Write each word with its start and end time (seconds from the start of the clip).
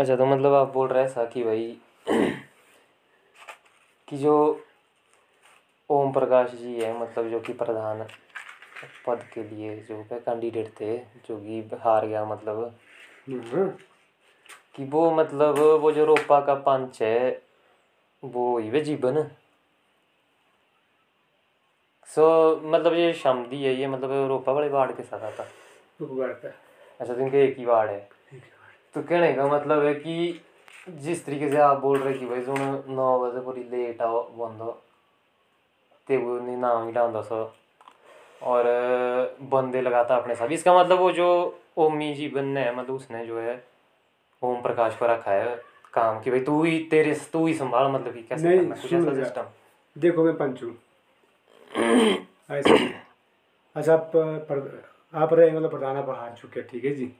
अच्छा 0.00 0.16
तो 0.16 0.26
मतलब 0.26 0.54
आप 0.54 0.72
बोल 0.72 0.88
रहे 0.88 1.02
हैं 1.02 1.08
ऐसा 1.10 1.24
कि 1.24 1.42
भाई 1.44 1.64
कि 4.08 4.16
जो 4.18 4.34
ओम 5.90 6.12
प्रकाश 6.12 6.50
जी 6.50 6.80
है 6.80 6.92
मतलब 7.00 7.28
जो 7.30 7.40
कि 7.40 7.52
प्रधान 7.52 8.02
पद 9.06 9.24
के 9.34 9.42
लिए 9.42 9.76
जो 9.88 10.02
कैंडिडेट 10.12 10.68
थे 10.80 10.96
जो 10.98 11.36
कि 11.36 11.76
हार 11.82 12.06
गया 12.06 12.24
मतलब। 12.24 12.78
हाँ 13.54 13.68
कि 14.76 14.84
वो 14.84 15.10
मतलब 15.10 15.58
वो 15.82 15.92
जो 15.92 16.04
रोपा 16.04 16.40
का 16.40 16.54
पंच 16.54 17.02
है 17.02 17.42
वो 18.22 18.58
ही 18.58 18.70
वे 18.70 18.80
जीवन। 18.80 19.22
सो 22.08 22.24
मतलब 22.64 22.94
ये 22.94 23.12
शमदी 23.12 23.62
है 23.64 23.74
ये 23.74 23.86
मतलब 23.86 24.28
रोपा 24.28 24.52
वाले 24.52 24.68
वार्ड 24.68 24.96
के 24.96 25.02
साथ 25.02 25.20
आता। 25.22 25.42
अच्छा 27.00 27.14
तो 27.14 27.20
इनके 27.20 27.44
एक 27.44 27.58
ही 27.58 27.64
वार्ड 27.64 27.90
है। 27.90 28.19
तो 28.94 29.02
कहने 29.02 29.32
का 29.32 29.46
मतलब 29.46 29.84
है 29.84 29.94
कि 29.94 30.40
जिस 30.88 31.24
तरीके 31.26 31.48
से 31.50 31.56
आप 31.56 31.80
बोल 31.80 31.98
रहे 31.98 32.14
कि 32.14 32.26
भाई 32.26 32.42
सुन 32.42 32.60
नौ 32.94 33.08
बजे 33.20 33.40
पूरी 33.40 33.62
लेट 33.62 34.02
आओ 34.02 34.22
बंद 34.38 34.72
ते 36.08 36.16
वो 36.16 36.38
नाम 36.56 36.86
ही 36.86 36.92
डांदा 36.92 37.20
सो। 37.22 37.42
और 38.42 38.64
बंदे 39.42 39.80
लगाता 39.80 40.16
अपने 40.16 40.34
साथ। 40.34 40.48
इसका 40.48 40.78
मतलब 40.78 40.98
वो 40.98 41.10
जो 41.12 41.26
ओमी 41.76 42.14
जीवन 42.14 42.44
ने 42.44 42.70
मतलब 42.72 42.94
उसने 42.94 43.26
जो 43.26 43.40
है 43.40 43.64
ओम 44.42 44.60
प्रकाश 44.62 44.96
को 44.96 45.06
रखा 45.06 45.32
है 45.32 45.54
काम 45.92 46.20
कि 46.20 46.30
भाई 46.30 46.40
तू 46.40 46.62
ही 46.64 46.78
तेरे 46.90 47.14
तू 47.32 47.46
ही 47.46 47.54
संभाल 47.54 47.90
मतलब 47.92 48.14
कि 48.14 48.22
कैसे 48.22 48.56
करना 48.56 48.76
कुछ 48.76 48.92
ऐसा 48.92 49.14
सिस्टम 49.14 49.46
देखो 49.98 50.24
मैं 50.24 50.36
पंच। 50.36 50.62
हूँ 50.62 50.76
अच्छा 53.76 53.94
आप 53.94 54.10
पर, 54.14 54.82
आप 55.14 55.32
रहे 55.32 55.50
मतलब 55.50 55.70
प्रधान 55.70 55.96
आप 55.96 56.08
हार 56.10 56.34
चुके 56.42 56.62
ठीक 56.62 56.84
है 56.84 56.94
जी? 56.94 57.12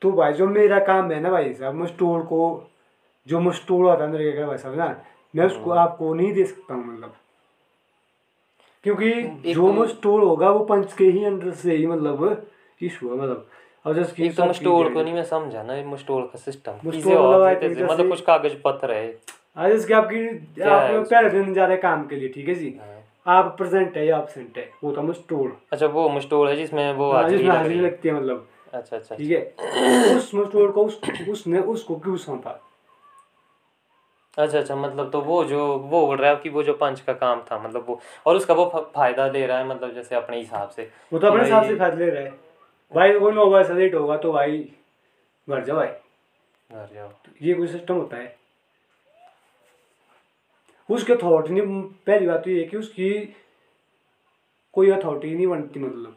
तो 0.00 0.12
भाई 0.12 0.32
जो 0.32 0.46
मेरा 0.46 0.78
काम 0.78 1.12
है 1.12 1.20
ना 1.20 1.30
भाई 1.30 1.54
साहब 1.54 1.74
मैं 1.74 1.86
स्टोर 1.86 2.20
को 2.20 2.70
जो 3.26 3.40
मैं 3.40 3.52
स्टोर 3.52 3.90
होता 3.90 4.04
है 4.04 4.10
मेरे 4.10 4.44
भाई 4.44 4.58
साहब 4.58 4.74
ना 4.78 5.00
मैं 5.36 5.46
उसको 5.46 5.70
आपको 5.70 6.14
नहीं 6.14 6.32
दे 6.32 6.44
सकता 6.44 6.74
हूँ 6.74 6.92
मतलब। 6.92 7.14
क्योंकि 8.84 9.12
जो 9.54 9.66
तो- 9.66 9.78
मैं 9.78 9.86
होगा 10.04 10.50
वो 10.50 10.64
पंच 10.64 10.92
के 10.92 11.04
ही 11.04 11.24
अंडर 11.24 11.50
से 11.50 11.76
ही 11.76 11.86
मतलब 11.86 12.46
इशू 12.82 13.08
है 13.08 13.16
मतलब। 13.16 13.46
तो 14.86 14.94
को 14.94 15.02
नहीं 15.02 15.14
मैं 15.14 15.24
समझा 15.24 15.62
ना 15.62 15.90
मस्टोल 15.90 16.22
का 16.22 16.38
सिस्टम 16.38 16.72
मतलब 17.84 18.08
कुछ 18.08 18.20
कागज़ 18.20 18.54
पत्र 18.64 18.92
है। 18.92 19.18
आज 19.56 19.72
इसके 19.72 19.94
आपकी 19.94 20.28
आप 20.60 21.06
पहले 21.10 21.30
दिन 21.30 21.54
जा 21.54 21.66
रहे 21.66 21.76
काम 21.76 22.06
के 22.06 22.16
लिए 22.16 22.28
ठीक 22.28 22.48
है 22.48 22.54
जी? 22.54 22.78
हाँ। 22.80 23.36
आप 23.36 23.54
प्रेजेंट 23.58 23.96
है 23.96 24.06
या 24.06 24.18
एबसेंट 24.18 24.58
है 24.58 24.70
वो 24.84 24.96
था 24.96 25.02
मैं 25.02 25.54
अच्छा 25.72 25.86
वो 25.86 26.08
मस्टोल 26.08 26.48
है 26.48 26.56
जिसमें 26.56 26.92
वो 26.92 27.12
हाँ, 27.12 27.22
हाजिरी 27.22 27.44
है। 27.46 27.84
लगती 27.84 28.08
है 28.08 28.14
मतलब। 28.14 28.48
अच्छा 28.74 28.96
अच्छा 28.96 29.14
ठीक 29.16 29.30
है? 29.30 30.16
उस 30.16 30.34
मस्टोर 30.34 30.70
को 30.72 30.84
उस 30.84 31.00
उसने 31.28 31.60
उसको 31.74 31.96
क्यों 31.96 32.16
सौंपा? 32.16 32.50
अच्छा 34.38 34.58
अच्छा 34.58 34.74
मतलब 34.76 35.10
तो 35.10 35.20
वो 35.20 35.44
जो 35.44 35.66
वो 35.66 36.00
बोल 36.06 36.16
रहा 36.16 36.30
है 36.30 36.36
कि 36.36 36.48
वो 36.48 36.62
जो 36.62 36.72
पंच 36.72 37.00
का 37.00 37.12
काम 37.12 37.40
था 37.50 37.58
मतलब 37.58 37.84
वो 37.88 38.00
और 38.26 38.36
उसका 38.36 38.54
वो 38.54 38.66
फ़ायदा 38.94 39.26
ले 39.28 39.46
रहा 39.46 39.58
है 39.58 39.66
मतलब 39.66 39.94
जैसे 39.94 40.14
अपने 40.14 40.38
हिसाब 40.38 40.68
से 40.68 40.90
वो 41.12 41.18
तो 41.18 41.26
अपने 41.26 41.42
हिसाब 41.42 41.64
से 41.64 41.74
फैसले 41.76 42.04
ले 42.04 42.10
रहा 42.10 42.22
है। 42.22 42.30
भाई 42.92 43.18
कोई 43.18 43.32
नौ 43.32 43.46
बजे 43.50 43.74
लेट 43.74 43.94
होगा 43.94 44.16
तो 44.16 44.32
भाई 44.32 44.58
घर 45.48 45.64
जा 45.64 45.74
भाई। 45.74 45.86
घर 45.86 46.88
जाओ। 46.94 47.10
ये 47.42 47.54
कोई 47.54 47.66
सिस्टम 47.66 47.94
होता 47.94 48.16
है। 48.16 48.36
उसके 50.88 51.12
अथॉरिटी 51.12 51.54
नहीं 51.54 51.82
पहली 52.06 52.26
बात 52.26 52.44
तो 52.44 52.50
ये 52.50 52.64
कि 52.64 52.76
उसकी 52.76 53.10
कोई 54.74 54.90
अथॉरिटी 54.90 55.34
नहीं 55.34 55.46
बनती 55.46 55.80
मतलब। 55.80 56.16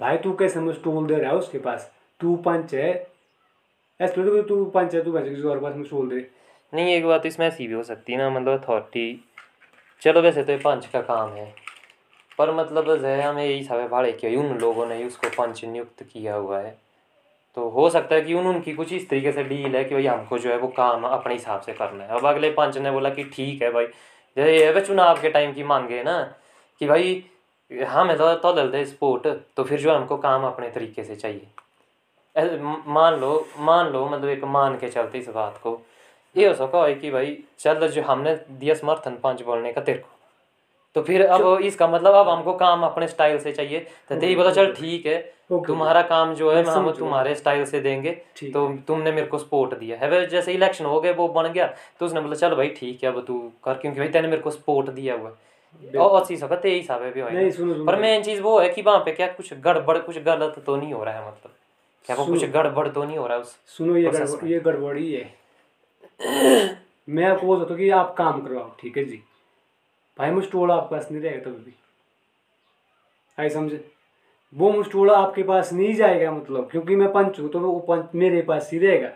भाई, 0.00 0.16
तू 0.16 0.32
कैसे 0.32 0.60
में 0.60 0.72
स्टोल 0.72 1.06
दे 1.06 1.14
रहा 1.14 1.30
है 1.30 1.36
उसके 1.36 1.58
पास? 1.58 1.92
तू 2.20 2.36
पंच 2.36 2.74
है। 2.74 2.90
ऐसे 4.00 4.14
तो 4.14 4.42
तू 4.42 4.64
पंच 4.64 4.94
है, 4.94 5.04
तू 5.04 5.12
कैसे 5.12 5.30
किसी 5.30 5.42
और 5.42 5.60
पास 5.60 5.74
में 5.74 5.84
स्टोल 5.84 6.08
दे। 6.08 6.30
नहीं, 6.74 6.94
एक 6.94 7.06
बात 7.06 7.26
इसमें 7.26 7.46
ऐसी 7.46 7.66
भी 7.66 7.74
हो 7.74 7.82
सकती 7.82 8.12
है 8.12 8.18
ना 8.18 8.30
मतलब 8.30 8.62
अथॉरिटी 8.62 9.24
चलो, 10.02 10.20
वैसे 10.20 10.42
तो 10.42 10.52
ये 10.52 10.58
पंच 10.58 10.86
का 10.86 11.00
काम 11.00 11.30
है। 11.30 11.54
पर 12.38 12.52
मतलब 12.54 12.96
जो 12.96 13.22
हमें 13.22 13.44
यही 13.44 13.62
सब 13.64 13.88
भाड़े 13.88 14.12
किया 14.12 14.40
उन 14.40 14.58
लोगों 14.58 14.86
ने 14.86 15.04
उसको 15.04 15.28
पंच 15.28 15.64
नियुक्त 15.64 16.02
किया 16.02 16.34
हुआ 16.34 16.58
है। 16.60 16.78
तो 17.54 17.68
हो 17.68 17.90
सकता 17.90 18.14
है 18.14 18.20
कि 18.20 18.34
उन, 18.34 18.46
उनकी 18.46 18.72
कुछ 18.72 18.92
इस 18.92 19.08
तरीके 19.08 19.32
से 19.32 19.44
डील 19.44 19.76
है 19.76 19.84
कि 19.84 19.94
भाई 19.94 20.06
हमको 20.06 20.38
जो 20.38 20.50
है 20.50 20.56
वो 20.58 20.68
काम 20.68 21.04
अपने 21.04 21.34
हिसाब 21.34 21.60
से 21.60 21.72
करना 21.72 22.04
है। 22.04 22.10
अब 22.10 22.26
अगले 22.26 22.50
पंच 22.50 22.78
ने 22.78 22.90
बोला 22.90 23.10
कि 23.10 23.24
ठीक 23.24 23.62
है 23.62 23.70
भाई, 23.70 23.86
जैसे 24.36 24.80
चुनाव 24.80 25.20
के 25.20 25.30
टाइम 25.30 25.52
की 25.52 25.62
मांगे 25.62 26.02
ना, 26.02 26.22
कि 26.80 26.86
भाई 26.86 27.24
हमें 27.70 28.16
तो 28.18 28.34
तो 28.34 28.52
दे 28.62 28.84
स्पोर्ट 28.84 29.26
तो 29.56 29.64
फिर 29.64 29.80
जो 29.80 29.92
हमको 29.92 30.16
काम 30.18 30.44
अपने 30.46 30.68
तरीके 30.70 31.04
से 31.04 31.16
चाहिए। 31.16 31.46
मान 32.88 33.14
लो 33.20 33.46
मान 33.60 33.88
लो 33.92 34.04
मतलब 34.06 34.28
एक 34.28 34.44
मान 34.46 34.76
के 34.78 34.88
चलते 34.88 35.18
इस 35.18 35.28
बात 35.28 35.58
को। 35.62 35.80
ये 36.36 36.46
हो 36.48 36.54
सका 36.54 36.84
है 36.84 36.94
कि 36.94 37.10
भाई 37.10 37.36
चल 37.58 37.88
जो 37.88 38.02
हमने 38.02 38.34
दिया 38.50 38.74
समर्थन 38.74 39.16
पंच 39.22 39.42
बोलने 39.42 39.72
का 39.72 39.80
तेरे 39.80 39.98
को। 39.98 40.16
तो 40.96 41.02
फिर 41.02 41.24
अब 41.26 41.60
इसका 41.62 41.86
मतलब 41.88 42.14
अब 42.14 42.28
हमको 42.28 42.52
काम 42.56 42.82
अपने 42.82 43.08
स्टाइल 43.08 43.38
से 43.38 43.52
चाहिए। 43.52 43.78
तो 43.80 44.18
तेरी 44.20 44.36
बोला 44.36 44.50
चल 44.50 44.72
ठीक 44.72 45.06
है 45.06 45.18
तुम्हारा 45.66 46.02
काम 46.04 46.34
जो 46.34 46.50
है 46.52 46.62
हम 46.64 46.90
तुम्हारे 46.92 47.34
स्टाइल 47.34 47.64
से 47.64 47.80
देंगे। 47.80 48.10
तो 48.44 48.68
तुमने 48.86 49.12
मेरे 49.12 49.26
को 49.26 49.38
सपोर्ट 49.38 49.74
दिया। 49.78 49.96
है 49.98 50.26
जैसे 50.26 50.52
इलेक्शन 50.52 50.84
हो 50.84 51.00
गए 51.00 51.12
वो 51.12 51.28
बन 51.30 51.48
गया। 51.48 51.66
तो 52.00 52.06
उसने 52.06 52.20
बोला 52.20 52.34
चल 52.36 52.54
भाई 52.54 52.68
ठीक 52.70 53.04
है 53.04 53.12
अब 53.12 53.24
तू 53.26 53.38
कर 53.64 53.74
क्योंकि 53.74 53.98
भाई 53.98 54.08
तेने 54.08 54.28
मेरे 54.28 54.42
को 54.42 54.50
सपोर्ट 54.50 54.90
दिया 54.90 55.14
हुआ 55.14 55.28
है। 55.28 55.34
और 55.98 56.20
अच्छी 56.20 56.36
सकत 56.36 56.66
यही 56.66 56.76
हिसाब 56.76 57.02
है 57.02 57.10
भी 57.12 57.22
नहीं 57.22 57.50
सुनो 57.50 57.74
सुनो। 57.74 57.84
पर 57.84 58.00
मेन 58.00 58.22
चीज़ 58.22 58.40
वो 58.42 58.58
है 58.60 58.68
कि 58.68 58.82
वहाँ 58.82 58.98
पे 59.04 59.12
क्या 59.12 59.26
कुछ 59.32 59.52
गड़बड़ 59.54 59.96
कुछ 59.98 60.18
गलत 60.22 60.62
तो 60.66 60.76
नहीं 60.76 60.92
हो 60.92 61.04
रहा 61.04 61.14
है 61.14 61.28
मतलब। 61.28 61.54
क्या 62.06 62.16
वो 62.16 62.24
कुछ 62.26 62.44
गड़बड़ 62.44 62.88
तो 62.88 63.04
नहीं 63.04 63.18
हो 63.18 63.26
रहा 63.26 63.36
है 63.36 63.42
उस 63.42 63.56
सुनो 63.76 63.96
ये 63.96 64.10
गड़बड़। 64.10 64.48
ये 64.48 64.60
गड़बड़ी 64.60 65.12
है 65.12 65.24
मैं 67.08 67.24
आपको 67.24 67.46
बोल 67.46 67.58
सकता 67.58 67.74
हूँ 67.74 67.78
कि 67.80 67.90
आप 67.90 68.14
काम 68.18 68.40
करवाओ 68.42 68.70
ठीक 68.80 68.96
है 68.98 69.04
जी? 69.04 69.22
भाई 70.18 70.30
मुस्टोला 70.30 70.74
आपके 70.74 70.96
पास 70.96 71.10
नहीं 71.10 71.22
रहेगा 71.22 71.40
कभी 71.40 71.64
भी। 71.64 71.74
आई 73.38 73.48
समझे? 73.50 73.84
वो 74.52 74.70
मुस्टोला 74.72 75.16
आपके 75.18 75.42
पास 75.42 75.72
नहीं 75.72 75.94
जाएगा 75.94 76.30
मतलब 76.32 76.68
क्योंकि 76.70 76.96
मैं 76.96 77.12
पंच 77.12 77.38
हूँ 77.40 77.48
तो 77.50 77.60
वो 77.60 77.78
पंच 77.88 78.14
मेरे 78.14 78.42
पास 78.42 78.70
ही 78.72 78.78
रहेगा। 78.78 79.10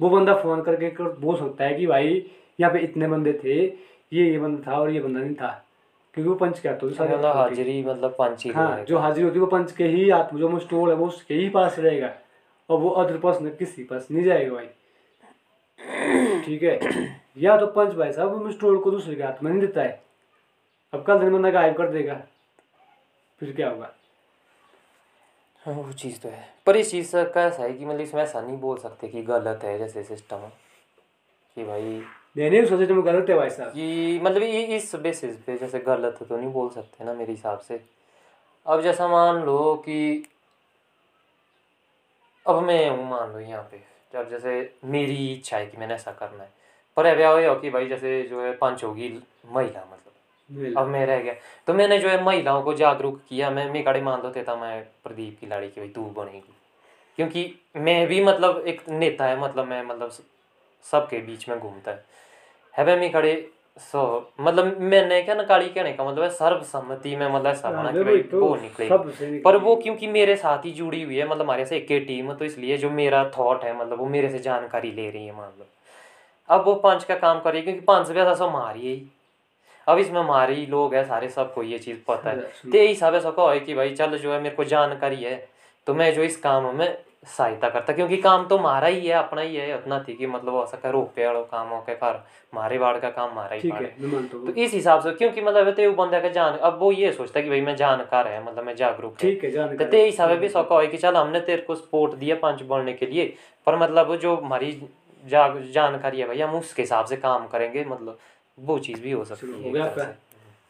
वो 0.00 0.10
बंदा 0.10 0.34
फ़ोन 0.34 0.62
करके 0.62 0.90
कर 0.90 1.04
बोल 1.20 1.36
सकता 1.38 1.64
है 1.64 1.74
कि 1.74 1.86
भाई 1.86 2.24
यहाँ 2.60 2.72
पे 2.72 2.78
इतने 2.78 3.08
बंदे 3.08 3.32
थे 3.44 3.54
ये 4.12 4.30
ये 4.30 4.38
बंदा 4.38 4.70
था 4.70 4.78
और 4.78 4.90
ये 4.90 5.00
बंदा 5.00 5.20
नहीं 5.20 5.34
था। 5.34 5.63
क्योंकि 6.14 6.28
वो 6.28 6.34
पंच 6.34 6.60
क्या 6.60 6.74
तो 6.76 6.90
सारे 6.90 7.16
हाजिरी 7.28 7.82
मतलब 7.84 8.10
पंच 8.10 8.44
ही 8.44 8.50
हाँ 8.50 8.84
जो 8.84 8.98
हाजिर 8.98 9.24
होती 9.24 9.34
है 9.34 9.40
वो 9.40 9.46
पंच 9.46 9.72
के 9.72 9.84
ही 9.84 10.08
हाथ 10.10 10.34
जो 10.34 10.48
मुस्टोल 10.48 10.90
है 10.90 10.96
वो 10.96 11.06
उसके 11.06 11.34
ही 11.34 11.48
पास 11.48 11.78
रहेगा। 11.78 12.14
और 12.70 12.78
वो 12.78 12.90
अदर 12.90 13.18
पर्सन 13.18 13.48
किसी 13.48 13.84
पास 13.84 14.06
नहीं 14.10 14.24
जाएगा 14.24 14.54
भाई। 14.54 14.66
ठीक 16.44 16.62
है? 16.62 16.78
या 17.38 17.56
तो 17.56 17.66
पंच 17.66 17.94
भाई 17.94 18.12
साहब 18.12 18.42
वो 18.42 18.52
स्टोर 18.52 18.78
को 18.78 18.90
दूसरे 18.90 19.14
के 19.14 19.22
हाथ 19.22 19.42
में 19.42 19.50
नहीं 19.50 19.60
देता 19.60 19.82
है। 19.82 20.02
अब 20.92 21.02
कल 21.02 21.18
दिन 21.18 21.32
बंदा 21.32 21.50
गायब 21.50 21.76
कर 21.76 21.88
देगा। 21.88 22.14
फिर 23.40 23.52
क्या 23.52 23.70
होगा? 23.70 23.90
हाँ 25.66 25.74
वो 25.74 25.92
चीज़ 25.92 26.20
तो 26.20 26.28
है। 26.28 26.48
पर 26.66 26.76
इस 26.76 26.90
चीज़ 26.90 27.10
का 27.16 27.42
ऐसा 27.42 27.62
है 27.62 27.72
कि 27.72 27.84
मतलब 27.84 28.00
इसमें 28.00 28.22
ऐसा 28.22 28.40
नहीं 28.40 28.58
बोल 28.58 28.78
सकते 28.78 29.08
कि 29.08 29.22
गलत 29.22 29.64
है 29.64 29.78
जैसे 29.78 30.02
सिस्टम 30.02 30.36
कि 31.56 31.64
भाई 31.64 32.02
देने 32.36 32.62
उस 32.62 32.68
सिस्टम 32.68 33.02
गलत 33.02 33.30
है 33.30 33.36
भाई 33.36 33.50
साहब। 33.50 33.70
कि 33.70 34.20
मतलब 34.22 34.42
ये 34.42 34.62
इस 34.62 34.94
बेसिस 34.94 35.36
पे 35.36 35.58
जैसे 35.58 35.78
गलत 35.78 36.26
तो 36.28 36.36
नहीं 36.36 36.52
बोल 36.52 36.70
सकते 36.70 37.04
ना 37.04 37.14
मेरे 37.14 37.32
हिसाब 37.32 37.58
से। 37.58 37.80
अब 38.66 38.82
जैसा 38.82 39.08
मान 39.08 39.36
लो 39.36 39.74
कि 39.74 40.24
अब 42.48 42.62
मैं 42.62 42.90
हूँ 42.90 43.10
मान 43.10 43.32
लो 43.32 43.38
यहाँ 43.40 43.62
पे 43.62 43.82
जब 44.12 44.30
जैसे 44.30 44.74
मेरी 44.84 45.32
इच्छा 45.32 45.56
है 45.56 45.66
कि 45.66 45.76
मैंने 45.76 45.94
ऐसा 45.94 46.12
करना 46.12 46.42
है। 46.42 46.50
पर 46.96 47.06
अब 47.06 47.40
ये 47.40 47.46
हो 47.46 47.54
कि 47.54 47.70
भाई 47.70 47.86
जैसे 47.86 48.22
जो 48.22 48.42
है 48.42 48.52
पंच 48.52 48.84
होगी 48.84 49.22
महिला 49.52 49.80
मतलब। 49.80 50.76
अब 50.76 50.86
मैं 50.86 51.06
रह 51.06 51.20
गया। 51.20 51.34
तो 51.66 51.74
मैंने 51.74 51.98
जो 51.98 52.08
है 52.08 52.24
महिलाओं 52.24 52.62
को 52.62 52.74
जागरूक 52.74 53.20
किया। 53.28 53.50
मैं 53.50 53.70
मैं 53.70 53.84
कड़े 53.84 54.02
मान 54.02 54.22
देता 54.22 54.52
था 54.52 54.60
मैं 54.60 54.82
प्रदीप 55.04 55.38
की 55.40 55.46
लाड़ी 55.46 55.68
की 55.68 55.80
भाई 55.80 55.88
तू 55.88 56.02
बनेगी। 56.02 56.54
क्योंकि 57.16 57.54
मैं 57.76 58.06
भी 58.06 58.24
मतलब 58.24 58.64
एक 58.66 58.88
नेता 58.88 59.26
है 59.26 59.40
मतलब 59.40 59.66
मैं 59.66 59.82
मतलब 59.82 60.10
सबके 60.82 61.18
बीच 61.18 61.48
में 61.48 61.58
घूमता 61.60 61.90
है। 61.90 62.04
है 62.74 62.98
मैं 63.00 63.10
खड़े 63.12 63.34
सो 63.80 64.02
मतलब 64.40 64.76
मैंने 64.80 65.20
क्या 65.22 65.34
ना 65.34 65.42
काली 65.42 65.68
कहने 65.68 65.92
का 65.92 66.04
मतलब 66.04 66.22
है 66.22 66.28
सर्वसम्मति 66.30 67.14
में 67.16 67.26
मतलब 67.28 67.46
ऐसा 67.46 67.70
बना 67.70 67.92
कि 67.92 68.04
भाई 68.04 68.18
वो 68.40 68.54
निकले। 68.56 68.88
पर 69.40 69.56
वो 69.56 69.74
क्योंकि 69.76 70.06
मेरे 70.08 70.36
साथ 70.36 70.64
ही 70.64 70.70
जुड़ी 70.72 71.02
हुई 71.02 71.16
है 71.16 71.28
मतलब 71.28 71.42
हमारे 71.42 71.64
से 71.66 71.76
एक 71.76 71.90
ही 71.90 71.98
टीम 72.00 72.32
तो 72.32 72.44
इसलिए 72.44 72.76
जो 72.78 72.90
मेरा 72.90 73.24
थॉट 73.38 73.64
है 73.64 73.76
मतलब 73.78 73.98
वो 73.98 74.06
मेरे 74.06 74.28
से 74.28 74.38
जानकारी 74.38 74.92
ले 74.92 75.08
रही 75.10 75.26
है 75.26 75.36
मान 75.36 75.50
लो 75.58 75.66
अब 76.48 76.64
वो 76.64 76.74
पंच 76.74 77.04
का 77.04 77.14
काम 77.16 77.40
कर 77.40 77.52
रही 77.52 77.60
है 77.60 77.64
क्योंकि 77.64 77.80
पंच 77.80 78.06
से 78.06 78.12
ज़्यादा 78.12 78.34
सब 78.34 78.44
हमारी 78.44 78.80
है 78.80 78.94
ही। 78.94 79.02
अब 79.86 79.98
इसमें 79.98 80.20
हमारे 80.20 80.54
ही 80.54 80.66
लोग 80.66 80.94
है 80.94 81.04
सारे 81.04 81.28
सबको 81.28 81.62
ये 81.62 81.78
चीज़ 81.78 81.98
पता 82.08 82.30
है। 82.30 82.36
तो 82.36 82.76
यही 82.78 82.88
हिसाब 82.88 83.14
ऐसा 83.14 83.30
कहो 83.30 83.48
है 83.48 83.60
कि 83.60 83.74
भाई 83.74 83.94
चल 83.94 84.16
जो 84.18 84.32
है 84.32 84.40
मेरे 84.42 84.54
को 84.54 84.64
जानकारी 84.66 85.22
है 85.22 85.36
तो 85.86 85.94
मैं 85.94 86.12
जो 86.14 86.22
इस 86.22 86.36
काम 86.36 86.74
में 86.76 86.86
सहायता 87.26 87.68
करता 87.68 87.92
क्योंकि 87.92 88.16
काम 88.16 88.46
तो 88.46 88.58
मारा 88.58 88.86
ही 88.86 89.06
है 89.06 89.14
अपना 89.14 89.40
ही 89.40 89.56
है 89.56 89.78
उतना 89.78 90.04
थी 90.08 90.14
कि 90.14 90.26
मतलब 90.26 90.52
हो 90.54 90.66
सका 90.66 90.90
रुपये 90.90 91.26
वाला 91.26 91.42
काम 91.42 91.68
हो 91.68 91.80
के 91.80 91.94
घर 91.94 92.26
मारे 92.54 92.78
बाड़ 92.78 92.98
का 92.98 93.10
काम 93.10 93.34
मारा 93.34 93.56
ही 93.56 93.68
है 93.68 93.84
तो 94.28 94.54
इस 94.54 94.72
हिसाब 94.72 95.02
से 95.02 95.10
क्योंकि 95.10 95.40
मतलब 95.40 95.70
तो 95.70 95.90
वो 95.90 96.04
बंदा 96.04 96.20
का 96.20 96.28
जान 96.28 96.56
अब 96.56 96.78
वो 96.78 96.92
ये 96.92 97.12
सोचता 97.12 97.38
है 97.38 97.44
कि 97.44 97.50
भाई 97.50 97.60
मैं 97.60 97.76
जानकार 97.76 98.28
है 98.28 98.44
मतलब 98.44 98.64
मैं 98.64 98.76
जागरूक 98.76 99.16
ठीक 99.18 99.44
है 99.44 99.76
तो 99.76 99.84
ते 99.84 100.04
हिसाब 100.04 100.30
भी 100.30 100.48
सौका 100.48 100.76
हो। 100.76 100.86
कि 100.86 100.96
चल 100.96 101.16
हमने 101.16 101.40
तेरे 101.40 101.62
को 101.62 101.74
सपोर्ट 101.74 102.14
दिया 102.14 102.36
पंच 102.36 102.62
बोलने 102.62 102.92
के 102.92 103.06
लिए 103.06 103.36
पर 103.66 103.76
मतलब 103.76 104.16
जो 104.16 104.36
हमारी 104.36 104.88
जाग 105.26 105.62
जानकारी 105.62 106.20
है 106.20 106.26
भाई 106.26 106.40
हम 106.40 106.54
उसके 106.54 106.82
हिसाब 106.82 107.06
से 107.06 107.16
काम 107.16 107.46
करेंगे 107.46 107.84
मतलब 107.84 108.18
वो 108.58 108.78
चीज़ 108.78 109.02
भी 109.02 109.12
हो 109.12 109.24
सकती 109.24 109.62
है? 109.62 109.94
से। 109.94 110.00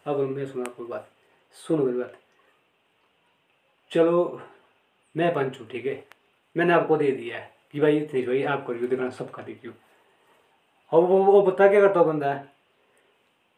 अब 0.07 0.21
मैं 0.21 0.47
सुना 0.47 0.65
आपको 0.65 0.85
बात। 0.85 1.09
सुनो 1.53 1.85
मेरी 1.85 1.99
बात। 1.99 2.13
चलो 3.91 4.41
मैं 5.17 5.35
पंच 5.35 5.61
हूँ 5.61 5.69
ठीक 5.69 5.87
है? 5.87 6.14
मैंने 6.57 6.73
आपको 6.73 6.97
दे 6.97 7.11
दिया 7.11 7.39
है 7.39 7.51
कि 7.73 7.81
भाई 7.81 7.97
इतनी 7.97 8.23
भाई 8.23 8.43
आप 8.45 8.67
करियो 8.67 8.89
देखना 8.89 9.09
सबका 9.11 9.43
देखियो 9.43 9.73
और 10.93 11.03
वो 11.03 11.19
वो 11.25 11.41
बता 11.43 11.69
क्या 11.69 11.81
करता 11.81 12.01
हो 12.01 12.07
बंदा? 12.07 12.45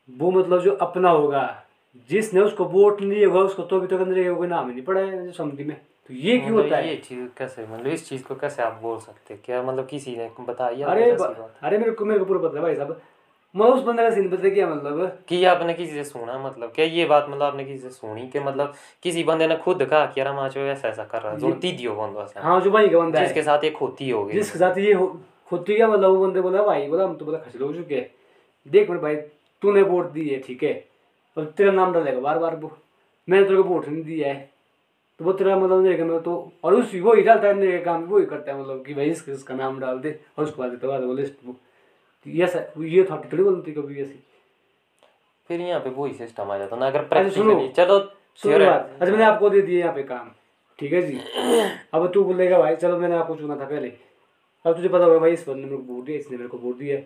वो 0.08 0.30
मतलब 0.30 0.62
जो 0.62 0.72
अपना 0.72 1.10
होगा 1.10 1.62
जिसने 2.10 2.40
उसको 2.40 2.64
वोट 2.64 3.00
नहीं 3.02 3.24
होगा 3.26 3.40
उसको 3.40 3.62
तो 3.62 3.76
अभी 3.76 3.86
तक 3.86 4.00
अंदर 4.02 4.32
कोई 4.34 4.48
नाम 4.48 4.68
ही 4.68 4.74
नहीं 4.74 4.84
पड़ा 4.84 5.00
है 5.00 5.32
समझी 5.32 5.64
में। 5.64 5.76
तो 5.76 6.14
ये 6.14 6.38
क्यों 6.38 6.50
मतलब 6.50 6.62
होता 6.62 6.76
है? 6.76 6.88
ये 6.88 6.96
चीज़ 6.96 7.28
कैसे 7.38 7.62
मतलब 7.62 7.86
इस 7.86 8.08
चीज़ 8.08 8.22
को 8.24 8.34
कैसे 8.34 8.62
आप 8.62 8.78
बोल 8.82 8.98
सकते 9.00 9.36
क्या 9.44 9.62
मतलब 9.62 9.86
किसी 9.86 10.16
ने 10.16 10.30
बताया? 10.40 10.86
अरे? 10.86 11.10
अरे 11.10 11.78
मेरे 11.78 11.90
को 11.90 12.04
मेरे 12.04 12.18
को 12.18 12.24
पूरा 12.24 12.40
पता 12.40 12.56
है 12.56 12.62
भाई 12.62 12.76
साहब। 12.76 13.00
मैं 13.54 13.66
उस 13.66 13.82
बंदे 13.82 14.02
का 14.02 14.10
सीन 14.10 14.28
पता 14.28 14.48
क्या 14.48 14.68
मतलब? 14.68 15.18
कि 15.28 15.44
आपने 15.44 15.74
किसी 15.74 15.92
से 15.92 16.04
सुना 16.04 16.38
मतलब? 16.38 16.72
क्या 16.74 16.84
ये 16.84 17.04
बात 17.04 17.26
मतलब 17.28 17.42
आपने 17.42 17.64
किसी 17.64 17.78
से 17.78 17.90
सुनी 17.90 18.28
कि 18.28 18.40
मतलब 18.40 18.74
किसी 19.02 19.24
बंदे 19.24 19.46
ने 19.46 19.56
खुद 19.56 19.84
कहा 19.84 20.06
कि 20.06 20.20
यार 20.20 20.28
हम 20.28 20.38
आज 20.38 20.56
ऐसा 20.58 20.88
ऐसा 20.88 21.04
कर 21.04 21.22
रहा 21.22 21.32
है 21.32 21.38
जो 21.38 21.48
ये- 21.48 21.56
दीदियो 21.56 21.94
बंदो 21.94 22.26
से 22.26 22.40
हाँ 22.40 22.60
जो 22.60 22.70
भाई 22.70 22.88
का 22.88 22.98
बंदा 22.98 23.18
है। 23.20 23.26
जिसके 23.26 23.42
साथ 23.42 23.64
एक 23.64 23.76
होती 23.76 24.10
होगी 24.10 24.32
जिसके 24.32 24.58
साथ 24.58 24.78
ये 24.78 24.92
हो- 24.92 25.16
खुद 25.48 25.64
क्या 25.66 25.88
मतलब 25.88 26.10
वो 26.10 26.26
बंदे 26.26 26.40
बोला 26.40 26.62
भाई 26.62 26.86
बोला 26.86 27.04
हम 27.04 27.16
तो 27.16 27.24
बोला 27.24 27.38
खचल 27.38 27.62
हो 27.62 27.72
चुके 27.72 28.06
देख 28.68 28.90
मेरे 28.90 29.02
भाई 29.02 29.16
तूने 29.62 29.82
वोट 29.82 30.10
दी 30.10 30.28
है 30.28 30.38
ठीक 30.38 30.62
है? 30.62 30.84
और 31.38 31.44
तेरा 31.44 31.72
नाम 31.72 31.92
डालेगा 31.92 32.20
बार 32.20 32.38
बार 32.38 32.56
वो। 32.56 32.78
मैंने 33.28 33.44
तेरे 33.44 33.56
को 33.56 33.62
वोट 33.62 33.88
नहीं 33.88 34.02
दिया 34.04 34.28
है। 34.28 34.50
तो 35.18 35.24
वो 35.24 35.32
तेरा 35.32 35.56
मतलब 35.56 35.84
नहीं 35.84 35.98
मैं 35.98 36.20
तो 36.20 36.52
और 36.64 36.74
उस 36.74 36.94
वो 36.94 37.14
ही 37.14 37.22
डालता 37.22 37.48
है 37.48 37.78
काम 37.78 38.04
वो 38.04 38.18
ही 38.18 38.26
करता 38.26 38.52
है 38.52 38.60
मतलब 38.60 38.84
कि 38.86 38.94
भाई 38.94 39.10
इसका 39.10 39.54
नाम 39.54 39.80
डाल 39.80 39.98
दे 39.98 40.20
और 40.38 40.44
उसके 40.44 40.62
बाद 40.62 41.04
लिस्ट 41.18 41.34
तो 41.34 41.48
ये 41.48 41.54
ऐसा 42.34 42.72
ये 42.78 43.04
था 43.04 43.16
थोड़ी 43.32 43.44
बनती 43.44 43.72
कभी 43.72 44.02
ऐसी। 44.02 44.22
फिर 45.48 45.60
यहाँ 45.60 45.80
पे 45.80 45.90
वही 45.90 46.14
सिस्टम 46.14 46.44
आ 46.44 46.58
जाता 46.58 46.76
ना 46.76 46.86
अगर 46.86 46.98
अच्छा। 46.98 47.08
प्रैक्टिकली 47.08 47.68
चलो 47.68 47.98
theoret- 47.98 48.66
बात। 48.66 48.90
अच्छा 49.00 49.12
मैंने 49.12 49.24
आपको 49.24 49.50
दे 49.50 49.62
दिया 49.62 49.78
यहाँ 49.78 49.94
पे 49.94 50.02
काम 50.02 50.30
ठीक 50.78 50.92
है 50.92 51.02
जी? 51.02 51.20
अब 51.94 52.12
तू 52.12 52.24
बोलेगा 52.24 52.58
भाई 52.58 52.76
चलो 52.76 52.98
मैंने 52.98 53.16
आपको 53.16 53.36
चुना 53.36 53.56
था 53.56 53.64
पहले। 53.64 53.88
अब 54.66 54.76
तुझे 54.76 54.88
पता 54.88 55.04
होगा 55.04 55.18
भाई 55.18 55.32
इस 55.32 55.48
बंदे 55.48 55.60
ने 55.60 55.70
मेरे 55.70 55.76
को 55.76 55.92
वोट 55.92 56.04
दिया 56.04 56.18
इसने 56.18 56.36
मेरे 56.36 56.48
को 56.48 56.56
वोट 56.56 56.76
दिया। 56.76 57.00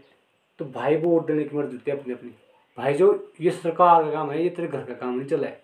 तो 0.58 0.64
भाई 0.64 0.96
वोट 0.96 1.26
देने 1.26 1.44
की 1.44 1.56
मर्ज़ी 1.56 1.78
है 1.88 2.00
अपनी 2.00 2.14
अपनी। 2.14 2.30
भाई 2.78 2.94
जो 2.94 3.32
ये 3.40 3.50
सरकार 3.50 4.04
का 4.04 4.10
काम 4.10 4.30
है 4.30 4.42
ये 4.42 4.50
तेरे 4.50 4.68
घर 4.68 4.84
का 4.84 4.94
काम 4.94 5.14
नहीं 5.14 5.28
चला 5.28 5.48
है। 5.48 5.62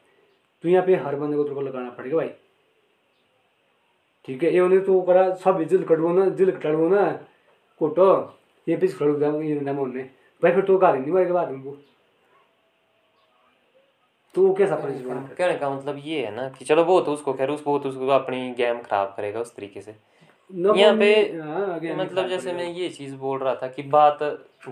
तो 0.63 0.69
यहाँ 0.69 0.87
पे 0.87 0.95
हर 0.95 1.17
बंदे 1.17 1.37
को 1.37 1.43
तेरे 1.43 1.55
को 1.55 1.61
लगाना 1.61 1.91
पड़ेगा 1.91 2.17
भाई। 2.17 2.31
ठीक 4.27 4.43
है? 4.43 4.55
ये 4.55 4.61
उन्हें 4.61 4.85
तो 4.85 5.03
करा 5.03 5.35
सब 5.35 5.63
जिल 5.63 5.85
कटवो 5.85 6.13
ना 6.13 6.29
जिल 6.29 6.51
कटवो 6.51 6.89
ना 6.89 7.25
कोटो। 7.79 8.36
ये 8.67 8.77
पीस 8.77 8.99
खड़ू 8.99 9.19
जा 9.21 9.29
ये 9.43 9.61
नाम 9.61 9.79
उन्हें 9.81 10.07
भाई 10.43 10.53
फिर 10.53 10.65
तो 10.65 10.79
गाली 10.79 10.99
नहीं 10.99 11.13
मारेगा 11.13 11.35
बाद 11.35 11.51
में 11.51 11.63
वो 11.65 11.77
तो 14.35 14.47
वो 14.47 14.53
कैसा 14.55 14.77
परिचय 14.77 15.05
बना 15.05 15.29
कहने 15.39 15.57
का 15.59 15.71
मतलब 15.71 16.01
ये 16.05 16.25
है 16.25 16.35
ना 16.35 16.49
कि 16.59 16.65
चलो 16.65 16.85
वो 16.85 17.01
तो 17.01 17.13
उसको 17.13 17.33
खैर 17.33 17.51
उसको 17.51 17.71
वो 17.71 17.79
तो 17.79 17.89
उसको 17.89 18.07
अपनी 18.15 18.51
गेम 18.55 18.79
खराब 18.81 19.15
करेगा 19.17 19.41
उस 19.41 19.55
तरीके 19.57 19.81
से। 19.81 19.95
यहाँ 20.51 20.97
पे 20.97 21.95
मतलब 21.95 22.29
जैसे 22.29 22.53
मैं 22.53 22.69
ये 22.73 22.89
चीज़ 22.89 23.15
बोल 23.17 23.39
रहा 23.39 23.55
था 23.55 23.69
कि 23.69 23.83
बात 23.95 24.19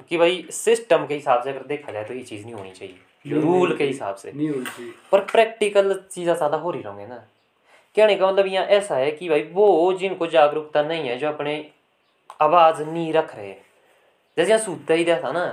कि 0.09 0.17
भाई 0.19 0.45
सिस्टम 0.53 1.07
के 1.07 1.15
हिसाब 1.15 1.43
से 1.43 1.51
अगर 1.51 1.67
देखा 1.67 1.93
जाए 1.93 2.05
तो 2.05 2.15
ये 2.15 2.23
चीज़ 2.23 2.45
नहीं 2.45 2.55
होनी 2.55 2.71
चाहिए। 2.71 3.41
रूल 3.41 3.77
के 3.77 3.85
हिसाब 3.85 4.15
से। 4.17 4.33
पर 5.13 5.21
प्रैक्टिकल 5.33 5.95
चीज़ें 6.11 6.35
ज़्यादा 6.35 6.57
हो 6.57 6.71
रही 6.71 6.83
होंगे 6.83 7.07
ना। 7.07 7.17
कहने 7.97 8.17
का 8.17 8.31
मतलब 8.31 8.47
यहाँ 8.47 8.67
ऐसा 8.77 8.97
है 8.97 9.11
कि 9.13 9.29
भाई 9.29 9.43
वो 9.53 9.93
जिनको 9.99 10.27
जागरूकता 10.29 10.83
नहीं 10.83 11.09
है 11.09 11.19
जो 11.19 11.29
अपने 11.29 11.55
आवाज़ 12.41 12.83
नहीं 12.83 13.13
रख 13.13 13.35
रहे 13.37 13.55
जैसे 14.37 14.51
यहाँ 14.51 14.63
सूता 14.63 14.95
ही 14.95 15.05
था 15.05 15.33
ना 15.33 15.45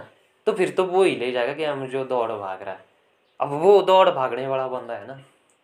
तो 0.47 0.53
फिर 0.53 0.69
तो 0.77 0.83
वो 0.85 1.03
ही 1.03 1.15
ले 1.15 1.31
जाएगा 1.31 1.53
कि 1.53 1.63
हम 1.63 1.85
जो 1.87 2.03
दौड़ 2.05 2.31
भाग 2.31 2.61
रहा 2.63 2.73
है। 2.73 2.79
अब 3.39 3.51
वो 3.61 3.81
दौड़ 3.81 4.09
भागने 4.09 4.47
वाला 4.47 4.67
बंदा 4.67 4.93
है 4.93 5.07
ना 5.07 5.13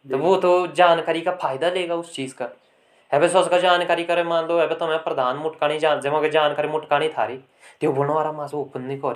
तो 0.06 0.18
वो 0.18 0.36
तो 0.38 0.52
जानकारी 0.76 1.22
का 1.22 1.32
फ़ायदा 1.42 1.70
लेगा 1.70 1.96
उस 1.96 2.14
चीज़ 2.16 2.34
का। 2.36 2.50
है 3.12 3.20
बस 3.20 3.36
उसका 3.36 3.58
जानकारी 3.60 4.04
करे 4.04 4.24
मान 4.24 4.48
लो 4.48 4.58
है 4.60 4.68
बस 4.68 4.80
तुम्हें 4.80 5.04
प्रधान 5.04 5.38
मुटकानी 5.38 5.80
जान 5.80 6.02
जमा 6.02 6.22
के 6.22 6.30
जानकारी 6.30 6.68
मुटकानी 6.68 7.10
थारी 7.10 7.38
त्यो 7.80 7.92
बोलने 7.92 8.14
वाला 8.14 8.32
मास 8.32 8.54
ओपन 8.54 8.82
नहीं 8.82 8.98
कर। 9.00 9.14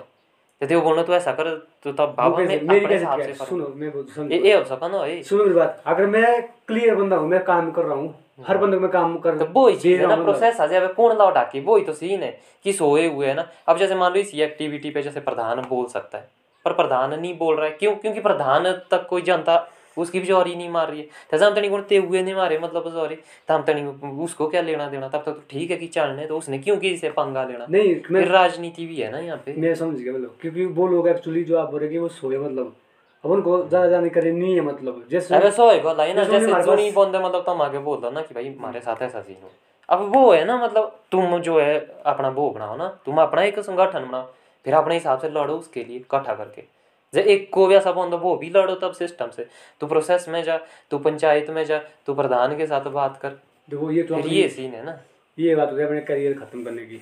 तो 0.62 0.68
त्यो 0.68 0.82
बोलना 0.82 1.04
तो 1.04 1.14
ऐसा 1.14 1.32
कर 1.34 1.50
तो 1.84 1.92
तब 1.92 2.14
बाबा 2.18 2.38
मैं 2.38 2.58
अपने 2.60 2.94
हिसाब 2.94 3.22
से 3.22 3.34
सुनो 3.34 3.68
मैं 3.76 3.92
बोल- 3.92 4.10
समझो। 4.16 4.36
ये 4.46 4.54
हो 4.56 4.64
सका 4.66 4.88
ना 4.88 5.06
सुनो 5.30 5.44
मेरी 5.44 5.56
बात 5.56 5.82
अगर 5.88 6.06
मैं 6.08 6.42
क्लियर 6.68 6.96
बंदा 6.96 7.16
हूँ 7.16 7.30
मैं 7.30 7.44
काम 7.44 7.72
कर 7.72 7.86
रहा 7.86 7.96
हूँ 7.96 8.14
हर 8.48 8.58
बंदे 8.58 8.78
को 8.78 8.82
मैं 8.82 8.92
काम 8.92 9.18
कर 9.18 9.38
तो 9.38 9.46
वो 9.46 9.68
ही 9.68 9.76
चीज़ 9.76 10.02
है 10.02 10.08
ना। 10.08 10.16
प्रोसेस 10.16 10.62
आ 10.62 10.68
जाए 10.68 10.88
पूर्ण 10.88 11.18
लौट 11.18 11.38
आके 11.38 11.62
वो 11.62 11.78
ही 11.78 11.84
तो 11.84 11.94
सीन 11.94 12.24
है 12.24 12.40
कि 12.64 12.74
सोए 12.74 13.08
हुए 13.08 13.28
है 13.28 13.34
ना 13.34 13.48
अब 13.68 13.78
जैसे 13.78 13.96
मान 13.96 14.14
लो 14.14 14.20
इसी 14.20 14.42
एक्टिविटी 14.42 14.90
पे 14.90 15.02
जैसे 15.02 15.20
प्रधान 15.20 15.62
बोल 15.62 15.86
सकता 15.86 16.18
है 16.18 16.28
पर 16.66 16.74
प्रधान 16.74 17.20
नहीं 17.20 17.38
बोल 17.38 17.56
रहा 17.56 17.66
है 17.66 17.72
क्यों 17.72 17.96
क्योंकि 17.96 18.22
प्रधान 18.22 18.72
तक 18.92 19.08
कोई 19.10 19.22
जनता 19.22 19.72
उसकी 19.98 20.20
भी 20.20 20.26
जौहरी 20.26 20.56
नहीं 20.56 20.70
मार 20.70 20.90
रही 20.90 21.00
है 21.00 21.06
जैसे 21.32 21.46
हम 21.46 21.54
तनी 21.54 21.82
ते 21.90 21.98
हुए 21.98 22.22
नहीं 22.22 22.36
मारे 22.36 22.60
मतलब 22.60 22.90
सॉरी 22.90 23.16
तो 23.16 23.54
हम 23.54 23.62
तनी 23.62 23.84
उसको 24.24 24.48
क्या 24.48 24.62
लेना 24.62 24.90
देना 24.90 25.08
तब 25.08 25.18
तक 25.18 25.32
तो 25.32 25.42
ठीक 25.50 25.72
है 25.72 25.78
कि 25.78 25.88
चलने 25.88 26.26
तो 26.26 26.38
उसने 26.38 26.60
क्यों 26.60 26.78
किसी 26.78 26.98
से 26.98 27.10
पंगा 27.10 27.44
लेना 27.44 27.66
नहीं 27.70 27.96
मैं 28.12 28.26
राजनीति 28.26 28.86
भी 28.86 28.96
है 28.96 29.12
ना 29.12 29.20
यहाँ 29.20 29.38
पे 29.38 29.54
मैं 29.58 29.76
समझ 29.76 30.00
गया 30.00 30.14
मतलब 30.14 30.36
क्योंकि 30.42 30.66
वो 30.66 30.88
लोग 30.88 31.08
एक्चुअली 31.08 31.44
जो 31.44 31.58
आप 31.58 31.72
बोल 31.72 31.82
रहे 31.82 32.00
वो 32.00 32.08
सोए 32.08 32.38
मतलब 32.38 32.76
अब 33.24 33.32
उनको 33.32 33.58
ज़्यादा 33.68 33.88
जानकारी 33.88 34.32
नहीं 34.32 34.56
है 34.56 34.62
मतलब 34.64 35.04
जैसे 35.12 35.36
अबे 35.36 35.52
सोए 35.52 35.80
को 35.80 35.94
लाई 35.96 36.14
ना 36.14 36.24
जैसे 36.26 36.62
जुनी 36.64 36.90
बंदे 36.92 37.20
मतलब 37.20 37.44
तुम 37.46 37.62
आगे 37.62 37.80
बोल 37.80 37.98
दो 38.02 38.10
ना 38.12 38.22
कि 38.22 38.34
भाई 38.34 38.48
हमारे 38.48 38.80
साथ 38.82 39.02
ऐसा 39.02 39.22
सीन 39.22 39.38
हो। 39.44 39.52
अब 39.90 40.16
वो 40.16 40.32
है 40.32 40.44
ना 40.46 40.58
मतलब 40.58 41.00
तुम 41.12 41.38
जो 41.40 41.60
है 41.60 41.78
अपना 42.08 42.30
वो 42.32 42.50
बनाओ 42.52 42.78
ना 42.78 42.88
तुम 43.06 43.22
अपना 43.22 43.44
एक 43.44 43.60
संगठन 43.62 44.06
बनाओ 44.06 44.28
फिर 44.66 44.74
अपने 44.74 44.94
हिसाब 44.96 45.20
से 45.20 45.30
लड़ो 45.30 45.58
उसके 45.58 45.84
लिए 45.84 45.98
इकट्ठा 45.98 46.34
करके। 46.36 46.64
जब 47.14 47.28
एक 47.28 47.50
को 47.54 47.68
भी 47.68 47.76
ऐसा 47.76 47.92
बंदो 47.92 48.18
वो 48.18 48.36
भी 48.38 48.50
लड़ो 48.50 48.76
तब 48.78 48.92
सिस्टम 48.94 49.30
से। 49.30 49.48
तू 49.82 49.88
प्रोसेस 49.88 50.28
में 50.30 50.42
जा 50.44 50.60
तू 50.92 50.98
पंचायत 51.00 51.50
में 51.50 51.64
जा 51.66 51.80
तू 52.06 52.14
प्रधान 52.14 52.58
के 52.58 52.68
साथ 52.68 52.90
बात 52.92 53.18
कर। 53.22 53.30
देखो 53.70 53.92
ये 53.92 54.04
तो 54.04 54.20
ये 54.20 54.48
सीन 54.50 54.72
है 54.72 54.86
ना। 54.86 54.98
ये 55.38 55.56
बात 55.56 55.72
हो 55.72 55.76
गई 55.76 55.84
अपने 55.84 56.02
करियर 56.02 56.34
खत्म 56.40 56.64
करने 56.64 56.86
की। 56.86 57.02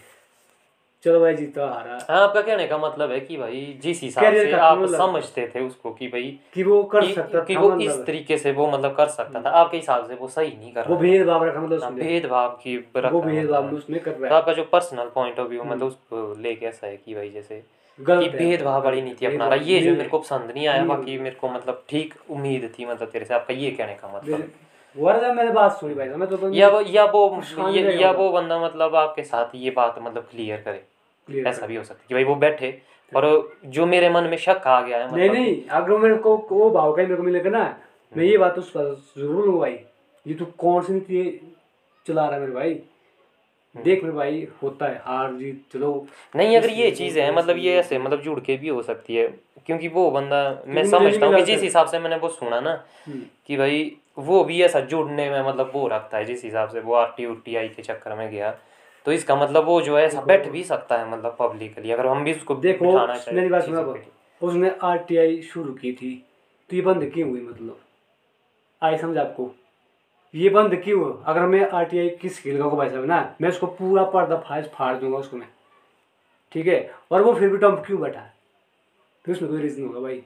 चलो 1.03 1.19
भाई 1.19 1.33
जीता 1.35 1.67
हारा। 1.67 1.97
हाँ 2.09 2.21
आपका 2.23 2.41
कहने 2.41 2.65
का 2.67 2.77
मतलब 2.77 3.11
है 3.11 3.19
कि 3.19 3.37
भाई 3.37 3.79
जिस 3.81 4.01
हिसाब 4.01 4.33
से 4.33 4.51
आप 4.53 4.85
समझते 4.87 5.47
थे 5.55 5.59
उसको 5.59 5.91
कि 5.91 6.07
भाई 6.07 6.39
कि 6.53 6.63
वो 6.63 6.83
कर 6.83 7.05
कि, 7.05 7.13
सकता 7.13 7.43
कि 7.43 7.55
वो 7.55 7.75
इस 7.75 7.89
मतलब 7.89 8.05
तरीके 8.05 8.37
से 8.37 8.51
वो 8.51 8.67
मतलब 8.71 8.95
कर 8.95 9.07
सकता 9.07 9.41
था। 9.41 9.49
आपके 9.49 9.77
हिसाब 9.77 10.07
से 10.07 10.15
वो 10.15 10.27
सही 10.27 10.55
नहीं 10.57 10.71
कर 10.73 10.87
वो 10.87 10.95
भेदभाव 10.97 11.43
रखा 11.43 11.61
मतलब 11.61 11.93
भेदभाव 11.93 12.49
की 12.49 12.75
रख 12.97 13.11
वो 13.11 13.21
भेदभाव 13.21 13.63
मतलब। 13.63 13.77
उसमें 13.77 13.99
कर 13.99 14.11
तो 14.11 14.23
रहा 14.23 14.31
है। 14.31 14.37
आपका 14.37 14.53
जो 14.53 14.63
पर्सनल 14.63 15.09
पॉइंट 15.15 15.39
ऑफ़ 15.39 15.47
व्यू 15.47 15.63
मतलब 15.63 15.87
उसको 15.87 16.41
लेके 16.41 16.65
ऐसा 16.65 16.87
है 16.87 16.97
कि 16.97 17.15
भाई 17.15 17.29
जैसे 17.29 17.63
कि 17.99 18.29
भेदभाव 18.29 18.83
वाली 18.83 19.01
नीति 19.01 19.25
अपना 19.25 19.47
रहा 19.47 19.55
ये 19.55 19.79
जो 19.81 19.91
मेरे 19.91 20.09
को 20.09 20.19
पसंद 20.19 20.51
नहीं 20.55 20.67
आया 20.67 20.83
बाकी 20.85 21.17
मेरे 21.17 21.35
को 21.35 21.49
मतलब 21.49 21.83
ठीक 21.89 22.13
उम्मीद 22.29 22.71
थी 22.79 22.85
मतलब 22.85 23.07
तेरे 23.07 23.25
से। 23.25 23.33
आपका 23.33 23.53
ये 23.53 23.71
कहने 23.71 23.93
का 23.93 24.17
मतलब 24.17 24.51
वरना 24.99 25.31
मैंने 25.33 25.51
बात 25.51 25.77
सुनी 25.79 25.93
भाई 25.93 26.07
मैं 26.09 26.27
तो 26.29 26.51
या 26.53 26.69
वो 26.69 26.81
या 26.81 27.03
वो 27.05 27.25
या 28.01 28.11
वो। 28.11 28.29
बंदा 28.31 28.59
मतलब 28.59 28.95
आपके 28.95 29.23
साथ 29.23 29.55
ये 29.55 29.71
बात 29.71 29.95
मतलब 30.01 30.27
क्लियर 30.31 30.61
करे। 30.65 30.81
Clear 31.27 31.45
ऐसा 31.47 31.67
भी 31.67 31.75
हो 31.75 31.83
सकता 31.83 32.01
है 32.01 32.05
कि 32.07 32.13
भाई 32.13 32.23
वो 32.23 32.35
बैठे 32.35 32.71
और 33.11 33.25
जो 33.65 33.85
मेरे 33.85 34.09
मन 34.09 34.23
में 34.23 34.37
शक 34.37 34.67
आ 34.67 34.79
गया 34.81 34.97
है 34.97 35.15
नहीं 35.15 35.29
मतलब 35.29 35.33
नहीं 35.35 35.55
अगर 35.71 35.97
मेरे 35.97 36.15
को 36.25 36.35
वो 36.51 36.69
भाव 36.71 36.93
का 36.95 37.01
मेरे 37.03 37.15
को 37.15 37.23
मिलेगा 37.23 37.49
ना 37.49 37.63
मैं 38.13 38.25
ये 38.25 38.37
बात 38.37 38.57
उस 38.57 38.69
पर 38.69 38.93
ज़रूर 39.17 39.45
लूँगा 39.45 39.59
भाई। 39.59 39.77
ये 40.25 40.33
तू 40.35 40.45
कौन 40.57 40.81
सी 40.83 40.93
नीति 40.93 41.23
चला 42.05 42.25
रहा 42.25 42.33
है 42.35 42.39
मेरे 42.41 42.53
भाई? 42.53 42.73
देख 43.75 44.03
मेरे 44.03 44.15
भाई 44.15 44.47
होता 44.63 44.85
है 44.85 45.01
हार 45.05 45.33
जीत 45.33 45.61
चलो। 45.73 45.91
नहीं 46.35 46.55
अगर 46.57 46.69
ये 46.71 46.89
चीज़ 46.91 47.19
है 47.19 47.31
मतलब 47.35 47.57
ये 47.57 47.75
ऐसे 47.79 47.97
मतलब 47.99 48.21
जुड़ 48.21 48.39
के 48.39 48.55
भी 48.57 48.67
हो 48.67 48.81
सकती 48.83 49.15
है 49.15 49.27
क्योंकि 49.65 49.87
वो 49.87 50.09
बंदा 50.11 50.39
मैं 50.67 50.85
समझता 50.89 51.25
हूँ 51.25 51.35
कि 51.35 51.41
जिस 51.43 51.61
हिसाब 51.61 51.87
से 51.87 51.99
मैंने 51.99 52.15
वो 52.17 52.29
सुना 52.29 52.59
ना 52.59 52.71
हम्म, 53.07 53.21
कि 53.47 53.57
भाई 53.57 53.83
वो 54.19 54.43
भी 54.43 54.61
ऐसा 54.63 54.79
जुड़ने 54.81 55.29
में 55.29 55.41
मतलब 55.41 55.71
वो 55.73 55.87
रखता 55.87 56.17
है 56.17 56.25
जिस 56.25 56.43
हिसाब 56.43 56.69
से 56.69 56.79
वो 56.79 56.93
आर 56.93 57.13
टी 57.17 57.25
टी 57.35 57.55
आई 57.55 57.67
के 57.69 57.81
चक्कर 57.81 58.15
में 58.15 58.29
गया। 58.31 58.51
तो 59.05 59.11
इसका 59.11 59.35
मतलब 59.35 59.65
वो 59.65 59.81
जो 59.81 59.97
है 59.97 60.03
ऐसा 60.05 60.21
बैठ 60.21 60.47
भी 60.47 60.63
सकता 60.63 60.97
है 60.97 61.09
मतलब 61.11 61.35
पब्लिकली 61.39 61.91
अगर 61.91 62.07
हम 62.07 62.23
भी 62.23 62.33
उसको 62.33 62.55
देखो 62.57 62.85
मेरी 63.33 63.49
बात 63.49 63.63
सुनो 63.65 63.93
के 63.93 63.99
लिए। 63.99 64.07
उसने 64.41 64.71
आरटीआई 64.83 65.41
शुरू 65.43 65.73
की 65.73 65.93
थी 65.93 66.13
तो 66.69 66.75
ये 66.75 66.81
बंद 66.81 67.09
क्यों 67.13 67.29
हुई 67.29 67.41
मतलब? 67.41 67.79
आई 68.81 68.97
समझ 68.97 69.17
आपको? 69.17 69.49
ये 70.33 70.49
बंद 70.49 70.75
क्यों? 70.75 71.13
अगर 71.23 71.45
मैं 71.45 71.69
आर 71.69 71.85
टी 71.85 71.99
आई 71.99 72.09
किस 72.21 72.37
स्किल 72.37 72.61
का 72.61 72.69
भाई 72.69 72.89
साहब 72.89 73.05
ना? 73.05 73.35
मैं 73.41 73.49
उसको 73.49 73.67
पूरा 73.67 74.03
पर्दा 74.05 74.37
फाड़ 74.39 74.63
फाड़ 74.65 74.95
दूँगा 74.97 75.17
उसको 75.17 75.37
मैं। 75.37 75.47
ठीक 76.51 76.67
है? 76.67 76.91
और 77.11 77.21
वो 77.21 77.33
फिर 77.33 77.49
भी 77.49 77.57
टम्प 77.57 77.83
क्यों 77.85 78.01
बैठा? 78.01 78.19
है 78.19 78.33
तो 79.25 79.31
उसमें 79.31 79.51
कोई 79.51 79.61
रीज़न 79.61 79.87
होगा 79.87 79.99
भाई। 79.99 80.23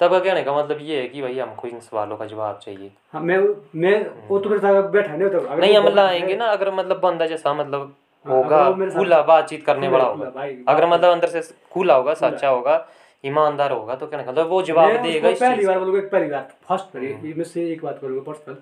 तब 0.00 0.10
का 0.10 0.18
कहने 0.18 0.42
का 0.42 0.56
मतलब 0.56 0.78
ये 0.80 1.00
है 1.00 1.08
कि 1.08 1.22
भाई 1.22 1.38
हमको 1.38 1.68
इन 1.68 1.80
सवालों 1.80 2.16
का 2.16 2.26
जवाब 2.26 2.58
चाहिए। 2.64 2.90
हाँ 3.12 3.20
मैं 3.20 3.38
मैं 3.76 3.94
वो 4.28 4.38
तो 4.38 4.50
मेरे 4.50 4.60
साथ 4.60 4.90
बैठा 4.90 5.16
नहीं 5.16 5.28
होता। 5.28 5.38
अगर 5.38 5.60
नहीं 5.60 5.76
हम 5.76 5.82
बहुत 5.82 5.94
लाएँगे 5.94 6.36
ना 6.36 6.46
अगर 6.48 6.70
मतलब 6.74 7.00
बंदा 7.00 7.26
जैसा 7.26 7.54
मतलब 7.54 7.94
हाँ, 8.26 8.34
होगा 8.34 8.90
खुला 8.90 9.20
बातचीत 9.22 9.64
करने 9.66 9.88
वाला 9.88 10.04
होगा। 10.04 10.46
अगर 10.68 10.86
मतलब 10.86 11.10
अंदर 11.10 11.28
से 11.28 11.42
खुला 11.72 11.94
होगा 11.94 12.14
सच्चा 12.14 12.48
होगा 12.48 12.86
ईमानदार 13.24 13.72
होगा 13.72 13.94
तो 13.94 14.06
कहने 14.06 14.24
का 14.24 14.30
मतलब 14.32 14.48
वो 14.48 14.62
जवाब 14.62 15.02
देगा 15.02 15.28
इस 15.28 15.40
पहली 15.40 15.66
बार 15.66 15.78
बोलूँगा 15.78 16.08
पहली 16.08 16.30
बात 16.30 16.56
फ़र्स्ट 16.68 16.86
पर 16.86 17.04
ये 17.04 17.34
मैं 17.36 17.44
से 17.44 17.70
एक 17.72 17.84
बात 17.84 17.98
करूँगा 18.02 18.22
पर्सनल 18.22 18.56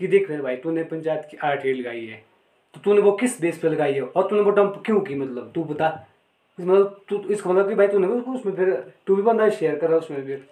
कि 0.00 0.06
देख 0.06 0.30
मेरे 0.30 0.42
भाई 0.42 0.56
तूने 0.56 0.82
पंचायत 0.84 1.28
की 1.30 1.36
आर 1.44 1.66
लगाई 1.66 2.04
है 2.06 2.22
तो 2.74 2.80
तूने 2.84 3.00
वो 3.00 3.12
किस 3.12 3.40
बेस 3.40 3.58
पे 3.58 3.68
लगाई 3.68 3.92
है 3.92 4.02
और 4.02 4.26
तूने 4.28 4.42
वो 4.42 4.50
डंप 4.50 4.82
क्यों 4.86 5.00
की 5.00 5.14
मतलब 5.14 5.50
तू 5.54 5.64
बता। 5.64 5.88
मतलब 6.58 7.00
तू 7.08 7.18
इसका 7.30 7.50
मतलब 7.50 7.68
कि 7.68 7.74
भाई 7.74 7.88
तूने 7.88 8.06
उसमें 8.06 8.54
फिर 8.54 8.70
तू 9.06 9.16
भी 9.16 9.22
बंदा 9.22 9.48
शेयर 9.50 9.78
कर 9.78 9.86
रहा 9.86 9.96
है 9.96 10.00
उसमें 10.00 10.24
फिर 10.26 10.44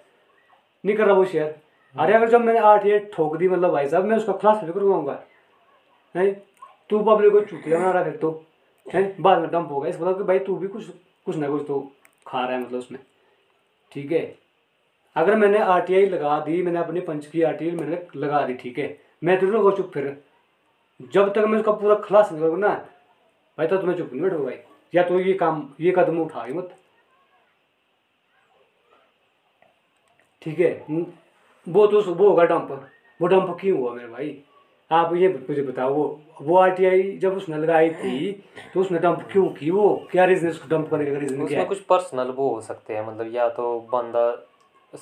नहीं 0.85 0.97
कर 0.97 1.07
रहा 1.07 1.15
वो 1.15 1.25
शेयर। 1.25 1.55
अरे 1.97 2.15
अगर 2.15 2.29
जब 2.31 2.41
मैंने 2.41 2.59
आर 2.61 2.99
ठोक 3.15 3.37
दी 3.37 3.49
मतलब 3.49 3.73
भाई 3.73 3.89
साहब 3.89 4.05
मैं 4.05 4.17
उसका 4.17 4.33
खुलासा 4.33 4.67
भी 4.67 4.73
करवाऊँगा। 4.73 5.23
नहीं 6.15 6.33
तू 6.91 6.99
पब्लिक 7.05 7.33
को 7.33 7.41
चुतिया 7.41 7.79
बना 7.79 7.91
रहा 7.91 8.05
फिर 8.05 8.17
तो। 8.17 8.45
है? 8.87 9.15
बाद 9.21 9.39
में 9.39 9.51
डंप 9.51 9.71
होगा 9.71 9.89
इस 9.89 10.01
मतलब 10.01 10.17
कि 10.19 10.25
भाई 10.25 10.39
तू 10.39 10.57
भी 10.57 10.69
कुछ 10.69 10.89
कुछ 11.27 11.37
ना 11.37 11.49
कुछ 11.49 11.63
तो 11.67 11.81
खा 12.27 12.41
रहा 12.41 12.57
है 12.57 12.61
मतलब 12.63 12.79
उसमें। 12.79 13.01
ठीक 13.93 14.13
है? 14.13 14.25
अगर 15.17 15.35
मैंने 15.37 15.59
आर 15.59 15.81
टी 15.81 15.95
आई 15.95 16.07
लगा 16.07 16.39
दी 16.41 16.63
मैंने 16.63 16.79
अपनी 16.79 17.01
पंच 17.01 17.27
की 17.27 17.43
आर 17.43 17.57
टी 17.57 17.69
आई 17.69 17.77
मैंने 17.77 17.99
लगा 18.17 18.47
दी 18.47 18.55
ठीक 18.55 18.79
है? 18.79 18.97
मैं 19.25 19.39
तो 19.41 19.51
रहो 19.51 19.71
चुप 19.71 19.91
फिर। 19.95 20.17
जब 21.13 21.33
तक 21.35 21.45
मैं 21.49 21.59
उसका 21.59 21.73
पूरा 21.73 21.95
खलास 22.05 22.33
नहीं 22.33 22.43
करूँगा 22.43 22.69
ना 22.69 22.75
भाई 23.59 23.67
तो 23.67 23.77
तुम्हें 23.77 23.97
चुप 23.99 24.13
नहीं 24.13 24.23
बैठो 24.23 24.45
भाई। 24.45 24.59
या 24.95 25.03
तो 25.03 25.21
ये 25.21 25.33
काम 25.35 25.69
ये 25.81 25.93
कदम 25.97 26.21
उठा 26.21 26.45
ही 26.45 26.53
मत। 26.53 26.77
ठीक 30.45 30.59
है? 30.61 30.71
वो 31.67 31.87
तो 31.87 32.01
वो 32.03 32.29
होगा 32.29 32.45
डंप 32.45 32.71
वो 33.21 33.27
डंप 33.29 33.57
क्यों 33.61 33.79
हुआ 33.79 33.93
मेरे 33.95 34.09
भाई? 34.09 34.37
आप 34.91 35.15
ये 35.17 35.29
मुझे 35.49 35.63
बताओ 35.63 35.93
वो 35.95 36.21
वो 36.43 36.57
आरटीआई 36.59 37.03
जब 37.23 37.37
उसने 37.37 37.57
लगाई 37.57 37.91
थी 37.91 38.33
तो 38.75 38.81
उसने 38.81 38.99
डंप 38.99 39.27
क्यों 39.33 39.47
की? 39.51 39.71
वो 39.71 40.07
क्या 40.11 40.25
रीजन 40.25 40.49
उसको 40.49 40.69
डंप 40.69 40.89
करने 40.91 41.11
का 41.11 41.19
रीजन 41.19 41.47
क्या 41.47 41.61
है? 41.61 41.65
कुछ 41.67 41.81
पर्सनल 41.91 42.33
वो 42.37 42.49
हो 42.49 42.61
सकते 42.61 42.95
हैं 42.95 43.07
मतलब 43.07 43.35
या 43.35 43.49
तो 43.51 43.79
बंदा 43.93 44.49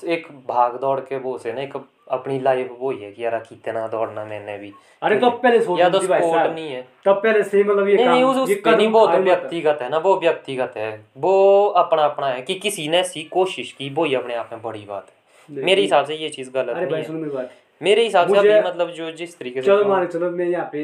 एक 0.06 0.26
भाग 0.48 0.76
दौड़ 0.80 0.98
के 1.00 1.16
वो 1.18 1.36
से 1.38 1.52
ना 1.52 1.60
एक 1.60 1.72
अपनी 2.10 2.38
लाइफ 2.40 2.70
वो 2.80 2.90
ही 2.90 2.98
है 2.98 3.10
कि 3.12 3.24
यार 3.24 3.38
कितना 3.48 3.86
दौड़ना 3.88 4.24
मैंने 4.24 4.56
भी। 4.58 4.72
अरे 5.02 5.18
तो 5.20 5.30
पहले 5.30 5.60
सोच 5.60 5.80
या 5.80 5.88
तो 5.90 6.00
स्पोर्ट। 6.00 6.50
नहीं 6.50 6.68
है। 6.68 6.82
तब 7.04 7.20
पहले 7.22 7.42
से 7.44 7.62
मतलब 7.64 7.88
ये 7.88 7.96
नहीं 7.96 8.06
नहीं 8.06 8.22
काम 8.22 8.30
उस 8.30 8.36
उस 8.38 8.50
ये 8.50 8.76
नहीं 8.76 8.88
वो 8.88 9.06
तो 9.06 9.18
व्यक्तिगत 9.20 9.78
है 9.82 9.88
ना 9.90 9.98
वो 9.98 10.18
व्यक्तिगत 10.20 10.76
है। 10.76 10.90
वो 11.18 11.66
अपना 11.76 12.04
अपना 12.04 12.26
है 12.26 12.42
कि 12.42 12.54
किसी 12.56 12.88
ने 12.88 12.98
ऐसी 12.98 13.22
कोशिश 13.32 13.72
की 13.72 13.90
वो 13.90 14.04
ही 14.04 14.14
अपने 14.14 14.34
आप 14.34 14.50
में 14.52 14.62
बड़ी 14.62 14.84
बात 14.84 15.06
है। 15.08 15.14
नहीं, 15.14 15.19
मेरे 15.50 15.82
हिसाब 15.82 16.04
से 16.06 16.14
ये 16.14 16.28
चीज़ 16.28 16.50
गलत 16.50 16.76
अरे 16.76 16.86
भाई 16.86 17.00
है। 17.00 17.06
सुनो 17.06 17.18
मेरी 17.18 17.30
बात। 17.30 17.50
मेरे 17.80 18.04
हिसाब 18.04 18.28
से 18.28 18.38
अभी 18.38 18.68
मतलब 18.68 18.90
जो 18.92 19.10
जिस 19.12 19.38
तरीके 19.38 19.60
से 19.60 19.66
चलो 19.66 19.88
मान 19.88 20.06
चलो 20.06 20.30
मैं 20.30 20.46
यहाँ 20.46 20.68
पे 20.72 20.82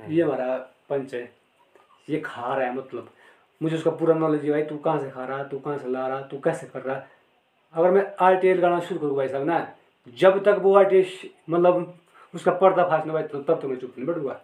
ये 0.00 0.22
हमारा 0.22 0.56
पंच 0.90 1.14
है। 1.14 1.22
ये 2.10 2.20
खा 2.24 2.54
रहा 2.54 2.66
है 2.66 2.74
मतलब। 2.76 3.08
मुझे 3.60 3.76
उसका 3.76 3.90
पूरा 3.90 4.14
नॉलेज 4.14 4.44
है 4.44 4.50
भाई 4.50 4.62
तू 4.62 4.76
कहाँ 4.84 5.00
से 5.00 5.10
खा 5.10 5.24
रहा 5.24 5.42
तू 5.44 5.58
कहाँ 5.58 5.78
से 5.78 5.88
ला 5.90 6.06
रहा 6.08 6.20
तू 6.30 6.38
कैसे 6.44 6.66
कर 6.66 6.82
रहा? 6.82 7.02
अगर 7.74 7.90
मैं 7.90 8.04
आर 8.20 8.36
टी 8.36 8.54
लगाना 8.54 8.80
शुरू 8.80 9.00
करूँ 9.00 9.16
भाई 9.16 9.28
साहब 9.28 9.44
ना? 9.46 9.66
जब 10.18 10.42
तक 10.44 10.58
वो 10.62 10.74
आर 10.74 10.94
मतलब 11.50 11.94
उसका 12.34 12.52
पर्दा 12.52 12.84
फाश 12.88 13.06
ना 13.06 13.12
भाई 13.12 13.22
तो 13.22 13.42
तब 13.42 13.60
तो 13.60 13.68
मैं 13.68 13.76
चुप 13.76 13.94
नहीं 13.98 14.06
बैठूँगा। 14.06 14.40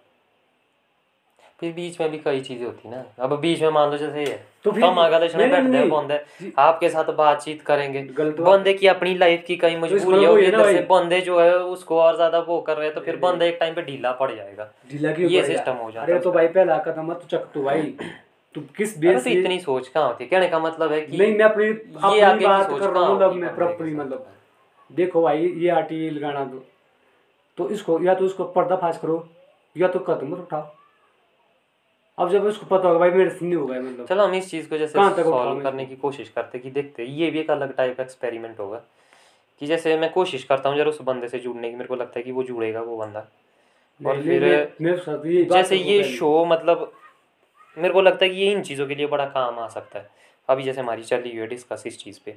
फिर 1.61 1.73
बीच 1.73 2.01
में 2.01 2.11
भी 2.11 2.19
कई 2.19 2.41
चीज़ें 2.41 2.67
होती 2.67 2.89
ना। 2.89 3.05
अब 3.19 3.33
बीच 3.41 3.63
में 3.63 3.69
मान 3.71 3.91
लो 3.91 3.97
जैसे 3.99 4.25
ये 4.25 4.39
तो 4.65 4.73
फिर- 4.73 4.85
हम 4.87 4.95
बैठते 4.95 5.61
नहीं, 5.61 5.81
हैं 5.81 5.89
बंदे। 5.91 6.53
आपके 6.59 6.89
साथ 6.89 7.05
बातचीत 7.05 7.63
करेंगे। 7.63 8.03
बंदे 8.21 8.75
की 8.75 8.87
अपनी 8.87 9.15
लाइफ 9.15 9.45
की 9.47 9.57
कई 9.57 9.75
इसका 9.75 9.87
मजबूरी 9.87 10.25
होगी 10.25 10.43
ये 10.43 10.49
इधर 10.49 10.73
से 10.73 10.81
बंदे 10.81 11.21
जो 11.21 11.41
है 11.41 11.57
उसको 11.59 12.01
और 12.01 12.17
ज़्यादा 12.17 12.39
वो 12.39 12.61
कर 12.61 12.77
रहे 12.77 12.87
हैं 12.87 12.95
तो 12.95 13.01
फिर 13.01 13.17
बंदे 13.17 13.49
एक 13.49 13.57
टाइम 13.61 13.75
पे 13.75 13.83
ढीला 13.83 14.13
पड़ 14.13 14.31
जाएगा। 14.33 14.71
ढीला 14.93 15.13
क्यों 15.13 15.31
ये 15.31 15.45
सिस्टम 15.45 15.73
हो 15.73 15.91
जाता 15.91 16.05
अरे 16.05 16.13
है। 16.13 16.21
तो 16.21 16.33
भाई 16.33 16.49
पहला 16.49 16.79
कदम 16.79 17.11
मत 17.11 17.27
चक 17.31 17.49
तू 17.55 17.63
भाई। 17.63 17.83
तू 18.55 18.61
किस 18.77 18.99
बेस 18.99 19.15
तो 19.15 19.21
से 19.21 19.31
इतनी 19.31 19.59
सोच 19.61 19.89
कहाँ 19.89 20.07
होती 20.07 20.25
है? 20.25 20.31
कहने 20.31 20.49
का 20.49 20.59
मतलब 20.59 20.93
है 20.93 21.01
कि 21.01 21.17
नहीं 21.17 21.37
मैं 21.37 21.45
अपनी 21.45 21.67
अपनी 21.69 22.21
आगे 22.21 22.47
बात 22.47 22.71
कर 22.71 22.79
रहा 22.79 22.93
कहाँ 22.93 23.07
हूँ 23.07 23.17
मतलब 23.17 23.35
मैं 23.35 23.55
के 23.57 23.95
मतलब 23.95 24.27
देखो 24.91 25.23
भाई 25.23 25.47
ये 25.57 25.69
आरटी 25.69 26.11
लगाना 26.11 26.45
दो। 26.45 26.65
तो 27.59 27.69
इसको 27.71 28.01
या 28.03 28.15
तो 28.15 28.27
इसको 28.27 28.45
पर्दाफाश 28.45 28.99
करो 28.99 29.29
या 29.77 29.89
तो 29.89 29.99
कदम 29.99 30.33
उठाओ। 30.33 30.76
अब 32.19 32.31
जब 32.31 32.47
इसको 32.49 32.67
पता 32.67 32.89
होगा 32.89 32.99
भाई 32.99 33.11
मेरे 33.11 33.31
से 33.31 33.45
नहीं 33.45 33.55
होगा 33.55 33.75
मतलब। 33.75 34.07
चलो 34.07 34.25
हम 34.25 34.35
इस 34.35 34.51
चीज़ 34.51 34.69
को 34.69 34.79
जैसे 34.79 34.93
सॉल्व 35.23 35.63
करने 35.63 35.85
की 35.87 35.97
कोशिश 35.97 36.29
करते 36.29 36.59
कि 36.59 36.71
देखते 36.71 37.05
ये 37.05 37.31
भी 37.31 37.41
एक 37.41 37.51
अलग 37.51 37.75
टाइप 37.77 37.97
का 37.97 38.03
एक्सपेरिमेंट 38.03 38.59
होगा 38.61 38.83
कि 39.61 39.67
जैसे 39.67 39.97
मैं 39.97 40.11
कोशिश 40.13 40.45
करता 40.45 40.69
हूँ 40.69 40.77
जरा 40.77 40.89
उस 40.89 41.01
बंदे 41.03 41.29
से 41.29 41.39
जुड़ने 41.39 41.71
की 41.71 41.77
मेरे 41.77 41.89
को 41.89 41.97
लगता 41.97 42.19
है 42.19 42.23
कि 42.23 42.33
वो 42.33 42.43
जुड़ेगा 42.43 42.81
वो 42.81 42.97
बंदा। 42.97 43.27
और 44.01 44.23
फिर 44.23 44.45
ये 44.45 45.45
जैसे 45.45 45.77
ये 45.77 46.03
शो 46.05 46.45
मतलब 46.45 46.93
मेरे 47.77 47.95
को 47.95 48.01
लगता 48.01 48.25
है 48.25 48.31
कि 48.31 48.41
ये 48.41 48.53
इन 48.53 48.63
चीज़ों 48.63 48.87
के 48.87 48.95
लिए 48.95 49.07
बड़ा 49.07 49.25
काम 49.27 49.59
आ 49.59 49.69
सकता 49.69 49.99
है। 49.99 50.11
अभी 50.49 50.63
जैसे 50.63 50.81
हमारी 50.81 51.03
चली 51.03 51.31
हुई 51.31 51.41
है 51.41 51.47
डिस्कस 51.47 51.83
इस 51.87 51.99
चीज़ 51.99 52.21
पे। 52.25 52.37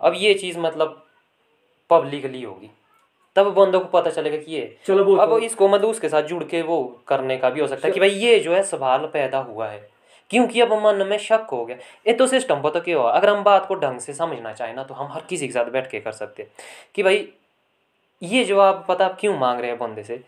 अब 0.00 0.14
ये 0.16 0.34
चीज़ 0.34 0.58
मतलब 0.58 1.02
पब्लिकली 1.90 2.42
होगी। 2.42 2.70
तब 3.36 3.52
बंदों 3.54 3.80
को 3.80 3.86
पता 3.86 4.10
चलेगा 4.10 4.36
कि 4.36 4.52
ये 4.52 4.76
चलो 4.86 5.04
वो 5.04 5.16
अब 5.16 5.42
इसको 5.42 5.68
मतलब 5.68 5.88
उसके 5.88 6.08
साथ 6.08 6.22
जुड़ 6.22 6.44
के 6.44 6.62
वो 6.62 7.00
करने 7.08 7.36
का 7.36 7.50
भी 7.50 7.60
हो 7.60 7.66
सकता 7.66 7.88
है 7.88 7.94
कि 7.94 8.00
भाई 8.00 8.10
ये 8.10 8.38
जो 8.40 8.54
है 8.54 8.62
सवाल 8.62 8.98
पैदा 8.98 9.38
हुआ 9.38 9.68
है। 9.68 9.88
क्योंकि 10.30 10.60
अब 10.60 10.72
मन 10.72 11.06
में 11.06 11.18
शक 11.18 11.46
हो 11.52 11.64
गया। 11.64 11.76
ये 12.06 12.12
तो 12.12 12.26
सिस्टम 12.26 12.60
पता 12.60 12.80
क्या 12.80 12.96
हुआ 12.98 13.10
अगर 13.10 13.28
हम 13.28 13.42
बात 13.42 13.66
को 13.66 13.74
ढंग 13.74 13.98
से 13.98 14.14
समझना 14.14 14.52
चाहें 14.52 14.74
ना 14.74 14.84
तो 14.84 14.94
हम 14.94 15.12
हर 15.12 15.20
किसी 15.28 15.46
के 15.46 15.52
साथ 15.52 15.64
बैठ 15.64 15.90
के 15.90 16.00
कर 16.00 16.12
सकते 16.12 16.46
कि 16.94 17.02
भाई 17.02 17.28
ये 18.22 18.44
जवाब 18.44 18.84
पता 18.88 19.04
आप 19.04 19.16
क्यों 19.20 19.36
मांग 19.38 19.60
रहे 19.60 19.70
हैं 19.70 19.78
बंदे 19.78 20.02
से? 20.02 20.20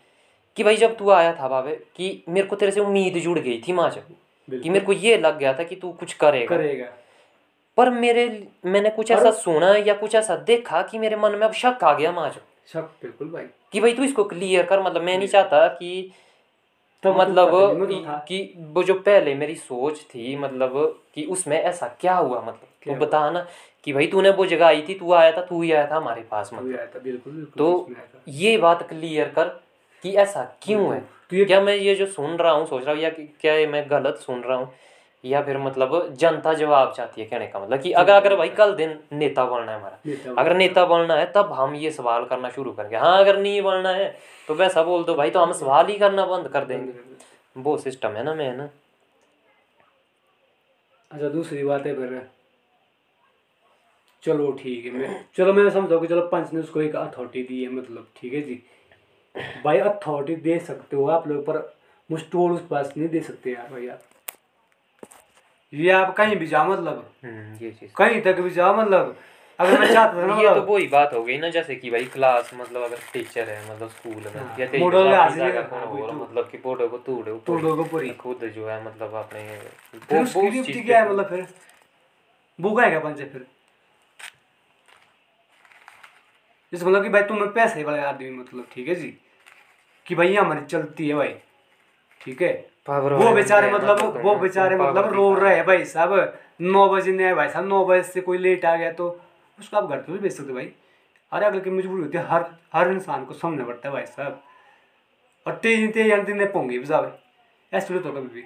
कि 0.55 0.63
भाई 0.63 0.77
जब 0.77 0.97
तू 0.97 1.09
आया 1.09 1.33
था 1.33 1.47
बाबे 1.47 1.75
कि 1.95 2.23
मेरे 2.29 2.47
को 2.47 2.55
तेरे 2.55 2.71
से 2.71 2.79
उम्मीद 2.79 3.17
जुड़ 3.17 3.39
गई 3.39 3.63
थी 3.67 3.73
माँ 3.73 3.89
जब 3.89 4.61
कि 4.61 4.69
मेरे 4.69 4.85
को 4.85 4.93
ये 4.93 5.17
लग 5.17 5.37
गया 5.37 5.53
था 5.53 5.63
कि 5.63 5.75
तू 5.75 5.91
कुछ 5.91 6.13
करेगा। 6.13 6.57
करेगा। 6.57 6.85
पर 7.77 7.89
मेरे 7.89 8.47
मैंने 8.65 8.89
कुछ 8.89 9.11
ऐसा 9.11 9.31
सुना 9.31 9.75
या 9.75 9.93
कुछ 9.93 10.15
ऐसा 10.15 10.35
देखा 10.35 10.81
कि 10.81 10.99
मेरे 10.99 11.15
मन 11.15 11.31
में 11.31 11.47
अब 11.47 11.51
शक 11.51 11.83
आ 11.83 11.93
गया 11.93 12.11
माँ 12.11 12.29
शक 12.73 12.89
बिल्कुल 13.01 13.29
भाई। 13.29 13.45
कि 13.71 13.79
भाई 13.79 13.93
तू 13.93 14.03
इसको 14.03 14.23
क्लियर 14.23 14.65
कर 14.65 14.81
मतलब 14.83 15.01
मैं 15.01 15.17
नहीं 15.17 15.27
चाहता 15.27 15.67
कि 15.67 16.11
तब 17.03 17.17
मतलब 17.17 17.49
तू 17.49 18.01
कि, 18.27 18.53
वो 18.57 18.83
जो 18.83 18.93
पहले 18.93 19.35
मेरी 19.35 19.55
सोच 19.55 19.99
थी 20.01 20.35
मतलब 20.35 20.73
कि 21.15 21.23
उसमें 21.25 21.57
ऐसा 21.61 21.87
क्या 22.01 22.15
हुआ 22.15 22.41
मतलब? 22.41 22.55
तू 22.55 22.67
क्या 22.83 22.95
बता 22.99 23.29
ना 23.29 23.45
कि 23.83 23.93
भाई 23.93 24.07
तूने 24.07 24.29
वो 24.29 24.45
जगह 24.45 24.65
आई 24.67 24.81
थी 24.89 24.93
तू 24.93 25.13
आया 25.13 25.31
था 25.31 25.41
तू 25.41 25.61
ही 25.61 25.71
आया 25.71 25.87
था 25.91 25.95
हमारे 25.95 26.21
पास 26.21 26.49
मतलब। 26.53 26.77
आया 26.77 26.85
था 26.85 26.99
बिल्कुल 26.99 27.33
बिल्कुल 27.33 27.57
तो। 27.57 27.89
ये 28.27 28.57
बात 28.57 28.83
क्लियर 28.89 29.29
कर 29.29 29.47
कि 30.03 30.15
ऐसा 30.15 30.43
क्यों 30.61 30.93
है? 30.93 30.99
तो 30.99 31.45
क्या 31.45 31.61
मैं 31.61 31.75
ये 31.75 31.95
जो 31.95 32.05
सुन 32.05 32.35
रहा 32.37 32.51
हूँ 32.51 32.67
सोच 32.67 32.83
रहा 32.83 32.93
हूँ 32.95 33.01
या 33.01 33.09
क्या 33.09 33.53
ये 33.53 33.67
मैं 33.67 33.85
गलत 33.89 34.17
सुन 34.17 34.41
रहा 34.41 34.57
हूँ? 34.57 34.73
या 35.23 35.41
फिर 35.41 35.57
मतलब 35.57 36.13
जनता 36.19 36.53
जवाब 36.53 36.93
चाहती 36.97 37.21
है 37.21 37.27
कहने 37.27 37.47
का 37.47 37.59
मतलब 37.59 37.81
कि 37.81 37.91
अगर 37.93 38.13
अगर 38.13 38.35
भाई 38.35 38.49
कल 38.49 38.73
दिन 38.75 38.97
नेता 39.13 39.45
बनना 39.45 39.71
है 39.71 39.77
हमारा। 39.77 40.41
अगर 40.41 40.55
नेता 40.55 40.85
बनना 40.85 41.15
है 41.15 41.31
तब 41.35 41.51
हम 41.53 41.75
ये 41.75 41.91
सवाल 41.91 42.25
करना 42.25 42.49
शुरू 42.49 42.71
करेंगे। 42.71 42.97
हाँ 42.97 43.19
अगर 43.19 43.39
नहीं 43.39 43.61
बनना 43.61 43.89
है 43.91 44.09
तो 44.47 44.53
वैसा 44.55 44.83
बोल 44.83 45.03
दो 45.03 45.15
भाई 45.15 45.29
तो 45.29 45.39
हम 45.39 45.53
सवाल 45.53 45.87
ही 45.87 45.97
करना 45.97 46.25
बंद 46.25 46.47
कर 46.47 46.65
देंगे। 46.65 46.93
वो 47.55 47.77
सिस्टम 47.77 48.09
है 48.09 48.23
ना 48.23 48.33
मैं 48.33 48.55
ना 48.57 48.69
अच्छा 51.11 51.29
दूसरी 51.29 51.63
बात 51.63 51.85
है 51.85 51.95
फिर। 51.95 52.21
चलो 54.23 54.51
ठीक 54.53 54.85
है 54.85 54.91
मैं 54.91 55.25
चलो 55.35 55.53
मैं 55.53 55.69
समझा 55.69 55.97
कि 55.97 56.07
चलो 56.07 56.21
पंच 56.27 56.53
ने 56.53 56.59
उसको 56.59 56.81
एक 56.81 56.95
अथॉरिटी 56.95 57.43
दी 57.43 57.63
है 57.63 57.69
मतलब 57.71 58.07
ठीक 58.17 58.33
है 58.33 58.41
जी। 58.41 58.61
भाई 59.65 59.77
अथॉरिटी 59.79 60.35
दे 60.41 60.57
सकते 60.59 60.95
हो 60.95 61.07
आप 61.09 61.27
लोग 61.27 61.45
पर 61.45 61.57
मुस्टोल 62.09 62.51
उस 62.51 62.67
पास 62.67 62.93
नहीं 62.97 63.09
दे 63.09 63.19
सकते 63.21 63.51
यार 63.51 63.67
भाई 63.71 63.87
आप। 63.87 64.01
ये 65.73 65.91
आप 65.91 66.15
कहीं 66.15 66.35
भी 66.35 66.47
जाओ 66.47 66.71
मतलब। 66.71 67.13
हम्म, 67.25 67.65
ये 67.65 67.71
चीज़। 67.71 67.91
कहीं 67.93 68.21
तक 68.21 68.39
भी 68.39 68.49
जाओ 68.49 68.75
मतलब। 68.77 69.17
अगर 69.59 69.79
मैं 69.79 69.93
चाहता 69.93 70.13
था 70.13 70.19
ये 70.41 70.47
तो 70.47 70.51
मतलब। 70.51 70.69
वही 70.69 70.87
बात 70.87 71.13
हो 71.13 71.23
गई 71.23 71.37
ना 71.37 71.49
जैसे 71.49 71.75
कि 71.75 71.91
भाई 71.91 72.05
क्लास 72.05 72.51
मतलब 72.53 72.81
अगर 72.81 72.97
टीचर 73.13 73.49
है 73.49 73.75
मतलब 73.75 73.89
स्कूल 73.89 74.13
में 74.13 74.35
हाँ, 74.35 74.55
या 74.59 74.67
तेरी 74.67 74.83
है, 74.83 75.63
तो। 75.63 76.13
मतलब 76.13 76.49
कि 76.49 76.57
बोर्डो 76.57 76.87
को 76.87 76.97
तूड़े 76.97 77.39
तोड़ो 77.39 77.75
को 77.75 77.83
पूरी। 77.83 78.09
खुद 78.09 78.45
जो 78.45 78.69
है 78.69 78.85
मतलब 78.85 79.13
अपने 79.13 79.59
फिर 79.99 80.17
वो- 80.17 80.23
उसकी 80.23 80.63
चीज़ 80.63 80.85
क्या 80.85 80.99
है 80.99 81.09
मतलब 81.09 81.29
फिर? 81.29 81.47
वो 82.61 82.75
क्या 82.75 82.85
है 82.85 82.99
पंच 82.99 83.17
फिर? 83.17 83.47
इस 86.73 86.83
मतलब 86.83 87.03
कि 87.03 87.09
भाई 87.09 87.21
तुम्हें 87.21 87.53
पैसे 87.53 87.83
वाले 87.83 87.99
आदमी 87.99 88.29
मतलब 88.29 88.67
ठीक 88.73 88.87
है 88.87 88.95
जी? 88.95 89.17
कि 90.05 90.15
भाई 90.15 90.35
हमारी 90.35 90.65
चलती 90.65 91.09
है 91.09 91.15
भाई 91.15 91.35
ठीक 92.21 92.41
है? 92.41 92.68
वो 92.87 93.31
बेचारे 93.33 93.71
मतलब 93.71 94.21
वो 94.23 94.35
बेचारे 94.35 94.75
मतलब 94.77 95.13
रो 95.13 95.33
रहे 95.35 95.55
हैं 95.55 95.65
भाई 95.65 95.85
साहब। 95.85 96.37
नौ 96.61 96.87
बजे 96.89 97.11
नहीं 97.11 97.27
आए 97.27 97.33
भाई 97.35 97.49
साहब 97.49 97.65
नौ 97.65 97.83
बजे 97.85 98.03
से 98.03 98.21
कोई 98.21 98.37
लेट 98.37 98.65
आ 98.65 98.75
गया 98.75 98.91
तो 98.91 99.09
उसको 99.59 99.77
आप 99.77 99.89
घर 99.89 99.97
पे 99.97 100.11
भी 100.11 100.19
भेज 100.19 100.35
सकते 100.37 100.53
भाई। 100.53 100.71
अरे 101.31 101.45
अगले 101.45 101.61
की 101.61 101.69
मजबूरी 101.69 102.03
होती 102.03 102.17
है 102.17 102.23
हर 102.27 102.45
हर 102.73 102.91
इंसान 102.91 103.25
को 103.25 103.33
समझना 103.33 103.65
पड़ता 103.65 103.87
है 103.87 103.93
भाई 103.93 104.05
साहब। 104.07 104.41
और 105.45 105.55
तेज 105.57 105.93
तेज 105.93 106.11
अंतिम 106.13 106.37
ने 106.37 106.45
पोंगे 106.47 106.79
भी 106.79 106.85
साहब। 106.85 107.19
ऐसे 107.71 107.99
तो 107.99 108.11
कभी 108.11 108.27
भी। 108.29 108.43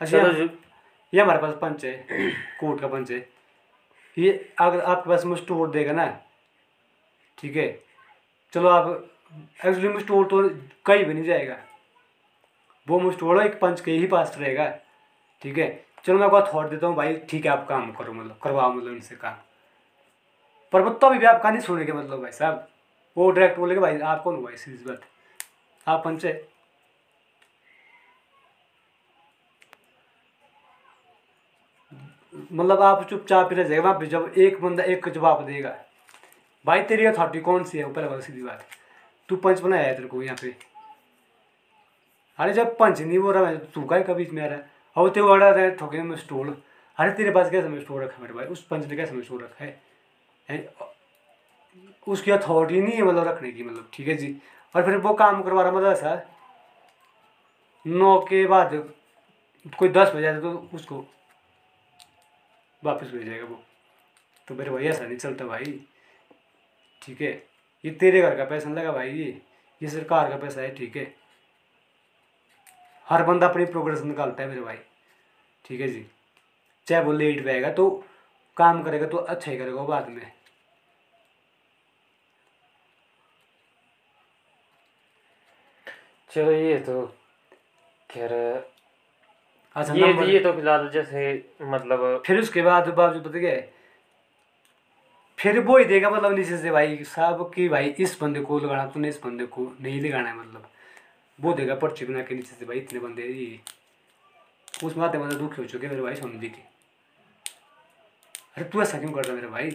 अच्छा 0.00 0.18
ये 1.12 1.20
हमारे 1.20 1.38
पास 1.38 1.54
पंच 1.60 1.84
है 1.84 1.92
कोर्ट 2.60 2.80
का 2.80 2.88
पंच 2.88 3.10
है। 3.10 3.18
ये 4.16 4.30
अगर 4.60 4.80
आपके 4.80 5.10
पास 5.10 5.24
में 5.24 5.36
स्टोर 5.36 5.70
देगा 5.70 5.92
ना 5.92 6.06
ठीक 7.38 7.56
है। 7.56 7.68
चलो 8.52 8.68
आप 8.68 9.10
एक्चुअली 9.36 10.00
स्टोर 10.00 10.26
तो 10.26 10.48
कहीं 10.86 11.04
भी 11.04 11.14
नहीं 11.14 11.24
जाएगा। 11.24 11.58
वो 12.88 13.00
में 13.00 13.10
स्टोर 13.10 13.42
एक 13.42 13.60
पंच 13.60 13.80
के 13.80 13.92
ही 13.92 14.06
पास 14.06 14.36
रहेगा। 14.38 14.78
ठीक 15.42 15.58
है? 15.58 15.84
चलो 16.04 16.18
मैं 16.18 16.26
आपको 16.26 16.54
थॉट 16.54 16.70
देता 16.70 16.86
हूँ 16.86 16.96
भाई। 16.96 17.16
ठीक 17.16 17.44
है, 17.46 17.52
आप 17.52 17.66
काम 17.68 17.92
करो 17.92 18.12
मतलब 18.12 18.38
करवाओ 18.42 18.72
मतलब 18.72 18.92
इनसे 18.92 19.16
काम। 19.16 19.34
पर 20.72 20.80
वो 20.80 20.90
तो 20.90 21.06
अभी 21.06 21.18
भी 21.18 21.26
आपका 21.26 21.50
नहीं 21.50 21.60
सुनेंगे 21.60 21.92
मतलब 21.92 22.20
भाई 22.22 22.32
साहब। 22.32 22.68
वो 23.16 23.30
डायरेक्ट 23.30 23.58
बोलेगा, 23.58 23.80
भाई, 23.80 23.98
आप 23.98 24.22
कौन 24.22 24.36
हो 24.36 24.42
भाई 24.42 24.56
सीरीज़ 24.56 24.88
बात? 24.88 25.00
आप 25.88 26.04
पंच 26.04 26.24
है। 26.24 26.48
मतलब 32.52 32.82
आप 32.82 33.08
चुपचाप 33.08 33.50
ही 33.50 33.56
रह 33.56 33.64
जाएगा 33.64 33.90
वहाँ 33.90 34.06
जब 34.06 34.34
एक 34.38 34.62
बंदा 34.62 34.82
एक 34.82 35.08
जवाब 35.08 35.46
देगा। 35.46 35.76
भाई, 36.66 36.82
तेरी 36.82 37.04
अथॉरिटी 37.04 37.40
कौन 37.40 37.64
सी 37.64 37.78
है? 37.78 37.84
ऊपर 37.84 38.20
सीधी 38.20 38.42
बात। 38.42 38.60
है 38.60 38.83
तू 39.28 39.36
पंच 39.36 39.60
बनाया 39.60 39.82
है 39.82 39.94
तेरे 39.96 40.08
को 40.08 40.22
यहाँ 40.22 40.36
पे। 40.42 40.54
अरे 42.38 42.52
जब 42.52 42.76
पंच 42.78 43.00
नहीं 43.00 43.18
बोल 43.18 43.34
रहा 43.34 43.54
तू 43.74 43.84
का 43.84 43.98
कभी 44.04 44.26
में 44.32 44.42
आ 44.42 44.46
रहा 44.46 44.56
है। 44.56 44.70
और 44.96 45.10
ते 45.10 45.20
वाड़ा 45.20 45.50
रहे 45.50 45.70
ठोके 45.76 46.02
में 46.02 46.16
स्टोल। 46.16 46.56
अरे 46.98 47.12
तेरे 47.12 47.30
पास 47.30 47.50
कैसे 47.50 47.68
में 47.68 47.80
स्टोर 47.80 48.02
रखा 48.04 48.22
मेरे 48.22 48.34
भाई? 48.34 48.46
उस 48.46 48.62
पंच 48.66 48.86
ने 48.86 48.96
कैसे 48.96 49.12
में 49.12 49.22
स्टोर 49.22 49.42
रखा 49.42 49.64
है? 49.64 50.68
उसकी 52.06 52.30
अथॉरिटी 52.30 52.80
नहीं 52.80 52.94
है 52.94 53.02
मतलब 53.02 53.28
रखने 53.28 53.50
की 53.52 53.62
मतलब 53.62 53.90
ठीक 53.92 54.08
है 54.08 54.14
जी? 54.16 54.36
और 54.74 54.84
फिर 54.84 54.96
वो 54.98 55.14
काम 55.14 55.42
करवा 55.42 55.62
रहा 55.62 55.72
मतलब 55.72 55.92
ऐसा 55.92 56.22
नौ 57.84 58.18
के 58.28 58.46
बाद 58.46 58.72
कोई 59.78 59.88
दस 59.88 60.12
बजे 60.14 60.32
तो 60.40 60.52
उसको 60.74 61.04
वापस 62.82 63.10
भेज 63.10 63.26
जाएगा 63.26 63.44
वो। 63.46 63.62
तो 64.48 64.54
मेरे 64.54 64.70
भाई 64.70 64.86
ऐसा 64.86 65.04
नहीं 65.04 65.16
चलता 65.16 65.44
भाई, 65.44 65.80
ठीक 67.02 67.20
है? 67.20 67.32
ये 67.84 67.90
तेरे 68.00 68.20
घर 68.22 68.36
का 68.36 68.44
पैसा 68.44 68.70
लगा 68.70 68.92
भाई 68.92 69.10
ये 69.10 69.40
ये 69.80 69.88
सरकार 69.90 70.28
का 70.30 70.36
पैसा 70.36 70.60
है 70.60 70.74
ठीक 70.74 70.96
है। 70.96 71.12
हर 73.08 73.22
बंदा 73.22 73.48
अपनी 73.48 73.64
प्रोग्रेस 73.66 74.02
निकालता 74.02 74.42
है 74.42 74.48
मेरे 74.48 74.60
भाई। 74.60 74.76
ठीक 75.64 75.80
है 75.80 75.88
जी। 75.88 76.06
चाहे 76.88 77.02
वो 77.04 77.12
लेट 77.12 77.46
आएगा 77.48 77.70
तो 77.72 77.88
काम 78.56 78.82
करेगा 78.82 79.06
तो 79.06 79.16
अच्छा 79.18 79.50
ही 79.50 79.56
करेगा 79.58 79.80
वो 79.80 79.86
बाद 79.86 80.08
में। 80.08 80.32
चलो 86.30 86.52
ये 86.52 86.78
तो 86.80 87.06
खैर 88.10 88.32
अच्छा 89.76 89.94
ये 89.94 90.32
ये 90.32 90.38
तो 90.40 90.52
फ़िलहाल 90.52 90.88
जैसे 90.90 91.22
मतलब 91.62 92.22
फिर 92.26 92.40
उसके 92.40 92.62
बाद 92.62 92.88
बावजूद 92.88 93.24
पता 93.24 93.38
क्या 93.40 93.50
है 93.50 93.73
फिर 95.44 95.58
वो 95.60 95.76
ही 95.78 95.84
देगा 95.84 96.10
मतलब 96.10 96.32
नीचे 96.32 96.56
से 96.58 96.70
भाई 96.70 96.96
साहब 97.04 97.50
कि 97.54 97.68
भाई 97.68 97.88
इस 98.00 98.16
बंदे 98.20 98.40
को 98.40 98.58
लगाना, 98.58 98.86
तूने 98.86 99.08
इस 99.08 99.20
बंदे 99.24 99.46
को 99.46 99.62
नहीं 99.80 100.00
लगाना 100.00 100.28
है 100.28 100.36
मतलब। 100.36 100.68
वो 101.38 101.52
देगा 101.54 101.74
पर्ची 101.74 102.06
बना 102.06 102.22
के 102.22 102.34
नीचे 102.34 102.56
से, 102.58 102.64
भाई 102.66 102.78
इतने 102.78 103.00
बंदे 103.00 103.22
ये। 103.22 103.60
उसमें 104.84 105.04
आते 105.04 105.18
बंदे 105.18 105.36
दुखी 105.36 105.62
हो 105.62 105.68
चुके 105.68 105.88
मेरे 105.88 106.02
भाई 106.02 106.14
समझी 106.16 106.48
थी 106.48 106.64
अरे 108.56 108.64
तू 108.64 108.82
ऐसा 108.82 108.98
क्यों 108.98 109.12
कर 109.12 109.24
रहा 109.24 109.34
मेरे 109.36 109.48
भाई? 109.48 109.74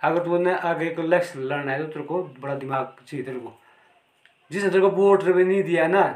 अगर 0.00 0.24
तू 0.24 0.38
ने 0.38 0.54
आगे 0.54 0.90
को 0.94 1.02
इलेक्शन 1.02 1.40
लड़ना 1.40 1.72
है 1.72 1.78
तो 1.78 1.92
तेरे 1.92 2.06
को 2.06 2.22
बड़ा 2.40 2.54
दिमाग 2.54 2.96
चाहिए 3.06 3.26
तेरे 3.26 3.40
को। 3.40 3.58
जिसने 4.50 4.70
तेरे 4.70 4.80
को 4.80 4.90
वोट 4.92 5.24
नहीं 5.24 5.62
दिया 5.62 5.86
ना 5.88 6.08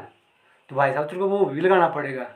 तो 0.69 0.75
भाई 0.75 0.93
साहब 0.93 1.07
तेरे 1.07 1.19
को 1.19 1.27
वो 1.29 1.45
भी 1.45 1.61
लगाना 1.61 1.87
पड़ेगा। 1.89 2.31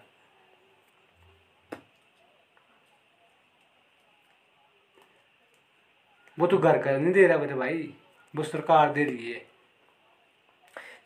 वो 6.39 6.47
तो 6.47 6.57
घर 6.57 6.77
का 6.77 6.97
नहीं 6.97 7.13
दे 7.13 7.27
रहा 7.27 7.37
मेरे 7.37 7.53
भाई 7.53 7.93
वो 8.35 8.43
सरकार 8.43 8.91
दे 8.91 9.03
रही 9.03 9.31
है। 9.31 9.41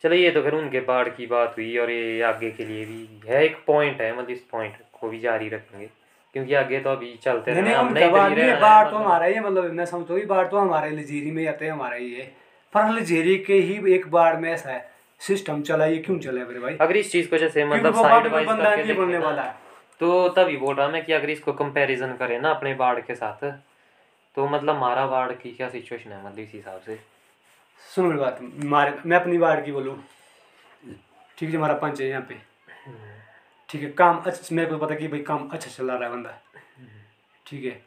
चलो 0.02 0.14
ये 0.14 0.30
तो 0.30 0.42
फिर 0.42 0.54
उनके 0.54 0.80
बाढ़ 0.80 1.08
की 1.08 1.26
बात 1.26 1.54
हुई 1.56 1.78
और 1.78 1.90
ये 1.90 2.22
आगे 2.22 2.50
के 2.50 2.64
लिए 2.64 2.84
भी 2.84 3.20
है 3.26 3.44
एक 3.44 3.56
पॉइंट 3.66 4.00
है 4.00 4.16
मतलब 4.16 4.30
इस 4.30 4.40
पॉइंट 4.40 4.74
को 5.00 5.08
भी 5.08 5.18
जारी 5.20 5.48
रखेंगे। 5.48 5.90
क्योंकि 6.32 6.54
आगे 6.54 6.80
तो 6.80 6.90
अभी 6.90 7.18
चलते 7.22 7.50
नहीं 7.50 7.62
नहीं 7.62 7.74
रहना, 7.74 7.88
हमने 7.88 8.08
बाढ़ 8.08 8.30
ही 8.30 8.36
नहीं 8.36 8.44
है 8.44 8.60
बाढ़ 8.60 8.84
तो 8.84 8.90
मतलब- 8.90 9.06
हमारा 9.06 9.26
ही 9.26 9.34
है 9.34 9.40
मतलब 9.40 9.72
मैं 9.72 9.86
समझता 9.86 10.14
हूँ 10.14 10.22
बाढ़ 10.22 10.46
तो 10.46 10.58
हमारे 10.58 10.90
लजीरी 10.90 11.30
में 11.30 11.48
आते 11.48 11.64
हैं 11.64 11.72
हमारा 11.72 11.96
ही 11.96 12.14
है। 12.14 12.32
पर 12.74 12.90
लजीरी 12.90 13.38
के 13.38 13.54
ही 13.54 13.94
एक 13.94 14.10
बाढ़ 14.10 14.36
में 14.36 14.52
ऐसा 14.52 14.70
है 14.70 14.90
सिस्टम 15.20 15.62
चला 15.62 15.86
ये 15.86 15.98
क्यों 15.98 16.18
चला 16.18 16.40
है 16.40 16.46
मेरे 16.46 16.60
भाई? 16.60 16.76
अगर 16.80 16.96
इस 16.96 17.12
चीज़ 17.12 17.30
को 17.30 17.38
जैसे 17.38 17.64
मतलब 17.64 17.94
साइड 17.94 18.26
वाइज 18.26 18.48
करके 18.48 18.92
बनने 18.92 19.18
वाला 19.18 19.42
है। 19.42 19.54
तो 20.00 20.28
तभी 20.28 20.56
बोल 20.56 20.74
रहा 20.74 20.88
मैं 20.88 21.04
कि 21.04 21.12
अगर 21.12 21.30
इसको 21.30 21.52
कंपैरिजन 21.52 22.12
करें 22.12 22.40
ना 22.40 22.50
अपने 22.50 22.74
बाढ़ 22.74 23.00
के 23.00 23.14
साथ 23.14 23.44
तो 24.38 24.46
मतलब 24.48 24.76
हमारा 24.76 25.04
वार्ड 25.04 25.38
की 25.38 25.50
क्या 25.52 25.68
सिचुएशन 25.68 26.12
है 26.12 26.24
मतलब 26.24 26.38
इस 26.38 26.50
हिसाब 26.52 26.80
से? 26.80 26.98
सुनो 27.94 28.08
मेरी 28.08 28.20
बात, 28.20 28.38
मारे, 28.42 28.92
मैं 29.06 29.16
अपनी 29.16 29.38
वार्ड 29.38 29.64
की 29.64 29.72
बोलूँ? 29.72 29.96
ठीक 31.38 31.50
है 31.50 31.56
हमारा 31.56 31.74
पंच 31.74 32.00
है 32.00 32.08
यहाँ 32.08 32.22
पे। 32.22 32.34
ठीक 33.68 33.82
है, 33.82 33.90
काम 33.90 34.18
अच्छा 34.18 34.54
मेरे 34.56 34.70
को 34.70 34.78
पता 34.78 34.94
कि 34.94 35.08
भाई 35.08 35.20
काम 35.22 35.48
अच्छा 35.48 35.70
चल 35.70 35.90
रहा 35.90 36.04
है 36.04 36.10
बंदा। 36.12 36.38
ठीक 37.46 37.64
है। 37.64 37.82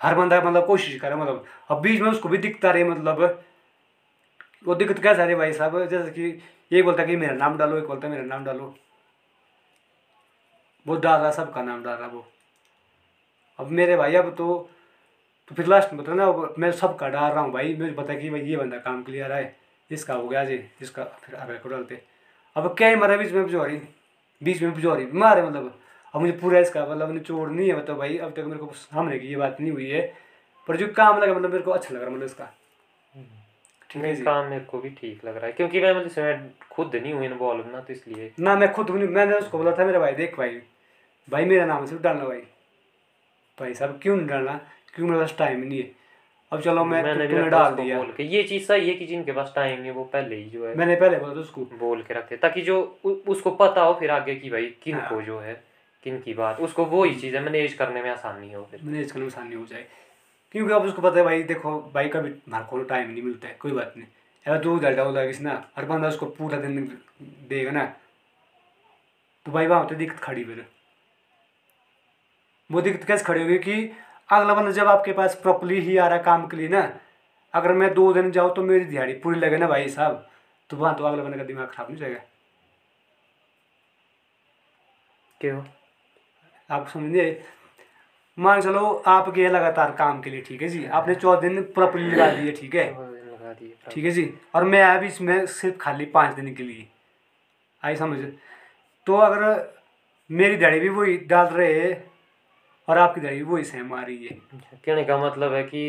हर 0.00 0.14
बंदा 0.14 0.40
मतलब 0.40 0.66
कोशिश 0.66 1.00
करे 1.00 1.14
मतलब 1.14 1.44
अब 1.70 1.80
बीच 1.80 2.00
में 2.00 2.10
उसको 2.10 2.28
भी 2.28 2.38
दिखता 2.38 2.70
रहे 2.70 2.84
मतलब 2.84 3.44
वो 4.66 4.74
दिक्कत 4.74 5.02
कैसा 5.02 5.24
रहे 5.24 5.34
भाई 5.34 5.52
साहब? 5.52 5.84
जैसे 5.86 6.10
कि 6.10 6.76
एक 6.78 6.84
बोलता 6.84 7.02
है 7.02 7.08
कि 7.08 7.16
मेरा 7.16 7.34
नाम 7.34 7.58
डालो, 7.58 7.78
एक 7.78 7.86
बोलता 7.86 8.06
है 8.06 8.12
मेरा 8.12 8.24
नाम 8.24 8.44
डालो। 8.44 8.74
वो 10.86 10.96
डाल 10.96 11.20
रहा 11.20 11.30
सबका 11.32 11.62
नाम 11.62 11.82
डाल 11.84 11.96
रहा 11.96 12.08
वो। 12.08 12.26
अब 13.58 13.70
मेरे 13.70 13.96
भाई, 13.96 14.14
अब 14.14 14.34
तो 14.34 14.70
तो 15.50 15.54
फिर 15.54 15.66
लास्ट 15.66 15.92
में 15.92 16.02
बता 16.02 16.14
ना 16.14 16.30
मैं 16.58 16.70
सबका 16.72 17.08
डाल 17.08 17.32
रहा 17.32 17.42
हूँ 17.42 17.52
भाई। 17.52 17.74
मुझे 17.76 17.92
पता 17.92 18.14
कि 18.14 18.30
भाई 18.30 18.40
ये 18.40 18.56
बंदा 18.56 18.76
काम 18.80 19.02
क्लियर 19.02 19.32
है। 19.32 19.54
इसका 19.90 20.14
हो 20.14 20.28
गया 20.28 20.44
जी 20.44 20.58
इसका 20.82 21.04
फिर 21.04 21.34
आगे 21.36 21.58
को 21.58 21.68
डालते 21.68 22.00
अब 22.56 22.74
क्या 22.78 22.88
ही 22.88 22.96
मारा 22.96 23.16
बीच 23.16 23.32
में 23.32 23.44
बिजोरी 23.44 23.76
बीच 24.42 24.62
में 24.62 24.74
बिजोरी 24.74 25.06
मारे 25.14 25.42
मतलब। 25.42 25.78
अब 26.14 26.20
मुझे 26.20 26.32
पूरा 26.38 26.58
इसका 26.60 26.84
मतलब 26.86 27.12
निचोड़ 27.12 27.48
नहीं 27.50 27.68
है 27.68 27.76
मतलब 27.76 27.96
भाई 27.98 28.18
अब 28.18 28.32
तक 28.32 28.44
मेरे 28.44 28.58
को 28.58 28.72
सामने 28.74 29.18
की 29.18 29.28
ये 29.28 29.36
बात 29.36 29.56
नहीं 29.60 29.70
हुई 29.72 29.88
है। 29.90 30.00
पर 30.68 30.76
जो 30.76 30.86
काम 30.96 31.18
लगा 31.18 31.34
मतलब 31.34 31.50
मेरे 31.50 31.62
को 31.64 31.70
अच्छा 31.70 31.94
लग 31.94 32.00
रहा 32.00 32.10
मतलब 32.10 32.24
इसका। 32.24 32.44
ठीक 33.90 34.04
है 34.04 34.14
काम 34.16 34.46
मेरे 34.46 34.64
को 34.64 34.78
भी 34.80 34.90
ठीक 34.90 35.24
लग 35.24 35.36
रहा 35.36 35.46
है 35.46 35.52
क्योंकि 35.52 35.80
मैं 35.80 35.90
मतलब 35.90 36.06
इसमें 36.06 36.50
खुद 36.70 36.94
नहीं 36.94 37.12
हूँ 37.14 37.24
इन्वॉल्व 37.24 37.66
ना 37.72 37.80
तो 37.80 37.92
इसलिए। 37.92 38.32
ना 38.40 38.54
मैं 38.56 38.72
खुद 38.72 38.90
नहीं 38.90 39.08
मैंने 39.08 39.36
उसको 39.36 39.58
बोला 39.58 39.72
था 39.78 39.84
मेरा 39.84 39.98
भाई 40.00 40.12
देख 40.14 40.36
भाई। 40.38 40.60
भाई 41.28 41.44
मेरा 41.44 41.66
नाम 41.66 41.86
सिर्फ़ 41.86 42.02
डालना 42.02 42.24
भाई। 42.24 42.40
भाई 43.58 43.74
साहब 43.74 43.98
क्यों 44.02 44.16
नहीं 44.16 44.26
डालना? 44.26 44.60
क्योंकि 44.94 45.10
मेरे 45.12 45.20
पास 45.20 45.34
टाइम 45.38 45.60
नहीं 45.60 45.78
है। 45.78 45.90
अब 46.52 46.60
चलो 46.60 46.84
मैं 46.84 47.02
मैंने 47.02 47.26
भी 47.26 47.48
डाल 47.50 47.74
दिया। 47.74 47.96
बोल 47.98 48.12
के। 48.12 48.22
ये 48.22 48.42
चीज़ 48.42 48.64
सही 48.64 48.88
है 48.88 48.94
कि 48.94 49.06
जिनके 49.06 49.32
पास 49.32 49.52
टाइम 49.56 49.82
है 49.82 49.90
वो 49.90 50.04
पहले 50.04 50.36
ही 50.36 50.44
जो 50.50 50.66
है 50.68 50.74
मैंने 50.74 50.96
पहले 50.96 51.18
बोला 51.18 51.40
उसको। 51.40 51.64
बोल 51.74 52.02
के 52.02 52.14
रखते 52.14 52.36
ताकि 52.36 52.62
जो 52.62 52.80
उसको 53.28 53.50
पता 53.52 53.82
हो 53.82 53.94
फिर 53.94 54.10
आगे 54.10 54.34
की 54.34 54.50
भाई 54.50 54.66
किन 54.82 54.94
हाँ। 54.94 55.08
को 55.10 55.20
जो 55.22 55.38
है 55.40 55.54
किन 56.04 56.20
की 56.20 56.34
बात। 56.34 56.60
उसको 56.60 56.84
वो 56.84 57.04
ही 57.04 57.14
चीज़ 57.14 57.36
है 57.36 57.42
मैनेज 57.42 57.74
करने 57.74 58.02
में 58.02 58.10
आसानी 58.10 58.52
हो 58.52 58.64
फिर। 58.70 58.80
मैनेज 58.82 59.12
करने 59.12 59.24
में 59.24 59.32
आसानी 59.32 59.54
हो 59.54 59.64
जाए। 59.66 59.86
क्योंकि 60.54 60.72
अब 60.74 60.82
उसको 60.82 61.02
पता 61.02 61.18
है 61.18 61.24
भाई 61.24 61.42
देखो 61.42 61.70
भाई 61.94 62.08
का 62.08 62.20
भी 62.20 62.30
हमारे 62.30 62.64
को 62.64 62.82
टाइम 62.84 63.10
नहीं 63.10 63.22
मिलता 63.22 63.48
है 63.48 63.56
कोई 63.60 63.72
बात 63.72 63.94
नहीं। 63.96 64.06
अगर 64.46 64.58
दो 64.58 64.76
डल्टा 64.78 65.02
होता 65.02 65.26
किसी 65.26 65.44
ना 65.44 65.52
हर 65.76 65.84
बंदा 65.84 66.08
उसको 66.08 66.26
पूरा 66.28 66.58
दिन 66.58 66.76
देगा 67.48 67.70
ना 67.70 67.84
तो 69.46 69.52
भाई 69.52 69.66
वहाँ 69.66 69.82
होते 69.82 69.94
दिक्कत 69.94 70.18
खड़ी 70.18 70.44
फिर। 70.44 70.64
वो 72.70 72.80
दिक्कत 72.80 73.06
कैसे 73.06 73.24
खड़ी 73.24 73.42
होगी 73.42 73.58
कि 73.58 73.74
अगला 74.30 74.54
बंदा 74.54 74.70
जब 74.70 74.88
आपके 74.88 75.12
पास 75.12 75.34
प्रॉपरली 75.42 75.80
ही 75.80 75.96
आ 75.96 76.06
रहा 76.08 76.18
है 76.18 76.24
काम 76.24 76.46
के 76.48 76.56
लिए 76.56 76.68
ना 76.68 76.82
अगर 77.54 77.72
मैं 77.72 77.92
दो 77.94 78.12
दिन 78.12 78.30
जाऊँ 78.32 78.54
तो 78.54 78.62
मेरी 78.62 78.84
दिहाड़ी 78.84 79.12
पूरी 79.14 79.38
लगे 79.40 79.56
ना 79.58 79.66
भाई 79.68 79.88
साहब। 79.88 80.26
तो 80.70 80.76
वहाँ 80.76 80.94
तो 80.96 81.04
अगला 81.04 81.22
बंदे 81.22 81.38
का 81.38 81.44
दिमाग 81.44 81.66
खराब 81.66 81.90
नहीं 81.90 82.00
जाएगा। 82.00 82.20
क्यों? 85.40 85.62
आप 86.70 86.88
समझिए 86.88 87.44
मान 88.38 88.60
चलो 88.62 88.92
आप 89.06 89.28
गए 89.34 89.48
लगातार 89.48 89.90
काम 89.92 90.20
के 90.20 90.30
लिए 90.30 90.42
ठीक 90.42 90.62
है 90.62 90.68
जी? 90.68 90.84
आपने 90.86 91.14
चौदह 91.14 91.48
दिन 91.48 91.62
प्रॉपरली 91.74 92.10
लगा 92.10 92.28
दिए 92.30 92.52
ठीक 92.52 92.74
है? 92.74 92.86
ठीक 93.90 94.04
है 94.04 94.10
जी? 94.10 94.32
और 94.54 94.64
मैं 94.64 94.80
आया 94.82 94.98
भी 95.00 95.06
इसमें 95.06 95.46
सिर्फ़ 95.46 95.76
खाली 95.78 96.04
पाँच 96.06 96.34
दिन 96.36 96.54
के 96.54 96.62
लिए। 96.62 96.86
आई 97.82 97.96
समझ 97.96 98.18
तो 99.06 99.16
अगर 99.18 99.72
मेरी 100.30 100.56
दाढ़ी 100.56 100.80
भी 100.80 100.88
वही 100.88 101.16
डाल 101.28 101.46
रहे 101.46 101.92
और 102.88 102.98
आपकी 102.98 103.20
भी 103.20 103.42
वही 103.42 103.64
सेम 103.64 103.92
आ 103.94 104.02
रही 104.02 104.24
है। 104.24 104.36
कहने 104.84 105.04
का 105.04 105.18
मतलब 105.18 105.52
है 105.52 105.62
कि 105.64 105.82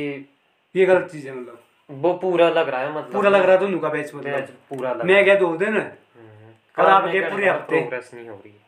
ये 0.76 0.86
गलत 0.86 1.10
चीज़ 1.12 1.28
है 1.28 1.36
मतलब। 1.36 1.62
वो 1.90 2.14
पूरा 2.14 2.50
लग 2.50 2.70
रहा 2.70 2.82
है 2.82 2.92
मतलब। 2.92 3.12
पूरा 3.12 3.30
लग 3.30 3.42
रहा 3.42 3.52
है 3.52 3.58
दोनों 3.58 3.80
का 3.80 3.90
बैच 3.90 4.14
मतलब। 4.16 4.48
पूरा 4.70 4.94
लग 4.94 5.06
मैं 5.06 5.24
गया 5.26 5.36
दो 5.36 5.56
दिन। 5.58 5.78
हम्म। 5.78 6.52
और 6.78 6.86
आप 6.86 7.08
गए 7.10 7.22
पूरे 7.22 7.50
हफ़्ते। 7.50 7.80
प्रोग्रेस 7.80 8.12
नहीं 8.14 8.30
हो 8.30 8.36
रही 8.36 8.52
है। 8.52 8.64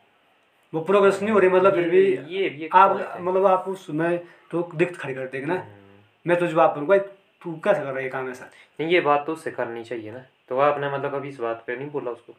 वो 0.72 0.80
प्रोग्रेस 0.80 1.22
नहीं 1.22 1.32
हो 1.32 1.38
रही 1.38 1.50
मतलब 1.50 1.74
फिर 1.74 1.88
भी 1.88 2.04
ये 2.06 2.48
ये 2.50 2.68
आप 2.72 3.18
मतलब 3.20 3.46
आप 3.46 3.68
उसमें 3.68 4.18
तो 4.50 4.68
दिक्कत 4.74 4.96
खड़ी 4.96 5.14
कर 5.14 5.26
देंगे 5.26 5.46
ना। 5.46 5.54
हम्म। 5.54 6.30
मैं 6.30 6.38
तो 6.38 6.46
जवाब 6.46 6.74
करूँगा 6.74 6.98
तू 7.42 7.52
कैसे 7.64 7.80
कर 7.80 7.86
रहा 7.86 8.02
है 8.02 8.08
काम 8.08 8.30
ऐसा? 8.30 8.50
नहीं 8.80 8.88
ये 8.88 9.00
बात 9.00 9.24
तो 9.26 9.32
उससे 9.32 9.50
करनी 9.50 9.84
चाहिए 9.84 10.10
ना। 10.10 10.24
तो 10.48 10.58
आपने 10.58 10.90
मतलब 10.90 11.14
कभी 11.14 11.28
इस 11.28 11.38
बात 11.40 11.62
पे 11.66 11.76
नहीं 11.76 11.90
बोला 11.90 12.10
उसको? 12.10 12.34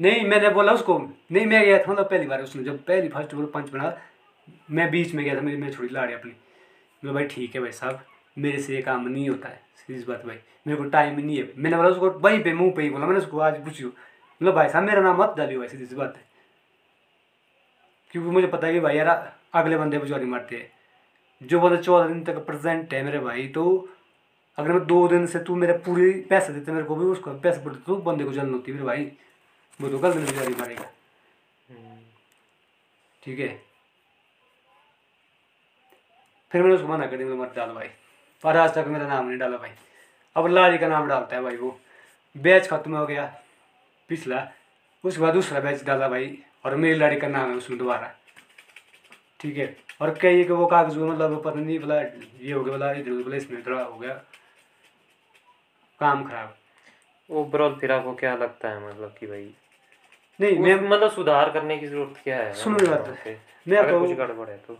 नहीं 0.00 0.26
मैंने 0.26 0.48
बोला 0.48 0.72
उसको। 0.72 0.98
नहीं 1.32 1.46
मैं 1.46 1.64
गया 1.64 1.78
था 1.78 1.92
मतलब 1.92 2.08
पहली 2.10 2.26
बार 2.26 2.42
उसने 2.42 2.62
जब 2.62 2.78
पहली 2.78 3.08
फ़र्स्ट 3.08 3.34
वो 3.34 3.46
पंच 3.46 3.70
बना 3.70 3.90
मैं 4.70 4.90
बीच 4.90 5.14
में 5.14 5.24
गया 5.24 5.36
था 5.36 5.40
मेरी 5.40 5.56
मैं 5.56 5.70
छोड़ी 5.72 5.88
लाड़ी 5.88 6.14
अपनी। 6.14 6.32
मैं 7.02 7.14
भाई 7.14 7.26
ठीक 7.26 7.54
है 7.54 7.60
भाई 7.60 7.72
साहब 7.72 8.04
मेरे 8.36 8.62
से 8.62 8.74
ये 8.74 8.82
काम 8.82 9.08
नहीं 9.08 9.28
होता 9.28 9.48
है 9.48 9.60
सीधी 9.76 10.04
बात 10.04 10.24
भाई। 10.26 10.38
मेरे 10.66 10.76
को 10.76 10.88
टाइम 10.88 11.18
नहीं 11.20 11.36
है। 11.38 11.52
मैंने 11.58 11.76
बोला 11.76 11.88
उसको 11.88 12.10
वहीं 12.20 12.42
पे 12.42 12.52
मुँह 12.52 12.72
पे 12.76 12.82
ही 12.82 12.90
बोला 12.90 13.06
मैंने 13.06 13.20
उसको 13.20 13.38
आज 13.40 13.64
पूछियो। 13.64 13.88
मतलब 13.88 14.54
भाई 14.54 14.68
साहब 14.68 14.84
मेरा 14.84 15.00
नाम 15.02 15.22
मत 15.22 15.34
डालियो 15.36 15.58
भाई 15.58 15.68
सीधी 15.68 15.94
बात 15.94 16.16
है। 16.16 16.26
क्योंकि 18.10 18.30
मुझे 18.30 18.46
पता 18.46 18.66
है 18.66 18.72
कि 18.72 18.80
भाई 18.80 18.96
यार 18.96 19.08
अगले 19.54 19.78
बंदे 19.78 19.98
बेचारी 19.98 20.24
मारते 20.24 20.56
हैं। 20.56 20.70
जो 21.40 21.60
बंदा 21.60 21.80
चौदह 21.82 22.08
दिन 22.08 22.22
तक 22.24 22.36
प्रेजेंट 22.46 22.94
है 22.94 23.02
मेरे 23.04 23.18
भाई 23.18 23.46
तो 23.48 23.64
अगर 24.58 24.72
मैं 24.72 24.84
दो 24.86 25.06
दिन 25.08 25.26
से 25.26 25.38
तू 25.38 25.56
मेरे 25.56 25.72
पूरे 25.78 26.10
पैसे 26.30 26.52
देते 26.52 26.72
मेरे 26.72 26.84
को 26.84 26.96
भी 26.96 27.04
उसको 27.04 27.32
पैसे 27.40 27.64
पड़ते 27.64 27.80
तो 27.86 27.96
बंदे 27.96 28.24
को 28.24 28.32
जलन 28.32 28.52
होती 28.52 28.72
मेरे 28.72 28.84
भाई। 28.84 29.12
वो 29.80 29.88
तो 29.88 29.98
कल 29.98 30.12
दिन 30.12 30.24
बेचारी 30.24 30.54
मारेगा। 30.54 30.90
ठीक 33.22 33.38
है? 33.40 33.67
फिर 36.52 36.62
मैंने 36.62 36.74
उसको 36.74 36.88
मना 36.88 37.06
कर 37.06 37.16
दिया 37.16 37.28
मत 37.28 37.56
डाल 37.56 37.70
भाई। 37.70 37.90
पर 38.42 38.56
आज 38.56 38.74
तक 38.74 38.84
मेरा 38.88 39.06
नाम 39.06 39.28
नहीं 39.28 39.38
डाला 39.38 39.56
भाई। 39.56 39.70
अब 40.36 40.46
लारी 40.46 40.78
का 40.78 40.88
नाम 40.88 41.08
डालता 41.08 41.36
है 41.36 41.42
भाई 41.42 41.56
वो। 41.56 41.80
बैच 42.36 42.68
खत्म 42.68 42.96
हो 42.96 43.06
गया। 43.06 43.40
पिछला। 44.08 44.50
उसके 45.04 45.22
बाद 45.22 45.34
दूसरा 45.34 45.60
बैच 45.60 45.84
डाला 45.84 46.08
भाई। 46.08 46.38
और 46.64 46.76
मेरी 46.76 46.98
लाड़ी 46.98 47.20
का 47.20 47.28
नाम 47.28 47.50
है 47.50 47.56
उसमें 47.56 47.78
दोबारा। 47.78 48.14
ठीक 49.40 49.56
है। 49.56 49.76
और 50.00 50.18
कई 50.20 50.44
के 50.44 50.52
वो 50.52 50.66
कागज़ 50.66 50.98
हुए 50.98 51.10
मतलब 51.10 51.42
पता 51.42 51.54
नहीं 51.54 51.78
बोला 51.78 52.00
ये 52.40 52.52
हो 52.52 52.64
गया 52.64 52.72
बोला 52.72 52.92
इधर 52.92 53.10
बोला 53.10 53.36
इसमें 53.36 53.66
थोड़ा 53.66 53.82
हो 53.82 53.98
गया। 53.98 54.14
काम 56.00 56.28
खराब। 56.28 56.56
ओवरऑल 57.30 57.74
फिर 57.74 57.92
आपको 57.92 58.14
क्या 58.14 58.36
लगता 58.36 58.68
है 58.68 58.88
मतलब 58.88 59.14
कि 59.20 59.26
भाई? 59.26 59.54
नहीं 60.40 60.58
मैं 60.58 60.88
मतलब 60.88 61.12
सुधार 61.12 61.50
करने 61.50 61.78
की 61.78 61.86
ज़रूरत 61.86 62.20
क्या 62.24 62.36
है? 62.36 62.52
सुनो 62.52 62.78
बात। 62.90 63.08
मैं 63.68 63.78
आपको- 63.78 64.06
कुछ 64.06 64.16
गड़बड़ 64.16 64.48
है 64.48 64.58
तो। 64.58 64.78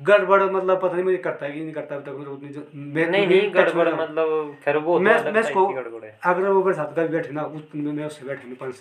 गड़बड़ 0.00 0.42
मतलब 0.42 0.80
पता 0.82 0.94
नहीं 0.94 1.04
मुझे 1.04 1.16
करता 1.16 1.46
है 1.46 1.52
कि 1.52 1.60
नहीं 1.60 1.72
करता 1.72 1.94
अभी 1.96 2.04
तक 2.04 2.16
मुझे 2.18 2.30
उतनी 2.30 3.04
नहीं 3.04 3.26
नहीं 3.26 3.54
गड़बड़ 3.54 3.88
मतलब 3.94 4.56
खैर 4.64 4.76
वो 4.86 4.98
मैं 5.00 5.14
मैं 5.32 5.42
की 5.44 6.06
है 6.06 6.18
अगर 6.24 6.48
वो 6.48 6.62
मेरे 6.64 6.76
साथ 6.76 6.94
कभी 6.94 7.08
बैठे 7.08 7.32
ना 7.32 7.42
उस 7.42 7.62
मैं 7.74 8.04
उससे 8.06 8.26
बैठे 8.26 8.44
नहीं 8.44 8.56
पर 8.56 8.72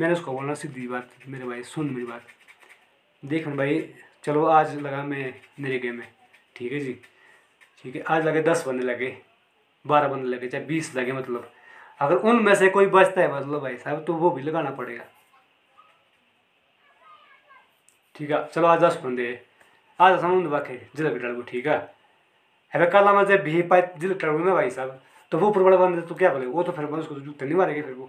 मैंने 0.00 0.14
उसको 0.14 0.32
बोलना 0.32 0.54
सीधी 0.54 0.86
बात 0.88 1.10
मेरे 1.28 1.44
भाई 1.44 1.62
सुन 1.64 1.90
मेरी 1.90 2.06
बात। 2.06 2.22
देख 3.22 3.48
भाई 3.48 3.78
चलो 4.24 4.44
आज 4.44 4.76
लगा 4.80 5.02
मैं 5.04 5.34
मेरे 5.60 5.78
गेम 5.78 5.94
में 5.94 6.08
ठीक 6.56 6.72
है 6.72 6.80
जी? 6.80 6.92
ठीक 7.82 7.96
है 7.96 8.02
आज 8.02 8.26
लगे 8.26 8.42
दस 8.42 8.66
बंदे 8.66 8.84
लगे 8.84 9.16
बारह 9.84 10.08
बंदे 10.08 10.28
लगे 10.28 10.48
चाहे 10.48 10.64
बीस 10.64 10.94
लगे 10.96 11.12
मतलब। 11.12 11.50
अगर 12.00 12.16
उनमें 12.28 12.54
से 12.54 12.68
कोई 12.68 12.86
बचता 12.86 13.20
है 13.20 13.32
मतलब 13.32 13.60
भाई 13.62 13.76
साहब 13.76 14.04
तो 14.04 14.14
वो 14.14 14.30
भी 14.30 14.42
लगाना 14.42 14.70
पड़ेगा। 14.70 15.04
ठीक 18.14 18.30
है 18.30 18.46
चलो 18.46 18.66
आज 18.66 18.80
दस 18.80 19.00
बंदे 19.04 19.28
हैं। 19.28 19.40
आज 20.00 20.20
समुद्र 20.20 20.48
बाके 20.48 20.76
ज़िले 20.96 21.10
डाल 21.18 21.42
ठीक 21.48 21.66
है। 21.66 21.76
है 22.72 22.86
कल 22.86 23.14
में 23.16 23.24
जब 23.24 23.42
भी 23.42 23.62
पाए 23.62 23.90
ज़िले 23.98 24.14
डाल 24.14 24.40
ना 24.40 24.54
भाई 24.54 24.70
साहब 24.70 25.00
तो 25.32 25.38
वो 25.38 25.48
ऊपर 25.48 25.76
बंदे 25.76 26.02
तो 26.02 26.14
क्या 26.14 26.30
बोले? 26.32 26.46
वो 26.46 26.62
तो 26.62 26.72
फिर 26.72 26.84
उसको 26.84 27.14
तो 27.14 27.20
जूते 27.20 27.44
नहीं 27.44 27.54
मारेंगे 27.54 27.82
फिर 27.82 27.94
वो। 27.94 28.08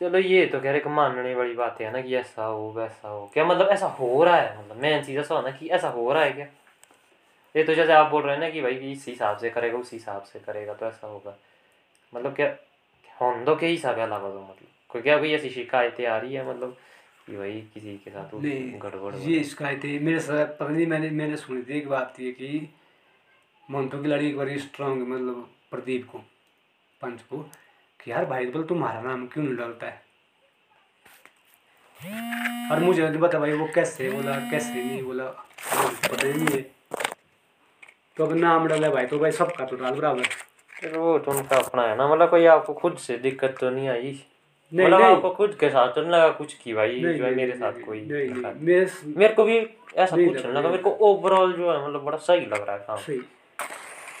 चलो 0.00 0.18
ये 0.18 0.46
तो 0.46 0.60
कह 0.60 0.72
रहे 0.72 0.90
मानने 0.90 1.34
वाली 1.34 1.54
बात 1.54 1.80
है 1.80 1.92
ना 1.92 2.00
कि 2.00 2.14
ऐसा 2.16 2.44
हो, 2.44 2.70
वैसा 2.72 3.08
हो। 3.08 3.30
क्या 3.34 3.44
मतलब 3.44 3.68
ऐसा 3.68 3.86
हो 3.86 4.24
रहा 4.24 4.36
है? 4.36 4.64
मतलब 4.64 4.76
मेन 4.76 5.02
चीज़ 5.04 5.18
ऐसा 5.18 5.34
होना 5.34 5.50
कि 5.50 5.68
ऐसा 5.68 5.88
हो 5.88 6.12
रहा 6.12 6.22
है 6.22 6.32
क्या? 6.32 6.46
ये 7.54 7.64
तो 7.64 7.74
जैसे 7.74 7.92
आप 7.92 8.10
बोल 8.10 8.22
रहे 8.22 8.34
हैं 8.34 8.40
ना 8.40 8.50
कि 8.50 8.60
भाई 8.60 8.74
इस 8.92 9.04
हिसाब 9.08 9.36
से 9.36 9.50
करेगा, 9.50 9.78
उस 9.78 9.92
हिसाब 9.92 10.22
से 10.22 10.38
करेगा 10.38 10.74
तो 10.74 10.86
ऐसा 10.86 11.06
होगा। 11.06 11.36
मतलब 12.14 12.34
क्या, 12.34 12.54
होंदो 13.20 13.56
के 13.56 13.66
हिसाब 13.66 13.98
है 13.98 14.04
अलावा 14.04 14.30
तो 14.30 14.40
मतलब। 14.40 14.68
कोई 14.88 15.02
क्या, 15.02 15.18
कोई 15.18 15.32
ऐसी 15.32 15.50
शिकायतें 15.50 16.06
आ 16.06 16.16
रही 16.18 16.34
है? 16.34 16.48
मतलब 16.50 16.76
कि 17.26 17.36
भाई 17.36 17.60
किसी 17.74 17.96
के 18.04 18.10
साथ 18.10 18.34
गड़बड़ 18.82 19.14
ये 19.28 19.42
शिकायत 19.44 19.84
है 19.84 19.98
मेरे 19.98 20.20
साथ 20.20 20.46
पता 20.58 20.68
नहीं 20.68 20.86
मैंने 20.86 21.10
मैंने 21.10 21.36
सुनी 21.36 21.62
थी 21.62 21.78
एक 21.78 21.88
बात 21.88 22.14
थी 22.18 22.32
कि 22.32 22.68
मंटो 23.68 24.02
की 24.02 24.08
लड़ी 24.08 24.28
एक 24.28 24.36
बार 24.36 24.58
स्ट्रांग 24.58 25.00
मतलब 25.02 25.48
प्रदीप 25.70 26.08
को 26.12 26.18
पंच 27.00 27.20
को 27.22 27.38
कि 28.00 28.10
यार 28.10 28.24
भाई 28.24 28.46
बोल 28.46 28.64
तुम्हारा 28.64 29.00
नाम 29.00 29.26
क्यों 29.26 29.44
नहीं 29.44 29.56
डालता 29.56 29.86
है? 29.86 30.02
और 32.72 32.80
मुझे 32.80 33.08
नहीं 33.08 33.20
पता 33.20 33.38
भाई 33.38 33.52
वो 33.52 33.68
कैसे 33.74 34.10
बोला 34.10 34.38
कैसे 34.50 34.82
नहीं 34.84 35.02
बोला 35.02 35.24
पता 35.24 36.26
ही 36.26 36.32
नहीं 36.32 36.56
है। 36.56 36.62
तो 38.16 38.26
अब 38.26 38.32
नाम 38.36 38.66
डाला 38.68 38.90
भाई 38.90 39.06
तो 39.06 39.18
भाई 39.18 39.32
सबका 39.32 39.64
तो 39.66 39.76
डाल 39.76 39.94
बराबर। 39.94 40.96
वो 40.96 41.18
तो 41.18 41.30
उनका 41.30 41.56
अपना 41.56 41.82
है 41.82 41.96
ना 41.96 42.08
मतलब 42.08 42.30
कोई 42.30 42.46
आपको 42.46 42.74
खुद 42.74 42.96
से 42.98 43.18
दिक्कत 43.18 43.56
तो 43.60 43.70
नहीं 43.70 43.88
आई? 43.88 44.12
नहीं, 44.72 44.86
मतलब 44.86 45.02
आपको 45.02 45.30
खुद 45.30 45.54
के 45.60 45.68
साथ 45.70 45.92
तो 45.94 46.02
लगा 46.02 46.28
कुछ 46.30 46.52
की 46.54 46.74
भाई 46.74 47.00
जो 47.00 47.24
है 47.24 47.34
मेरे 47.34 47.52
साथ 47.52 47.80
कोई। 47.86 48.00
मेरे 48.00 49.32
को 49.34 49.44
भी 49.44 49.58
ऐसा 49.58 50.16
कुछ 50.16 50.44
नहीं 50.44 50.52
लगा 50.54 50.68
मेरे 50.68 50.82
को 50.82 50.90
ओवरऑल 50.90 51.52
जो 51.52 51.70
है 51.72 51.84
मतलब 51.84 52.04
बड़ा 52.04 52.18
सही 52.18 52.46
लग 52.46 52.66
रहा 52.66 52.76
है 52.76 52.84
काम। 52.88 52.98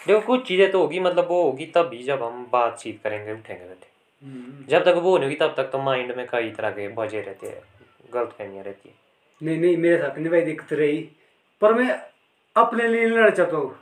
देखो 0.06 0.20
कुछ 0.20 0.46
चीज़ें 0.48 0.70
तो 0.72 0.80
होगी 0.80 1.00
मतलब 1.00 1.26
वो 1.28 1.42
होगी 1.42 1.66
तभी 1.66 2.02
जब 2.02 2.22
हम 2.22 2.46
बातचीत 2.52 3.00
करेंगे 3.04 3.32
उठेंगे 3.32 3.64
बैठे। 3.64 3.88
हम्म। 4.22 4.64
जब 4.68 4.84
तक 4.84 4.94
वो 4.96 5.16
नहीं 5.18 5.26
होगी 5.26 5.36
तब 5.36 5.54
तक 5.56 5.70
तो 5.72 5.78
माइंड 5.78 6.14
में 6.16 6.26
कई 6.26 6.50
तरह 6.50 6.70
के 6.70 6.88
बजे 6.94 7.20
रहते 7.20 7.46
हैं 7.46 7.62
गलत 8.14 8.34
फहमियाँ 8.38 8.64
रहती 8.64 8.88
है। 8.88 8.94
नहीं 9.40 9.58
नहीं 9.58 9.76
मेरे 9.76 9.98
साथ 9.98 10.18
नहीं 10.18 10.30
भाई 10.30 10.40
दिक्कत 10.40 10.72
रही। 10.72 10.98
पर 11.62 11.74
मैं 11.74 11.90
अपने 12.56 12.88
लिए 12.88 13.06
लड़ना 13.06 13.30
चाहता 13.30 13.56
हूँ। 13.56 13.76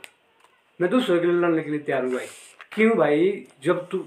मैं 0.79 0.89
दूसरों 0.89 1.19
के 1.19 1.27
लिए 1.27 1.35
लड़ने 1.35 1.63
के 1.63 1.69
लिए 1.69 1.79
तैयार 1.79 2.03
हूँ 2.03 2.13
भाई। 2.13 2.27
क्यों 2.71 2.95
भाई? 2.97 3.47
जब 3.63 3.87
तू 3.87 3.97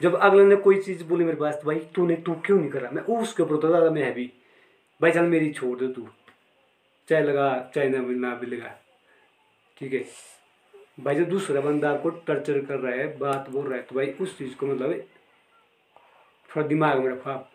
जब 0.00 0.14
अगले 0.16 0.44
ने 0.44 0.56
कोई 0.56 0.80
चीज़ 0.82 1.04
बोली 1.04 1.24
मेरे 1.24 1.36
पास 1.36 1.54
तो 1.54 1.66
भाई 1.66 1.78
तूने, 1.94 2.16
तू 2.16 2.34
क्यों 2.46 2.58
नहीं 2.58 2.70
करा? 2.70 2.90
मैं 2.90 3.02
उसके 3.02 3.42
ऊपर 3.42 3.56
तो 3.56 3.68
ज़्यादा 3.68 3.90
मैं 3.90 4.02
है 4.02 4.12
भी। 4.14 4.30
भाई 5.00 5.10
चल 5.12 5.26
मेरी 5.26 5.52
छोड़ 5.52 5.78
दे 5.78 5.88
तू। 5.94 6.06
चाहे 7.08 7.22
लगा 7.24 7.48
चाहे 7.74 7.88
ना 7.88 7.98
ना 8.20 8.34
भी 8.34 8.46
लगा। 8.46 8.74
ठीक 9.76 9.92
है? 9.92 10.04
भाई 11.00 11.14
जब 11.14 11.28
दूसरा 11.28 11.60
बंदा 11.60 11.90
आपको 11.90 12.10
टर्चर 12.10 12.58
कर 12.66 12.78
रहा 12.78 12.94
है, 12.94 13.16
बात 13.18 13.50
बोल 13.50 13.66
रहा 13.66 13.76
है 13.76 13.82
तो 13.82 13.96
भाई 13.96 14.06
उस 14.20 14.38
चीज़ 14.38 14.54
को 14.56 14.66
मतलब 14.66 14.92
थोड़ा 16.48 16.66
दिमाग 16.66 16.98
में 16.98 17.10
रखो 17.10 17.30
आप। 17.30 17.50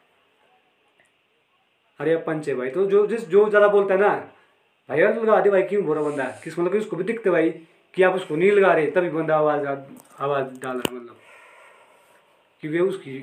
अरे 1.99 2.15
पंच 2.17 2.47
है 2.49 2.55
भाई 2.55 2.69
तो 2.69 2.85
जो, 2.85 3.05
जिस, 3.07 3.27
जो 3.27 3.49
ज़्यादा 3.49 3.67
बोलता 3.67 3.93
है 3.93 3.99
ना, 3.99 4.15
भाई 4.89 4.99
यार 4.99 5.15
लगा 5.15 5.39
दे 5.41 5.49
भाई, 5.49 5.63
क्यों 5.63 5.83
बोला 5.85 6.01
बंदा? 6.01 6.23
किस 6.43 6.59
मतलब 6.59 6.71
कि 6.71 6.77
उसको 6.77 6.95
भी 6.95 7.03
दिखते 7.03 7.29
भाई, 7.29 7.49
कि 7.93 8.03
आप 8.03 8.15
उसको 8.15 8.35
नहीं 8.35 8.51
लगा 8.51 8.73
रहे, 8.73 8.91
तभी 8.91 9.09
बंदा 9.09 9.37
आवाज़ 9.37 9.67
आवाज़ 10.19 10.59
डाल 10.59 10.77
रहा 10.77 10.93
है 10.93 11.21
मतलब 12.63 12.71
क्योंकि 12.71 12.89
उसकी 12.89 13.19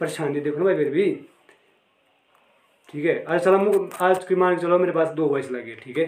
परेशानी 0.00 0.40
देखो 0.40 0.64
भाई 0.64 0.74
फिर 0.74 0.88
भी। 0.90 1.28
ठीक 2.88 3.04
है? 3.04 3.24
आज 3.24 3.44
चलो 3.44 3.90
आज 4.00 4.24
की 4.24 4.34
मान 4.34 4.56
के 4.56 4.62
चलो 4.62 4.78
मेरे 4.78 4.92
पास 4.92 5.08
दो 5.08 5.26
वॉइस 5.26 5.50
लगे, 5.50 5.76
ठीक 5.76 5.98
है? 5.98 6.04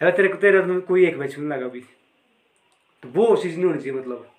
अरे 0.00 0.12
तेरे 0.12 0.34
तेरे 0.34 0.62
में 0.62 0.80
कोई 0.80 1.06
एक 1.06 1.16
वॉइस 1.16 1.38
नहीं 1.38 1.48
लगा 1.48 1.66
अभी। 1.66 1.80
तो 3.02 3.08
वो 3.08 3.36
चीज़ 3.36 3.56
नहीं 3.56 3.66
होनी 3.66 3.78
चाहिए 3.78 4.00
मतलब। 4.00 4.30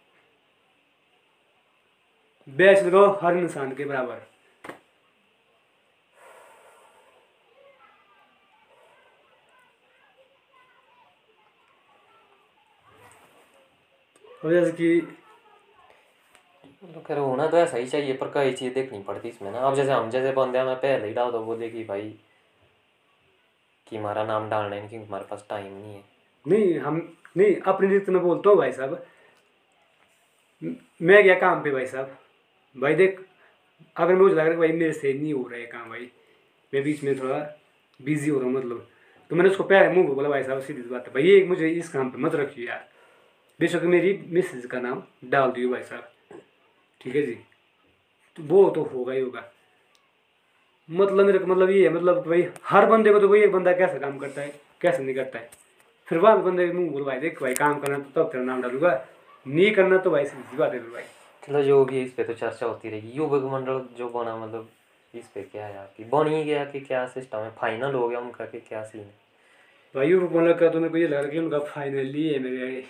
बैच 2.49 2.83
लगाओ 2.83 3.19
हर 3.21 3.37
इंसान 3.37 3.75
के 3.75 3.85
बराबर। 3.85 4.21
और 14.45 14.51
जैसे 14.51 14.71
कि 14.71 15.17
तो 16.81 17.01
खैर 17.01 17.17
होना 17.17 17.45
तो 17.47 17.57
ऐसा 17.57 17.77
ही 17.77 17.85
चाहिए, 17.87 18.13
पर 18.13 18.31
कई 18.33 18.51
चीज़ 18.51 18.73
देखनी 18.73 18.99
पड़ती 18.99 19.29
इसमें 19.29 19.51
ना। 19.51 19.59
अब 19.59 19.75
जैसे 19.75 19.91
हम 19.91 20.09
जैसे 20.09 20.31
बंदे 20.31 20.59
हमें 20.59 20.75
पहले 20.75 21.07
ही 21.07 21.13
डाल 21.13 21.31
दो 21.31 21.39
बोले 21.39 21.69
कि 21.69 21.83
भाई, 21.83 22.09
कि 23.87 23.97
हमारा 23.97 24.23
नाम 24.25 24.49
डालना 24.49 24.75
है, 24.75 24.87
क्योंकि 24.87 25.05
हमारे 25.05 25.25
पास 25.29 25.45
टाइम 25.49 25.73
नहीं 25.73 25.93
है। 25.93 26.03
नहीं, 26.45 26.79
हम, 26.79 27.17
नहीं, 27.37 27.55
अपनी 27.55 27.87
रीति 27.87 28.11
में 28.11 28.21
बोलता 28.21 28.49
हूँ 28.49 28.57
भाई 28.57 28.71
साहब। 28.71 29.05
मैं 31.01 31.23
गया 31.23 31.35
काम 31.39 31.63
पे 31.63 31.71
भाई 31.71 31.85
साहब। 31.85 32.17
भाई 32.75 32.95
देख, 32.95 33.19
अगर 33.95 34.15
मुझे 34.15 34.35
लग 34.35 34.39
रहा 34.39 34.51
है 34.51 34.57
भाई 34.57 34.71
मेरे 34.71 34.93
से 34.93 35.13
नहीं 35.13 35.33
हो 35.33 35.47
रहा 35.47 35.59
है 35.59 35.65
काम 35.65 35.89
भाई, 35.89 36.09
मैं 36.73 36.83
बीच 36.83 37.03
में 37.03 37.19
थोड़ा 37.19 37.39
बिज़ी 37.99 38.29
हो 38.29 38.39
रहा 38.39 38.47
हूँ 38.47 38.55
मतलब। 38.55 38.87
तो 39.31 39.35
मैंने 39.35 39.49
उसको 39.49 39.63
पहले 39.63 39.93
मुँह 39.93 40.13
बोला, 40.15 40.29
भाई 40.29 40.43
साहब, 40.43 40.61
सीधी 40.61 40.81
बात 40.81 41.07
है। 41.07 41.13
भाई, 41.13 41.23
ये 41.23 41.43
मुझे 41.45 41.69
इस 41.69 41.89
काम 41.89 42.09
पे 42.09 42.17
मत 42.17 42.35
रखिए 42.35 42.67
यार। 42.67 42.87
बेशक 43.59 43.83
मेरी 43.83 44.19
मिसेज 44.27 44.65
का 44.65 44.79
नाम 44.79 45.03
डाल 45.25 45.51
दियो 45.51 45.69
भाई 45.69 45.83
साहब। 45.83 46.07
ठीक 47.01 47.15
है 47.15 47.21
जी? 47.21 47.33
तो 48.37 48.43
वो 48.45 48.69
तो 48.69 48.83
होगा 48.83 49.13
ही 49.13 49.21
होगा। 49.21 49.43
मतलब 50.89 51.25
मेरे 51.25 51.39
को 51.39 51.45
मतलब 51.45 51.69
ये 51.69 51.83
है 51.83 51.93
मतलब 51.93 52.27
भाई 52.27 52.47
हर 52.65 52.85
बंदे 52.85 53.11
को 53.13 53.19
तो 53.19 53.27
भाई 53.27 53.41
एक 53.41 53.51
बंदा 53.51 53.73
कैसा 53.73 53.97
काम 53.99 54.17
करता 54.17 54.41
है 54.41 54.53
कैसे 54.81 55.03
नहीं 55.03 55.15
करता 55.15 55.39
है। 55.39 55.49
फिर 56.07 56.19
बाद 56.19 56.37
में 56.37 56.45
बंदे 56.45 56.67
के 56.67 56.73
मुँह 56.73 56.89
बोल 56.91 57.03
भाई 57.03 57.19
देख 57.19 57.41
भाई 57.41 57.53
काम 57.53 57.79
करना 57.79 57.97
तो 57.97 58.09
तब 58.15 58.31
तेरा 58.31 58.43
नाम 58.43 58.61
डालूँगा 58.61 58.93
नहीं 59.45 59.71
करना 59.71 59.97
तो 59.97 60.11
भाई 60.11 60.25
सीधी 60.25 60.57
बात 60.57 60.73
है 60.73 60.79
भाई 60.81 61.03
चलो 61.43 61.61
जो 61.63 61.83
भी 61.85 62.01
इस 62.01 62.11
पे 62.13 62.23
तो 62.23 62.33
चर्चा 62.33 62.65
होती 62.65 62.89
रहेगी। 62.89 63.11
युवक 63.11 63.43
मंडल 63.51 63.81
जो 63.97 64.09
बना 64.09 64.35
मतलब 64.37 64.69
इस 65.13 65.27
पे 65.27 65.41
क्या 65.41 65.65
है 65.65 65.77
आपकी 65.77 66.03
बन 66.03 66.27
ही 66.27 66.43
गया 66.43 66.63
कि 66.65 66.79
क्या 66.79 67.05
सिस्टम 67.07 67.37
है 67.37 67.51
फाइनल 67.51 67.93
हो 67.93 68.07
गया 68.07 68.19
उनका 68.19 68.45
कि 68.45 68.59
क्या 68.59 68.83
सीन 68.83 69.01
है। 69.01 69.13
भाई 69.95 70.07
यूँ 70.07 70.27
बोलने 70.29 70.53
का 70.53 70.69
तो 70.69 70.79
मेरे 70.79 70.91
को 70.91 70.97
ये 70.97 71.07
लग 71.07 71.13
रहा 71.13 71.23
है 71.23 71.29
कि 71.29 71.39
उनका 71.39 71.59
फाइनली 71.65 72.27
है 72.27 72.39
मेरे 72.39 72.83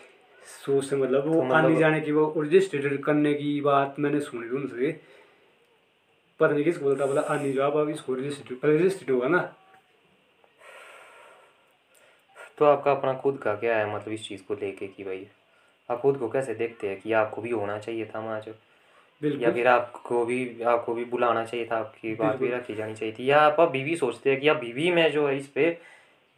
सोच 0.44 0.86
से 0.86 0.96
मतलब 0.96 1.28
वो 1.28 1.34
तो 1.34 1.42
मतलब- 1.42 1.56
आने 1.56 1.76
जाने 1.76 2.02
की 2.02 2.12
वो 2.12 2.34
रजिस्ट्रेटेड 2.38 3.04
करने 3.04 3.34
की 3.34 3.62
बात 3.62 3.96
मैंने 4.00 4.20
सुनी 4.20 4.46
थी 4.46 4.50
उनसे। 4.50 5.02
पता 6.40 6.54
नहीं 6.54 6.64
किसको 6.64 6.86
बोलता 6.86 7.06
बोला 7.06 7.22
अन्य 7.22 7.52
जॉब 7.52 7.78
अब 7.78 7.90
इसको 7.90 8.14
रजिस्ट्रेट 8.14 8.66
रजिस्ट्रेट 8.66 9.12
होगा 9.12 9.28
ना। 9.28 9.56
तो 12.58 12.66
आपका 12.66 12.92
अपना 12.92 13.14
खुद 13.14 13.38
का 13.38 13.56
क्या 13.56 13.78
है 13.78 13.96
मतलब 13.96 14.14
इस 14.14 14.28
चीज़ 14.28 14.44
को 14.44 14.54
लेके 14.54 14.88
कि 14.88 15.04
भाई 15.04 15.28
आप 15.92 16.02
खुद 16.02 16.18
को 16.18 16.30
कैसे 16.30 16.56
देखते 16.56 16.90
हैं 16.90 17.02
कि 17.02 17.14
आपको 17.14 17.42
भी 17.42 17.50
होना 17.50 17.80
चाहिए 17.80 18.06
था 18.06 18.20
वहाँ 18.20 18.42
जो? 18.42 18.52
या 19.42 19.52
फिर 19.52 19.68
आपको 19.68 20.26
भी 20.26 20.62
आपको 20.62 20.94
भी 20.94 21.06
बुलाना 21.06 21.46
चाहिए 21.46 21.68
था 21.72 21.78
आपकी 21.78 22.16
बात 22.16 22.36
भी 22.38 22.48
रखी 22.58 22.76
जानी 22.76 22.96
चाहिए 22.96 23.16
थी? 23.20 23.30
या 23.30 23.40
आप 23.40 23.60
अभी 23.60 23.84
भी 23.84 23.96
सोचते 23.96 24.32
हैं 24.32 24.40
कि 24.40 24.48
अभी 24.48 24.74
भी 24.74 24.92
मैं 24.92 25.12
जो 25.12 25.28
है 25.28 25.38
इस 25.38 25.48
पे 25.48 25.78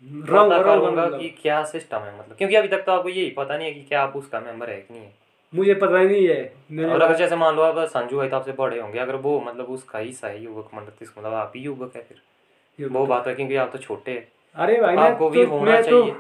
रहूँगा 0.04 0.62
करूँगा 0.64 1.06
मतलब। 1.06 1.20
कि 1.20 1.30
क्या 1.42 1.64
सिस्टम 1.64 1.98
है 1.98 2.18
मतलब। 2.20 2.38
क्योंकि 2.38 2.56
अभी 2.56 2.68
तक 2.68 2.84
तो 2.86 2.92
आपको 2.92 3.10
यही 3.10 3.30
पता 3.30 3.58
नहीं 3.58 3.68
है 3.68 3.74
कि 3.74 3.82
क्या 3.82 4.02
आप 4.02 4.16
उसका 4.16 4.40
मेंबर 4.40 4.70
है 4.70 4.76
कि 4.78 4.94
नहीं 4.94 5.04
है। 5.04 5.12
मुझे 5.54 5.74
पता 5.74 6.00
ही 6.00 6.08
नहीं 6.08 6.28
है। 6.28 6.86
और 6.86 7.02
अगर 7.02 7.16
जैसे 7.16 7.36
मान 7.36 7.56
लो 7.56 7.62
आप 7.62 7.80
संजू 7.90 8.20
है 8.20 8.30
तो 8.30 8.36
आपसे 8.36 8.52
बड़े 8.52 8.80
होंगे 8.80 9.00
अगर 9.00 9.16
वो 9.16 9.40
मतलब 9.40 9.66
उसका 9.70 10.00
है 10.00 10.44
युवक 10.44 10.70
मंडल 10.74 11.06
तो 11.06 11.06
मतलब 11.20 11.34
आप 11.34 11.54
ही 11.56 11.62
युवक 11.62 11.96
है 11.96 12.02
फिर। 12.02 12.88
वो 12.90 13.06
बात 13.06 13.28
है 13.28 13.36
क्योंकि 13.36 13.56
आप 13.56 13.70
तो 13.72 13.78
छोटे 13.78 14.12
हैं। 14.12 14.28
अरे 14.56 14.80
भाई 14.82 14.96
आपको 14.98 15.30
भी 15.30 15.46
तो 15.46 15.50
होना 15.50 15.82
तो 15.82 15.84
चाहिए। 15.84 16.12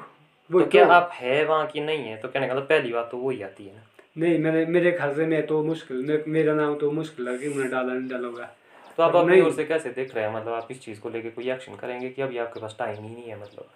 तो 0.49 0.65
क्या 0.65 0.85
आप 0.87 1.09
है 1.13 1.43
वहाँ 1.45 1.67
की 1.67 1.81
नहीं 1.81 2.03
है? 2.03 2.17
तो 2.17 2.27
कहने 2.27 2.47
का 2.47 2.53
मतलब 2.53 2.65
पहली 2.65 2.93
बात 2.93 3.09
तो 3.11 3.17
वही 3.17 3.41
आती 3.41 3.65
है 3.65 3.75
ना। 3.75 3.81
नहीं 4.17 4.39
मैंने 4.39 4.65
मेरे 4.65 4.91
ख्याल 4.91 5.13
से 5.15 5.25
मैं 5.25 5.45
तो 5.47 5.63
मुश्किल 5.63 6.23
मेरा 6.27 6.53
नाम 6.53 6.75
तो 6.75 6.91
मुश्किल 6.91 7.27
है 7.27 7.37
कि 7.37 7.49
मैंने 7.49 7.69
डाला 7.69 7.93
नहीं 7.93 8.09
डाला 8.09 8.27
होगा 8.27 8.49
तो 8.97 9.03
आप 9.03 9.15
अपनी 9.15 9.39
ओर 9.41 9.51
से 9.51 9.63
कैसे 9.63 9.89
देख 9.89 10.13
रहे 10.15 10.23
हैं? 10.25 10.33
मतलब 10.33 10.53
आप 10.53 10.67
इस 10.71 10.81
चीज़ 10.81 10.99
को 11.01 11.09
लेके 11.09 11.29
कोई 11.29 11.49
एक्शन 11.51 11.75
करेंगे 11.75 12.09
कि 12.09 12.21
अभी 12.21 12.37
आपके 12.37 12.59
पास 12.59 12.75
टाइम 12.79 13.03
ही 13.03 13.09
नहीं 13.09 13.29
है 13.29 13.39
मतलब? 13.41 13.69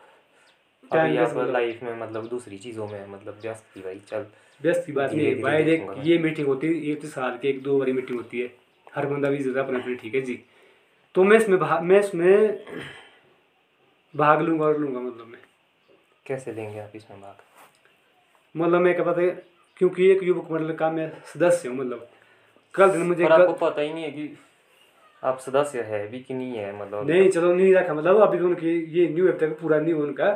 अभी 0.91 1.17
आप 1.17 1.29
मतलब? 1.29 1.51
लाइफ 1.53 1.83
में 1.83 1.95
मतलब 1.99 2.27
दूसरी 2.27 2.57
चीज़ों 2.57 2.87
में 2.87 3.07
मतलब 3.07 3.39
व्यस्त 3.41 3.65
थी 3.75 3.81
भाई 3.81 3.99
चल। 4.09 4.25
व्यस्त 4.61 4.85
की 4.85 4.91
बात 4.91 5.13
नहीं 5.13 5.41
भाई 5.41 5.63
देख 5.63 5.87
ये 6.03 6.17
मीटिंग 6.17 6.47
होती 6.47 6.67
है 6.67 6.91
एक 6.91 7.01
तो 7.01 7.07
साल 7.07 7.37
की 7.37 7.47
एक 7.47 7.61
दो 7.63 7.77
बारी 7.79 7.93
मीटिंग 7.93 8.19
होती 8.19 8.39
है। 8.39 8.51
हर 8.95 9.05
बंदा 9.05 9.29
भी 9.29 9.37
जगह 9.37 9.61
अपने 9.61 9.79
अपने 9.79 9.95
ठीक 9.95 10.15
है 10.15 10.21
जी? 10.21 10.39
तो 11.15 11.23
मैं 11.23 11.37
इसमें 11.37 11.59
भाग 11.59 11.83
मैं 11.83 11.99
इसमें 11.99 12.65
भाग 14.13 14.41
लूँगा 14.41 14.65
और 14.65 14.77
लूँगा 14.79 14.99
मतलब 14.99 15.27
मैं। 15.27 15.39
कैसे 16.25 16.53
लेंगे 16.53 16.79
आप 16.79 16.91
इसमें 16.95 17.21
भाग? 17.21 17.35
मतलब 18.55 18.81
मैं 18.81 18.93
क्या 18.95 19.05
पता 19.05 19.21
है 19.21 19.29
क्योंकि 19.77 20.09
एक 20.11 20.23
युवक 20.23 20.51
मंडल 20.51 20.73
का 20.75 20.89
मैं 20.91 21.11
सदस्य 21.33 21.69
हूँ 21.69 21.77
मतलब। 21.77 22.07
कल 22.75 22.91
दिन 22.91 23.01
मुझे 23.01 23.23
पर 23.25 23.31
आपको 23.31 23.53
पता 23.61 23.81
ही 23.81 23.93
नहीं 23.93 24.03
है 24.03 24.11
कि 24.11 24.37
आप 25.23 25.39
सदस्य 25.39 25.81
है 25.81 26.07
भी 26.07 26.19
कि 26.19 26.33
नहीं 26.33 26.57
है 26.57 26.75
मतलब? 26.79 27.09
नहीं 27.09 27.29
चलो 27.29 27.53
नहीं 27.53 27.73
रखा 27.75 27.93
मतलब 27.93 28.21
अभी 28.21 28.37
तो 28.39 28.45
उनकी 28.45 28.79
ये 28.99 29.07
न्यू 29.09 29.27
अभी 29.27 29.45
तक 29.45 29.57
पूरा 29.61 29.79
नहीं 29.79 29.93
उनका। 29.95 30.27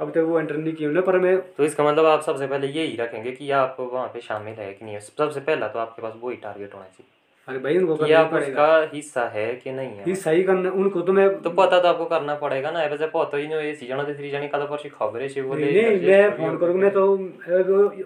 अभी 0.00 0.12
तक 0.12 0.26
वो 0.26 0.38
एंटर 0.40 0.56
नहीं 0.56 0.72
किया 0.74 0.88
उन्होंने 0.88 1.06
पर 1.06 1.18
मैं 1.18 1.36
तो 1.56 1.64
इसका 1.64 1.84
मतलब 1.84 2.06
आप 2.06 2.22
सबसे 2.22 2.46
पहले 2.46 2.66
यही 2.68 2.96
रखेंगे 2.96 3.32
कि 3.32 3.50
आप 3.52 3.76
वहाँ 3.80 4.06
पे 4.08 4.20
शामिल 4.20 4.54
है 4.54 4.72
कि 4.72 4.84
नहीं 4.84 4.94
है? 4.94 5.00
सबसे 5.00 5.40
पहला 5.40 5.68
तो 5.68 5.78
आपके 5.78 6.02
पास 6.02 6.12
वही 6.22 6.36
टारगेट 6.36 6.74
होना 6.74 6.84
चाहिए। 6.84 7.18
अरे 7.48 7.58
भाई 7.58 7.76
उनको 7.78 7.94
कि 7.96 8.02
करना 8.02 8.18
आप 8.18 8.30
पड़ेगा। 8.32 8.48
उसका 8.48 8.94
हिस्सा 8.94 9.24
है 9.28 9.46
कि 9.56 9.72
नहीं 9.72 9.90
है? 9.90 10.04
ये 10.08 10.14
सही 10.16 10.42
करना 10.42 10.70
उनको 10.70 11.00
तो 11.00 11.12
मैं 11.12 11.28
तो 11.42 11.50
पता 11.50 11.80
तो 11.80 11.88
आपको 11.88 12.04
करना 12.04 12.34
पड़ेगा 12.34 12.70
ना 12.70 12.84
वैसे 12.86 13.06
पता 13.06 13.36
ही 13.36 13.46
नहीं 13.48 13.60
ये 13.60 13.72
जन 13.82 14.04
तीसरी 14.04 14.30
जनी 14.30 14.48
कल 14.48 14.66
परसी 14.66 14.88
खबर 14.90 15.22
है 15.22 15.42
बोले 15.42 15.70
नहीं 15.72 16.06
मैं 16.06 16.30
फ़ोन 16.38 16.56
करूँगा 16.56 16.80
मैं 16.80 16.90
तो 16.90 17.16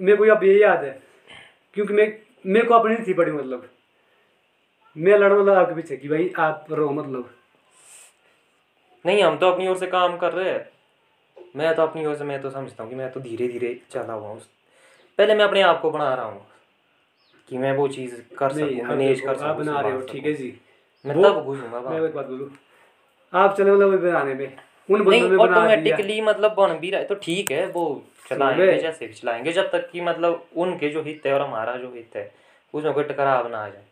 मेरे 0.01 0.17
को 0.17 0.35
अब 0.35 0.45
ये 0.45 0.59
याद 0.63 0.85
है 0.85 0.99
क्योंकि 1.77 1.95
मैं 1.95 2.13
मेरे 2.47 2.67
को 2.67 2.75
अपनी 2.75 2.97
थी 3.07 3.15
पड़ी 3.15 3.33
मतलब। 3.33 3.69
मैं 4.97 5.19
लड़ 5.19 5.33
मतलब 5.33 5.55
आपके 5.55 5.75
पीछे 5.75 5.97
कि 5.97 6.09
भाई 6.09 6.33
आप 6.39 6.67
रहो 6.71 6.91
मतलब। 6.91 7.31
नहीं 9.07 9.23
हम 9.23 9.37
तो 9.39 9.51
अपनी 9.51 9.69
ओर 9.69 9.77
से 9.77 9.87
काम 9.87 10.17
कर 10.17 10.33
रहे 10.33 10.51
हैं। 10.51 10.69
मैं 11.57 11.75
तो 11.75 11.83
अपनी 11.83 12.05
ओर 12.07 12.17
से 12.17 12.25
मैं 12.25 12.41
तो 12.43 12.51
समझता 12.51 12.83
हूँ 12.83 12.91
कि 12.91 12.97
मैं 12.97 13.11
तो 13.13 13.21
धीरे 13.21 13.49
धीरे 13.49 13.79
चला 13.91 14.13
हुआ 14.13 14.29
हूँ। 14.29 14.41
पहले 15.19 15.35
मैं 15.35 15.45
अपने 15.45 15.63
आप 15.63 15.81
को 15.81 15.91
बना 15.91 16.15
रहा 16.15 16.25
हूँ 16.25 16.47
कि 17.49 17.59
मैं 17.59 17.73
वो 17.73 17.89
चीज़ 17.89 18.15
कर 18.39 18.53
सकूँ 18.53 18.85
मैनेज 18.89 19.21
कर 19.21 19.35
सकूँ 19.35 19.49
आप 19.49 19.57
बना 19.57 19.81
रहे 19.81 19.93
हो 19.93 20.01
ठीक 20.01 20.25
है 20.25 20.35
जी। 20.35 20.61
मैं 21.05 21.23
तब 21.23 21.43
घुसूँगा 21.45 21.81
मैं 21.81 22.01
एक 22.01 22.15
बात 22.15 22.27
बोलूँ 22.27 22.51
आप 23.33 23.57
चले 23.57 23.71
मतलब 23.71 24.01
बनाने 24.03 24.35
में 24.35 24.57
उन 24.91 25.09
नहीं 25.09 25.37
ऑटोमेटिकली 25.37 26.21
मतलब 26.21 26.55
बन 26.55 26.79
भी 26.79 26.91
रहा 26.91 27.01
है 27.01 27.07
तो 27.07 27.15
ठीक 27.15 27.51
है 27.51 27.67
वो 27.67 28.03
चलाएँगे 28.29 28.79
जैसे 28.79 29.07
भी 29.07 29.15
चलाएँगे 29.15 29.53
जब 29.53 29.71
तक 29.73 29.89
कि 29.91 30.01
मतलब 30.01 30.47
उनके 30.57 30.89
जो 30.89 31.03
हित 31.03 31.27
है 31.27 31.35
और 31.35 31.41
हमारा 31.41 31.77
जो 31.77 31.93
हित 31.95 32.17
है 32.17 32.33
उसमें 32.75 32.93
कोई 32.95 33.05
टकराव 33.05 33.49
ना 33.49 33.59
आ 33.59 33.69
जाए। 33.69 33.85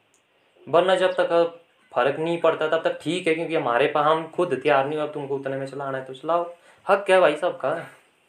वरना 0.66 0.94
जब 0.96 1.12
तक 1.12 1.58
फ़र्क 1.92 2.18
नहीं 2.18 2.40
पड़ता 2.40 2.68
तब 2.68 2.82
तक 2.84 2.98
ठीक 3.02 3.26
है 3.26 3.34
क्योंकि 3.34 3.54
हमारे 3.54 3.86
पास 3.86 4.06
हम 4.06 4.26
खुद 4.26 4.54
तैयार 4.54 4.86
नहीं 4.88 4.98
हो 4.98 5.04
अब 5.04 5.12
तुमको 5.12 5.36
उतने 5.36 5.56
में 5.56 5.66
चलाना 5.66 5.98
है 5.98 6.04
तो 6.04 6.14
चलाओ। 6.14 6.52
हक 6.86 7.10
है 7.10 7.20
भाई 7.20 7.36
सबका? 7.36 7.74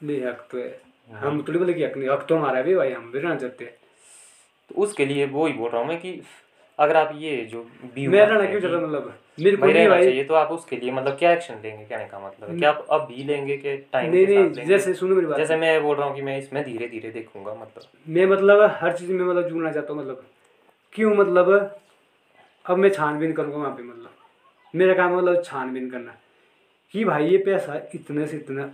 नहीं 0.04 0.22
हक 0.26 0.48
तो 0.52 0.58
है। 0.58 0.82
हम 1.12 1.42
थोड़ी 1.48 1.60
बोले 1.60 1.74
कि 1.74 1.84
हक 1.84 1.98
नहीं 1.98 2.10
हक 2.10 2.26
तो 2.30 2.36
हमारा 2.38 2.62
भी 2.62 2.76
भाई 2.76 2.92
हम 2.92 3.12
भी 3.12 3.20
रहना 3.20 3.36
चाहते 3.36 3.66
हैं। 3.66 3.74
तो 4.70 4.82
उसके 4.82 5.06
लिए 5.06 5.26
वो 5.26 5.46
ही 5.48 5.54
बोल 5.54 5.70
रहा 5.70 5.82
हूँ 5.82 5.88
मैं 5.88 6.00
कि 6.00 6.22
अगर 6.80 6.96
आप 6.96 7.12
ये 7.16 7.36
जो 7.46 7.66
व्यू 7.96 8.12
मैं 8.12 8.26
रहना 8.26 8.46
क्यों 8.46 8.62
चाहता 8.62 8.78
मतलब? 8.78 9.14
मेरे 9.40 9.58
को 9.58 9.66
नहीं 9.66 9.88
भाई 9.88 10.04
चाहिए 10.04 10.24
तो 10.24 10.34
आप 10.34 10.52
उसके 10.52 10.76
लिए 10.76 10.92
मतलब 10.92 11.18
क्या 11.18 11.32
एक्शन 11.32 11.60
लेंगे 11.64 11.84
कहने 11.86 12.06
का 12.06 12.20
मतलब 12.20 12.50
है? 12.50 12.58
क्या 12.60 12.70
आप 12.70 12.88
अब 12.92 13.06
भी 13.08 13.24
लेंगे 13.24 13.58
कि 13.58 13.76
टाइम 13.94 14.12
नहीं 14.12 14.26
नहीं 14.28 14.66
जैसे 14.68 14.94
सुनो 14.94 15.16
मेरी 15.16 15.28
बात। 15.28 15.38
जैसे 15.38 15.56
मैं 15.56 15.82
बोल 15.84 15.96
रहा 15.98 16.08
हूँ 16.08 16.16
कि 16.16 16.22
मैं 16.22 16.38
इसमें 16.38 16.64
धीरे 16.64 16.88
धीरे 16.88 17.10
देखूँगा 17.12 17.54
मतलब। 17.54 17.88
मैं 18.08 18.26
मतलब 18.26 18.70
हर 18.82 18.98
चीज़ 18.98 19.12
में 19.12 19.26
मतलब 19.26 19.50
जुड़ना 19.50 19.72
चाहता 19.72 19.94
हूँ 19.94 20.02
मतलब। 20.02 20.26
क्यों 20.96 21.16
मतलब? 21.16 21.80
अब 22.66 22.78
मैं 22.78 22.90
छानबीन 22.90 23.34
करूँगा 23.34 23.58
वहाँ 23.58 23.72
पे 23.72 23.84
मतलब। 23.84 24.10
मेरा 24.76 24.94
काम 24.94 25.12
है 25.12 25.18
मतलब 25.18 25.44
छानबीन 25.44 25.90
करना। 25.90 26.16
कि 26.94 27.06
भाई 27.06 27.28
ये 27.28 27.38
पैसा 27.38 27.82
इतने 27.96 28.28
से 28.28 28.38
इतना 28.38 28.66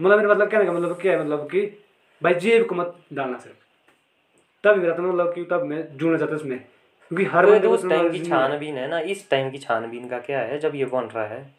मतलब 0.00 0.16
मेरा 0.18 0.34
मतलब 0.34 0.50
कहने 0.50 0.64
का 0.64 0.72
मतलब 0.72 1.00
क्या 1.00 1.12
है 1.12 1.20
मतलब 1.20 1.48
कि 1.50 1.60
भाई 2.22 2.34
जेब 2.34 2.66
को 2.66 2.74
मत 2.74 2.96
डालना 3.12 3.38
सिर्फ़। 3.38 3.56
तब 4.64 4.76
मेरा 4.76 4.94
तो 4.94 5.02
मतलब 5.02 5.34
कि 5.34 5.44
तब 5.44 5.62
मैं 5.62 5.96
जुड़ना 5.96 6.18
चाहता 6.18 6.34
हूँ 6.34 6.42
इसमें 6.42 6.58
क्योंकि 6.58 7.24
हर 7.24 7.46
तो 7.46 7.58
तो 7.58 7.70
उस 7.70 7.88
टाइम 7.88 8.10
की 8.12 8.22
छानबीन 8.24 8.76
है 8.76 8.88
ना 8.88 8.98
इस 8.98 9.28
टाइम 9.30 9.50
की 9.50 9.58
छानबीन 9.58 10.08
का 10.08 10.18
क्या 10.18 10.40
है 10.40 10.58
जब 10.58 10.74
ये 10.74 10.84
बन 10.84 11.04
रहा 11.04 11.24
है। 11.24 11.54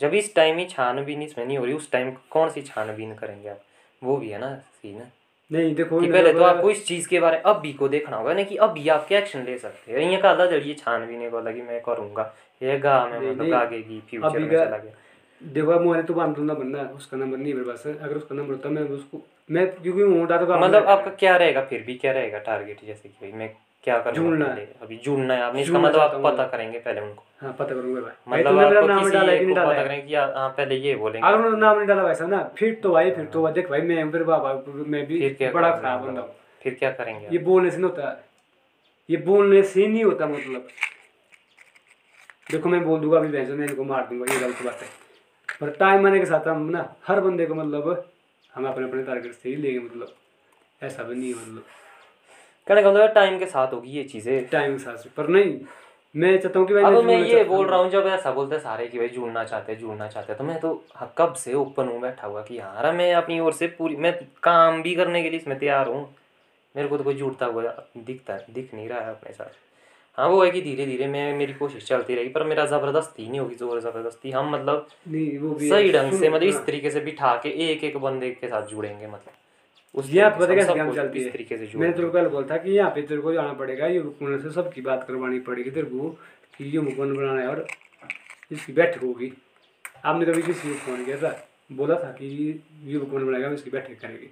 जब 0.00 0.14
इस 0.14 0.34
टाइम 0.34 0.58
ही 0.58 0.64
छानबीन 0.64 1.22
इसमें 1.22 1.44
नहीं 1.46 1.58
हो 1.58 1.64
रही 1.64 1.74
उस 1.74 1.90
टाइम 1.90 2.10
कौन 2.30 2.50
सी 2.50 2.62
छानबीन 2.62 3.14
करेंगे 3.14 3.48
आप? 3.48 3.60
वो 4.02 4.16
भी 4.16 4.28
है 4.28 4.38
ना 4.38 4.54
सीन 4.56 5.02
नहीं 5.50 5.74
देखो 5.74 6.00
कि 6.00 6.06
पहले 6.06 6.32
तो 6.32 6.42
आपको 6.44 6.70
इस 6.70 6.86
चीज़ 6.86 7.08
के 7.08 7.20
बारे 7.20 7.42
में 7.46 7.60
भी 7.60 7.72
को 7.72 7.88
देखना 7.88 8.16
होगा 8.16 8.34
ना 8.34 8.42
कि 8.42 8.56
अब 8.56 8.70
भी 8.72 8.88
आप 8.88 9.06
क्या 9.08 9.18
एक्शन 9.18 9.44
ले 9.44 9.56
सकते 9.58 9.92
हैं। 9.92 10.10
ये 10.10 10.16
कहा 10.16 10.46
जड़िए 10.46 10.74
छानबीन 10.74 11.28
को 11.30 11.40
लगी 11.40 11.62
मैं 11.62 11.80
करूँगा। 11.80 12.22
ये 12.62 12.78
गा 12.78 13.04
मैं 13.06 13.20
मतलब 13.30 13.54
आगे 13.54 13.80
की 13.82 14.00
फ्यूचर 14.10 14.38
में 14.38 14.50
चला 14.50 14.76
गया। 14.76 14.92
देखो 15.40 15.70
अब 15.70 15.80
मुझे 15.80 16.02
तो 16.02 16.14
बाँध 16.14 16.34
दूँगा 16.36 16.54
बनना 16.54 16.82
उसका 16.96 17.16
नंबर 17.16 17.36
नहीं 17.36 17.54
मेरे 17.54 17.66
पास। 17.66 17.86
अगर 17.86 18.16
उसका 18.16 18.34
नंबर 18.34 18.54
होता 18.54 18.68
मैं 18.68 18.82
उसको 18.90 19.22
मैं 19.50 19.66
क्योंकि 19.72 20.00
तो 20.00 20.58
मतलब 20.58 20.86
आपका 20.86 21.10
क्या 21.10 21.36
रहेगा? 21.36 21.64
फिर 21.64 21.82
भी 21.82 21.94
क्या 21.94 22.12
रहेगा? 22.12 22.38
टारगेट 22.38 22.84
जैसे 22.86 23.08
कि 23.08 23.14
भाई 23.22 23.38
मैं 23.38 23.50
क्या 23.84 23.98
करूँगा 23.98 24.20
जुड़ना 24.20 24.46
पहले? 24.46 24.66
अभी 24.82 24.96
जुड़ना 25.04 25.34
है। 25.34 25.42
आपने 25.42 25.62
इसका 25.62 25.78
मतलब 25.78 26.00
आप 26.00 26.20
पता 26.24 26.46
करेंगे 26.46 26.78
पहले 26.78 27.00
उनको। 27.00 27.24
हाँ 27.40 27.52
पता 27.52 27.74
करूँगा 27.74 28.00
भाई। 28.00 28.12
मतलब 28.32 28.58
आपको 28.58 28.86
नाम 28.88 29.10
डाला 29.10 29.32
है 29.32 29.38
कि 29.38 29.44
नहीं 29.44 29.54
डाला 29.54 29.72
पता 29.72 29.82
करेंगे 29.82 30.06
कि 30.06 30.14
हाँ 30.14 30.48
पहले 30.50 30.74
ये 30.76 30.94
बोलेंगे। 30.96 31.26
अगर 31.28 31.36
उन्होंने 31.36 31.58
नाम 31.60 31.76
नहीं 31.76 31.86
डाला 31.88 32.02
वैसा 32.02 32.26
ना? 32.26 32.42
फिर 32.58 32.74
तो 32.82 32.92
भाई 32.92 33.10
फिर 33.10 33.24
तो 33.24 33.48
देख 33.50 33.70
भाई 33.70 33.80
मैं 33.82 34.10
फिर 34.12 34.22
बाबा 34.24 34.52
मैं 34.68 35.06
भी 35.06 35.28
बड़ा 35.40 35.70
खराब 35.70 36.00
मतलब? 36.00 36.08
बंदा 36.08 36.20
हूँ। 36.20 36.34
फिर 36.62 36.74
क्या 36.74 36.90
करेंगे 36.92 37.26
ये 37.32 37.38
बोलने 37.40 37.70
से 37.70 37.76
नहीं 37.76 37.90
होता। 37.90 38.16
ये 39.08 39.16
बोलने 39.22 39.62
से 39.64 39.86
नहीं 39.86 40.04
होता 40.04 40.26
मतलब। 40.26 40.68
देखो 42.50 42.68
मैं 42.68 42.84
बोल 42.84 43.00
दूँगा 43.00 43.18
अभी 43.18 43.28
भैंसो 43.28 43.54
मैं 43.54 43.68
इनको 43.68 43.84
मार 43.84 44.06
दूँगा 44.06 44.32
ये 44.34 44.40
गलत 44.40 44.62
बात 44.64 44.82
है। 44.82 44.88
पर 45.60 45.70
टाइम 45.78 46.06
आने 46.06 46.18
के 46.18 46.26
साथ 46.26 46.48
हम 46.48 46.62
ना 46.70 46.88
हर 47.06 47.20
बंदे 47.20 47.46
को 47.46 47.54
मतलब 47.54 48.04
हम 48.52 48.66
अपने 48.68 48.88
अपने 48.88 49.02
टारगेट 49.02 49.32
से 49.32 49.48
ही 49.48 49.56
लेंगे 49.56 49.78
मतलब। 49.78 50.14
ऐसा 50.82 51.02
भी 51.02 51.14
नहीं 51.14 51.28
है 51.28 51.34
मतलब। 51.34 51.64
कहने 52.66 52.82
का 52.82 52.90
मतलब 52.90 53.12
टाइम 53.14 53.38
के 53.38 53.46
साथ 53.46 53.72
होगी 53.72 53.90
ये 53.90 54.02
चीज़ें। 54.04 54.46
टाइम 54.48 54.72
के 54.72 54.82
साथ 54.84 55.08
पर 55.16 55.28
नहीं 55.28 55.56
मैं 56.14 56.36
चाहता 56.38 56.58
हूँ 56.60 56.66
कि 56.68 56.74
भाई 56.74 56.84
अब 56.84 57.04
मैं 57.04 57.18
ये 57.18 57.42
बोल 57.44 57.66
रहा 57.66 57.78
हूँ 57.80 57.90
जब 57.90 58.06
ऐसा 58.08 58.30
बोलते 58.32 58.54
हैं 58.54 58.62
सारे 58.62 58.86
कि 58.88 58.98
भाई 58.98 59.08
जुड़ना 59.08 59.44
चाहते 59.44 59.72
हैं 59.72 59.78
जुड़ना 59.80 60.08
चाहते 60.08 60.32
हैं 60.32 60.38
तो 60.38 60.44
मैं 60.44 60.58
तो 60.60 60.72
हाँ, 60.94 61.12
कब 61.18 61.34
से 61.34 61.54
ओपन 61.54 61.88
हूँ 61.88 62.00
बैठा 62.00 62.26
हुआ 62.26 62.42
कि 62.42 62.58
यार 62.58 62.90
मैं 62.92 63.12
अपनी 63.14 63.38
ओर 63.40 63.52
से 63.52 63.66
पूरी 63.78 63.96
मैं 63.96 64.12
काम 64.42 64.82
भी 64.82 64.94
करने 64.94 65.22
के 65.22 65.30
लिए 65.30 65.40
इसमें 65.40 65.58
तैयार 65.58 65.88
हूँ। 65.88 66.02
मेरे 66.74 66.88
को 66.88 66.98
तो 66.98 67.04
कोई 67.04 67.14
जुड़ता 67.14 67.46
हुआ 67.46 67.62
दिखता 67.98 68.38
दिख 68.50 68.74
नहीं 68.74 68.88
रहा 68.88 69.00
है 69.00 69.10
अपने 69.10 69.32
साथ। 69.32 69.58
हाँ 70.18 70.28
वो 70.28 70.42
है 70.44 70.50
कि 70.50 70.60
धीरे 70.62 70.86
धीरे 70.86 71.06
मैं 71.06 71.32
मेरी 71.36 71.52
कोशिश 71.54 71.86
चलती 71.86 72.14
रहेगी 72.14 72.30
पर 72.30 72.44
मेरा 72.44 72.64
ज़बरदस्ती 72.66 73.28
नहीं 73.28 73.40
होगी 73.40 73.54
ज़ोर 73.54 73.80
ज़बरदस्ती 73.80 74.30
हम 74.30 74.50
मतलब 74.50 74.86
नहीं 75.08 75.38
वो 75.38 75.54
भी 75.54 75.68
सही 75.68 75.92
ढंग 75.92 76.18
से 76.20 76.28
मतलब 76.28 76.42
इस 76.42 76.54
हाँ। 76.54 76.64
तरीके 76.64 76.90
से 76.90 77.00
बिठा 77.00 77.34
के 77.42 77.48
एक 77.70 77.84
एक 77.84 77.96
बंदे 77.98 78.30
के 78.30 78.48
साथ 78.48 78.66
जुड़ेंगे 78.66 79.06
मतलब। 79.06 79.32
उस 79.94 80.10
ये 80.10 80.20
आप 80.20 80.38
काम 80.38 80.94
चलती 80.94 81.22
है? 81.22 81.30
तरीके 81.30 81.56
से 81.56 81.78
मैंने 81.78 81.92
तेरे 81.92 82.06
को 82.06 82.12
पहले 82.12 82.28
बोला 82.28 82.46
था 82.50 82.56
कि 82.56 82.70
यहाँ 82.70 82.90
पे 82.90 83.02
तेरे 83.02 83.20
को 83.20 83.32
जाना 83.32 83.52
पड़ेगा 83.52 83.86
ये 83.86 84.02
मुकुंद 84.02 84.42
से 84.42 84.50
सबकी 84.50 84.80
बात 84.80 85.04
करवानी 85.08 85.38
पड़ेगी 85.40 85.70
तेरे 85.70 85.86
को 85.86 86.08
कि 86.58 86.64
ये 86.64 86.80
मुकुंद 86.80 87.16
बनाना 87.16 87.40
है 87.40 87.48
और 87.48 87.66
इसकी 88.52 88.72
बैठक 88.72 89.02
होगी। 89.02 89.32
आपने 90.04 90.26
कभी 90.26 90.42
किसी 90.42 90.68
को 90.68 90.74
फ़ोन 90.76 91.04
किया 91.04 91.16
था? 91.16 91.46
बोला 91.72 91.94
था 91.94 92.10
कि 92.12 92.26
ये 92.84 92.98
मुकुंद 92.98 93.22
बनाएगा 93.22 93.50
इसकी 93.50 93.70
बैठक 93.70 94.00
करेंगे। 94.00 94.28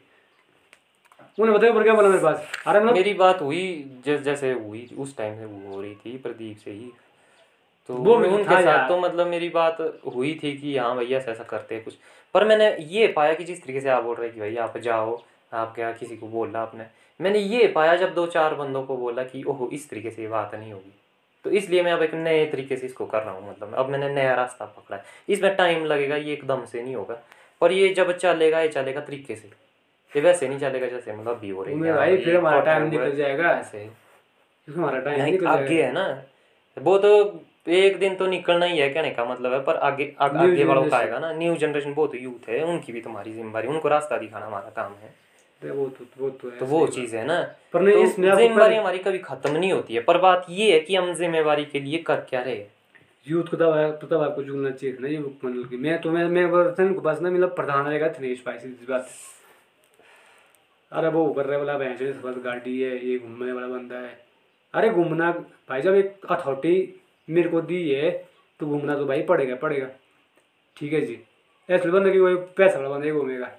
उन्हें 1.38 1.56
बताया 1.56 1.72
पर 1.72 1.82
क्या 1.82 1.94
बोला 1.94 2.08
मेरे 2.08 2.22
पास? 2.22 2.46
अरे 2.66 2.80
मतलब? 2.80 2.94
मेरी 2.94 3.14
बात 3.14 3.40
हुई 3.40 3.62
जैसे 4.06 4.24
जैसे 4.24 4.52
हुई 4.52 4.88
उस 4.98 5.16
टाइम 5.16 5.38
से 5.38 5.44
वो 5.44 5.74
हो 5.74 5.80
रही 5.82 5.94
थी 5.94 6.16
प्रदीप 6.18 6.58
से 6.64 6.70
ही। 6.70 6.90
तो 7.88 7.94
वो 7.94 8.14
उनके 8.16 8.62
साथ 8.62 8.88
तो 8.88 8.98
मतलब 9.00 9.26
मेरी 9.26 9.48
बात 9.48 9.78
हुई 10.14 10.38
थी 10.42 10.56
कि 10.56 10.76
हाँ 10.76 10.96
भैया 10.96 11.18
ऐसा 11.18 11.30
ऐसा 11.30 11.44
करते 11.44 11.74
हैं 11.74 11.84
कुछ। 11.84 11.94
पर 12.34 12.44
मैंने 12.44 12.76
ये 12.90 13.06
पाया 13.12 13.34
कि 13.34 13.44
जिस 13.44 13.62
तरीके 13.62 13.80
से 13.80 13.88
आप 13.88 14.02
बोल 14.04 14.16
रहे 14.16 14.26
हैं 14.26 14.34
कि 14.34 14.40
भाई 14.40 14.56
आप 14.56 14.78
जाओ 14.78 15.16
आप 15.52 15.74
क्या 15.74 15.90
किसी 15.92 16.16
को 16.16 16.28
बोला 16.28 16.60
आपने। 16.60 16.84
मैंने 17.20 17.38
ये 17.38 17.66
पाया 17.68 17.96
जब 17.96 18.14
दो 18.14 18.26
चार 18.26 18.54
बंदों 18.54 18.82
को 18.82 18.96
बोला 18.96 19.22
कि 19.22 19.42
ओहो 19.42 19.68
इस 19.72 19.88
तरीके 19.90 20.10
से 20.10 20.22
ये 20.22 20.28
बात 20.28 20.54
नहीं 20.54 20.72
होगी। 20.72 20.92
तो 21.44 21.50
इसलिए 21.50 21.82
मैं 21.82 21.92
अब 21.92 22.02
एक 22.02 22.14
नए 22.14 22.44
तरीके 22.46 22.76
से 22.76 22.86
इसको 22.86 23.06
कर 23.06 23.22
रहा 23.22 23.34
हूँ 23.34 23.48
मतलब 23.50 23.74
अब 23.74 23.88
मैंने 23.88 24.08
नया 24.08 24.34
रास्ता 24.34 24.64
पकड़ा 24.66 24.96
है। 24.96 25.02
इसमें 25.28 25.54
टाइम 25.56 25.84
लगेगा 25.84 26.16
ये 26.16 26.32
एकदम 26.32 26.64
से 26.64 26.82
नहीं 26.82 26.94
होगा। 26.94 27.20
पर 27.60 27.72
ये 27.72 27.88
जब 27.94 28.16
चलेगा 28.16 28.60
ये 28.60 28.68
चलेगा 28.68 29.00
तरीके 29.00 29.36
से। 29.36 29.48
ये 30.12 30.20
वैसे 30.22 30.48
नहीं 30.48 30.58
चलेगा 30.58 30.86
जैसे 30.86 31.12
मतलब 31.12 31.36
अभी 31.36 31.50
हो 31.50 31.62
रही 31.62 31.74
है। 31.76 31.92
भाई 31.94 32.16
फिर 32.16 32.36
हमारा 32.36 32.60
टाइम 32.60 32.88
निकल 32.90 33.16
जाएगा। 33.16 33.50
ऐसे 33.50 33.88
हमारा 34.68 35.00
टाइम 35.00 35.24
निकल 35.24 35.46
आगे 35.46 35.82
है 35.82 35.92
ना। 35.92 36.06
वो 36.76 36.96
तो 36.98 37.10
एक 37.68 37.98
दिन 37.98 38.14
तो 38.16 38.26
निकलना 38.26 38.66
ही 38.66 38.78
है 38.78 38.88
कहने 38.90 39.10
का 39.10 39.24
मतलब 39.24 39.52
है 39.52 39.60
पर 39.62 39.76
आगे 39.78 40.12
आगे 40.20 40.64
वालों 40.64 40.84
का 40.84 40.96
आएगा 40.96 41.18
ना। 41.18 41.32
न्यू 41.32 41.56
जनरेशन 41.56 41.94
बहुत 41.94 42.14
यूथ 42.14 42.48
है 42.48 42.62
उनकी 42.64 42.92
भी 42.92 43.00
तुम्हारी 43.00 43.32
ज़िम्मेदारी 43.32 43.68
उनको 43.68 43.88
रास्ता 43.88 44.18
दिखाना 44.18 44.46
हमारा 44.46 44.70
काम 44.76 44.92
है। 45.02 45.14
वो 45.62 45.86
तो 45.88 46.04
वो 46.18 46.28
तो 46.30 46.48
है 46.50 46.58
तो 46.58 46.66
वो 46.66 46.86
चीज़ 46.88 47.16
है 47.16 47.24
ना। 47.26 47.40
पर 47.72 47.82
नहीं, 47.82 47.94
तो 47.94 48.02
इसमें 48.02 48.28
आपको 48.28 48.40
ज़िम्मेदारी 48.40 48.76
हमारी 48.76 48.98
कभी 48.98 49.18
खत्म 49.20 49.50
नहीं 49.52 49.72
होती 49.72 49.94
है। 49.94 50.00
पर 50.02 50.18
बात 50.18 50.46
ये 50.50 50.72
है 50.72 50.80
कि 50.80 50.96
हम 50.96 51.12
जिम्मेवारी 51.14 51.64
के 51.64 51.80
लिए 51.80 51.98
कर 52.02 52.20
क्या 52.30 52.42
रहे 52.42 52.64
यूथ 53.26 53.44
को 53.44 53.56
तब 53.56 53.98
तो 54.00 54.06
तब 54.06 54.22
आपको 54.22 54.42
जुड़ना 54.42 54.70
चाहिए 54.70 54.96
ना 55.00 55.08
युवक 55.08 55.44
मंडल 55.44 55.64
की। 55.64 55.76
मैं 55.76 56.00
तो 56.02 56.10
मैं 56.10 56.24
मैं 56.28 56.50
बर्तन 56.50 56.92
के 56.94 57.00
पास 57.00 57.20
ना 57.20 57.30
मतलब 57.30 57.54
प्रधान 57.56 57.86
रहेगा 57.86 58.08
थनेश 58.18 58.42
भाई 58.46 58.58
सी 58.58 58.86
बात 58.88 59.08
अरे 60.92 61.08
वो 61.08 61.24
ऊपर 61.26 61.46
रहे 61.46 61.58
वाला 61.58 61.76
भैंस 61.78 62.00
है 62.00 62.12
बस 62.22 62.42
गाड़ी 62.44 62.80
है 62.80 62.96
ये 63.06 63.18
घूमने 63.18 63.52
वाला 63.52 63.66
बंदा 63.68 63.98
है। 63.98 64.18
अरे 64.74 64.90
घूमना 64.90 65.30
भाई 65.68 65.82
जब 65.82 65.94
एक 65.94 66.26
अथॉरिटी 66.30 67.02
मेरे 67.28 67.48
को 67.48 67.60
दी 67.62 67.88
है 67.90 68.10
तो 68.60 68.66
घूमना 68.66 68.96
तो 68.96 69.04
भाई 69.06 69.22
पड़ेगा 69.22 69.56
पड़ेगा। 69.56 69.86
ठीक 70.76 70.92
है 70.92 71.00
जी। 71.00 71.18
ऐसे 71.68 71.90
बंदे 71.90 72.12
की 72.12 72.18
कोई 72.18 72.36
पैसा 72.56 72.78
वाला 72.78 72.88
बंदा 72.88 73.06
ही 73.06 73.12
घूमेगा। 73.12 73.50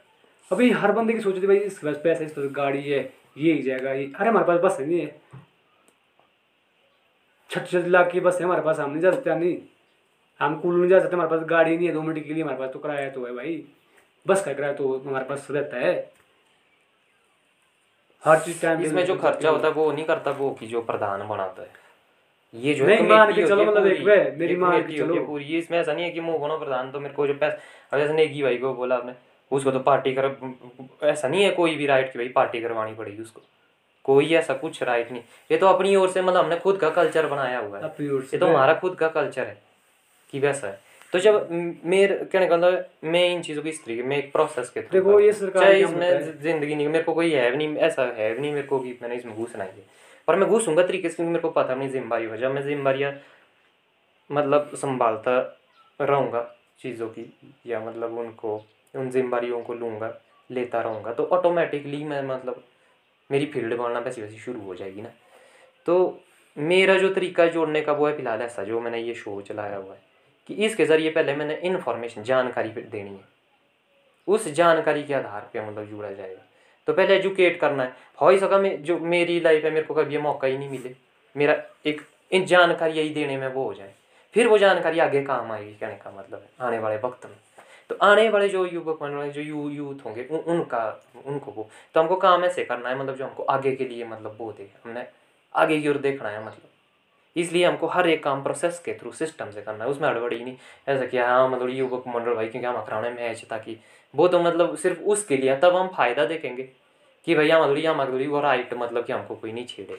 अभी 0.52 0.70
हर 0.72 0.92
बंदे 0.92 1.14
की 1.14 1.20
सोचती 1.22 1.48
भाई 1.48 1.58
इसके 1.58 1.88
पास 1.88 2.02
पैसा 2.04 2.24
इस 2.24 2.32
पास 2.34 2.46
गाड़ी 2.52 2.82
है 2.82 3.00
ये 3.38 3.54
ही 3.54 3.62
जाएगा 3.62 3.92
ये। 3.92 4.12
अरे 4.16 4.30
हमारे 4.30 4.46
पास 4.46 4.60
बस 4.62 4.80
है 4.80 4.86
नहीं 4.86 5.00
है। 5.00 5.20
छठ 7.50 7.68
छठ 7.68 7.88
लाख 7.88 8.12
की 8.12 8.20
बस 8.20 8.38
है 8.40 8.44
हमारे 8.44 8.62
पास 8.62 8.80
हम 8.80 8.92
नहीं 8.92 9.02
जा 9.02 9.12
सकते 9.12 9.36
नहीं। 9.36 9.58
हम 10.40 10.60
कुल 10.60 10.76
नहीं 10.76 10.90
जा 10.90 11.00
सकते 11.00 11.16
हमारे 11.16 11.30
पास 11.30 11.48
गाड़ी 11.50 11.76
नहीं 11.78 11.88
है 11.88 11.94
दो 11.94 12.02
मिनट 12.02 12.26
के 12.26 12.34
लिए 12.34 12.44
हमारे 12.44 12.58
पास 12.60 12.70
तो 12.74 12.80
किराया 12.80 13.10
तो 13.10 13.26
है 13.26 13.34
भाई। 13.36 13.64
बस 14.26 14.44
का 14.46 14.54
किराया 14.54 14.74
तो 14.74 14.98
हमारे 15.00 15.26
पास 15.26 15.48
रहता 15.52 15.78
है। 15.78 15.94
हर 18.24 18.40
चीज़ 18.40 18.62
टाइम 18.62 18.82
इसमें 18.82 19.06
जो 19.06 19.16
खर्चा 19.18 19.50
होता 19.50 19.68
है 19.68 19.74
वो 19.74 19.92
नहीं 19.92 20.06
करता 20.06 20.32
वो 20.32 20.50
की 20.60 20.68
जो 20.68 20.82
प्रधान 20.82 21.28
बनाता 21.28 21.62
है। 21.62 21.80
ये 22.54 22.74
जो 22.74 22.86
है 22.86 23.02
मान 23.08 23.34
के 23.34 23.48
चलो 23.48 23.66
मतलब 23.66 23.86
एक 23.88 24.02
वे, 24.02 24.36
मेरी 24.38 24.56
मान 24.58 24.82
के 24.82 24.98
चलो। 24.98 25.26
पूरी। 25.26 25.58
इसमें 25.58 25.78
ऐसा 25.80 25.94
नहीं 25.94 26.06
है 26.06 26.12
कि 26.12 26.22
मुँह 26.22 26.38
बनो 26.38 26.58
प्रधान 26.58 26.92
तो 26.92 27.00
मेरे 27.00 27.14
को 27.14 27.28
जो 27.28 27.34
पैसा 27.34 27.58
अब 27.92 28.00
जैसे 28.00 28.14
नेगी 28.14 28.44
भाई 28.44 28.58
को 28.58 28.74
बोला 28.74 28.96
आपने 28.96 29.14
उसको 29.52 29.72
तो 29.72 29.80
पार्टी 29.82 30.14
कर 30.16 30.26
ऐसा 31.04 31.28
नहीं 31.28 31.44
है 31.44 31.52
कोई 31.52 31.76
भी 31.76 31.86
राइट 31.86 32.12
की 32.14 32.20
भाई 32.20 32.28
पार्टी 32.36 32.62
करवानी 32.62 32.94
पड़ेगी 32.96 33.22
उसको। 33.22 33.42
कोई 34.06 34.34
ऐसा 34.36 34.54
कुछ 34.56 34.82
राइट 34.84 35.12
नहीं। 35.12 35.22
ये 35.52 35.58
तो 35.58 35.68
अपनी 35.68 35.96
ओर 35.96 36.10
से 36.10 36.22
मतलब 36.22 36.44
हमने 36.44 36.56
खुद 36.60 36.78
का 36.78 36.90
कल्चर 36.92 37.28
बनाया 37.28 37.60
हुआ 37.60 37.80
है। 37.80 37.92
ये 38.02 38.38
तो 38.38 38.48
हमारा 38.48 38.74
खुद 38.76 38.96
का 38.96 39.08
कल्चर 39.10 39.48
है 39.48 39.62
कि 40.34 40.40
वैसा 40.40 40.68
है। 40.68 40.80
तो 41.14 41.20
जब 41.20 41.48
मेरे 41.52 42.16
कहने 42.24 42.48
का 42.48 42.58
मतलब 42.58 42.86
मैं 43.06 43.24
इन 43.30 43.42
चीज़ों 43.42 43.64
की 43.64 43.70
इस 43.70 43.84
तरीके 43.86 44.04
मैं 44.04 44.18
एक 44.18 44.32
प्रोसेस 44.32 44.70
के 44.70 44.82
थ्रू 44.82 44.92
देखो, 44.92 45.20
ये 45.20 45.32
सरकार 45.34 45.64
चाहे 45.64 45.82
इसमें 45.82 46.42
ज़िंदगी 46.42 46.76
नहीं 46.76 46.88
मेरे 46.88 47.04
को 47.04 47.14
कोई 47.14 47.32
है 47.32 47.50
भी 47.52 47.58
नहीं 47.58 47.76
ऐसा 47.80 48.04
है 48.18 48.34
भी 48.34 48.42
नहीं 48.42 48.52
मेरे 48.54 48.68
को 48.68 48.80
कि 48.80 48.98
मैंने 49.02 49.16
इसमें 49.16 49.36
घुसना 49.36 49.64
ही 49.64 49.70
है। 49.70 49.86
पर 50.28 50.36
मैं 50.36 50.50
घुसूँगा 50.50 50.84
तरीके 50.84 51.10
से 51.10 51.16
क्योंकि 51.16 51.32
मेरे 51.32 51.42
को 51.42 51.50
पता 51.52 51.74
अपनी 51.74 51.88
ज़िम्मेदारी 51.90 52.26
हो 52.26 52.38
जब 52.38 52.52
मैं 52.52 52.64
जिम्मेदारियाँ 52.64 53.14
मतलब 54.30 54.72
संभालता 54.76 55.38
रहूँगा 56.00 56.42
चीज़ों 56.82 57.08
की 57.10 57.26
या 57.68 57.80
मतलब 57.80 58.18
उनको 58.18 58.58
उन 58.96 59.10
जिम्मेदारियों 59.10 59.62
को 59.62 59.74
लूँगा, 59.74 60.14
लेता 60.50 60.82
रहूँगा 60.82 61.14
तो 61.14 61.24
ऑटोमेटिकली 61.24 62.04
मैं 62.04 62.22
मतलब 62.24 62.64
मेरी 63.32 63.46
फ़ील्ड 63.46 63.76
बनना 63.76 64.00
वैसी 64.00 64.22
वैसी 64.22 64.38
शुरू 64.38 64.62
हो 64.62 64.76
जाएगी 64.76 65.02
ना। 65.02 65.10
तो 65.86 66.20
मेरा 66.58 66.98
जो 66.98 67.14
तरीका 67.14 67.46
जोड़ने 67.46 67.82
का 67.82 67.94
वो 67.94 68.08
है 68.08 68.16
फ़िलहाल 68.16 68.42
ऐसा, 68.42 68.64
जो 68.64 68.80
मैंने 68.80 69.00
ये 69.00 69.14
शो 69.16 69.42
चलाया 69.42 69.78
हुआ 69.78 69.94
है, 69.94 70.02
कि 70.48 70.54
इसके 70.54 70.86
ज़रिए 70.86 71.10
पहले 71.12 71.36
मैंने 71.36 71.56
इन्फॉर्मेशन 71.56 72.24
जानकारी 72.24 72.70
देनी 72.70 73.10
है। 73.10 73.30
उस 74.28 74.48
जानकारी 74.48 75.04
के 75.04 75.14
आधार 75.14 75.50
पे 75.54 75.62
मतलब 75.62 75.86
जुड़ा 75.86 76.12
जाएगा। 76.12 76.42
तो 76.88 76.94
पहले 76.94 77.16
एजुकेट 77.16 77.60
करना 77.60 77.84
है। 77.84 77.94
हो 78.22 78.30
ही 78.30 78.40
सका 78.40 78.58
मैं, 78.58 78.84
जो 78.84 79.00
मेरी 79.00 79.40
लाइफ 79.40 79.64
है, 79.66 79.72
मेरे 79.72 79.86
को 79.86 79.94
कभी 79.94 80.18
मौका 80.18 80.48
ही 80.48 80.58
नहीं 80.58 80.70
मिले। 80.70 80.96
मेरा 81.38 81.56
एक, 81.86 82.02
इन 82.32 82.46
जानकारी 82.46 82.94
यही 82.94 83.10
देने 83.10 83.38
में 83.38 83.48
वो 83.48 83.64
हो 83.64 83.74
जाए। 83.74 83.94
फिर 84.34 84.48
वो 84.48 84.58
जानकारी 84.58 85.00
आगे 85.00 85.24
काम 85.24 85.52
आएगी, 85.52 85.74
कहने 85.74 85.96
का 85.96 86.12
मतलब 86.12 86.40
है, 86.40 86.50
आने 86.62 86.80
वाले 86.80 86.98
वक्त 86.98 87.26
में। 87.26 87.36
तो 87.92 87.96
आने 88.02 88.28
वाले 88.30 88.48
जो 88.50 88.66
युवक 88.66 89.00
बन 89.02 89.10
रहे 89.10 89.30
जो 89.30 89.42
यू 89.42 89.70
यूथ 89.70 90.06
होंगे 90.06 90.24
उन, 90.32 90.40
उनका 90.40 91.02
उनको 91.26 91.52
वो 91.52 91.70
तो 91.94 92.00
हमको 92.00 92.16
काम 92.16 92.44
ऐसे 92.46 92.64
करना 92.64 92.90
है 92.90 93.00
मतलब 93.00 93.16
जो 93.16 93.26
हमको 93.26 93.44
आगे 93.44 93.76
के 93.76 93.86
लिए 93.86 94.06
मतलब 94.06 94.38
वो 94.40 94.52
दे 94.52 94.70
हमने 94.86 95.06
आगे 95.56 95.80
की 95.82 95.90
ओर 95.90 95.98
देखना 95.98 96.30
है 96.30 96.46
मतलब। 96.46 96.70
इसलिए 97.36 97.66
हमको 97.66 97.88
हर 97.88 98.10
एक 98.10 98.24
काम 98.24 98.44
प्रोसेस 98.44 98.80
के 98.86 98.94
थ्रू 98.94 99.12
सिस्टम 99.12 99.52
से 99.52 99.62
करना 99.62 99.84
है 99.84 99.90
उसमें 99.90 100.08
हड़बड़ी 100.10 100.44
नहीं 100.44 100.56
ऐसा 100.88 101.06
कि 101.06 101.18
हाँ 101.18 101.50
मतलब 101.50 101.70
युवक 101.70 102.04
मंडल 102.08 102.34
भाई 102.34 102.48
क्योंकि 102.48 102.68
हम 102.68 102.82
कराने 102.86 103.10
मैच 103.10 103.46
ताकि 103.50 103.78
वो 104.16 104.28
तो 104.28 104.40
मतलब 104.40 104.76
सिर्फ़ 104.78 105.00
उसके 105.00 105.38
लिए 105.38 105.56
तब 105.58 105.76
हम 105.76 105.88
फ़ायदा 105.88 106.26
देखेंगे 106.26 106.64
कि 107.28 107.36
भैया 107.36 107.62
मतलब 107.62 107.78
या 107.78 107.94
मधुरी 107.94 108.28
वो 108.28 108.42
राइट 108.42 108.74
मतलब 108.74 109.06
कि 109.06 109.14
हमको 109.14 109.36
कोई 109.36 109.52
नहीं 109.52 109.66
छेड़े। 109.66 109.98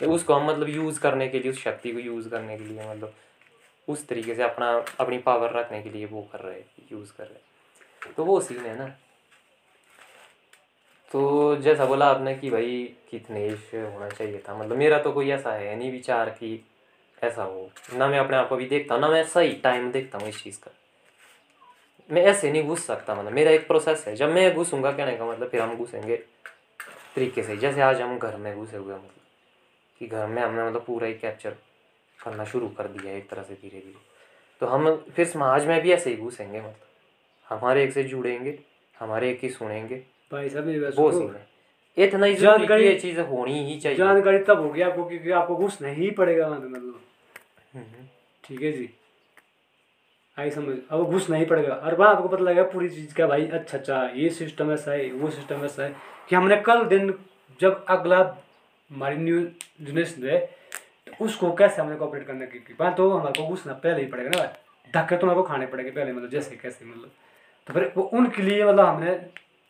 तो 0.00 0.10
उसको 0.12 0.34
हम 0.34 0.50
मतलब 0.50 0.68
यूज़ 0.68 1.00
करने 1.00 1.28
के 1.28 1.38
लिए 1.38 1.50
उस 1.50 1.62
शक्ति 1.64 1.92
को 1.92 1.98
यूज़ 1.98 2.28
करने 2.28 2.58
के 2.58 2.64
लिए 2.64 2.90
मतलब 2.90 3.14
उस 3.88 4.06
तरीके 4.08 4.34
से 4.34 4.42
अपना, 4.42 4.70
अपनी 5.00 5.18
पावर 5.18 5.52
रखने 5.52 5.82
के 5.82 5.90
लिए 5.90 6.06
वो 6.06 6.22
कर 6.32 6.38
रहे 6.38 6.54
हैं 6.54 6.86
यूज़ 6.92 7.12
कर 7.12 7.24
रहे। 7.24 8.12
तो 8.12 8.24
वो 8.24 8.40
सीन 8.40 8.60
है 8.60 8.76
ना। 8.78 8.86
तो 11.10 11.56
जैसा 11.56 11.84
बोला 11.84 12.06
आपने 12.06 12.34
कि 12.34 12.50
भाई 12.50 12.96
कितने 13.10 13.48
होना 13.74 14.08
चाहिए 14.08 14.42
था 14.48 14.54
मतलब 14.54 14.76
मेरा 14.76 14.98
तो 14.98 15.12
कोई 15.12 15.30
ऐसा 15.30 15.52
है 15.52 15.76
नहीं 15.76 15.90
विचार 15.92 16.30
कि 16.30 16.64
ऐसा 17.22 17.42
हो। 17.42 17.70
ना 17.94 18.08
मैं 18.08 18.18
अपने 18.18 18.36
आप 18.36 18.48
को 18.48 18.56
भी 18.56 18.66
देखता 18.66 18.94
हूँ 18.94 19.02
ना 19.02 19.08
मैं 19.08 19.22
सही 19.24 19.52
टाइम 19.52 19.90
देखता 19.92 20.18
हूँ 20.18 20.28
इस 20.28 20.42
चीज़ 20.42 20.58
का। 20.60 20.70
मैं 22.10 22.22
ऐसे 22.22 22.50
नहीं 22.52 22.62
घुस 22.62 22.86
सकता 22.86 23.14
मतलब 23.14 23.32
मेरा 23.32 23.50
एक 23.50 23.66
प्रोसेस 23.66 24.04
है। 24.08 24.14
जब 24.16 24.28
मैं 24.28 24.54
घुसूँगा 24.54 24.92
कहने 24.92 25.16
का 25.16 25.26
मतलब 25.26 25.48
फिर 25.48 25.60
हम 25.60 25.76
घुसेंगे 25.76 26.16
तरीके 27.14 27.42
से। 27.42 27.56
जैसे 27.56 27.82
आज 27.82 28.00
हम 28.00 28.18
घर 28.18 28.36
में 28.36 28.54
घुसे 28.56 28.76
हुए 28.76 28.94
मतलब 28.94 29.10
कि 29.98 30.06
घर 30.06 30.26
में 30.26 30.42
हमने 30.42 30.64
मतलब 30.64 30.84
पूरा 30.84 31.06
ही 31.06 31.14
कैप्चर 31.14 31.56
करना 32.24 32.44
शुरू 32.44 32.68
कर 32.68 32.86
दिया 32.86 33.12
एक 33.12 33.28
तरह 33.28 33.42
से 33.42 33.54
धीरे 33.54 33.78
धीरे। 33.78 34.16
तो 34.60 34.66
हम 34.66 34.96
फिर 34.96 35.26
समाज 35.26 35.66
में 35.66 35.82
भी 35.82 35.92
ऐसे 35.92 36.10
ही 36.10 36.16
घुसेंगे 36.16 36.60
मतलब। 36.60 36.74
हमारे 37.48 37.84
एक 37.84 37.92
से 37.92 38.02
जुड़ेंगे 38.04 38.58
हमारे 38.98 39.30
एक 39.30 39.40
ही 39.42 39.50
सुनेंगे। 39.50 39.96
भाई 40.32 40.48
साहब 40.48 40.92
वो 40.98 41.12
सुनो। 41.12 41.34
इतना 41.98 42.26
ही 42.26 42.34
जानकारी- 42.34 42.86
ये 42.86 43.00
चीज़ 43.00 43.20
होनी 43.20 43.74
ही 43.74 43.80
चाहिए। 43.80 43.98
जानकारी 43.98 44.38
तब 44.38 44.60
होगी 44.60 44.82
आपको 44.82 45.04
क्योंकि 45.04 45.30
आपको 45.30 45.56
घुसना 45.56 45.88
ही 45.88 46.10
पड़ेगा 46.10 46.48
मतलब। 46.48 47.00
हम्म। 47.74 48.06
ठीक 48.44 48.62
है 48.62 48.72
जी। 48.72 48.90
आई 50.38 50.50
समझ। 50.50 50.78
अब 50.90 51.04
घुसना 51.04 51.36
ही 51.36 51.44
पड़ेगा। 51.44 51.74
और 51.74 51.94
वहाँ 51.94 52.16
आपको 52.16 52.28
पता 52.28 52.42
लगेगा 52.42 52.62
पूरी 52.62 52.88
चीज़ 52.88 53.14
का 53.14 53.26
भाई 53.26 53.46
अच्छा 53.46 53.78
अच्छा 53.78 54.10
ये 54.14 54.30
सिस्टम 54.30 54.72
ऐसा 54.72 54.92
है 54.92 55.12
वो 55.12 55.30
सिस्टम 55.30 55.64
ऐसा 55.64 55.82
है 55.82 55.96
कि 56.28 56.36
हमने 56.36 56.56
कल 56.56 56.84
दिन 56.84 57.18
जब 57.60 57.84
अगला 57.84 58.36
हमारी 58.90 59.16
न्यू 59.16 59.46
जनरेशन 59.80 60.28
है 60.28 60.55
तो 61.06 61.24
उसको 61.24 61.52
कैसे 61.54 61.80
हमने 61.82 61.96
कॉपरेट 61.96 62.26
करने 62.26 62.46
की 62.46 62.74
बात? 62.78 62.96
तो 62.96 63.10
हमारे 63.10 63.42
को 63.42 63.48
घुसना 63.48 63.72
पहले 63.74 64.02
ही 64.02 64.06
पड़ेगा 64.06 64.30
ना 64.30 64.38
भाई। 64.38 64.92
धक्के 64.94 65.16
तो 65.16 65.26
हमारे 65.26 65.40
को 65.40 65.48
खाने 65.48 65.66
पड़ेंगे 65.66 65.90
पहले 65.90 66.12
मतलब 66.12 66.30
जैसे 66.30 66.56
कैसे 66.56 66.84
मतलब। 66.84 67.10
तो 67.66 67.74
फिर 67.74 67.92
वो 67.96 68.02
उनके 68.02 68.42
लिए 68.42 68.64
मतलब 68.64 68.84
हमने, 68.86 69.14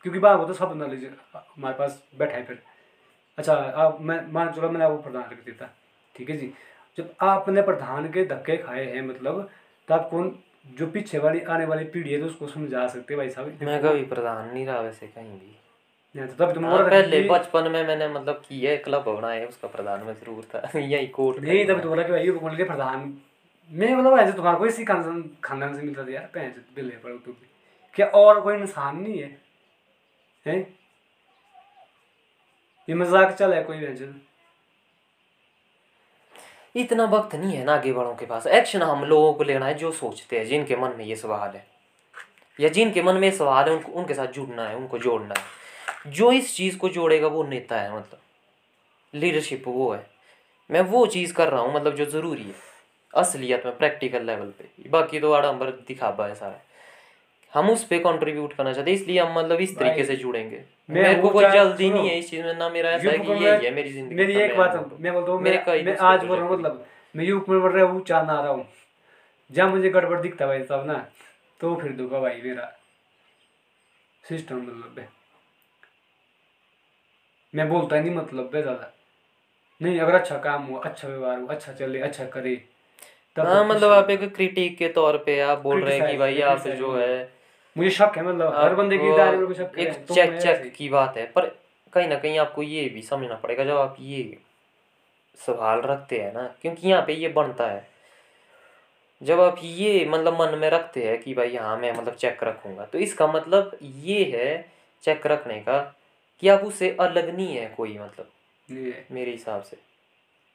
क्योंकि 0.05 0.19
वहाँ 0.19 0.37
को 0.37 0.45
तो 0.45 0.53
सब 0.53 0.73
नॉलेज, 0.75 1.09
हमारे 1.35 1.75
पास 1.75 2.03
बैठा 2.19 2.35
है 2.35 2.43
फिर। 2.45 2.61
अच्छा 3.37 3.53
आप, 3.53 3.97
मैं 4.01 4.19
मान, 4.31 4.51
चलो 4.51 4.69
मैंने 4.69 4.85
आपको 4.85 4.97
प्रधान 5.01 5.23
रख 5.23 5.61
था, 5.61 5.69
ठीक 6.15 6.29
है 6.29 6.37
जी। 6.37 6.53
जब 6.97 7.13
आपने 7.21 7.61
प्रधान 7.61 8.07
के 8.11 8.25
धक्के 8.25 8.57
खाए 8.57 8.85
हैं 8.85 9.01
मतलब 9.01 9.49
तो 9.87 9.93
आप 9.93 10.09
कौन, 10.09 10.37
जो 10.67 10.87
पीछे 10.87 11.19
वाली, 11.19 11.41
आने 11.41 11.65
वाली 11.65 11.83
पीढ़ी 11.85 12.13
है 12.13 12.19
तो 12.19 12.25
उसको 12.25 12.47
समझा 12.47 12.87
सकते 12.87 13.15
भाई 13.15 13.29
साहब। 13.29 13.59
मैं 13.63 13.81
कभी 13.83 14.03
प्रधान 14.05 14.49
नहीं 14.49 14.65
रहा 14.65 14.79
वैसे 14.79 15.07
कहीं 15.07 15.31
भी। 15.31 15.55
तब 16.17 16.53
तुम 16.53 16.65
और 16.65 16.89
पहले 16.89 17.21
बचपन 17.29 17.71
में 17.71 17.83
मैंने 17.87 18.07
मतलब 18.07 18.41
किया 18.49 18.71
है 18.71 18.77
क्लब 18.77 19.03
बनाया 19.05 19.39
है 19.39 19.47
उसका 19.47 19.67
प्रधान 19.67 20.03
में 20.03 20.13
ज़रूर 20.13 20.43
था। 20.53 20.79
यही 20.79 21.07
कोर्ट 21.07 21.39
नहीं 21.39 21.65
तब 21.67 21.81
तो 21.81 21.89
बोला 21.89 22.03
कि 22.03 22.11
भाई 22.11 22.25
ये 22.25 22.31
बोल 22.31 22.55
के 22.57 22.63
प्रधान 22.63 23.17
मैं 23.71 23.95
मतलब 23.95 24.19
ऐसे 24.19 24.31
तुम्हारा 24.31 24.57
कोई 24.59 24.69
इसी 24.69 24.85
खानदान 24.85 25.23
खानदान 25.43 25.75
से 25.75 25.81
मिलता 25.81 26.03
था 26.03 26.11
यार 26.11 26.29
पैसे 26.33 26.61
बिल्ले 26.75 26.95
पर 26.95 27.17
तू 27.25 27.35
क्या 27.95 28.07
और 28.07 28.41
कोई 28.41 28.55
इंसान 28.55 28.99
नहीं 28.99 29.19
है? 29.19 29.37
हैं? 30.45 30.77
ये 32.89 32.95
मज़ाक 32.95 33.35
चल 33.35 33.53
है 33.53 33.63
कोई 33.63 33.77
व्यंजन 33.77 34.21
इतना 36.75 37.05
वक्त 37.05 37.35
नहीं 37.35 37.55
है 37.57 37.63
ना 37.65 37.73
आगे 37.73 37.91
वालों 37.91 38.15
के 38.15 38.25
पास। 38.25 38.47
एक्शन 38.47 38.81
हम 38.81 39.03
लोगों 39.05 39.33
को 39.33 39.43
लेना 39.43 39.65
है 39.65 39.73
जो 39.73 39.91
सोचते 39.91 40.37
हैं 40.37 40.45
जिनके 40.45 40.75
मन 40.75 40.93
में 40.97 41.05
ये 41.05 41.15
सवाल 41.15 41.55
है। 41.55 41.65
या 42.59 42.69
जिनके 42.69 43.01
मन 43.01 43.15
में 43.15 43.31
सवाल 43.31 43.69
है 43.69 43.75
उनको 43.75 43.91
उनके 43.91 44.13
साथ 44.13 44.27
जुड़ना 44.27 44.67
है 44.67 44.75
उनको 44.75 44.97
जोड़ना 44.97 45.33
है। 45.37 45.45
जो 46.07 46.31
इस 46.31 46.55
चीज़ 46.55 46.77
को 46.77 46.89
जोड़ेगा 46.89 47.27
वो 47.27 47.43
नेता 47.43 47.81
है 47.81 47.97
मतलब। 47.97 48.19
लीडरशिप 49.13 49.63
वो 49.67 49.91
है। 49.93 50.05
मैं 50.69 50.81
वो 50.81 51.05
चीज़ 51.07 51.33
कर 51.33 51.49
रहा 51.49 51.61
हूँ 51.61 51.73
मतलब 51.75 51.95
जो 51.95 52.05
ज़रूरी 52.05 52.43
है। 52.43 52.53
असलियत 53.13 53.65
में 53.65 53.77
प्रैक्टिकल 53.77 54.23
लेवल 54.23 54.53
पे। 54.59 54.89
बाकी 54.89 55.19
तो 55.19 55.31
आडम्बर 55.31 55.71
दिखावा 55.87 56.27
है 56.27 56.35
सारा। 56.35 56.59
हम 57.53 57.69
उस 57.69 57.83
पे 57.83 57.99
कंट्रीब्यूट 57.99 58.53
करना 58.53 58.73
चाहते 58.73 58.91
हैं 58.91 58.97
इसलिए 58.97 59.19
हम 59.19 59.39
मतलब 59.39 59.59
इस 59.61 59.77
तरीके 59.77 60.03
से 60.03 60.15
जुड़ेंगे। 60.15 60.63
मेरे 60.89 61.15
को 61.21 61.29
कोई 61.29 61.45
जल्दी 61.45 61.89
नहीं 61.89 62.09
है 62.09 62.17
इस 62.19 62.29
चीज़ 62.29 62.43
में 62.43 62.53
ना 62.53 62.69
मेरा 62.69 62.89
ऐसा 62.89 63.09
है 63.09 63.17
कि 63.17 63.31
यही 63.31 63.65
है 63.65 63.71
मेरी 63.75 63.91
ज़िंदगी 63.93 64.15
मेरी 64.15 64.35
एक 64.35 64.57
बात 64.57 64.97
मैं 64.99 65.13
बोलता 65.13 65.31
हूँ 65.31 65.41
मेरे 65.41 65.63
मैं 65.67 65.83
मैं 65.83 65.97
आज 65.97 66.25
बोल 66.25 66.37
रहा 66.37 66.47
हूँ 66.47 66.57
मतलब 66.57 66.85
मैं 67.15 67.25
युग 67.25 67.49
में 67.49 67.61
बढ़ 67.61 67.71
रहा 67.71 67.85
हूँ 67.85 68.03
चाह 68.03 68.25
ना 68.25 68.39
रहा 68.41 68.51
हूँ। 68.51 68.67
जहाँ 69.51 69.69
मुझे 69.69 69.89
गड़बड़ 69.89 70.19
दिखता 70.21 70.47
भाई 70.47 70.63
साहब 70.63 70.85
ना 70.87 71.05
तो 71.59 71.75
फिर 71.75 71.91
दूँगा 71.91 72.19
भाई 72.19 72.41
मेरा। 72.41 72.71
सिस्टम 74.23 74.55
मतलब 74.55 74.95
है। 74.99 75.16
मैं 77.53 77.67
बोलता 77.69 77.95
ही 77.95 78.01
नहीं 78.01 78.15
मतलब 78.15 78.55
है 78.55 78.61
ज़्यादा। 78.61 78.91
नहीं 79.81 79.99
अगर 79.99 80.15
अच्छा 80.15 80.37
काम 80.37 80.63
हुआ 80.63 80.81
अच्छा 80.81 81.07
व्यवहार 81.07 81.39
हुआ 81.39 81.53
अच्छा 81.53 81.73
चले 81.73 81.99
अच्छा 81.99 82.25
करे 82.25 82.55
तब 83.35 83.45
हाँ 83.47 83.65
मतलब 83.67 83.91
आप 83.91 84.09
एक 84.09 84.23
क्रिटिक 84.35 84.77
के 84.77 84.87
तौर 84.89 85.17
पे 85.25 85.39
आप 85.39 85.59
बोल 85.59 85.83
रहे 85.83 85.97
हैं 85.99 86.11
कि 86.11 86.17
भाई 86.17 86.41
आप 86.41 86.67
जो 86.67 86.95
है। 86.95 87.29
मुझे 87.75 87.89
शक 87.89 88.13
है 88.17 88.23
मतलब 88.23 88.53
हर 88.55 88.75
बंदे 88.75 88.97
की 88.97 89.11
दायरे 89.17 89.37
में 89.37 89.53
शक 89.53 89.77
है 89.77 89.85
एक 89.85 90.05
तो 90.07 90.13
चेक 90.15 90.37
चेक 90.41 90.73
की 90.75 90.89
बात 90.89 91.17
है 91.17 91.25
पर 91.31 91.45
कहीं 91.93 92.07
ना 92.07 92.15
कहीं 92.15 92.37
आपको 92.39 92.63
ये 92.63 92.87
भी 92.89 93.01
समझना 93.01 93.35
पड़ेगा 93.35 93.63
जब 93.63 93.77
आप 93.77 93.95
ये 93.99 94.37
सवाल 95.37 95.81
रखते 95.81 96.19
हैं 96.21 96.33
ना 96.33 96.47
क्योंकि 96.61 96.87
यहाँ 96.87 97.01
पे 97.07 97.13
ये 97.13 97.27
बनता 97.29 97.67
है। 97.67 97.85
जब 99.21 99.39
आप 99.39 99.59
ये 99.63 100.05
मतलब 100.05 100.41
मन 100.41 100.57
में 100.57 100.69
रखते 100.69 101.03
हैं 101.03 101.17
कि 101.21 101.33
भाई 101.33 101.55
हाँ 101.55 101.77
मैं 101.77 101.91
मतलब 101.91 102.15
चेक 102.15 102.43
रखूँगा 102.43 102.85
तो 102.85 102.97
इसका 102.97 103.27
मतलब 103.27 103.77
ये 103.83 104.23
है 104.33 104.49
चेक 105.03 105.27
रखने 105.27 105.59
का 105.59 105.79
कि 106.41 106.47
आप 106.47 106.63
उससे 106.63 106.89
अलग 106.99 107.35
नहीं 107.35 107.55
है 107.55 107.65
कोई 107.77 107.97
मतलब 107.97 108.29
मेरे 109.11 109.31
हिसाब 109.31 109.61
से। 109.61 109.77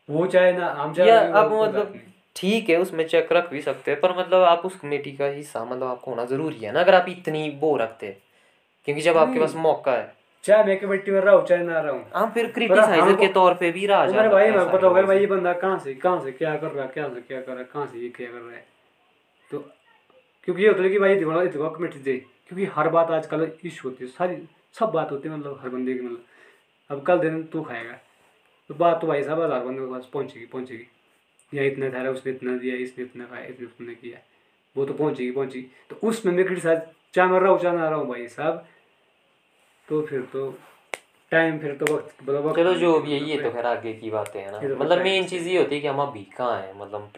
वो 0.08 0.26
चाहे 0.26 0.52
ना 0.52 0.70
हम 0.72 0.92
चाहे 0.94 1.10
आप 1.10 1.52
मतलब 1.52 2.00
ठीक 2.36 2.68
है 2.70 2.76
उसमें 2.76 3.06
चेक 3.08 3.32
रख 3.32 3.50
भी 3.50 3.60
सकते 3.62 3.90
हैं 3.90 4.00
पर 4.00 4.16
मतलब 4.18 4.42
आप 4.44 4.62
उस 4.64 4.78
कमेटी 4.80 5.12
का 5.12 5.26
हिस्सा 5.26 5.64
मतलब 5.64 5.82
आपको 5.84 6.10
होना 6.10 6.24
ज़रूरी 6.24 6.58
है 6.58 6.72
ना 6.72 6.80
अगर 6.80 6.94
आप 6.94 7.08
इतनी 7.08 7.48
वो 7.60 7.76
रखते 7.76 8.06
हैं। 8.06 8.16
क्योंकि 8.84 9.02
जब 9.02 9.16
आपके 9.16 9.40
पास 9.40 9.54
मौका 9.56 9.92
है। 9.92 10.12
चाहे 10.44 10.64
मैं 10.64 10.78
कमेटी 10.80 11.10
में 11.10 11.20
रहा 11.20 11.34
हूँ 11.34 11.46
चाहे 11.46 11.64
ना 11.64 11.80
रहा। 11.80 11.92
हूँ 11.92 12.30
फिर 12.34 12.50
क्रिटिसाइजर 12.52 13.16
के 13.16 13.28
तौर 13.32 13.54
पे 13.54 13.70
भी 13.72 13.86
रहा 13.86 14.06
मेरे 14.06 14.28
भाई 14.28 14.50
को 14.52 14.64
पता 14.68 14.86
होगा 14.86 15.02
भाई 15.02 15.18
ये 15.18 15.26
बंदा 15.26 15.52
कहाँ 15.52 15.78
से 15.78 15.94
कहाँ 15.94 16.20
से 16.24 16.32
क्या 16.32 16.56
कर 16.56 16.70
रहा 16.70 16.84
है 16.84 16.90
क्या 16.94 17.08
से 17.08 17.20
क्या 17.20 17.40
कर 17.40 17.52
रहा 17.52 17.60
है 17.60 17.68
कहाँ 17.72 17.86
से 17.86 17.98
ये 17.98 18.08
क्या 18.08 18.26
कर 18.26 18.38
रहा 18.38 18.54
है? 18.54 18.64
तो 19.50 19.58
क्योंकि 20.44 20.62
ये 20.62 20.68
होता 20.68 20.82
है 20.82 20.90
कि 20.90 20.98
भाई 20.98 21.16
कमेटी 21.16 21.98
दे। 22.00 22.16
क्योंकि 22.48 22.64
हर 22.74 22.88
बात 22.88 23.10
आजकल 23.10 23.50
इशू 23.64 23.88
होती 23.88 24.04
है 24.04 24.10
सारी 24.10 24.36
सब 24.74 24.90
बात 24.90 25.10
होती 25.12 25.28
है 25.28 25.36
मतलब 25.36 25.58
हर 25.62 25.68
बंदे 25.68 25.94
की 25.94 26.00
मतलब। 26.00 26.24
अब 26.90 27.02
कल 27.02 27.18
दिन 27.18 27.42
तू 27.52 27.62
खाएगा। 27.62 27.92
तो 28.70 28.74
बात 28.74 29.00
तो 29.00 29.06
भाई 29.06 29.22
साहब 29.22 29.40
हज़ार 29.40 29.64
बंदे 29.64 29.80
के 29.80 29.90
पास 29.92 30.08
पहुँचेगी 30.12 30.46
पहुँचेगी। 30.46 30.86
या 31.52 31.62
इतना 31.64 31.88
ठहरा 31.88 32.10
उसने 32.10 32.32
इतना 32.32 32.56
दिया 32.56 32.76
इसने 32.78 33.04
इतना 33.04 33.24
खाया 33.24 33.44
इसने 33.44 33.66
उतना 33.66 33.92
किया। 33.92 34.18
वो 34.76 34.84
तो 34.84 34.94
पहुँचेगी 34.94 35.30
पहुँचेगी। 35.30 35.66
तो 35.90 35.96
उसमें 36.08 36.32
मैं 36.32 36.44
क्रिटिसाइज 36.44 36.80
चाहे 37.14 37.30
मैं 37.30 37.40
रहा 37.40 37.50
हूँ 37.50 37.58
चाहे 37.60 37.76
ना 37.76 37.88
रहा 37.88 37.98
हूँ 37.98 38.08
भाई 38.08 38.26
साहब। 38.28 38.66
तो 39.88 40.02
फिर 40.06 40.20
तो 40.32 40.50
टाइम 41.32 41.58
फिर 41.58 41.74
तो 41.76 41.92
वक्त 41.94 42.22
मतलब 42.22 42.56
चलो 42.56 42.74
जो 42.74 42.98
भी 43.00 43.12
है 43.12 43.18
ये 43.20 43.36
तो 43.38 43.50
खैर 43.50 43.66
आगे 43.66 43.92
की 43.92 44.10
बातें 44.10 44.40
हैं 44.40 44.50
ना। 44.52 44.58
तो 44.60 44.76
मतलब 44.76 45.02
मेन 45.02 45.26
चीज़ 45.26 45.48
ये 45.48 45.58
होती 45.58 45.74
है 45.74 45.80
कि 45.80 45.86
हम 45.86 46.00
अभी 46.00 46.22
कहाँ 46.36 46.60
हैं 46.60 46.74
मतलब 46.80 47.10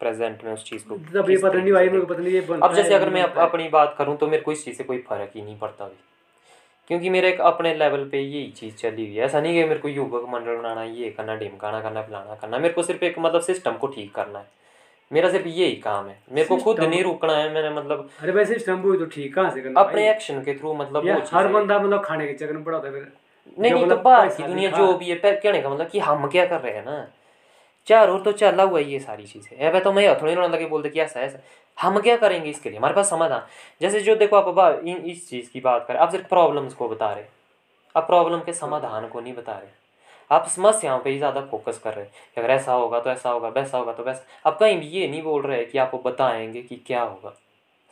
प्रेजेंट 0.00 0.44
में 0.44 0.52
उस 0.52 0.64
चीज़ 0.64 0.84
को 0.84 0.96
तब 1.14 1.30
ये 1.30 1.36
पता 1.38 1.58
नहीं 1.58 1.72
भाई 1.72 1.88
मेरे 1.88 2.00
को 2.00 2.06
पता 2.06 2.22
नहीं 2.22 2.32
ये 2.32 2.40
अब 2.62 2.74
जैसे 2.74 2.94
अगर 2.94 3.10
मैं। 3.10 3.22
अपनी 3.22 3.68
बात 3.70 3.94
करूँ 3.98 4.16
तो 4.16 4.26
मेरे 4.28 4.42
को 4.42 4.52
इस 4.52 4.64
चीज़ 4.64 4.76
से 4.76 4.84
कोई 4.84 4.98
फ़र्क 5.08 5.30
ही 5.36 5.42
नहीं 5.42 5.58
पड़ता 5.58 5.84
अभी। 5.84 5.96
क्योंकि 6.90 7.10
मेरे 7.10 7.28
एक 7.28 7.40
अपने 7.40 7.74
लेवल 7.74 8.04
पे 8.04 8.20
यही 8.20 8.46
चीज़ 8.50 8.74
चली 8.74 9.06
हुई 9.06 9.16
है। 9.16 9.24
ऐसा 9.24 9.40
नहीं 9.40 9.52
कि 9.54 9.64
मेरे 9.64 9.80
को 9.80 9.88
युवक 9.88 10.24
मंडल 10.28 10.56
बनाना 10.56 10.82
ये 10.82 11.10
करना 11.10 11.36
ढिमकाना 11.36 11.80
करना 11.80 12.02
फलाना 12.02 12.34
करना। 12.34 12.58
मेरे 12.58 12.74
को 12.74 12.82
सिर्फ़ 12.82 13.04
एक 13.04 13.18
मतलब 13.18 13.40
सिस्टम 13.40 13.72
को 13.72 13.86
ठीक 13.86 14.14
करना 14.14 14.38
है। 14.38 14.46
मेरा 15.12 15.30
सिर्फ़ 15.30 15.46
यही 15.48 15.76
काम 15.76 16.06
है। 16.06 16.18
मेरे 16.32 16.48
को 16.48 16.56
खुद 16.56 16.80
नहीं 16.80 17.02
रुकना 17.02 17.32
है 17.32 17.52
मैंने 17.54 17.70
मतलब 17.70 18.10
अरे 18.22 18.32
वैसे 18.32 18.58
स्टम्प 18.58 18.84
हुई 18.84 18.98
तो 18.98 19.06
ठीक 19.06 19.34
कहाँ 19.34 19.50
से 19.50 19.60
करना 19.60 19.80
अपने 19.80 20.10
एक्शन 20.10 20.40
के 20.40 20.54
थ्रू 20.54 20.74
मतलब 20.74 21.24
हर 21.32 21.48
बंदा 21.48 21.78
मतलब 21.78 22.04
खाने 22.04 22.26
के 22.26 22.32
चक्कर 22.32 22.52
में 22.52 22.64
पड़ा 22.64 22.78
फिर। 22.78 22.92
नहीं 22.92 23.72
नहीं 23.72 23.72
तो 23.72 23.86
मतलब 23.86 24.02
बाहर 24.02 24.28
की 24.28 24.42
दुनिया 24.42 24.70
जो 24.70 24.92
भी 24.98 25.10
है 25.10 25.16
कहने 25.16 25.60
का 25.60 25.68
मतलब 25.68 25.88
कि 25.88 25.98
हम 25.98 26.26
क्या 26.26 26.46
कर 26.46 26.60
रहे 26.60 26.72
हैं 26.72 26.84
ना? 26.84 27.06
चार 27.86 28.08
और 28.10 28.22
तो 28.22 28.32
चला 28.32 28.62
हुआ 28.62 28.78
है 28.78 28.84
ये 28.84 29.00
सारी 29.00 29.26
चीज़ें। 29.26 29.70
अब 29.70 29.82
तो 29.82 29.92
मैं 29.92 30.22
थोड़ी 30.22 30.34
ना 30.34 30.46
लगे 30.46 30.66
बोलते 30.66 30.88
कि 30.88 31.00
ऐसा 31.00 31.20
ऐसा। 31.20 31.38
हम 31.82 32.00
क्या 32.00 32.16
करेंगे 32.16 32.50
इसके 32.50 32.70
लिए? 32.70 32.78
हमारे 32.78 32.94
पास 32.94 33.10
समाधान। 33.10 33.42
जैसे 33.80 34.00
जो 34.00 34.16
देखो 34.16 34.36
आप 34.36 34.48
बा- 34.48 34.78
इन 34.84 34.96
इस 34.96 35.30
चीज़ 35.30 35.50
की 35.50 35.60
बात 35.60 35.84
करें 35.88 36.00
आप 36.00 36.10
सिर्फ़ 36.10 36.26
प्रॉब्लम्स 36.26 36.74
को 36.74 36.88
बता 36.88 37.12
रहे 37.12 37.24
आप 37.96 38.06
प्रॉब्लम 38.06 38.40
के 38.40 38.52
समाधान 38.52 39.08
को 39.08 39.20
नहीं 39.20 39.34
बता 39.34 39.52
रहे 39.52 39.80
आप 40.30 40.48
समस्याओं 40.48 40.98
पे 40.98 41.10
ही 41.10 41.18
ज़्यादा 41.18 41.40
फोकस 41.40 41.78
कर 41.78 41.94
रहे 41.94 42.04
हैं 42.04 42.12
कि 42.34 42.40
अगर 42.40 42.50
ऐसा 42.50 42.72
होगा 42.72 43.00
तो 43.00 43.10
ऐसा 43.10 43.30
होगा 43.30 43.48
वैसा 43.48 43.78
होगा 43.78 43.92
तो 43.92 44.02
वैसा। 44.02 44.50
आप 44.50 44.58
कहीं 44.58 44.80
भी 44.80 44.86
ये 44.86 45.08
नहीं 45.08 45.22
बोल 45.22 45.42
रहे 45.42 45.64
कि 45.64 45.78
आपको 45.78 45.98
बताएँगे 45.98 46.62
कि 46.62 46.76
क्या 46.76 47.02
होगा। 47.02 47.34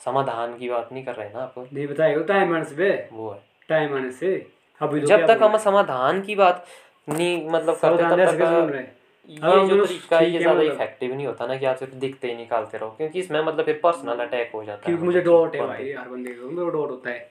समाधान 0.05 0.59
की 0.59 0.69
बात 0.69 0.89
नहीं 0.93 1.05
कर 1.05 1.15
रहे 1.15 1.29
ना 1.29 1.43
आप। 1.43 1.55
नहीं 1.73 1.87
बताएगा 1.87 2.23
टाइम 2.23 2.55
आने 2.55 2.65
से 2.65 3.09
वो 3.13 3.31
है। 3.31 3.39
टाइम 3.69 3.95
आने 3.95 4.11
से। 4.11 4.47
अभी 4.83 5.01
तो 5.01 5.07
जब 5.07 5.27
तक 5.27 5.39
हम 5.43 5.59
समाधान 5.59 6.21
की 6.21 6.35
बात 6.35 6.67
नहीं 7.09 7.51
मतलब 7.51 7.77
करते 7.77 8.03
तब 8.03 8.45
तक? 8.45 8.98
ये 9.29 9.39
जो 9.69 9.85
तरीका 9.85 10.19
है 10.19 10.31
ये 10.31 10.39
ज़्यादा 10.39 10.59
मतलब। 10.61 10.73
इफ़ेक्टिव 10.73 11.15
नहीं 11.15 11.27
होता 11.27 11.47
ना 11.47 11.57
कि 11.57 11.67
आप 11.67 11.77
सिर्फ़ 11.77 11.95
दिखते 11.97 12.29
ही 12.29 12.37
निकालते 12.37 12.79
रहो 12.79 12.91
क्योंकि 12.91 13.19
इसमें 13.19 13.41
मतलब 13.43 13.65
फिर 13.65 13.81
पर्सनल 13.83 14.21
अटैक 14.21 14.51
हो 14.55 14.63
जाता 14.65 14.81
है 14.81 14.85
क्योंकि 14.87 15.05
मुझे 15.07 15.19
मतलब 15.19 15.33
डॉट 15.33 15.55
है 15.55 15.67
भाई 15.67 15.93
हर 15.93 16.09
बंदे 16.09 16.31
को 16.33 16.51
मेरे 16.51 16.71
डॉट 16.71 16.91
होता 16.91 17.11
है। 17.11 17.31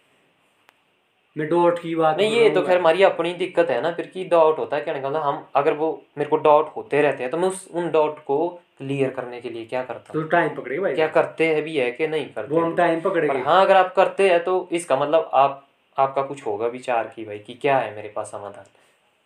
मैं 1.35 1.47
डॉट 1.49 1.79
की 1.79 1.93
बात 1.95 2.17
नहीं 2.17 2.35
ये 2.35 2.49
तो 2.49 2.61
खैर 2.61 2.77
हमारी 2.79 3.03
अपनी 3.03 3.33
दिक्कत 3.35 3.69
है 3.69 3.81
ना 3.81 3.91
फिर 3.91 4.05
की 4.05 4.23
डाउट 4.25 4.59
होता 4.59 4.75
है 4.75 4.81
कहने 4.83 5.01
का 5.01 5.09
मतलब 5.09 5.21
हम 5.21 5.45
अगर 5.55 5.73
वो 5.73 5.89
मेरे 6.17 6.29
को 6.29 6.37
डाउट 6.37 6.71
होते 6.75 7.01
रहते 7.01 7.23
हैं 7.23 7.31
तो 7.31 7.37
मैं 7.37 7.49
उस 7.49 7.67
उन 7.73 7.91
डाउट 7.91 8.19
को 8.25 8.47
क्लियर 8.77 9.09
करने 9.09 9.41
के 9.41 9.49
लिए 9.49 9.65
क्या 9.65 9.83
करता 9.83 10.13
तो 10.13 10.23
टाइम 10.23 10.55
पकड़ेगा 10.55 10.81
भाई। 10.81 10.95
क्या 10.95 11.07
करते 11.09 11.47
हैं 11.47 11.63
भी 11.63 11.77
है 11.77 11.91
कि 11.91 12.07
नहीं 12.07 12.25
करते 12.33 12.55
वो 12.55 12.61
हम 12.61 12.75
टाइम 12.75 12.99
पर 13.01 13.09
पकड़ेंगे 13.09 13.39
हाँ 13.39 13.61
अगर 13.65 13.75
आप 13.75 13.93
करते 13.95 14.29
हैं 14.29 14.43
तो 14.43 14.67
इसका 14.71 14.95
मतलब 14.95 15.29
आप 15.33 15.63
आपका 15.97 16.21
कुछ 16.21 16.45
होगा 16.45 16.67
विचार 16.69 17.11
की 17.15 17.25
भाई 17.25 17.39
कि 17.39 17.53
क्या 17.53 17.77
है 17.77 17.95
मेरे 17.95 18.09
पास 18.15 18.31
समाधान। 18.31 18.65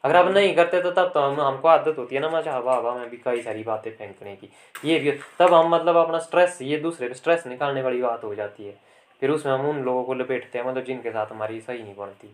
अगर 0.04 0.16
आप 0.16 0.28
नहीं 0.28 0.54
करते 0.56 0.82
तो 0.82 0.92
तब 0.92 1.12
तो 1.14 1.20
हम 1.20 1.40
हमको 1.42 1.68
आदत 1.68 1.98
होती 1.98 2.16
है 2.16 2.22
ना 2.22 2.30
मैं 2.30 2.42
हवा 2.44 2.76
हवा 2.76 2.94
में 2.96 3.10
भी 3.10 3.18
कई 3.18 3.42
सारी 3.42 3.64
बातें 3.64 3.92
फेंकने 3.92 4.36
की। 4.36 4.50
ये 4.86 5.00
भी 5.00 5.12
तब 5.40 5.54
हम 5.54 5.70
मतलब 5.70 5.98
अपना 5.98 6.20
स्ट्रेस 6.20 6.58
ये 6.62 6.78
दूसरे 6.78 7.08
पे 7.08 7.14
स्ट्रेस 7.14 7.46
निकालने 7.48 7.82
वाली 7.82 8.02
बात 8.02 8.24
हो 8.24 8.34
जाती 8.36 8.66
है। 8.66 8.76
फिर 9.22 9.30
उसमें 9.30 9.54
हम 9.54 9.70
उन 9.70 9.82
लोगों 9.84 10.04
को 10.04 10.14
लपेटते 10.14 10.60
हैं 10.60 10.66
मतलब 10.66 10.84
जिनके 10.84 11.12
साथ 11.12 11.32
हमारी 11.32 11.60
सही 11.62 11.84
नहीं 11.84 11.96
बनती। 11.96 12.30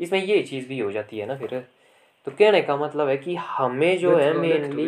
इसमें 0.00 0.22
ये 0.24 0.42
चीज़ 0.42 0.68
भी 0.68 0.78
हो 0.78 0.90
जाती 0.92 1.18
है 1.18 1.26
ना 1.26 1.36
फिर। 1.36 1.58
तो 2.26 2.32
कहने 2.32 2.60
का 2.62 2.76
मतलब 2.76 3.08
है 3.08 3.16
कि 3.16 3.34
हमें 3.34 3.98
जो 3.98 4.16
है 4.16 4.32
मेनली 4.34 4.86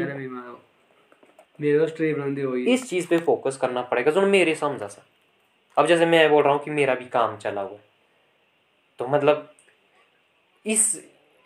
तो 2.65 2.71
इस 2.71 2.89
चीज़ 2.91 3.07
पे 3.09 3.19
फोकस 3.19 3.57
करना 3.57 3.83
पड़ेगा। 3.83 4.11
जो 4.11 4.21
मेरे 4.23 4.55
समझा 4.55 4.87
सा 4.87 5.03
अब 5.77 5.87
जैसे 5.87 6.07
मैं 6.07 6.29
बोल 6.31 6.43
रहा 6.45 6.53
हूँ 6.53 6.63
कि 6.65 6.71
मेरा 6.71 6.95
भी 6.95 7.05
काम 7.05 7.37
चला 7.37 7.61
हुआ 7.61 7.71
है। 7.71 7.85
तो 9.01 9.07
मतलब 9.07 9.49
इस 10.65 10.93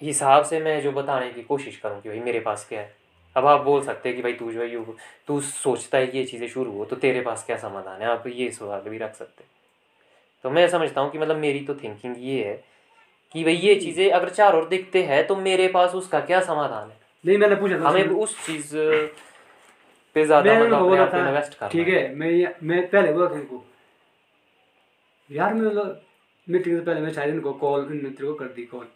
हिसाब 0.01 0.45
से 0.45 0.61
मैं 0.61 0.81
जो 0.83 0.93
बताने 0.93 1.31
की 1.33 1.43
कोशिश 1.43 1.77
करूँ 1.77 2.01
कि 2.01 2.09
भाई 2.09 2.21
मेरे 2.21 2.41
पास 2.41 2.67
क्या 2.69 2.81
है? 2.81 2.95
अब 3.37 3.47
आप 3.47 3.61
बोल 3.61 3.83
सकते 3.83 4.09
हैं 4.09 4.17
कि 4.17 4.23
भाई 4.23 4.33
तू 4.33 4.51
जो 4.53 4.63
है 4.63 4.85
तू 5.29 5.41
सोचता 5.41 5.99
है 5.99 6.07
कि 6.07 6.19
ये 6.19 6.25
चीज़ें 6.25 6.49
शुरू 6.49 6.73
हो 6.73 6.85
तो 6.85 6.97
तेरे 6.97 7.21
पास 7.21 7.45
क्या 7.47 7.57
समाधान 7.57 8.01
है? 8.03 8.09
आप 8.09 8.27
ये 8.27 8.51
सवाल 8.51 8.89
भी 8.91 8.99
रख 8.99 9.15
सकते 9.15 9.45
तो 10.45 10.51
मैं 10.51 10.67
समझता 10.69 11.01
हूँ 11.01 11.11
कि 11.11 11.19
मतलब 11.19 11.37
मेरी 11.37 11.61
तो 11.61 11.75
थिंकिंग 11.75 12.15
ये 12.19 12.45
है 12.45 12.55
कि 13.35 13.45
भाई 13.45 13.55
ये 13.57 13.75
चीज़ें 13.75 14.11
अगर 14.11 14.29
चार 14.31 14.57
और 14.57 14.69
दिखते 14.69 15.03
हैं 15.03 15.27
तो 15.27 15.37
मेरे 15.37 15.69
पास 15.69 15.95
उसका 15.95 16.21
क्या 16.21 16.41
समाधान 16.41 16.89
है? 16.89 16.97
नहीं 17.25 17.39
मैंने 17.39 17.57
पूछा 17.57 17.79
था 17.79 17.89
हमें 17.89 18.09
उस 18.17 18.37
चीज़ 18.47 18.75
पे 20.17 20.25
ज़्यादा 20.25 20.53
मतलब 20.55 21.17
इन्वेस्ट 21.17 21.59
करना 21.59 21.69
ठीक 21.69 21.89
है 21.89 22.15
मैं 22.15 22.31
मैं 22.63 22.87
पहले 22.89 23.13
बोला 23.13 23.29
था 23.29 23.35
उनको 23.35 23.65
यार 25.31 25.55
मैं 25.55 25.67
मतलब 25.67 26.03
मीटिंग 26.49 26.79
से 26.79 26.85
पहले 26.85 27.01
मैं 27.01 27.13
शायद 27.13 27.35
इनको 27.35 27.53
कॉल 27.63 27.89
इन 27.93 27.99
तेरे 28.03 28.27
को 28.27 28.35
कर 28.35 28.53
दी 28.57 28.63
कॉल 28.65 28.87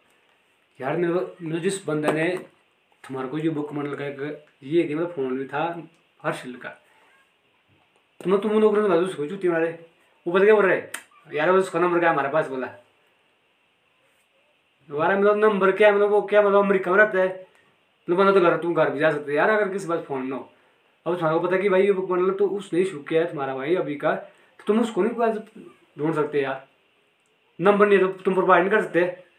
यार 0.80 0.96
मेरे 0.96 1.58
जिस 1.60 1.84
बंदे 1.86 2.12
ने 2.12 2.26
तुम्हारे 3.04 3.28
को 3.28 3.38
ये 3.38 3.48
बुक 3.50 3.72
मंडल 3.72 3.94
का 3.96 4.06
एक 4.06 4.44
ये 4.64 4.82
कि 4.82 4.94
मतलब 4.94 5.10
फ़ोन 5.12 5.36
भी 5.38 5.44
था 5.46 5.62
हर्षिल 6.22 6.54
का। 6.56 6.68
तो 8.20 8.30
मैं 8.30 8.40
तुम 8.40 8.60
लोगों 8.60 8.90
उसको 8.94 9.26
जूती 9.26 9.48
मारे? 9.48 9.68
वो 10.26 10.32
बता 10.32 10.44
क्या 10.44 10.54
बोल 10.54 10.66
रहे 10.66 11.36
यार 11.36 11.50
उसका 11.50 11.80
नंबर 11.80 11.98
क्या 12.00 12.10
हमारे 12.10 12.28
पास 12.28 12.48
बोला। 12.48 12.66
हमारा 14.90 15.16
मतलब 15.18 15.36
नंबर 15.36 15.72
क्या 15.72 15.92
मतलब 15.92 16.10
वो 16.10 16.22
क्या 16.22 16.42
मतलब 16.42 16.64
अमेरिका 16.64 16.90
में 16.90 16.98
रहता 16.98 17.18
है? 17.18 17.28
मतलब 18.08 18.18
बंदा 18.18 18.32
तो 18.32 18.40
घर, 18.40 18.56
तुम 18.56 18.74
घर 18.74 18.90
भी 18.90 18.98
जा 18.98 19.10
सकते 19.10 19.34
यार 19.34 19.50
अगर 19.50 19.72
किसी 19.72 19.88
पास 19.88 20.00
फ़ोन 20.04 20.26
ना 20.26 20.36
हो। 20.36 20.50
अब 21.06 21.14
तुम्हारे 21.14 21.38
को 21.38 21.46
पता 21.46 21.56
कि 21.56 21.68
भाई 21.68 21.82
ये 21.82 21.92
बुक 21.92 22.10
मतलब 22.10 22.36
तो 22.38 22.46
उसने 22.48 22.80
इशू 22.80 22.98
किया 23.08 23.22
है, 23.22 23.30
तुम्हारा 23.30 23.54
भाई 23.54 23.74
अभी 23.76 23.94
का। 23.96 24.14
तो 24.14 24.64
तुम 24.66 24.80
उसको 24.80 25.02
नहीं 25.02 25.14
ढूंढ 25.98 26.14
सकते 26.14 26.42
यार। 26.42 26.66
नंबर 27.58 27.88
नहीं 27.88 27.98
तो 27.98 28.08
तुम 28.08 28.34
प्रोवाइड 28.34 28.62
नहीं 28.62 28.72
कर 28.72 28.82
सकते। 28.82 29.29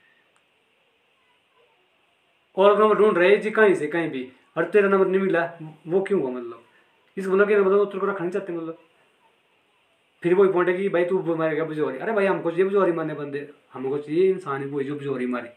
और 2.57 2.79
नंबर 2.79 2.95
ढूंढ 2.95 3.17
रहे 3.17 3.35
जी 3.37 3.51
कहीं 3.51 3.75
से 3.75 3.87
कहीं 3.87 4.09
भी 4.09 4.31
और 4.57 4.69
तेरा 4.69 4.89
नंबर 4.89 5.07
नहीं 5.07 5.21
मिला 5.21 5.45
वो 5.87 6.01
क्यों 6.01 6.21
हुआ 6.21 6.31
मतलब? 6.31 6.63
इस 7.17 7.25
बोला 7.27 7.45
कि 7.45 7.55
मतलब 7.55 7.77
वो 7.77 7.85
तेरे 7.85 7.99
को 7.99 8.05
रखना 8.05 8.29
चाहते 8.29 8.53
मतलब। 8.53 8.77
फिर 10.23 10.33
वही 10.33 10.51
पॉइंट 10.51 10.69
है 10.69 10.75
कि 10.77 10.89
भाई 10.89 11.05
तू 11.05 11.35
मारेगा 11.35 11.63
बुजोरी 11.65 11.97
अरे 11.97 12.11
भाई 12.13 12.25
हमको 12.25 12.51
चाहिए 12.51 12.65
बुजोरी 12.65 12.91
मारने 12.91 13.13
बंदे। 13.13 13.49
हमको 13.73 13.97
चाहिए 13.97 14.29
इंसान 14.31 14.63
ही 14.63 14.69
कोई 14.69 14.83
जो 14.83 14.95
बुजोरी 14.95 15.25
मारे। 15.27 15.53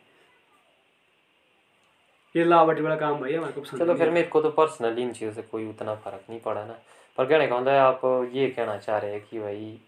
ये 2.35 2.45
लावटी 2.45 2.83
वाला 2.83 2.97
काम 2.97 3.21
भाई 3.21 3.35
हमारे 3.35 3.53
को 3.53 3.61
पसंद 3.61 3.81
चलो 3.81 3.95
फिर 3.95 4.11
मेरे 4.11 4.27
को 4.29 4.41
तो 4.43 4.51
पर्सनली 4.51 5.03
इन 5.03 5.13
चीज़ों 5.13 5.33
से 5.33 5.43
कोई 5.43 5.69
उतना 5.69 5.95
फ़र्क 5.95 6.25
नहीं 6.31 6.41
पड़ा 6.41 6.65
ना। 6.65 6.79
पर 7.19 7.27
कहने 7.27 7.47
का 7.47 7.59
मतलब 7.61 7.73
आप 7.73 8.31
ये 8.35 8.49
कहना 8.51 8.77
चाह 8.79 8.99
रहे 8.99 9.13
हैं 9.13 9.21
कि 9.31 9.41
भाई 9.41 9.79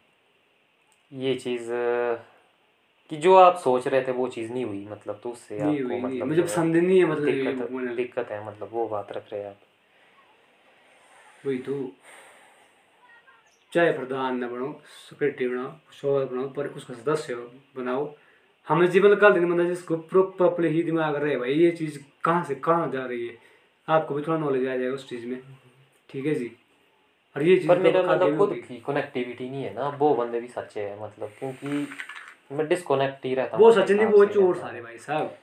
ये 1.12 1.34
चीज़ 1.34 1.70
कि 3.10 3.16
जो 3.16 3.34
आप 3.34 3.56
सोच 3.56 3.88
रहे 3.88 4.02
थे 4.02 4.12
वो 4.12 4.28
चीज़ 4.28 4.52
नहीं 4.52 4.64
हुई 4.64 4.86
मतलब 4.90 5.20
तो 5.22 5.30
उससे 5.30 5.58
नहीं 5.58 5.76
आपको 5.76 5.88
हुई 5.88 5.96
नहीं 5.96 6.02
मतलब 6.02 6.26
मुझे 6.26 6.42
पसंद 6.42 6.76
नहीं 6.76 6.98
है 6.98 7.04
मतलब 7.04 7.24
दिक्कत 7.24 7.96
दिक्कत 7.96 8.30
है 8.30 8.46
मतलब 8.46 8.68
वो 8.72 8.86
बात 8.88 9.12
रख 9.12 9.32
रहे 9.32 9.42
हैं 9.42 9.48
आप। 9.48 9.60
वही 11.46 11.58
तो। 11.58 11.90
चाहे 13.72 13.92
प्रधान 13.92 14.44
न 14.44 14.48
बनो 14.48 14.82
सेक्रेटरी 14.86 15.48
बनाओ 15.48 15.72
शोर 15.92 16.24
बनाओ 16.24 16.48
पर 16.48 16.66
उसका 16.66 16.94
सदस्य 16.94 17.34
बनाओ। 17.76 18.14
हमें 18.68 18.90
जीवन 18.90 19.14
काल 19.14 19.32
दिन 19.32 19.50
बंदा 19.50 19.64
जिसको 19.64 19.96
प्रॉपरली 19.96 20.68
ही 20.68 20.82
दिमाग 20.82 21.14
रहे 21.14 21.36
भाई 21.36 21.52
ये 21.52 21.70
चीज़ 21.70 21.98
कहाँ 22.24 22.44
से 22.44 22.54
कहाँ 22.54 22.90
जा 22.90 23.04
रही 23.06 23.26
है? 23.26 23.36
आपको 23.88 24.14
भी 24.14 24.22
थोड़ा 24.22 24.38
नॉलेज 24.38 24.68
आ 24.68 24.76
जाएगा 24.76 24.94
उस 24.94 25.08
चीज़ 25.08 25.26
में। 25.26 25.42
ठीक 26.10 26.26
है 26.26 26.34
जी? 26.34 26.50
और 27.36 27.42
ये 27.42 27.56
चीज़ 27.56 27.68
पर 27.68 27.76
तो 27.76 27.82
मेरा 27.82 28.02
मतलब 28.02 28.38
खुद 28.38 28.54
की 28.68 28.82
कनेक्टिविटी 28.86 29.50
नहीं 29.50 29.62
है 29.64 29.74
ना 29.74 29.88
वो 29.88 30.14
बंदे 30.14 30.40
भी 30.40 30.48
सच्चे 30.48 30.80
हैं 30.80 31.02
मतलब 31.02 31.28
क्योंकि 31.38 31.88
मैं 32.50 32.66
डिस्कनेक्ट 32.68 33.24
ही 33.24 33.34
रहता 33.34 33.56
वो 33.56 33.66
हूँ 33.66 33.74
सचिन 33.74 34.04
वो 34.06 34.24
चोर 34.26 34.56
सारे 34.56 34.80
भाई 34.80 34.98
साहब। 34.98 35.36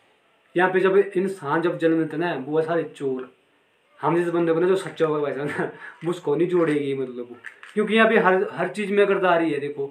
यहाँ 0.56 0.70
पे 0.72 0.80
जब 0.80 0.98
इंसान 0.98 1.62
जब 1.62 1.78
जन्म 1.78 2.00
लेते 2.00 2.18
ना 2.18 2.34
वो 2.48 2.62
सारे 2.62 2.84
चोर। 2.96 3.30
हम 4.00 4.16
जिस 4.16 4.30
बंदे 4.30 4.54
को 4.54 4.60
ना 4.60 4.68
जो 4.68 4.76
सच्चा 4.78 5.06
होगा 5.06 5.22
भाई 5.22 5.34
साहब 5.34 5.48
ना 5.50 5.72
वो 6.06 6.10
उसको 6.12 6.36
नहीं 6.36 6.48
जोड़ेगी 6.48 6.94
मतलब। 6.96 7.36
क्योंकि 7.74 7.96
यहाँ 7.96 8.10
पे 8.10 8.18
हर 8.20 8.48
हर 8.54 8.68
चीज़ 8.70 8.92
में 8.94 9.08
गर्दारी 9.10 9.52
है 9.54 9.60
देखो। 9.60 9.88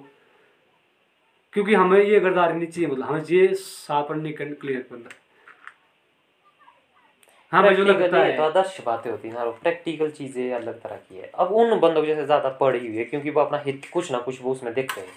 क्योंकि 1.53 1.73
हमें 1.73 1.99
ये 1.99 2.19
गर्दारी 2.19 2.53
नहीं 2.53 2.67
चाहिए 2.67 2.89
मतलब 2.89 3.05
हमें 3.05 3.23
चाहिए 3.23 3.53
साफ़ 3.55 4.07
और 4.09 4.15
निकल 4.17 4.53
क्लियर 4.61 4.85
बंदा। 4.91 5.09
हाँ 7.51 7.63
भाई 7.63 7.75
जो 7.75 7.83
लगता 7.83 8.03
ये 8.03 8.09
तो 8.09 8.17
है 8.17 8.37
आदर्श 8.41 8.79
बातें 8.85 9.09
होती 9.11 9.27
है 9.27 9.33
ना 9.33 9.45
प्रैक्टिकल 9.63 10.09
चीज़ें 10.11 10.53
अलग 10.53 10.79
तरह 10.81 10.95
की 10.95 11.17
है। 11.17 11.29
अब 11.35 11.51
उन 11.53 11.79
बंदों 11.79 12.01
की 12.01 12.07
जैसे 12.07 12.25
ज़्यादा 12.25 12.49
पड़ी 12.61 12.79
हुई 12.79 12.95
है 12.97 13.03
क्योंकि 13.05 13.29
वो 13.29 13.41
अपना 13.41 13.57
हित 13.65 13.85
कुछ 13.93 14.11
ना 14.11 14.19
कुछ 14.19 14.41
वो 14.41 14.51
उसमें 14.51 14.73
देखते 14.73 15.01
हैं। 15.01 15.07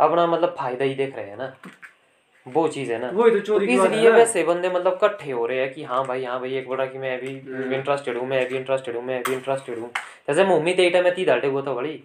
अपना 0.00 0.26
मतलब 0.26 0.54
फ़ायदा 0.58 0.84
ही 0.84 0.94
देख 0.94 1.16
रहे 1.16 1.26
हैं 1.26 1.36
ना। 1.36 1.56
वो 2.48 2.68
चीज़ 2.68 2.92
है 2.92 2.98
ना। 2.98 3.10
वही 3.10 3.30
तो 3.30 3.38
तो 3.38 3.46
चोरी 3.46 3.66
की 3.66 3.76
है 3.76 3.86
इसलिए 3.86 4.10
वैसे 4.10 4.44
बंदे 4.44 4.68
मतलब 4.68 4.92
इकट्ठे 4.92 5.30
हो 5.30 5.46
रहे 5.46 5.58
हैं 5.58 5.74
कि 5.74 5.84
हाँ 5.84 6.06
भाई 6.06 6.24
हाँ 6.24 6.40
भाई 6.40 6.54
एक 6.54 6.68
बड़ा 6.68 6.86
कि 6.86 6.98
मैं 6.98 7.18
अभी 7.18 7.40
हम्म। 7.40 7.74
इंटरेस्टेड 7.74 8.16
हूँ 8.16 8.28
मैं 8.28 8.46
अभी 8.46 8.56
इंटरेस्टेड 8.56 8.96
हूँ 8.96 9.04
मैं 9.04 9.24
अभी 9.24 9.34
इंटरेस्टेड 9.34 9.78
हूँ। 9.78 9.90
जैसे 10.28 10.42
मम्मी 10.44 10.54
मुम्मी 10.54 10.74
तेईटा 10.74 11.02
में 11.02 11.24
डाटे 11.26 11.48
वो 11.48 11.60
तो 11.60 11.74
बड़ी। 11.74 12.04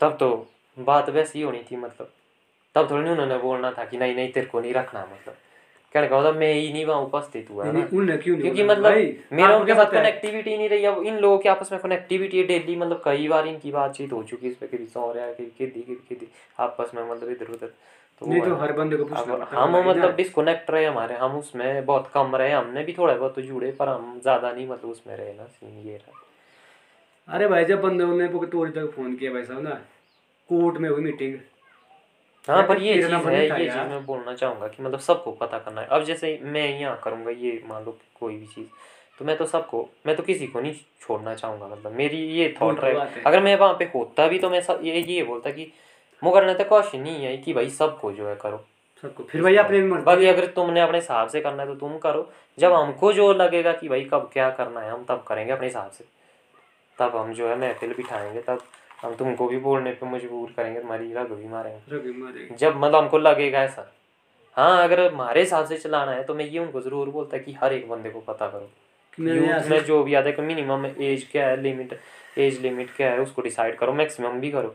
तब 0.00 0.16
तो 0.20 0.48
बात 0.78 1.10
वैसी 1.10 1.42
होनी 1.42 1.62
थी 1.70 1.76
मतलब। 1.76 2.10
तब 2.74 2.90
थोड़ी 2.90 3.02
नहीं 3.02 3.12
उन्होंने 3.12 3.38
बोलना 3.38 3.70
था 3.70 3.84
कि 3.84 3.96
नहीं 3.96 4.14
नहीं 4.14 4.32
तेरे 4.32 4.46
को 4.46 4.60
नहीं 4.60 4.74
रखना 4.74 5.00
मतलब। 5.00 5.36
कहने 5.94 6.06
का 6.08 6.18
मतलब 6.18 6.36
मैं 6.36 6.52
ही 6.52 6.72
नहीं 6.72 6.84
वहाँ 6.86 7.00
उपस्थित 7.00 7.50
हुआ 7.50 7.64
नहीं, 7.64 7.72
नहीं, 7.72 8.16
क्यों 8.18 8.36
क्योंकि 8.38 8.62
मतलब 8.64 8.94
मेरा 9.32 9.56
उनके 9.56 9.74
साथ 9.74 9.90
कनेक्टिविटी 9.92 10.56
नहीं 10.56 10.68
रही। 10.68 10.84
अब 10.84 11.02
इन 11.06 11.18
लोगों 11.18 11.38
के 11.38 11.48
आपस 11.48 11.72
में 11.72 11.80
कनेक्टिविटी 11.80 12.38
है 12.38 12.44
डेली 12.46 12.76
मतलब 12.76 13.02
कई 13.04 13.28
बार 13.28 13.46
इनकी 13.46 13.72
बातचीत 13.72 14.12
हो 14.12 14.22
चुकी 14.22 14.46
है 14.46 14.52
इस 14.52 14.56
पे 14.58 14.66
कभी 14.66 14.86
सौ 14.86 15.12
रहा 15.12 15.24
है 15.24 15.46
किदी 15.58 16.28
आपस 16.60 16.94
में 16.94 17.02
मतलब 17.10 17.30
इधर 17.30 17.52
उधर 17.54 17.72
तो 18.20 18.26
नहीं 18.26 18.40
तो 18.42 18.54
हर 18.56 18.72
बंदे 18.72 18.96
को 18.96 19.04
हम 19.54 19.76
मतलब 19.88 20.16
डिस्कनेक्ट 20.16 20.70
रहे 20.70 20.84
हमारे 20.84 21.14
हम 21.16 21.38
उसमें 21.38 21.84
बहुत 21.86 22.10
कम 22.14 22.36
रहे 22.36 22.52
हमने 22.52 22.84
भी 22.84 22.92
थोड़ा 22.98 23.14
बहुत 23.14 23.34
तो 23.34 23.42
जुड़े 23.42 23.70
पर 23.78 23.88
हम 23.88 24.20
ज़्यादा 24.22 24.52
नहीं 24.52 24.68
मतलब 24.68 24.90
उसमें 24.90 25.16
रहे 25.16 25.32
ना 25.32 25.44
सीन 25.46 25.78
ये 25.88 25.96
रहा। 25.96 26.22
अरे 27.28 27.48
भाई 27.48 27.64
जब 27.64 27.80
बंदे 27.82 28.04
ने 28.18 28.28
तोड़ी 28.46 28.70
तक 28.72 28.92
फ़ोन 28.96 29.16
किया 29.16 29.32
भाई 29.32 29.44
साहब 29.44 29.62
ना 29.62 29.80
कोर्ट 30.50 30.78
में 30.78 30.88
हुई 30.88 31.02
मीटिंग 31.02 31.38
हाँ 32.48 32.62
पर 32.68 32.82
ये 32.82 32.94
चीज़ 32.94 33.14
है 33.14 33.42
ये 33.42 33.66
चीज़ 33.66 33.76
मैं 33.90 34.04
बोलना 34.06 34.34
चाहूँगा 34.34 34.68
कि 34.68 34.82
मतलब 34.82 35.00
सबको 35.00 35.32
पता 35.32 35.58
करना 35.58 35.80
है। 35.80 35.86
अब 35.86 36.04
जैसे 36.04 36.38
मैं 36.42 36.68
यहाँ 36.80 36.98
करूँगा 37.04 37.30
ये 37.30 37.62
मान 37.66 37.84
लो 37.84 37.98
कोई 38.20 38.36
भी 38.36 38.46
चीज़ 38.46 38.66
तो 39.18 39.24
मैं 39.24 39.36
तो 39.36 39.46
सबको 39.46 39.88
मैं 40.06 40.16
तो 40.16 40.22
किसी 40.22 40.46
को 40.46 40.60
नहीं 40.60 40.74
छोड़ना 41.00 41.34
चाहूँगा 41.34 41.66
मतलब 41.66 41.92
मेरी 41.92 42.18
ये 42.38 42.54
थॉट 42.60 42.80
तो 42.80 42.82
रहे। 42.82 43.22
अगर 43.22 43.42
मैं 43.42 43.56
वहाँ 43.56 43.74
पे 43.74 43.84
होता 43.94 44.26
भी 44.28 44.38
तो 44.38 44.50
मैं 44.50 44.60
सब 44.60 44.80
ये 44.84 45.00
ये 45.00 45.22
बोलता 45.24 45.50
कि 45.50 45.72
मुकर 46.22 46.52
तो 46.54 46.64
क्वेश्चन 46.64 47.00
नहीं 47.00 47.24
है 47.24 47.36
कि 47.36 47.52
भाई 47.52 47.70
सबको 47.70 48.12
जो 48.12 48.28
है 48.28 48.34
करो। 48.36 48.64
सबको 49.02 49.24
फिर 49.24 49.42
भाई 49.42 49.56
अपने 49.56 49.80
बाकी 49.82 50.26
अगर 50.26 50.46
तुमने 50.46 50.80
अपने 50.80 50.98
हिसाब 50.98 51.28
से 51.28 51.40
करना 51.40 51.62
है 51.62 51.68
तो 51.68 51.74
तुम 51.74 51.96
करो। 51.98 52.30
जब 52.58 52.72
हमको 52.72 53.12
जो 53.12 53.32
लगेगा 53.32 53.72
कि 53.72 53.88
भाई 53.88 54.04
कब 54.04 54.30
क्या 54.32 54.50
करना 54.50 54.80
है 54.80 54.90
हम 54.90 55.04
तब 55.08 55.24
करेंगे 55.28 55.52
अपने 55.52 55.66
हिसाब 55.66 55.90
से। 55.90 56.04
तब 56.98 57.16
हम 57.16 57.32
जो 57.34 57.48
है 57.48 57.58
महफिल 57.60 57.94
बिठाएँगे 57.94 58.40
तब 58.40 58.62
हम 59.04 59.14
तुमको 59.14 59.46
भी 59.48 59.56
बोलने 59.60 59.90
पे 59.92 60.06
मजबूर 60.06 60.52
करेंगे 60.56 60.80
तुम्हारी 60.80 61.12
रग 61.12 61.32
भी 61.32 61.48
मारेंगे। 61.48 62.54
जब 62.56 62.76
मतलब 62.76 62.94
हमको 62.94 63.18
लगेगा 63.18 63.62
ऐसा 63.62 63.90
हाँ 64.56 64.82
अगर 64.84 65.00
हमारे 65.02 65.40
हिसाब 65.40 65.66
से 65.66 65.78
चलाना 65.78 66.12
है 66.12 66.22
तो 66.24 66.34
मैं 66.34 66.44
ये 66.46 66.58
उनको 66.58 66.80
ज़रूर 66.80 67.08
बोलता 67.10 67.38
कि 67.38 67.52
हर 67.62 67.72
एक 67.72 67.88
बंदे 67.88 68.10
को 68.10 68.20
पता 68.22 68.48
करो। 68.48 68.70
यूथ 69.18 69.68
में 69.70 69.84
जो 69.84 70.02
भी 70.04 70.14
आता 70.14 70.28
है 70.30 70.46
मिनिमम 70.46 70.86
एज 70.86 71.26
क्या 71.32 71.46
है 71.48 71.60
लिमिट 71.62 71.98
एज 72.38 72.60
लिमिट 72.62 72.94
क्या 72.96 73.10
है 73.10 73.20
उसको 73.20 73.42
डिसाइड 73.42 73.76
करो 73.78 73.92
मैक्सिमम 73.94 74.40
भी 74.40 74.50
करो। 74.50 74.74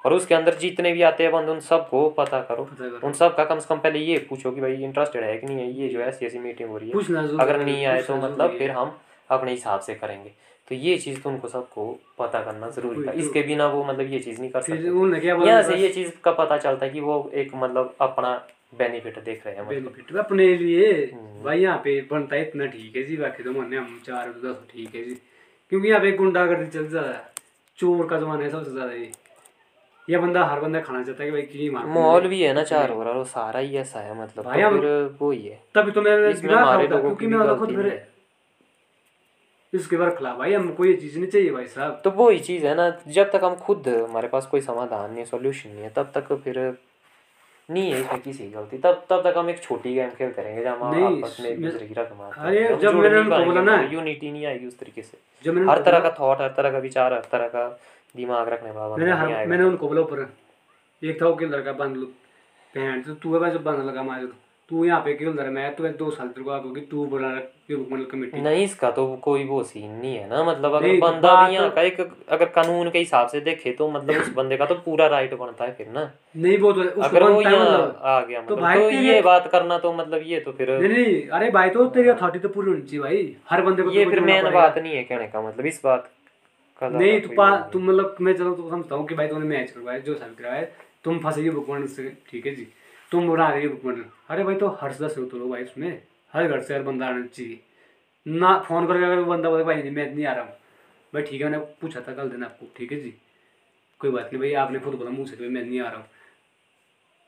और 0.00 0.12
उसके 0.12 0.34
अंदर 0.34 0.54
जितने 0.56 0.92
भी 0.92 1.02
आते 1.02 1.22
हैं 1.22 1.32
बंद 1.32 1.48
उन 1.48 1.60
सबको 1.60 2.08
पता 2.18 2.40
करो। 2.50 2.68
उन 3.04 3.12
सब 3.12 3.36
का 3.36 3.44
कम 3.44 3.58
से 3.58 3.66
कम 3.68 3.78
पहले 3.78 3.98
ये 4.00 4.18
पूछो 4.28 4.50
कि 4.50 4.60
भाई 4.60 4.74
इंटरेस्टेड 4.84 5.24
है 5.24 5.36
कि 5.38 5.46
नहीं 5.46 5.58
है? 5.58 5.70
ये 5.72 5.88
जो 5.88 6.00
है 6.00 6.08
ऐसी 6.08 6.26
ऐसी 6.26 6.38
मीटिंग 6.38 6.68
हो। 6.68 6.76
रही 6.76 6.90
है 6.90 7.38
अगर 7.38 7.60
नहीं 7.60 7.86
आए 7.86 8.02
तो 8.02 8.16
मतलब 8.16 8.56
फिर 8.58 8.70
हम 8.70 8.96
अपने 9.30 9.50
हिसाब 9.50 9.80
से 9.80 9.94
करेंगे। 9.94 10.30
तो 10.68 10.74
ये 10.74 10.96
चीज़ 10.98 11.20
तो 11.20 11.30
उनको 11.30 11.48
सबको 11.48 11.84
पता 12.18 12.40
करना 12.42 12.68
ज़रूरी 12.70 13.06
था। 13.06 13.12
तो। 13.12 13.18
इसके 13.18 13.42
बिना 13.42 13.66
वो 13.66 13.84
मतलब 13.84 14.12
ये 14.12 14.18
चीज़ 14.18 14.40
नहीं 14.40 14.50
कर 14.50 14.60
सकते 14.60 15.46
यहाँ 15.46 15.62
से 15.62 15.76
ये 15.76 15.88
चीज़ 15.88 16.10
का 16.24 16.32
पता 16.34 16.58
चलता 16.58 16.86
है 16.86 16.92
कि 16.92 17.00
वो 17.00 17.30
एक 17.34 17.54
मतलब 17.54 17.94
अपना 18.00 18.32
बेनिफिट 18.78 19.18
देख 19.24 19.46
रहे 19.46 19.54
हैं 19.54 19.62
मतलब। 19.62 19.82
बेनिफिट 19.82 20.16
अपने 20.16 20.46
लिए। 20.56 20.90
हम्म। 21.04 21.42
भाई 21.44 21.60
यहाँ 21.60 21.78
पे 21.84 22.00
बनता 22.10 22.36
है 22.36 22.42
इतना 22.42 22.66
ठीक 22.66 22.96
है 22.96 23.02
जी 23.02 23.16
बाकी 23.16 23.42
तो 23.42 23.52
माने 23.52 23.76
हम 23.76 24.00
चार 24.06 24.28
तो 24.28 24.48
दस 24.48 24.56
ठीक 24.72 24.94
है 24.94 25.04
जी। 25.04 25.14
क्योंकि 25.72 25.88
यहाँ 25.88 26.00
पे 26.00 26.12
गुंडागर्दी 26.12 26.66
चल 26.68 26.84
रहा 26.86 27.12
है। 27.12 27.22
चोर 27.78 28.06
का 28.06 28.18
जमाना 28.18 28.44
है 28.44 28.50
सबसे 28.50 28.70
ज़्यादा 28.70 28.92
ये। 28.92 29.10
ये 30.08 30.18
बंदा 30.18 30.44
हर 30.44 30.60
बंदा 30.60 30.80
खाना 30.80 31.02
चाहता 31.04 31.22
है 31.22 31.30
कि 31.30 31.32
भाई 31.32 31.42
की 31.44 31.70
मार 31.70 31.86
माहौल 31.86 32.26
भी 32.28 32.42
है 32.42 32.52
ना 32.54 32.62
चार 32.64 32.90
हो। 32.90 33.02
रहा 33.02 33.14
है 33.14 33.24
सारा 33.24 33.60
ही 33.60 33.76
ऐसा 33.76 34.00
है 34.00 34.20
मतलब। 34.20 34.44
भाई 34.44 34.62
तो 34.62 35.24
वो 35.24 35.30
ही 35.30 35.42
है। 35.42 35.58
तभी 35.74 35.90
तो 35.90 36.02
मैं 36.02 36.16
क्योंकि 36.34 37.26
मैं 37.26 37.56
खुद 37.56 37.70
इसके 39.74 39.96
बार 39.96 40.10
खिला 40.10 40.34
भाई 40.34 40.52
हमको 40.52 40.84
ये 40.84 40.94
चीज़ 40.94 41.18
नहीं 41.18 41.30
चाहिए 41.30 41.50
भाई 41.50 41.66
साहब। 41.66 42.00
तो 42.04 42.10
वो 42.10 42.30
ही 42.30 42.38
चीज़ 42.38 42.66
है 42.66 42.74
ना 42.74 42.98
जब 43.08 43.30
तक 43.30 43.40
हम 43.44 43.54
खुद 43.54 43.88
हमारे 43.88 44.28
पास 44.28 44.46
कोई 44.46 44.60
समाधान 44.60 45.10
नहीं 45.10 45.18
है 45.18 45.24
सॉल्यूशन 45.24 45.70
नहीं 45.70 45.82
है 45.82 45.90
तब 45.96 46.12
तक 46.14 46.32
फिर 46.32 46.78
नहीं 47.70 47.92
है 47.92 48.00
इसमें 48.00 48.20
किसी 48.20 48.48
गलती। 48.48 48.78
तब 48.78 49.04
तब 49.10 49.30
तक 49.30 49.34
हम 49.38 49.50
एक 49.50 49.62
छोटी 49.62 49.94
गेम 49.94 50.10
खेलते 50.10 50.42
रहेंगे 50.42 50.64
जब 50.64 50.82
हम 50.82 50.90
आपस 51.06 51.36
में 51.40 51.50
एक 51.50 51.62
दूसरे 51.62 51.86
की 51.86 51.94
रकम 51.94 52.16
अरे, 52.16 52.76
जब 52.76 52.94
मैंने 52.94 53.18
उनको 53.18 53.30
बोला 53.44 53.60
ना- 53.62 53.92
यूनिटी 53.92 54.32
नहीं 54.32 54.46
आएगी 54.46 54.66
उस 54.66 54.78
तरीके 54.78 55.02
से। 55.02 55.18
जब 55.44 55.54
मैंने 55.54 55.70
हर 55.72 55.82
तरह 55.82 56.00
का 56.00 56.10
थॉट 56.20 56.40
हर 56.40 56.48
तरह 56.48 56.70
का 56.70 56.78
विचार 56.78 57.14
हर 57.14 57.22
तरह 57.32 57.48
का 57.48 57.80
दिमाग 58.16 58.48
रखने 58.48 58.70
वाला 58.70 58.96
मैंने 58.96 59.12
आएगा। 59.34 59.50
मैंने 59.50 59.64
उनको 59.64 59.88
बोला 59.88 60.00
ऊपर। 60.00 60.32
एक 61.04 61.22
था 61.22 61.26
वो 61.26 61.34
किल 61.34 61.48
लड़का 61.48 61.72
बंद 61.72 61.96
लो। 61.96 62.06
पैंट 62.74 63.06
तो 63.06 63.14
तू 63.14 63.34
है 63.34 63.40
भाई 63.40 63.50
जब 63.50 63.62
बंद 63.62 63.82
लगा 63.82 64.02
मारे 64.02 64.24
तो 64.70 64.76
तू 64.76 64.84
यहाँ 64.84 65.00
पे 65.00 65.12
किल 65.14 65.28
लड़ा 65.28 65.50
मैं 65.50 65.74
तो 65.74 65.88
दो 65.98 66.10
साल 66.10 66.28
तेरे 66.28 66.44
को 66.44 66.50
आगे 66.50 66.80
तू 66.82 67.04
बना 67.06 67.28
कमेटी। 68.10 68.40
नहीं 68.40 68.64
इसका 68.64 68.90
तो 68.90 69.04
कोई 69.22 69.44
वो 69.44 69.62
सीन 69.62 69.90
नहीं 69.92 70.14
है 70.16 70.28
ना 70.28 70.42
मतलब 70.44 70.74
अगर 70.74 70.88
तो 70.88 71.00
बंदा 71.00 71.34
भी 71.42 71.54
यहाँ 71.54 71.70
का 71.70 71.82
एक 71.82 72.00
अगर 72.28 72.44
कानून 72.50 72.90
के 72.90 72.98
हिसाब 72.98 73.28
से 73.28 73.40
देखे 73.40 73.72
तो 73.72 73.90
मतलब 73.90 74.20
उस 74.20 74.28
बंदे 74.34 74.56
का 74.56 74.66
तो 74.66 74.74
पूरा 74.84 75.06
राइट 75.06 75.34
बनता 75.34 75.64
है 75.64 75.72
फिर 75.72 75.88
ना। 75.88 76.02
नहीं 76.36 76.58
वो 76.58 76.72
तो 76.72 76.82
अगर 77.02 77.22
वो 77.22 77.40
यहाँ 77.42 77.64
मतलब। 77.64 78.00
आ 78.02 78.20
गया 78.20 78.40
तो 78.40 78.44
मतलब 78.46 78.60
भाई 78.60 78.80
तो 78.80 78.90
ये 79.02 79.20
बात 79.22 79.48
करना 79.52 79.78
तो 79.78 79.92
मतलब 79.94 80.22
ये 80.26 80.40
तो 80.40 80.52
फिर 80.52 80.70
नहीं 80.70 80.88
नहीं 80.88 81.26
अरे 81.28 81.50
भाई 81.50 81.70
तो 81.70 81.86
तेरी 81.90 82.08
अथॉरिटी 82.08 82.38
तो 82.38 82.48
पूरी 82.48 82.70
होनी 82.70 82.82
चाहिए 82.82 83.02
भाई। 83.02 83.36
हर 83.50 83.62
बंदे 83.62 83.82
को 83.82 83.90
ये 83.90 84.04
तो 84.04 84.10
फिर 84.10 84.20
मेन 84.22 84.50
बात 84.52 84.78
नहीं 84.78 84.96
है 84.96 85.04
कहने 85.04 85.26
का 85.26 85.42
मतलब 85.42 85.66
इस 85.66 85.80
बात 85.84 86.10
का 86.82 86.88
नहीं 86.88 87.20
तू। 87.20 87.28
तुम 87.72 87.88
मतलब 87.88 88.16
मैं 88.20 88.34
चलो 88.34 88.54
तो 88.54 88.70
समझता 88.70 88.94
हूँ 88.94 89.06
कि 89.06 89.14
भाई 89.14 89.28
तुमने 89.28 89.46
मैच 89.48 89.70
करवाया 89.70 89.98
जो 90.00 90.14
साबित 90.14 90.38
करवाया 90.38 90.62
तुम 91.04 91.18
फंसे 91.18 91.86
से 91.94 92.08
ठीक 92.30 92.46
है 92.46 92.54
जी। 92.54 92.66
तुम 93.12 93.36
रही 93.36 93.66
हो 93.66 93.74
बुक 93.74 94.12
अरे 94.28 94.44
भाई 94.44 94.54
तो 94.54 94.68
हर 94.68 94.92
सदस्य 94.92 95.20
उतरो 95.20 95.48
भाई 95.48 95.64
उसमें 95.64 96.02
हर 96.32 96.48
घर 96.48 96.62
से 96.62 96.74
हर 96.74 96.82
बंदा 96.82 97.06
आना 97.06 97.26
चाहिए 97.26 97.60
ना, 98.26 98.58
फ़ोन 98.58 98.86
करके 98.86 99.04
अगर 99.04 99.22
बंदा 99.22 99.50
बोले, 99.50 99.64
भाई 99.64 99.82
मैं 99.82 100.14
नहीं 100.14 100.26
आ 100.26 100.32
रहा 100.32 100.44
हूँ। 100.44 100.52
भाई, 101.14 101.22
ठीक 101.22 101.42
है, 101.42 101.48
मैंने 101.48 101.64
पूछा 101.64 102.00
था, 102.00 102.14
कल 102.14 102.30
दिन 102.30 102.44
आपको, 102.44 102.66
ठीक 102.76 102.92
है 102.92 103.00
जी? 103.00 103.14
कोई 104.00 104.10
बात 104.10 104.24
नहीं, 104.24 104.38
भाई, 104.38 104.52
आपने 104.52 104.78
खुद 104.78 104.94
बोला, 104.94 105.10
मुँह 105.10 105.26
से 105.26 105.36
भाई, 105.36 105.48
मैं 105.48 105.62
नहीं 105.62 105.80
आ 105.80 105.88
रहा 105.88 106.00
हूँ। 106.00 106.06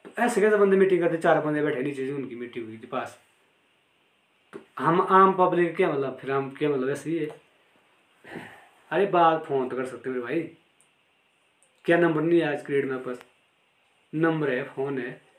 तो 0.04 0.22
ऐसे 0.22 0.40
कैसे 0.40 0.56
बंदे 0.56 0.76
मीटिंग 0.76 1.00
करते, 1.00 1.16
चार 1.16 1.40
बंदे 1.40 1.62
बैठे 1.62 1.82
नीचे 1.82 2.06
जी 2.06 2.12
उनकी 2.12 2.34
मीटिंग 2.34 2.66
हुई 2.66 2.78
थी 2.78 2.86
पास? 2.86 3.18
तो 4.52 4.60
हम 4.78 5.00
आम 5.00 5.32
पब्लिक 5.32 5.76
क्या 5.76 5.92
मतलब 5.92 6.18
फिर 6.20 6.30
हम 6.30 6.50
क्या 6.50 6.68
मतलब 6.68 6.90
ऐसे 6.90 7.10
ही 7.10 7.18
है। 7.18 7.40
अरे 8.90 9.06
बात 9.06 9.44
फ़ोन 9.44 9.68
तो 9.68 9.76
कर 9.76 9.86
सकते 9.86 10.10
मेरे 10.10 10.22
भाई। 10.22 10.40
क्या 11.84 11.98
नंबर 11.98 12.20
नहीं 12.20 12.40
है 12.40 12.56
आज 12.56 12.66
क्रेड 12.66 12.90
में 12.90 13.02
पास? 13.02 13.18
नंबर 14.14 14.50
है 14.50 14.64
फ़ोन 14.64 14.98
है। 14.98 15.29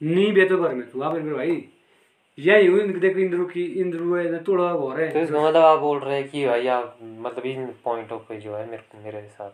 नी 0.00 0.30
बे 0.32 0.44
तो 0.48 0.56
घर 0.58 0.74
में 0.74 0.90
तू 0.90 1.02
आप 1.02 1.14
मेरे 1.14 1.34
भाई 1.34 1.62
यही 2.38 2.66
हूँ 2.66 2.80
देखो 3.00 3.18
इंद्रू 3.20 3.44
की 3.46 3.64
इंद्रू 3.80 4.14
है 4.14 4.30
ना 4.30 4.38
थोड़ा 4.48 4.70
हो 4.70 4.92
रहा 4.92 5.10
तो 5.12 5.20
इसका 5.20 5.40
मतलब 5.40 5.64
आप 5.64 5.78
बोल 5.78 5.98
रहे 5.98 6.16
हैं 6.16 6.28
कि 6.28 6.46
भाई 6.46 6.66
आप 6.68 6.98
मतलब 7.02 7.46
इन 7.46 7.66
पॉइंटों 7.84 8.18
पे 8.18 8.40
जो 8.40 8.56
है 8.56 8.66
मेरे 8.70 9.02
मेरे 9.04 9.22
साथ 9.28 9.50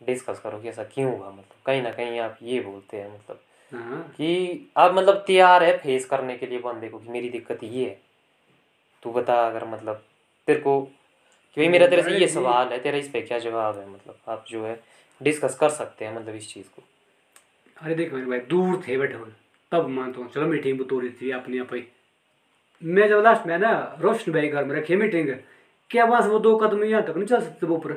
डिस्कस 0.00 0.40
करो 0.40 0.58
कि 0.58 0.68
ऐसा 0.68 0.84
क्यों 0.84 1.16
हुआ 1.18 1.30
मतलब 1.30 1.62
कहीं 1.66 1.82
ना 1.82 1.90
कहीं 1.90 2.18
आप 2.20 2.38
ये 2.42 2.60
बोलते 2.60 2.96
हैं 2.96 3.14
मतलब 3.14 3.40
हाँ 3.72 4.02
कि 4.16 4.70
आप 4.76 4.94
मतलब 4.94 5.24
तैयार 5.26 5.64
है 5.64 5.76
फेस 5.78 6.04
करने 6.04 6.36
के 6.36 6.46
लिए 6.46 6.58
बंदे 6.58 6.88
को 6.88 6.98
कि 6.98 7.08
मेरी 7.08 7.28
दिक्कत 7.28 7.64
ये 7.64 7.84
है 7.84 7.98
तू 9.02 9.12
बता 9.12 9.34
अगर 9.46 9.66
मतलब 9.66 10.02
तेरे 10.48 10.60
को 10.60 10.80
कि 10.82 11.60
भाई 11.60 11.68
मेरा 11.68 11.86
तेरे 11.86 12.02
से 12.02 12.18
ये 12.18 12.28
सवाल 12.28 12.68
है 12.68 12.78
तेरा 12.78 12.98
इस 12.98 13.08
पे 13.08 13.20
क्या 13.22 13.38
जवाब 13.38 13.78
है 13.78 13.88
मतलब 13.88 14.18
आप 14.28 14.44
जो 14.48 14.64
है 14.66 14.80
डिस्कस 15.20 15.54
कर 15.54 15.70
सकते 15.72 16.04
हैं 16.04 16.16
मतलब 16.16 16.34
इस 16.34 16.52
चीज़ 16.54 16.66
को 16.66 16.82
अरे 17.76 17.94
देख 17.94 18.12
मेरे 18.12 18.26
भाई 18.26 18.38
दूर 18.48 18.82
थे 18.88 18.96
बैठे 18.98 19.14
हुए 19.14 19.30
तब 19.72 19.88
मानता 19.88 20.20
हूँ 20.20 20.30
चलो 20.30 20.46
मीटिंग 20.46 20.78
तो 20.78 20.84
तोड़ी 20.84 21.08
थी 21.20 21.30
अपनी 21.32 21.58
आप 21.58 21.74
ही। 21.74 21.82
मैं 22.82 23.08
जब 23.08 23.20
लास्ट 23.24 23.46
में 23.46 23.58
ना 23.58 23.72
रोशन 24.00 24.32
भाई 24.32 24.48
घर 24.48 24.64
में 24.64 24.74
रखी 24.76 24.96
मीटिंग 24.96 25.28
क्या 25.90 26.04
वहाँ 26.04 26.22
से 26.22 26.28
वो 26.28 26.38
दो 26.38 26.56
कदम 26.58 26.84
यहाँ 26.84 27.02
तक 27.02 27.16
नहीं 27.16 27.26
चल 27.26 27.40
सकते 27.40 27.66
वो 27.66 27.76
ऊपर? 27.76 27.92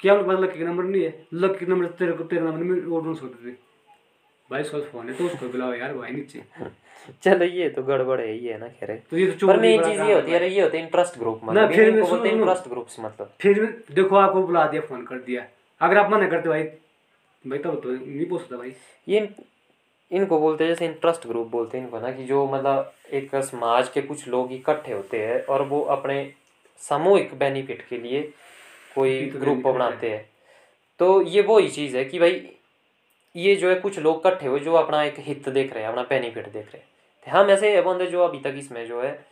क्या 0.00 0.14
उनके 0.14 0.26
पास 0.26 0.38
लकी 0.40 0.58
का 0.58 0.64
नंबर 0.66 0.84
नहीं 0.84 1.02
है? 1.02 1.26
लकी 1.34 1.66
नंबर 1.66 1.86
तेरे 1.98 2.12
को 2.12 2.24
तेरे 2.24 2.42
नंबर 2.42 2.58
में 2.58 2.80
वो 2.82 3.00
ढूंढ 3.00 3.16
सकते 3.16 3.50
थे 3.50 3.54
भाई 4.50 4.62
उसका 4.62 4.78
फ़ोन 4.80 5.08
है 5.08 5.14
तो 5.16 5.24
उसको 5.26 5.48
बुलाओ 5.48 5.72
यार 5.74 5.94
भाई 5.94 6.10
नीचे। 6.12 6.42
चलो 7.22 7.44
ये 7.44 7.68
तो 7.70 7.82
गड़बड़ 7.82 8.20
है 8.20 8.32
ही 8.32 8.46
है 8.46 8.58
ना 8.60 8.68
खैर 8.70 8.94
तो 9.10 9.16
ये 9.16 9.30
तो 9.30 9.46
पर 9.46 9.60
मेन 9.60 9.84
चीज़ 9.84 10.00
ये 10.00 10.12
होती 10.14 10.32
है 10.32 10.50
ये 10.50 10.60
होते 10.60 10.78
इंटरेस्ट 10.78 11.18
ग्रुप 11.18 11.40
ना, 11.44 11.50
मतलब 11.52 11.72
फिर। 11.72 11.98
इंटरेस्ट 12.26 12.68
ग्रुप्स 12.68 12.96
मतलब। 13.00 13.32
फिर 13.40 13.64
देखो 13.92 14.16
आपको 14.16 14.42
बुला 14.46 14.66
दिया 14.66 14.82
फ़ोन 14.82 15.04
कर 15.06 15.18
दिया। 15.26 15.46
अगर 15.80 15.98
आप 15.98 16.10
मना 16.12 16.28
करते 16.28 16.48
भाई 16.48 16.62
भाई 17.46 17.58
तब 17.58 17.80
तो 17.82 17.90
नहीं 17.90 18.26
पूछ 18.26 18.40
सकता 18.40 18.56
भाई। 18.56 18.72
ये 19.08 19.28
इनको 20.10 20.38
बोलते 20.40 20.64
हैं 20.64 20.70
जैसे 20.70 20.84
इंटरेस्ट 20.84 21.26
ग्रुप 21.26 21.46
बोलते 21.48 21.78
हैं 21.78 21.84
इनको 21.84 22.00
ना 22.00 22.12
कि 22.12 22.24
जो 22.24 22.46
मतलब 22.46 22.92
एक 23.12 23.34
समाज 23.34 23.88
के 23.88 24.02
कुछ 24.02 24.28
लोग 24.28 24.52
इकट्ठे 24.52 24.92
होते 24.92 25.20
हैं 25.26 25.44
और 25.44 25.62
वो 25.62 25.80
अपने 25.82 26.32
सामूहिक 26.80 27.34
बेनिफिट 27.38 27.86
के 27.88 27.98
लिए 27.98 28.20
कोई 28.94 29.30
तो 29.30 29.38
ग्रुप 29.38 29.66
है। 29.66 29.72
बनाते 29.72 30.10
हैं। 30.10 30.30
तो 30.98 31.22
ये 31.22 31.42
वो 31.42 31.58
ही 31.58 31.68
चीज़ 31.68 31.96
है 31.96 32.04
कि 32.04 32.18
भाई 32.18 32.50
ये 33.36 33.56
जो 33.56 33.68
है 33.68 33.74
कुछ 33.74 33.98
लोग 33.98 34.26
इकट्ठे 34.26 34.46
हुए 34.46 34.60
जो 34.60 34.74
अपना 34.74 35.02
एक 35.04 35.14
हित 35.18 35.48
देख 35.48 35.72
रहे 35.72 35.82
हैं 35.82 35.90
अपना 35.90 36.02
बेनिफिट 36.02 36.44
देख 36.44 36.66
रहे 36.66 36.78
हैं। 36.78 36.88
तो 37.26 37.30
हम 37.30 37.50
ऐसे 37.50 37.76
है 37.76 37.82
बंदे 37.82 38.06
जो 38.06 38.22
अभी 38.22 38.38
तक 38.38 38.54
इसमें 38.56 38.86
जो 38.86 39.02
है 39.02 39.26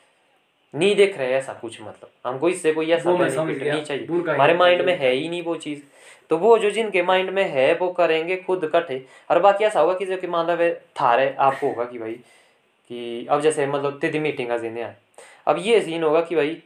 नहीं 0.74 0.96
देख 0.96 1.18
रहे 1.18 1.32
ऐसा 1.32 1.52
कुछ 1.52 1.80
मतलब। 1.82 2.10
हमको 2.26 2.48
इससे 2.48 2.72
कोई 2.72 2.90
ऐसा 2.90 3.12
बेनिफिट 3.12 3.62
नहीं 3.68 3.84
चाहिए। 3.84 4.06
हमारे 4.06 4.54
माइंड 4.54 4.82
में 4.82 4.98
है। 4.98 5.12
ही 5.12 5.28
नहीं 5.28 5.42
वो 5.42 5.56
चीज़। 5.56 5.82
तो 6.30 6.38
वो 6.38 6.56
जो 6.58 6.70
जिनके 6.70 7.02
माइंड 7.02 7.30
में 7.30 7.44
है, 7.44 7.74
वो 7.74 7.88
करेंगे 7.88 8.36
खुद 8.36 8.64
इकट्ठे 8.64 9.04
और 9.30 9.38
बाकी 9.38 9.64
ऐसा 9.64 9.80
होगा 9.80 9.94
कि 9.94 10.06
जो 10.06 10.16
कि 10.16 10.26
मान 10.26 10.46
लो 10.46 10.74
थारे, 11.00 11.34
आपको 11.38 11.68
होगा 11.68 11.84
कि 11.84 11.98
भाई, 11.98 12.12
कि 12.90 13.26
अब 13.30 13.40
जैसे 13.40 13.66
मतलब 13.66 13.98
तिथि 14.00 14.18
मीटिंग 14.18 14.48
का 14.48 14.58
सीन 14.58 14.76
है 14.76 14.96
अब 15.48 15.58
ये 15.58 15.80
सीन 15.80 16.02
होगा 16.02 16.20
कि 16.20 16.36
भाई 16.36 16.56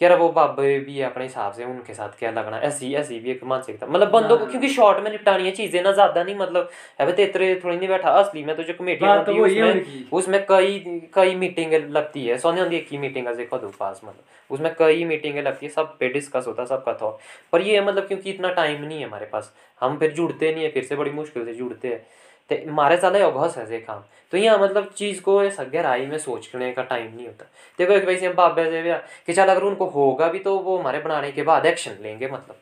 यार 0.00 0.16
वो 0.18 0.28
बाबे 0.28 0.78
भी 0.78 1.00
अपने 1.00 1.24
हिसाब 1.24 1.52
से 1.52 1.64
उनके 1.64 1.94
साथ 1.94 2.08
क्या 2.18 2.30
लगना 2.30 2.58
ऐसी 2.58 2.92
ऐसी 2.94 3.18
भी 3.20 3.30
एक 3.30 3.40
मानसिकता 3.44 3.86
मतलब 3.86 4.10
बंदों 4.10 4.36
को 4.36 4.42
हाँ। 4.42 4.50
क्योंकि 4.50 4.68
शॉर्ट 4.68 5.02
में 5.04 5.10
निपटानी 5.10 5.44
है 5.44 5.50
चीज़ें 5.50 5.82
ना 5.82 5.92
ज़्यादा 5.92 6.24
नहीं 6.24 6.34
मतलब 6.34 6.70
अब 7.00 7.10
तेतरे 7.10 7.54
थोड़ी 7.64 7.76
नहीं 7.76 7.88
बैठा 7.88 8.10
असली 8.10 8.44
में 8.44 8.54
तो 8.56 8.62
जो 8.62 8.74
कमेटी 8.74 9.06
तो 9.06 9.34
होती 9.34 9.56
है 9.56 9.72
उसमें 9.72 10.10
उसमें 10.12 10.46
कई 10.46 10.78
कई 11.14 11.34
मीटिंगें 11.34 11.78
लगती 11.88 12.26
है 12.26 12.38
सोने 12.38 12.60
होती 12.60 12.74
है 12.74 12.80
एक 12.80 12.88
ही 12.92 12.98
मीटिंग 12.98 13.28
देखो 13.28 13.58
दो 13.58 13.72
पास 13.80 14.00
मतलब 14.04 14.24
उसमें 14.50 14.74
कई 14.74 15.04
मीटिंगें 15.04 15.42
लगती 15.42 15.66
है 15.66 15.72
सब 15.72 15.96
पे 16.00 16.08
डिस्कस 16.08 16.44
होता 16.46 16.62
है 16.62 16.68
सबका 16.68 16.92
थॉट 17.02 17.18
पर 17.52 17.62
ये 17.62 17.80
मतलब 17.80 18.06
क्योंकि 18.08 18.30
इतना 18.30 18.52
टाइम 18.52 18.82
नहीं 18.84 18.98
है 18.98 19.06
हमारे 19.06 19.26
पास 19.26 19.52
हम 19.80 19.98
फिर 19.98 20.12
जुड़ते 20.12 20.54
नहीं 20.54 20.64
है 20.64 20.70
फिर 20.70 20.84
से 20.84 20.96
बड़ी 20.96 21.10
मुश्किल 21.10 21.44
से 21.44 21.54
जुड़ते 21.54 21.88
हैं। 21.88 22.06
तो 22.50 22.56
हमारे 22.70 22.96
साले 22.96 23.20
अघस 23.20 23.58
है 23.58 23.72
ये 23.72 23.78
काम। 23.78 24.02
तो 24.32 24.36
यहाँ 24.36 24.58
मतलब 24.58 24.90
चीज़ 24.96 25.20
को 25.22 25.42
ऐसा 25.44 25.64
गहराई 25.64 26.06
में 26.06 26.18
सोचने 26.18 26.72
का 26.72 26.82
टाइम 26.82 27.14
नहीं 27.16 27.26
होता। 27.26 27.44
देखो 27.78 27.92
एक 27.92 28.04
वैसे 28.04 28.26
हम 28.26 28.34
बाबे 28.34 28.64
से 28.64 28.82
भी 28.82 28.92
कि 29.26 29.32
चल 29.32 29.48
अगर 29.48 29.62
उनको 29.62 29.86
होगा 29.86 30.28
भी 30.28 30.38
तो 30.38 30.58
वो 30.58 30.78
हमारे 30.78 30.98
बनाने 30.98 31.32
के 31.32 31.42
बाद 31.42 31.66
एक्शन 31.66 31.96
लेंगे 32.02 32.28
मतलब। 32.28 32.56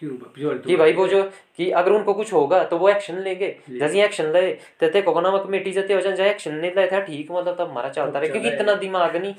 क्यों? 0.00 0.58
कि 0.58 0.76
भाई 0.76 0.92
वो 0.92 1.06
जो 1.08 1.22
कि 1.56 1.70
अगर 1.70 1.92
उनको 1.92 2.12
कुछ 2.14 2.32
होगा 2.32 2.62
तो 2.64 2.78
वो 2.78 2.88
एक्शन 2.88 3.18
लेंगे। 3.18 3.48
जैसे 3.70 4.02
एक्शन 4.04 4.32
ले 4.32 4.42
ते 4.80 4.88
ते 4.88 5.02
को 5.02 5.20
ना 5.20 5.36
कमेटी 5.38 5.72
से 5.72 5.82
ते 5.82 5.96
वज़न 5.96 6.14
जाए 6.14 6.30
एक्शन 6.30 6.54
नहीं 6.54 6.70
ले 6.70 6.86
था 6.86 7.00
ठीक 7.00 7.30
मतलब 7.32 7.56
तब 7.58 7.70
हमारा 7.70 7.88
चलता 7.88 8.18
रहे। 8.18 8.28
क्योंकि 8.28 8.48
इतना 8.48 8.74
दिमाग 8.74 9.16
नहीं 9.16 9.34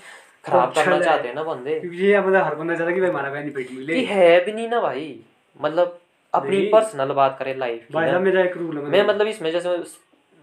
खराब 0.46 0.74
करना 0.74 1.00
चाहते 1.02 1.28
हैं 1.28 1.36
ना 1.36 1.44
बंदे। 1.44 1.74
ये 1.74 2.20
मतलब 2.20 2.44
हर 2.44 2.56
बंदा 2.56 2.76
चाहता 2.76 2.90
है 2.90 2.94
कि 2.94 3.02
भाई 3.02 3.10
हमारा 3.10 3.30
बेनिफिट 3.30 3.72
मिले 3.72 4.00
है 4.06 4.46
भी 4.46 4.52
नहीं 4.52 4.70
ना 4.70 4.82
भाई। 4.82 5.20
मतलब 5.56 6.00
अपनी 6.36 6.66
पर्सनल 6.70 7.12
बात 7.14 7.36
करें 7.40 7.56
लाइफ 7.58 7.88
भाई 7.92 8.10
साहब 8.10 8.22
मेरा 8.22 8.44
एक 8.44 8.58
रूल 8.58 8.78
है 8.78 8.84
मैं 8.86 9.06
मतलब 9.08 9.28
इसमें 9.28 9.52
जैसे 9.52 9.78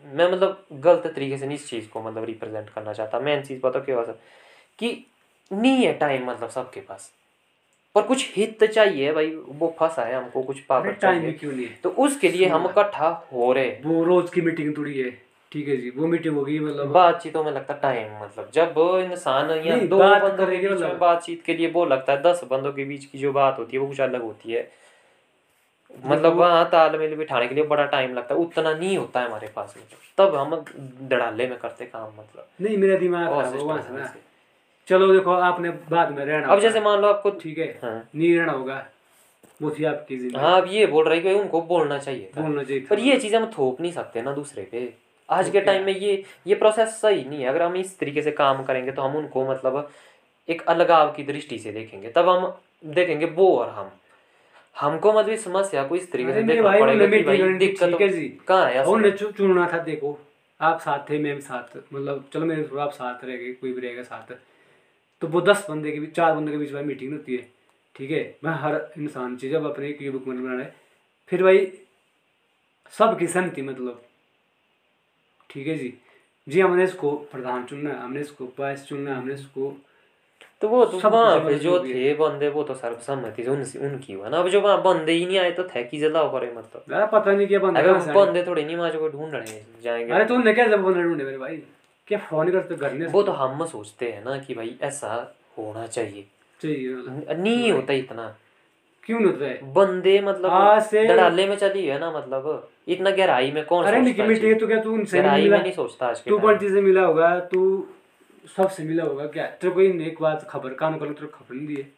मैं 0.05 0.31
मतलब 0.33 0.67
गलत 0.85 1.07
तरीके 1.07 1.39
से 1.39 1.55
इस 1.55 1.69
चीज़ 1.69 1.89
को 1.89 2.03
मतलब 2.03 2.25
रिप्रेजेंट 2.25 2.69
करना 2.71 2.93
चाहता। 2.93 3.21
मेन 3.21 3.43
चीज़ 3.43 3.61
पता 3.61 3.81
क्या 3.81 3.97
हुआ 3.97 4.15
कि 4.79 4.95
नहीं 5.51 5.85
है 5.85 5.93
टाइम 5.99 6.31
मतलब 6.31 6.51
सबके 6.51 6.81
पास। 6.81 7.11
पर 7.95 8.03
कुछ 8.03 8.27
हित 8.37 8.65
चाहिए 8.65 9.13
भाई 9.13 9.31
वो 9.61 9.75
फंसा 9.81 10.03
है 10.03 10.15
हमको 10.15 10.43
कुछ 10.43 10.61
पावर 10.61 10.93
टाइम 10.93 11.21
चाहिए। 11.21 11.33
क्यों 11.33 11.53
नहीं 11.53 11.69
तो 11.83 11.91
उसके 12.05 12.29
लिए 12.29 12.47
हम 12.49 12.65
इकट्ठा 12.67 13.09
हो 13.33 13.53
रहे 13.53 13.77
वो 13.85 14.03
रोज 14.05 14.31
की 14.31 14.41
मीटिंग 14.41 14.77
थोड़ी 14.77 14.99
है। 14.99 15.11
ठीक 15.53 15.69
है 15.69 15.77
जी 15.77 15.91
वो 15.97 16.07
मीटिंग 16.07 16.37
होगी 16.37 16.59
मतलब। 16.61 16.87
बातचीतों 16.89 17.45
में 17.45 17.51
लगता 17.53 17.75
टाइम 17.83 18.13
मतलब। 18.23 18.51
जब 18.55 18.75
इंसान 19.03 19.51
या 19.67 19.77
दो 19.77 19.99
बंदों 19.99 20.47
के 20.47 20.57
बीच 20.57 20.65
में 20.65 20.77
मतलब। 20.77 20.99
बातचीत 20.99 21.43
के 21.43 21.55
लिए 21.55 21.71
वो 21.71 21.85
लगता 21.85 22.13
है 22.13 22.23
दस 22.23 22.45
बंदों 22.51 22.73
के 22.73 22.85
बीच 22.85 23.05
की 23.05 23.19
जो 23.19 23.33
बात 23.33 23.59
होती 23.59 23.77
है 23.77 23.83
वो 23.83 23.89
कुछ 23.89 24.01
अलग 24.01 24.23
होती 24.23 24.53
है। 24.53 24.71
मतलब 26.05 26.37
वहाँ 26.37 26.65
तालमेल 26.71 27.15
बिठाने 27.17 27.49
के 27.49 27.55
लिए 27.55 27.65
बड़ा 27.65 27.85
टाइम 27.87 28.15
लगता 28.15 28.35
है 28.35 28.41
उतना 28.41 28.73
नहीं 28.75 28.97
होता 28.99 29.21
है 29.21 29.27
हमारे 29.27 29.49
पास 29.57 29.75
मतलब 29.77 29.99
तब 30.19 30.35
हम 30.37 30.65
धड़ाले 31.09 31.47
में 31.49 31.59
करते 31.59 31.85
काम 31.87 32.09
मतलब। 32.19 32.47
नहीं 32.61 32.77
मेरा 32.77 32.99
दिमाग 32.99 34.15
चलो 34.89 35.13
देखो 35.13 35.33
आपने 35.33 35.71
बाद 35.91 36.11
में 36.13 36.25
रहना 36.25 36.49
अब 36.49 36.61
जैसे 36.61 36.81
मान 36.81 37.01
लो 37.01 37.09
आपको 37.09 37.31
ठीक 37.33 37.59
है 37.59 37.67
हाँ। 37.83 38.09
नहीं 38.15 38.35
रहना 38.39 38.53
होगा। 38.53 38.85
वो 39.63 39.71
थी 39.71 39.85
आपकी 39.85 40.17
ज़िम्मेदारी 40.17 40.45
हाँ 40.45 40.61
अब 40.61 40.69
ये 40.69 40.87
बोल 40.87 41.09
रही 41.09 41.21
कि 41.21 41.33
उनको 41.33 41.61
बोलना 41.63 41.99
चाहिए 41.99 42.31
था। 42.37 42.41
बोलना 42.43 42.63
चाहिए 42.65 42.87
पर 42.87 42.99
ये 42.99 43.17
चीज़ 43.21 43.37
हम 43.37 43.47
थोप 43.59 43.81
नहीं 43.81 43.93
सकते 43.93 44.23
ना 44.23 44.33
दूसरे 44.33 44.63
पे। 44.73 44.93
आज 45.29 45.51
के 45.51 45.61
टाइम 45.61 45.85
में 45.85 45.95
ये 45.95 46.23
ये 46.47 46.55
प्रोसेस 46.55 47.01
सही 47.01 47.25
नहीं 47.25 47.43
है। 47.43 47.49
अगर 47.49 47.63
हम 47.63 47.77
इस 47.77 47.99
तरीके 47.99 48.23
से 48.23 48.31
काम 48.33 48.63
करेंगे 48.65 48.93
तो 48.93 49.03
हम 49.03 49.17
उनको 49.17 49.45
मतलब 49.51 49.91
एक 50.49 50.63
अलगाव 50.69 51.13
की 51.13 51.23
दृष्टि 51.25 51.59
से 51.59 51.73
देखेंगे। 51.73 52.09
तब 52.17 52.29
हम 52.29 52.53
देखेंगे 52.85 53.27
वो 53.27 53.57
और 53.59 53.69
हम। 53.71 53.91
हमको 54.81 55.13
मतलब 55.13 55.29
इस 55.29 55.45
समस्या 55.45 55.85
को 55.85 55.97
इस 55.97 56.13
तरीके 56.13 56.33
से 56.33 56.43
देखना 56.43 56.71
पड़ेगा 56.81 57.07
कि 57.07 57.23
भाई 57.23 57.55
दिक्कत 57.59 58.01
है 58.01 58.09
जी। 58.09 58.29
कहाँ 58.49 58.67
है 58.67 58.79
असल 58.79 58.91
उन्हें 58.91 59.11
में? 59.11 59.19
चु- 59.19 59.33
चुनना 59.37 59.71
था 59.73 59.79
देखो 59.79 60.21
आप 60.61 60.81
साथ 60.81 61.11
थे 61.11 61.19
मैं 61.19 61.35
भी 61.35 61.41
साथ 61.41 61.77
मतलब 61.95 62.25
चलो 62.33 62.47
मेरे 62.47 62.69
थोड़ा 62.73 62.83
आप 62.85 62.93
साथ 62.93 63.25
रह 63.25 63.37
गए 63.37 63.53
कोई 63.53 63.73
भी 63.73 63.81
रहेगा 63.81 64.03
साथ। 64.03 64.33
तो 65.21 65.27
वो 65.29 65.41
दस 65.41 65.67
बंदे 65.71 65.91
के 65.93 66.01
बीच 66.01 66.13
चार 66.13 66.35
बंदे 66.35 66.53
के 66.53 66.59
बीच 66.59 66.73
भाई 66.73 66.83
मीटिंग 66.83 67.13
होती 67.13 67.37
है 67.37 67.51
ठीक 67.97 68.11
है? 68.11 68.39
मैं 68.45 68.53
हर 68.53 68.93
इंसान 68.99 69.37
चीज़ 69.37 69.53
जब 69.53 69.67
अपने 69.71 69.89
एक 69.89 70.13
बुक 70.13 70.25
बना 70.29 70.53
रहा 70.53 70.63
है 70.63 70.75
फिर 71.27 71.43
भाई 71.43 71.73
सबकी 72.93 73.27
सहमति 73.27 73.63
मतलब 73.63 74.03
ठीक 75.51 75.67
है 75.67 75.79
जी? 75.79 75.95
जी 76.49 76.61
हमने 76.61 76.85
इसको 76.85 77.11
प्रधान 77.17 77.65
चुनना 77.65 77.91
है 77.91 77.99
हमने 78.01 78.21
इसको 78.21 78.45
उपाध्यक्ष 78.45 78.89
चुनना 78.89 79.11
है 79.11 79.17
हमने 79.17 79.35
इसको 79.35 79.77
तो 80.63 80.69
वो 80.69 80.85
तो 80.85 80.99
वहाँ 81.01 81.39
पे 81.41 81.55
जो 81.59 81.79
थे 81.85 82.13
बंदे 82.15 82.49
वो 82.49 82.63
तो 82.63 82.75
सर्वसम्मति 82.75 83.43
से 83.43 83.51
उनसे 83.51 83.79
उनकी 83.79 84.13
हुआ 84.13 84.29
ना। 84.29 84.39
अब 84.39 84.49
जो 84.49 84.61
वहाँ 84.61 84.83
बंदे 84.83 85.13
ही 85.13 85.25
नहीं 85.27 85.39
आए 85.39 85.51
तो 85.53 85.65
थे 85.65 85.83
की 85.85 85.99
जला 85.99 86.23
करे 86.33 86.53
मतलब? 86.57 87.09
पता 87.13 87.33
नहीं 87.33 87.47
क्या 87.47 87.59
बंदा 87.59 87.81
अबे। 87.83 88.13
बंदे 88.15 88.45
थोड़ी 88.47 88.65
नहीं 88.65 88.77
वहाँ 88.77 88.91
जो 88.91 89.09
ढूंढ 89.09 89.35
रहे 89.35 89.55
हैं 89.55 89.67
जाएँगे। 89.85 90.13
अरे 90.13 90.25
तूने 90.25 90.53
क्या 90.55 90.67
जब 90.67 90.83
बंदा 90.83 91.03
ढूंढे 91.03 91.25
मेरे 91.25 91.39
भाई? 91.39 91.57
क्या 92.09 92.19
फ़ोन 92.21 92.47
ही 92.47 92.53
करते 92.53 92.77
घर 92.77 93.09
वो 93.13 93.23
तो 93.23 93.33
हम 93.33 93.65
सोचते 93.67 94.11
हैं 94.13 94.25
ना 94.25 94.37
कि 94.39 94.55
भाई 94.55 94.75
ऐसा 94.83 95.15
होना 95.59 95.87
चाहिए। 95.87 96.25
नहीं 96.63 97.73
होता 97.73 97.93
इतना। 97.95 98.35
क्यों 99.07 99.19
नहीं 99.21 99.31
होता 99.33 99.45
है? 99.45 99.73
बंदे 99.75 100.21
मतलब 100.21 100.81
से 100.81 101.07
धड़ाले 101.09 101.47
में 101.47 101.57
चली 101.57 101.87
है 101.87 101.99
ना 101.99 102.11
मतलब। 102.11 102.69
इतना 102.89 103.11
गहराई 103.11 103.51
में 103.53 103.65
कौन 103.67 103.85
अरे 103.85 104.01
निकी 104.01 104.23
है 104.23 104.29
मिट्टी 104.29 104.55
तो 104.55 104.67
क्या 104.67 104.81
तू 104.83 104.93
उनसे 104.93 105.23
नहीं 105.23 105.43
मिला? 105.43 105.59
नहीं 105.59 105.73
सोचता 105.73 106.07
आज 106.07 106.21
के 106.21 106.31
तू 106.31 106.39
बंटी 106.39 106.69
से 106.69 106.81
मिला 106.81 107.05
होगा 107.05 107.39
तू 107.53 107.63
सबसे 108.47 108.83
मिला 108.85 109.05
होगा 109.05 109.27
क्या? 109.27 109.47
तेरे 109.47 109.75
को 109.75 109.81
एक 109.81 110.21
बात 110.21 110.47
खबर 110.51 110.75
कान 110.75 110.99
कर 110.99 111.13
तेरे 111.13 111.27
खबर 111.29 111.55
नहीं 111.55 111.67
दी 111.67 111.75
है 111.75 111.91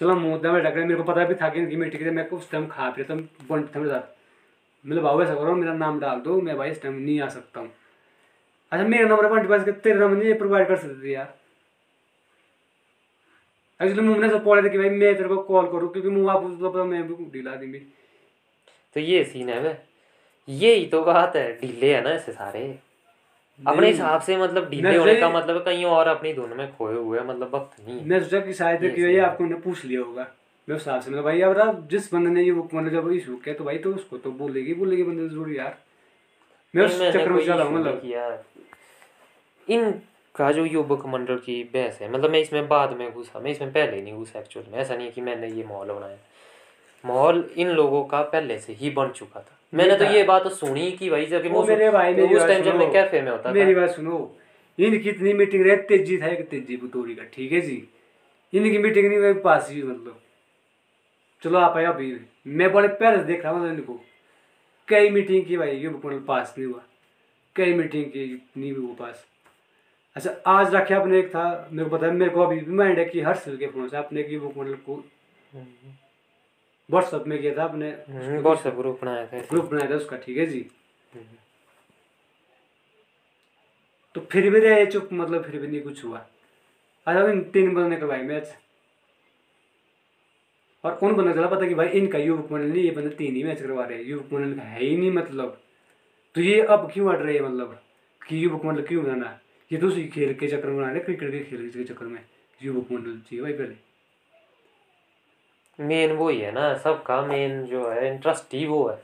चलो 0.00 0.14
मुद्दा 0.16 0.52
में 0.52 0.62
टकरा 0.62 0.84
मेरे 0.84 0.96
को 0.96 1.02
पता 1.04 1.24
भी 1.24 1.34
था 1.34 1.48
कि 1.48 1.60
इनकी 1.60 1.76
मीटिंग 1.76 2.02
से 2.02 2.10
मैं 2.10 2.28
उस 2.30 2.50
टाइम 2.50 2.66
खा 2.68 2.88
पिया 2.90 3.06
तुम 3.06 3.18
बंटी 3.48 3.74
था 3.74 3.80
मेरे 3.80 3.90
साथ। 3.90 4.18
मेरे 4.84 5.00
भाव 5.02 5.22
ऐसा 5.22 5.34
करो, 5.34 5.54
मेरा 5.54 5.72
नाम 5.74 5.98
डाल 6.00 6.20
दो, 6.20 6.40
मैं 6.40 6.56
भाई 6.56 6.70
इस 6.70 6.82
टाइम 6.82 6.94
नहीं 6.94 7.20
आ 7.20 7.28
सकता 7.28 7.60
हूँ। 7.60 7.72
अच्छा 8.72 8.86
मेरा 8.86 9.08
नंबर 9.08 9.28
बंटी 9.28 9.48
पास 9.48 9.68
तेरा 9.68 9.98
नंबर 9.98 10.16
नहीं 10.16 10.34
प्रोवाइड 10.34 10.68
कर 10.68 10.76
सकते 10.76 11.04
थे 11.04 11.12
यार। 11.12 11.34
एक्चुअली 13.80 14.08
मुझे 14.08 14.28
से 14.28 14.38
बोल 14.38 14.62
थे 14.64 14.70
कि 14.70 14.78
भाई 14.78 14.90
मैं 14.90 15.14
तेरे 15.16 15.28
को 15.28 15.36
कॉल 15.42 15.66
करूँ, 15.72 15.92
क्योंकि 15.92 16.08
मुझे 16.08 16.28
आप 16.30 16.42
पता 16.64 16.84
मैं 16.84 17.02
भी 17.08 17.24
ढीला 17.32 17.54
दी 17.56 17.66
भी 17.66 17.78
तो 18.96 19.00
ये 19.00 19.24
सीन 19.24 19.48
है 19.48 19.60
वे। 19.60 19.76
यही 20.48 20.86
तो 20.86 21.02
बात 21.04 21.36
है 21.36 21.52
ढीले 21.60 21.94
है 21.94 22.02
ना 22.04 22.10
ऐसे 22.10 22.32
सारे। 22.32 22.62
अपने 23.60 23.88
हिसाब 23.88 24.20
से 24.20 24.36
मतलब 24.36 24.68
ढीले 24.70 24.96
होने 24.96 25.14
का 25.20 25.28
मतलब 25.30 25.62
कहीं 25.64 25.84
और 25.86 26.08
अपनी 26.08 26.32
धुन 26.32 26.52
में 26.58 26.70
खोए 26.76 26.94
हुए 26.94 27.20
मतलब 27.20 27.54
वक्त 27.54 27.80
नहीं 27.88 28.20
सोचा 28.20 28.40
कि 28.40 28.52
शायद 28.54 28.84
ये 28.84 28.90
कि 28.90 28.96
भाई 28.96 29.02
सही 29.02 29.14
है। 29.14 29.22
आपको 29.22 29.44
उन्हें 29.44 29.60
पूछ 29.62 29.84
लिया 29.84 30.00
होगा। 30.00 30.26
मैं 30.68 30.76
उस 30.76 30.82
हिसाब 30.82 31.00
से 31.00 31.10
मतलब 31.10 31.24
भाई 31.24 31.40
अब 31.40 31.58
आप 31.60 31.86
जिस 31.90 32.12
बंदे 32.14 32.30
ने 32.30 32.42
ये 32.42 32.52
बुक 32.52 32.74
मतलब 32.74 32.92
जब 32.92 33.10
इशू 33.12 33.36
किया 33.36 33.54
तो 33.54 33.64
भाई 33.64 33.78
तो 33.78 33.94
उसको 33.94 34.18
तो 34.18 34.30
बोलेगी 34.32 34.74
बोलेगी 34.74 35.02
बंदे 35.02 35.28
ज़रूर 35.28 35.52
यार। 35.52 35.76
मैं 36.74 36.84
उस 36.84 36.98
चक्कर 36.98 37.30
में 37.30 37.44
चला 37.46 37.64
मतलब 37.66 38.00
किया। 38.00 38.28
इनका 39.68 40.50
जो 40.52 40.64
युवक 40.66 41.06
मंडल 41.06 41.36
की 41.38 41.62
बहस 41.74 41.98
है 42.00 42.12
मतलब 42.12 42.30
मैं 42.30 42.40
इसमें 42.40 42.68
बाद 42.68 42.96
में 42.98 43.10
घुसा 43.12 43.40
मैं 43.40 43.50
इसमें 43.50 43.72
पहले 43.72 44.02
नहीं 44.02 44.14
घुसा 44.14 44.38
एक्चुअल 44.38 44.66
में। 44.72 44.78
ऐसा 44.78 44.94
नहीं 44.94 45.06
है 45.06 45.12
कि 45.12 45.20
मैंने 45.20 45.48
ये 45.48 45.64
माहौल 45.64 45.90
बनाया। 45.90 46.16
माहौल 47.04 47.48
इन 47.56 47.68
लोगों 47.70 48.04
का 48.04 48.22
पहले 48.24 48.58
से 48.58 48.72
ही 48.72 48.90
बन 48.90 49.08
चुका 49.12 49.40
था। 49.40 49.58
मैंने 49.72 49.96
तो 49.96 50.04
ये 50.04 50.22
बात 50.22 50.46
सुनी 50.52 50.90
कि 50.92 51.10
भाई 51.10 51.26
जब 51.26 51.46
वो 51.52 51.62
मेरे 51.64 51.90
भाई 51.90 52.14
मेरी 52.14 52.34
उस 52.34 52.46
टाइम 52.46 52.62
जब 52.62 52.76
मैं 52.76 52.90
कैफ़े 52.92 53.20
में 53.22 53.30
होता 53.30 53.52
मेरी 53.52 53.74
बात 53.74 53.90
सुनो। 53.90 54.36
इनकी 54.78 55.08
इतनी 55.10 55.32
मीटिंग 55.32 55.64
रहे 55.66 55.76
तेज़ी 55.88 56.16
था 56.18 56.26
एक 56.26 56.48
तेज़ी 56.48 56.76
बुतौरी 56.76 57.14
का 57.14 57.24
ठीक 57.24 57.52
है 57.52 57.60
जी? 57.60 57.88
इनकी 58.52 58.78
मीटिंग 58.78 59.08
नहीं 59.08 59.18
हुई 59.18 59.32
पास 59.32 59.68
ही 59.70 59.82
मतलब। 59.82 60.20
चलो 61.42 61.58
आप 61.58 61.76
आए 61.76 61.84
अभी। 61.84 62.14
मैं 62.46 62.72
बड़े 62.72 62.88
पहले 62.88 63.18
से 63.18 63.24
देख 63.24 63.44
रहा 63.44 63.52
हूँ 63.52 63.68
इनको। 63.68 64.00
कई 64.88 65.10
मीटिंग 65.10 65.44
की 65.46 65.56
भाई 65.56 65.76
ये 65.76 65.88
मतलब 65.88 66.24
पास 66.28 66.54
नहीं 66.58 66.68
हुआ। 66.68 66.82
कई 67.56 67.74
मीटिंग 67.74 68.04
की 68.04 68.24
नहीं 68.56 68.72
हुई 68.72 68.86
वो 68.86 68.94
पास। 68.94 69.24
अच्छा 70.16 70.30
आज 70.46 70.74
रखे 70.74 70.94
अपने 70.94 71.18
एक 71.18 71.28
था 71.28 71.68
मेरे 71.72 71.88
को 71.88 71.96
पता 71.96 72.06
है 72.06 72.12
मेरे 72.12 72.30
को 72.30 72.40
अभी 72.40 72.60
भी 72.60 72.72
माइंड 72.72 72.98
है 72.98 73.04
कि 73.04 73.20
हर 73.20 73.34
साल 73.34 73.56
के 73.56 73.66
फ़ोन 73.66 73.88
से 73.88 73.96
अपने 73.96 74.22
की 74.22 74.38
बुक 74.38 74.58
मतलब 74.58 74.82
को 74.88 75.04
व्हाट्सअप 76.90 77.26
में 77.26 77.40
किया 77.40 77.56
था 77.56 77.64
आपने 77.64 77.90
व्हाट्सएप 78.40 78.74
ग्रुप 78.74 78.98
बनाया 79.02 79.26
था। 79.26 79.40
ग्रुप 79.40 79.64
बनाया 79.64 79.90
था 79.90 79.94
उसका 79.94 80.16
ठीक 80.16 80.38
है 80.38 80.46
जी। 80.46 80.66
तो 84.14 84.20
फिर 84.30 84.50
भी 84.50 84.60
रहे 84.60 84.86
चुप 84.86 85.08
मतलब 85.12 85.44
फिर 85.44 85.60
भी 85.60 85.66
नहीं 85.66 85.80
कुछ 85.80 86.04
हुआ। 86.04 86.26
आज 87.06 87.16
अब 87.16 87.28
इन 87.30 87.42
तीन 87.50 87.74
बंदों 87.74 87.88
ने 87.88 87.96
करवाई 87.96 88.22
मैच। 88.22 88.54
और 90.84 90.98
उन 91.02 91.14
बंदों 91.14 91.32
चला 91.32 91.46
पता 91.48 91.66
कि 91.68 91.74
भाई 91.74 91.88
इनका 91.88 92.18
युवक 92.18 92.52
मंडल 92.52 92.72
नहीं 92.72 92.82
ये 92.84 92.90
बंदे 92.90 93.14
तीन 93.16 93.34
ही 93.36 93.42
मैच 93.42 93.60
करवा 93.62 93.84
रहे 93.84 93.98
हैं। 93.98 94.04
युवक 94.04 94.32
मंडल 94.32 94.56
का 94.58 94.62
है 94.62 94.80
ही 94.80 94.96
नहीं 94.96 95.10
मतलब। 95.12 95.60
तो 96.34 96.40
ये 96.40 96.60
अब 96.62 96.90
क्यों 96.92 97.08
अड़ 97.08 97.18
रहे 97.18 97.34
हैं 97.34 97.42
मतलब? 97.42 97.80
कि 98.20 98.44
युवक 98.44 98.64
मंडल 98.64 98.82
क्यों 98.82 99.04
बनाना 99.04 99.38
ये 99.70 99.78
तो 99.78 99.86
उसी 99.86 100.04
खेल 100.08 100.32
के 100.34 100.48
चक्कर 100.48 100.68
में 100.68 100.76
बना 100.76 100.90
रहे 100.90 101.00
क्रिकेट 101.00 101.30
के 101.32 101.44
खेल 101.44 101.68
के 101.70 101.84
चक्कर 101.84 102.06
में। 102.06 102.24
युवक 102.62 102.92
मंडल 102.92 103.18
चाहिए 103.18 103.42
भाई 103.42 103.52
पहले। 103.52 103.89
मेन 105.80 106.12
वो 106.12 106.28
ही 106.28 106.40
है 106.40 106.50
ना 106.52 106.72
सबका 106.78 107.20
मेन 107.22 107.64
जो 107.66 107.88
है 107.90 108.10
इंटरेस्ट 108.12 108.54
ही 108.54 108.66
वो 108.66 108.86
है। 108.88 108.98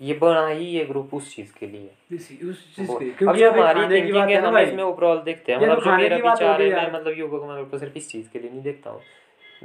ये 0.00 0.14
बना 0.14 0.46
ही 0.46 0.64
ये 0.66 0.84
ग्रुप 0.84 1.14
उस 1.14 1.34
चीज़ 1.34 1.52
के 1.58 1.66
लिए। 1.66 1.90
उस 2.14 2.28
चीज़ 2.28 2.90
के 2.90 3.26
अब 3.26 3.36
जो 3.36 3.50
हमारी 3.50 3.80
थिंकिंग 3.90 4.30
है 4.30 4.40
हम 4.40 4.58
इसमें 4.58 4.82
ओवरऑल 4.84 5.18
देखते 5.22 5.52
हैं। 5.52 5.60
तो 5.60 5.66
मतलब 5.66 5.84
जो 5.84 5.96
मेरा 5.96 6.16
विचार 6.16 6.62
है 6.62 6.70
मैं 6.70 6.92
मतलब 6.92 7.18
युवक 7.18 7.48
मंडल 7.48 7.64
को 7.64 7.78
सिर्फ़ 7.78 7.98
इस 7.98 8.08
चीज़ 8.10 8.28
के 8.32 8.38
लिए 8.38 8.50
नहीं 8.50 8.62
देखता 8.62 8.90
हूँ। 8.90 9.00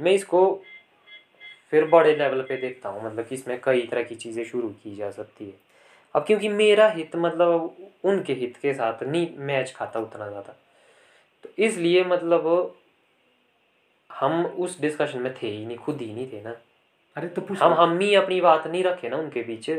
मैं 0.00 0.12
इसको 0.12 0.40
फिर 1.70 1.84
बड़े 1.84 2.14
लेवल 2.16 2.42
पे 2.42 2.56
देखता 2.56 2.88
हूँ 2.88 3.04
मतलब 3.04 3.26
कि 3.26 3.34
इसमें 3.34 3.58
कई 3.64 3.82
तरह 3.86 4.02
की 4.02 4.14
चीज़ें 4.14 4.44
शुरू 4.44 4.68
की 4.82 4.94
जा 4.96 5.10
सकती 5.10 5.44
है। 5.44 5.54
अब 6.14 6.24
क्योंकि 6.26 6.48
मेरा 6.48 6.88
हित 6.88 7.16
मतलब 7.16 7.76
उनके 8.04 8.32
हित 8.32 8.56
के 8.62 8.72
साथ 8.74 9.02
नहीं 9.02 9.28
मैच 9.46 9.72
खाता 9.76 10.00
उतना 10.00 10.28
ज़्यादा। 10.28 10.54
तो 11.44 11.50
इसलिए 11.58 12.04
मतलब 12.04 12.46
हम 14.20 14.46
उस 14.46 14.80
डिस्कशन 14.80 15.18
में 15.18 15.34
थे 15.42 15.48
ही 15.48 15.66
नहीं 15.66 15.76
खुद 15.76 16.00
ही 16.00 16.14
नहीं 16.14 16.32
थे 16.32 16.42
ना। 16.42 16.56
अरे 17.16 17.28
तो 17.28 17.42
हम 17.54 17.72
हम 17.72 17.98
ही 17.98 18.14
अपनी 18.14 18.40
बात 18.40 18.66
नहीं 18.66 18.84
रखे 18.84 19.08
ना 19.08 19.16
उनके 19.16 19.42
बीच 19.42 19.70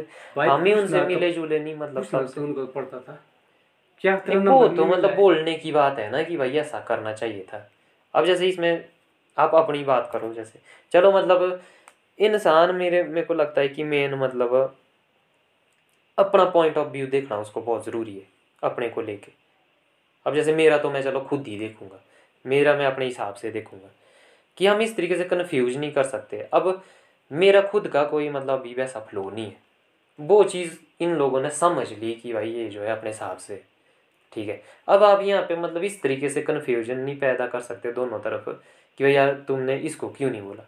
हम 0.49 0.63
ही 0.63 0.73
उनसे 0.73 0.99
तो- 0.99 1.07
मिले 1.07 1.31
जुले 1.31 1.59
नहीं 1.59 1.75
मतलब 1.75 2.03
सबसे। 2.03 2.41
उनको 2.41 2.65
पड़ता 2.65 2.99
था। 2.99 3.23
क्या 3.99 4.15
वो 4.51 4.67
तो 4.67 4.85
मतलब 4.85 5.09
बोलने 5.15 5.53
की 5.55 5.71
बात 5.71 5.99
है 5.99 6.11
ना 6.11 6.23
कि 6.23 6.37
भाई 6.37 6.51
ऐसा 6.51 6.79
करना 6.79 7.13
चाहिए 7.13 7.43
था। 7.43 7.71
अब 8.13 8.25
जैसे 8.25 8.47
इसमें 8.47 8.89
आप 9.37 9.55
अपनी 9.55 9.83
बात 9.83 10.09
करो 10.13 10.33
जैसे। 10.33 10.59
चलो 10.91 11.11
मतलब 11.11 11.61
इंसान 12.19 12.75
मेरे 12.75 13.03
मेरे 13.03 13.27
को 13.27 13.33
लगता 13.33 13.61
है 13.61 13.67
कि 13.67 13.83
मेन 13.83 14.13
मतलब 14.13 14.75
अपना 16.19 16.45
पॉइंट 16.45 16.77
ऑफ़ 16.77 16.87
व्यू 16.87 17.07
देखना 17.07 17.37
उसको 17.37 17.61
बहुत 17.61 17.85
ज़रूरी 17.85 18.15
है 18.15 18.27
अपने 18.63 18.89
को 18.89 19.01
लेके। 19.01 19.31
अब 20.27 20.35
जैसे 20.35 20.55
मेरा 20.55 20.77
तो 20.77 20.91
मैं 20.91 21.01
चलो 21.01 21.21
खुद 21.21 21.47
ही 21.47 21.59
देखूँगा। 21.59 22.03
मेरा 22.45 22.73
मैं 22.73 22.85
अपने 22.85 23.05
हिसाब 23.05 23.33
से 23.33 23.51
देखूँगा। 23.51 23.87
कि 24.59 24.67
हम 24.67 24.81
इस 24.81 24.95
तरीके 24.95 25.15
से 25.15 25.23
कन्फ्यूज़ 25.23 25.77
नहीं 25.77 25.91
कर 25.91 26.03
सकते। 26.03 26.49
अब 26.53 26.83
मेरा 27.31 27.61
खुद 27.61 27.87
का 27.87 28.03
कोई 28.03 28.29
मतलब 28.29 28.59
अभी 28.59 28.73
वैसा 28.73 28.99
फ्लो 28.99 29.29
नहीं 29.29 29.45
है। 29.45 29.57
वो 30.19 30.43
चीज़ 30.43 30.77
इन 30.99 31.15
लोगों 31.15 31.41
ने 31.41 31.49
समझ 31.49 31.93
ली 31.93 32.13
कि 32.13 32.33
भाई 32.33 32.49
ये 32.49 32.69
जो 32.69 32.81
है 32.81 32.89
अपने 32.89 33.09
हिसाब 33.09 33.37
से 33.37 33.63
ठीक 34.33 34.49
है। 34.49 34.61
अब 34.87 35.03
आप 35.03 35.21
यहाँ 35.21 35.43
पे 35.43 35.55
मतलब 35.55 35.83
इस 35.83 36.01
तरीके 36.01 36.29
से 36.29 36.41
कन्फ्यूज़न 36.41 36.97
नहीं 36.97 37.19
पैदा 37.19 37.47
कर 37.47 37.59
सकते 37.59 37.91
दोनों 37.91 38.19
तरफ़ 38.19 38.49
कि 38.97 39.03
भाई 39.03 39.13
यार 39.13 39.33
तुमने 39.47 39.77
इसको 39.77 40.09
क्यों 40.09 40.31
नहीं 40.31 40.41
बोला? 40.41 40.63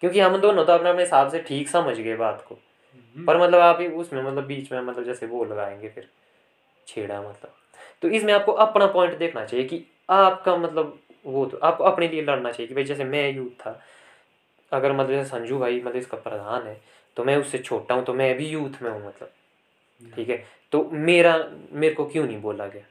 क्योंकि 0.00 0.20
हम 0.20 0.36
दोनों 0.36 0.64
तो 0.64 0.72
अपने 0.72 0.90
अपने 0.90 1.02
हिसाब 1.02 1.30
से 1.30 1.38
ठीक 1.38 1.68
समझ 1.68 1.96
गए 1.96 2.16
बात 2.16 2.44
को। 2.48 2.54
पर 3.26 3.40
मतलब 3.42 3.60
आप 3.60 3.80
उसमें 3.80 4.22
मतलब 4.22 4.44
बीच 4.44 4.72
में 4.72 4.80
मतलब 4.80 5.04
जैसे 5.04 5.26
वो 5.26 5.44
लगाएँगे 5.44 5.88
फिर 5.88 6.08
छेड़ा 6.86 7.20
मतलब। 7.22 7.54
तो 8.02 8.08
इसमें 8.08 8.32
आपको 8.34 8.52
अपना 8.52 8.86
पॉइंट 8.86 9.18
देखना 9.18 9.44
चाहिए 9.44 9.66
कि 9.66 9.84
आपका 10.10 10.56
मतलब 10.56 10.98
वो 11.26 11.44
तो 11.46 11.58
आपको 11.58 11.84
अपने 11.84 12.08
लिए 12.08 12.22
लड़ना 12.22 12.50
चाहिए 12.52 12.68
कि 12.68 12.74
भाई 12.74 12.84
जैसे 12.84 13.04
मैं 13.04 13.30
यूथ 13.32 13.50
था 13.60 13.80
अगर 14.72 14.92
मतलब 14.92 15.10
जैसे 15.10 15.28
संजू 15.28 15.58
भाई 15.58 15.80
मतलब 15.80 15.96
इसका 15.96 16.16
प्रधान 16.18 16.66
है 16.66 16.80
तो 17.16 17.24
मैं 17.24 17.36
उससे 17.36 17.58
छोटा 17.58 17.94
हूँ 17.94 18.04
तो 18.04 18.14
मैं 18.14 18.36
भी 18.36 18.46
यूथ 18.46 18.82
में 18.82 18.90
हूँ 18.90 19.06
मतलब। 19.06 19.30
ठीक 20.00 20.28
है? 20.28 20.44
तो 20.72 20.82
मेरा 20.92 21.36
मेरे 21.72 21.94
को 21.94 22.04
क्यों 22.04 22.24
नहीं 22.26 22.40
बोला 22.40 22.66
गया? 22.66 22.82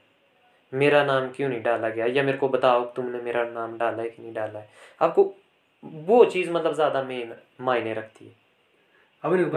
मेरा 0.72 1.04
नाम 1.04 1.28
क्यों 1.28 1.48
नहीं 1.48 1.62
डाला 1.62 1.88
गया? 1.88 2.06
या 2.06 2.22
मेरे 2.22 2.38
को 2.38 2.48
बताओ 2.48 2.84
तुमने 2.86 3.18
मेरा 3.18 3.44
नाम 3.44 3.76
डाला 3.78 4.02
है 4.02 4.08
कि 4.10 4.22
नहीं 4.22 4.32
डाला 4.34 4.58
है? 4.58 4.68
आपको 5.00 5.24
वो 5.84 6.24
चीज़ 6.24 6.50
मतलब 6.50 6.74
ज़्यादा 6.74 7.02
मेन 7.02 7.34
मायने 7.60 7.92
रखती 7.94 8.24
है। 8.24 8.34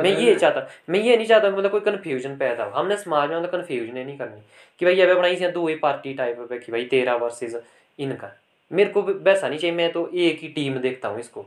मैं 0.04 0.12
ये 0.18 0.36
चाहता 0.36 0.68
मैं 0.90 1.00
ये 1.00 1.16
नहीं 1.18 1.28
चाहता 1.28 1.50
मतलब 1.50 1.72
कोई 1.72 1.80
कन्फ्यूज़न 1.80 2.38
पैदा 2.38 2.64
हो। 2.64 2.72
हमने 2.72 2.98
समाज 2.98 3.30
में 3.30 3.38
मतलब 3.38 3.52
कन्फ्यूज़न 3.52 3.98
नहीं 3.98 4.18
करनी। 4.18 4.42
कि 4.82 4.86
भाई 4.86 5.02
अब 5.02 5.18
बनाई 5.18 5.36
से 5.36 5.52
दो 5.52 5.68
ही 5.68 5.76
पार्टी 5.76 6.14
टाइप 6.14 6.40
पे 6.50 6.60
कि 6.60 6.72
भाई 6.72 6.86
तेरा 6.86 7.16
वर्सेस 7.16 7.56
इनका। 8.00 8.32
मेरे 8.72 8.90
को 8.90 9.02
वैसा 9.02 9.48
नहीं 9.48 9.60
चाहिए, 9.60 9.76
मैं 9.76 9.92
तो 9.92 10.10
एक 10.10 10.40
ही 10.40 10.48
टीम 10.48 10.78
देखता 10.78 11.10
हूँ 11.10 11.20
इसको। 11.20 11.46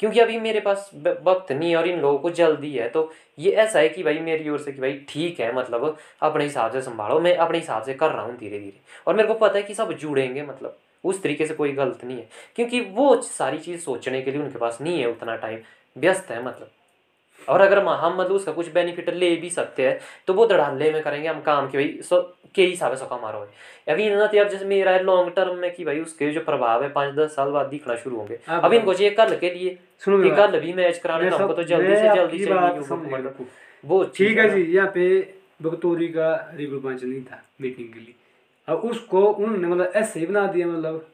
क्योंकि 0.00 0.20
अभी 0.20 0.38
मेरे 0.40 0.60
पास 0.60 0.90
वक्त 0.96 1.50
नहीं 1.52 1.74
और 1.76 1.88
इन 1.88 2.00
लोगों 2.00 2.18
को 2.18 2.30
जल्दी 2.32 2.70
है 2.72 2.88
तो 2.88 3.10
ये 3.38 3.50
ऐसा 3.52 3.78
है 3.78 3.88
कि 3.88 4.02
भाई 4.02 4.18
मेरी 4.20 4.48
ओर 4.50 4.58
से 4.58 4.72
कि 4.72 4.80
भाई 4.80 4.92
ठीक 5.08 5.40
है 5.40 5.52
मतलब 5.54 5.96
अपने 6.22 6.44
हिसाब 6.44 6.72
से 6.72 6.82
संभालो, 6.82 7.20
मैं 7.20 7.36
अपने 7.36 7.58
हिसाब 7.58 7.82
से 7.82 7.94
कर 7.94 8.10
रहा 8.10 8.22
हूँ 8.22 8.36
धीरे 8.38 8.58
धीरे 8.58 8.80
और 9.06 9.14
मेरे 9.16 9.28
को 9.28 9.34
पता 9.34 9.56
है 9.56 9.62
कि 9.62 9.74
सब 9.74 9.92
जुड़ेंगे 9.92 10.42
मतलब 10.42 10.78
उस 11.04 11.22
तरीके 11.22 11.46
से 11.46 11.54
कोई 11.54 11.72
गलत 11.72 12.04
नहीं 12.04 12.16
है। 12.18 12.28
क्योंकि 12.56 12.80
वो 12.80 13.20
सारी 13.22 13.58
चीज़ 13.58 13.80
सोचने 13.80 14.22
के 14.22 14.30
लिए 14.30 14.40
उनके 14.42 14.58
पास 14.58 14.78
नहीं 14.80 15.00
है 15.00 15.10
उतना 15.10 15.36
टाइम 15.36 15.58
व्यस्त 15.96 16.30
है 16.30 16.44
मतलब। 16.44 16.70
और 17.48 17.60
अगर 17.60 17.78
हम 17.78 18.20
मतलब 18.20 18.32
उसका 18.32 18.52
कुछ 18.52 18.72
बेनिफिट 18.72 19.10
ले 19.10 19.36
भी 19.36 19.50
सकते 19.50 19.88
हैं 19.88 20.00
तो 20.26 20.34
वो 20.34 20.46
धड़ाले 20.46 20.92
में 20.92 21.02
करेंगे 21.02 21.28
हम 21.28 21.40
काम 21.40 21.70
के 21.70 21.78
भाई 21.78 22.00
सो 22.02 22.36
के 22.54 22.66
हिसाब 22.66 22.94
से 22.94 23.06
कमा 23.06 23.30
रहे 23.30 23.40
हो 23.40 23.48
अभी 23.88 24.10
ना 24.10 24.26
तो 24.26 24.38
अब 24.38 24.48
जैसे 24.48 24.64
मेरा 24.64 24.90
है 24.90 25.02
लॉन्ग 25.02 25.32
टर्म 25.36 25.56
में 25.56 25.74
कि 25.74 25.84
भाई 25.84 26.00
उसके 26.00 26.30
जो 26.30 26.40
प्रभाव 26.40 26.82
है 26.82 26.88
पाँच 26.88 27.14
दस 27.14 27.34
साल 27.34 27.50
बाद 27.50 27.66
दिखना 27.66 27.96
शुरू 27.96 28.16
होंगे। 28.16 28.38
अब- 28.48 28.64
अब 28.64 28.72
इनको 28.72 28.94
चाहिए 28.94 29.10
कल 29.10 29.36
के 29.36 29.50
लिए। 29.50 29.78
सुनो 29.98 30.22
कि 30.22 30.30
कल 30.30 30.60
भी 30.60 30.72
मैच 30.72 30.98
कराने 30.98 31.22
मैं 31.22 31.30
तो 31.30 31.36
हमको 31.36 31.54
तो 31.54 31.62
जल्दी 31.64 31.96
से 31.96 32.02
जल्दी 32.16 32.38
चाहिए। 32.44 33.20
वो 33.84 34.04
ठीक 34.04 34.38
है 34.38 34.50
जी 34.54 34.72
यहाँ 34.72 34.90
पे 34.94 35.34
बगतौरी 35.62 36.08
का 36.08 36.50
रिव्यू 36.54 36.80
पंच 36.80 37.04
नहीं 37.04 37.22
था 37.22 37.42
मीटिंग 37.60 37.92
के 37.92 38.00
लिए। 38.00 38.14
अब 38.68 38.78
उसको 38.78 39.26
उन्होंने 39.32 39.68
मतलब 39.68 39.92
ऐसे 39.96 40.20
ही 40.20 40.26
बना 40.26 40.46
दिया 40.46 40.66
मतलब 40.66 41.06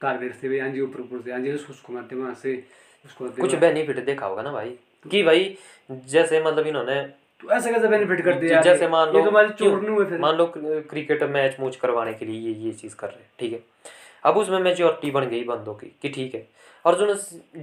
टारगेट 0.00 0.34
से 0.34 0.48
भी 0.48 0.58
हाँ 0.58 0.68
जी 0.68 0.80
ऊपर 0.80 1.00
ऊपर 1.00 1.20
से 1.20 1.32
हाँ 1.32 1.40
जी 1.40 1.52
उसको 1.52 1.92
वहाँ 1.92 2.34
से 2.34 2.64
उसको 3.04 3.28
कुछ 3.28 3.54
बेनिफिट 3.54 4.04
देखा 4.04 4.26
होगा 4.26 4.42
ना 4.42 4.52
भाई? 4.52 4.78
कि 5.04 5.22
भाई 5.22 5.56
जैसे 5.90 6.40
मतलब 6.42 6.66
इन्होंने 6.66 7.00
तो 7.40 7.50
ऐसे 7.52 7.72
कैसे 7.72 7.88
बेनिफिट 7.88 8.20
कर 8.24 8.34
दिया 8.34 8.60
जैसे 8.62 8.88
मान 8.88 9.08
लो 9.08 9.18
ये 9.18 9.24
तो 9.50 10.18
मान 10.18 10.36
लो 10.36 10.46
क्रिकेट 10.56 11.22
मैच 11.30 11.56
मूच 11.60 11.76
करवाने 11.76 12.14
के 12.14 12.24
लिए 12.24 12.40
ये 12.40 12.54
ये 12.64 12.72
चीज़ 12.72 12.94
कर 12.96 13.08
रहे 13.08 13.18
हैं 13.18 13.30
ठीक 13.40 13.52
है? 13.52 13.60
अब 14.24 14.36
उसमें 14.36 14.58
मेच्योरिटी 14.60 15.10
बन 15.10 15.28
गई 15.28 15.42
बंदों 15.44 15.74
की 15.74 15.86
कि 16.02 16.08
ठीक 16.08 16.34
है। 16.34 16.46
और 16.84 16.98
जो 16.98 17.14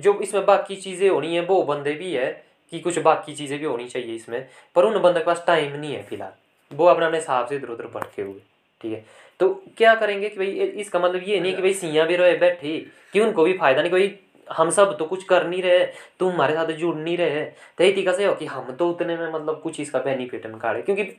जो 0.01 0.13
इसमें 0.21 0.45
बाकी 0.45 0.75
चीज़ें 0.77 1.09
होनी 1.09 1.35
है 1.35 1.41
वो 1.45 1.61
बंदे 1.63 1.93
भी 1.93 2.13
है 2.13 2.31
कि 2.71 2.79
कुछ 2.79 2.99
बाकी 2.99 3.35
चीज़ें 3.35 3.57
भी 3.59 3.65
होनी 3.65 3.87
चाहिए 3.87 4.15
इसमें 4.15 4.47
पर 4.75 4.85
उन 4.85 4.99
बंदे 5.01 5.19
के 5.19 5.25
पास 5.25 5.43
टाइम 5.47 5.75
नहीं 5.75 5.93
है 5.93 6.01
फ़िलहाल। 6.03 6.31
वो 6.71 6.85
अपने 6.85 7.05
अपने 7.05 7.17
हिसाब 7.17 7.47
से 7.47 7.55
इधर 7.55 7.67
उधर 7.69 7.87
भटके 7.95 8.21
हुए 8.21 8.39
ठीक 8.81 8.91
है? 8.93 9.03
तो 9.39 9.49
क्या 9.77 9.95
करेंगे 9.95 10.29
कि 10.29 10.37
भाई 10.37 10.51
इसका 10.81 10.99
मतलब 10.99 11.23
ये 11.27 11.39
नहीं 11.39 11.55
कि 11.55 11.61
भाई 11.61 11.73
सियाँ 11.73 12.07
भी 12.07 12.15
रहे 12.15 12.37
बैठे 12.37 12.77
कि 13.13 13.19
उनको 13.19 13.43
भी 13.43 13.53
फ़ायदा 13.57 13.81
नहीं 13.81 13.91
कोई 13.91 14.07
हम 14.49 14.69
सब 14.69 14.97
तो 14.97 15.05
कुछ 15.05 15.23
कर 15.23 15.47
नहीं 15.47 15.61
रहे 15.61 15.85
तुम 16.19 16.31
हमारे 16.33 16.53
साथ 16.53 16.71
जुड़ 16.77 16.95
नहीं 16.95 17.17
रहे। 17.17 17.43
तो 17.43 17.83
यही 17.83 17.93
तरीका 17.93 18.13
से 18.13 18.25
हो 18.25 18.33
कि 18.35 18.45
हम 18.45 18.71
तो 18.71 18.89
उतने 18.89 19.17
में 19.17 19.27
मतलब 19.33 19.59
कुछ 19.61 19.79
इसका 19.79 19.99
बेनिफिट 19.99 20.45
निकाले 20.47 20.81
क्योंकि 20.81 21.11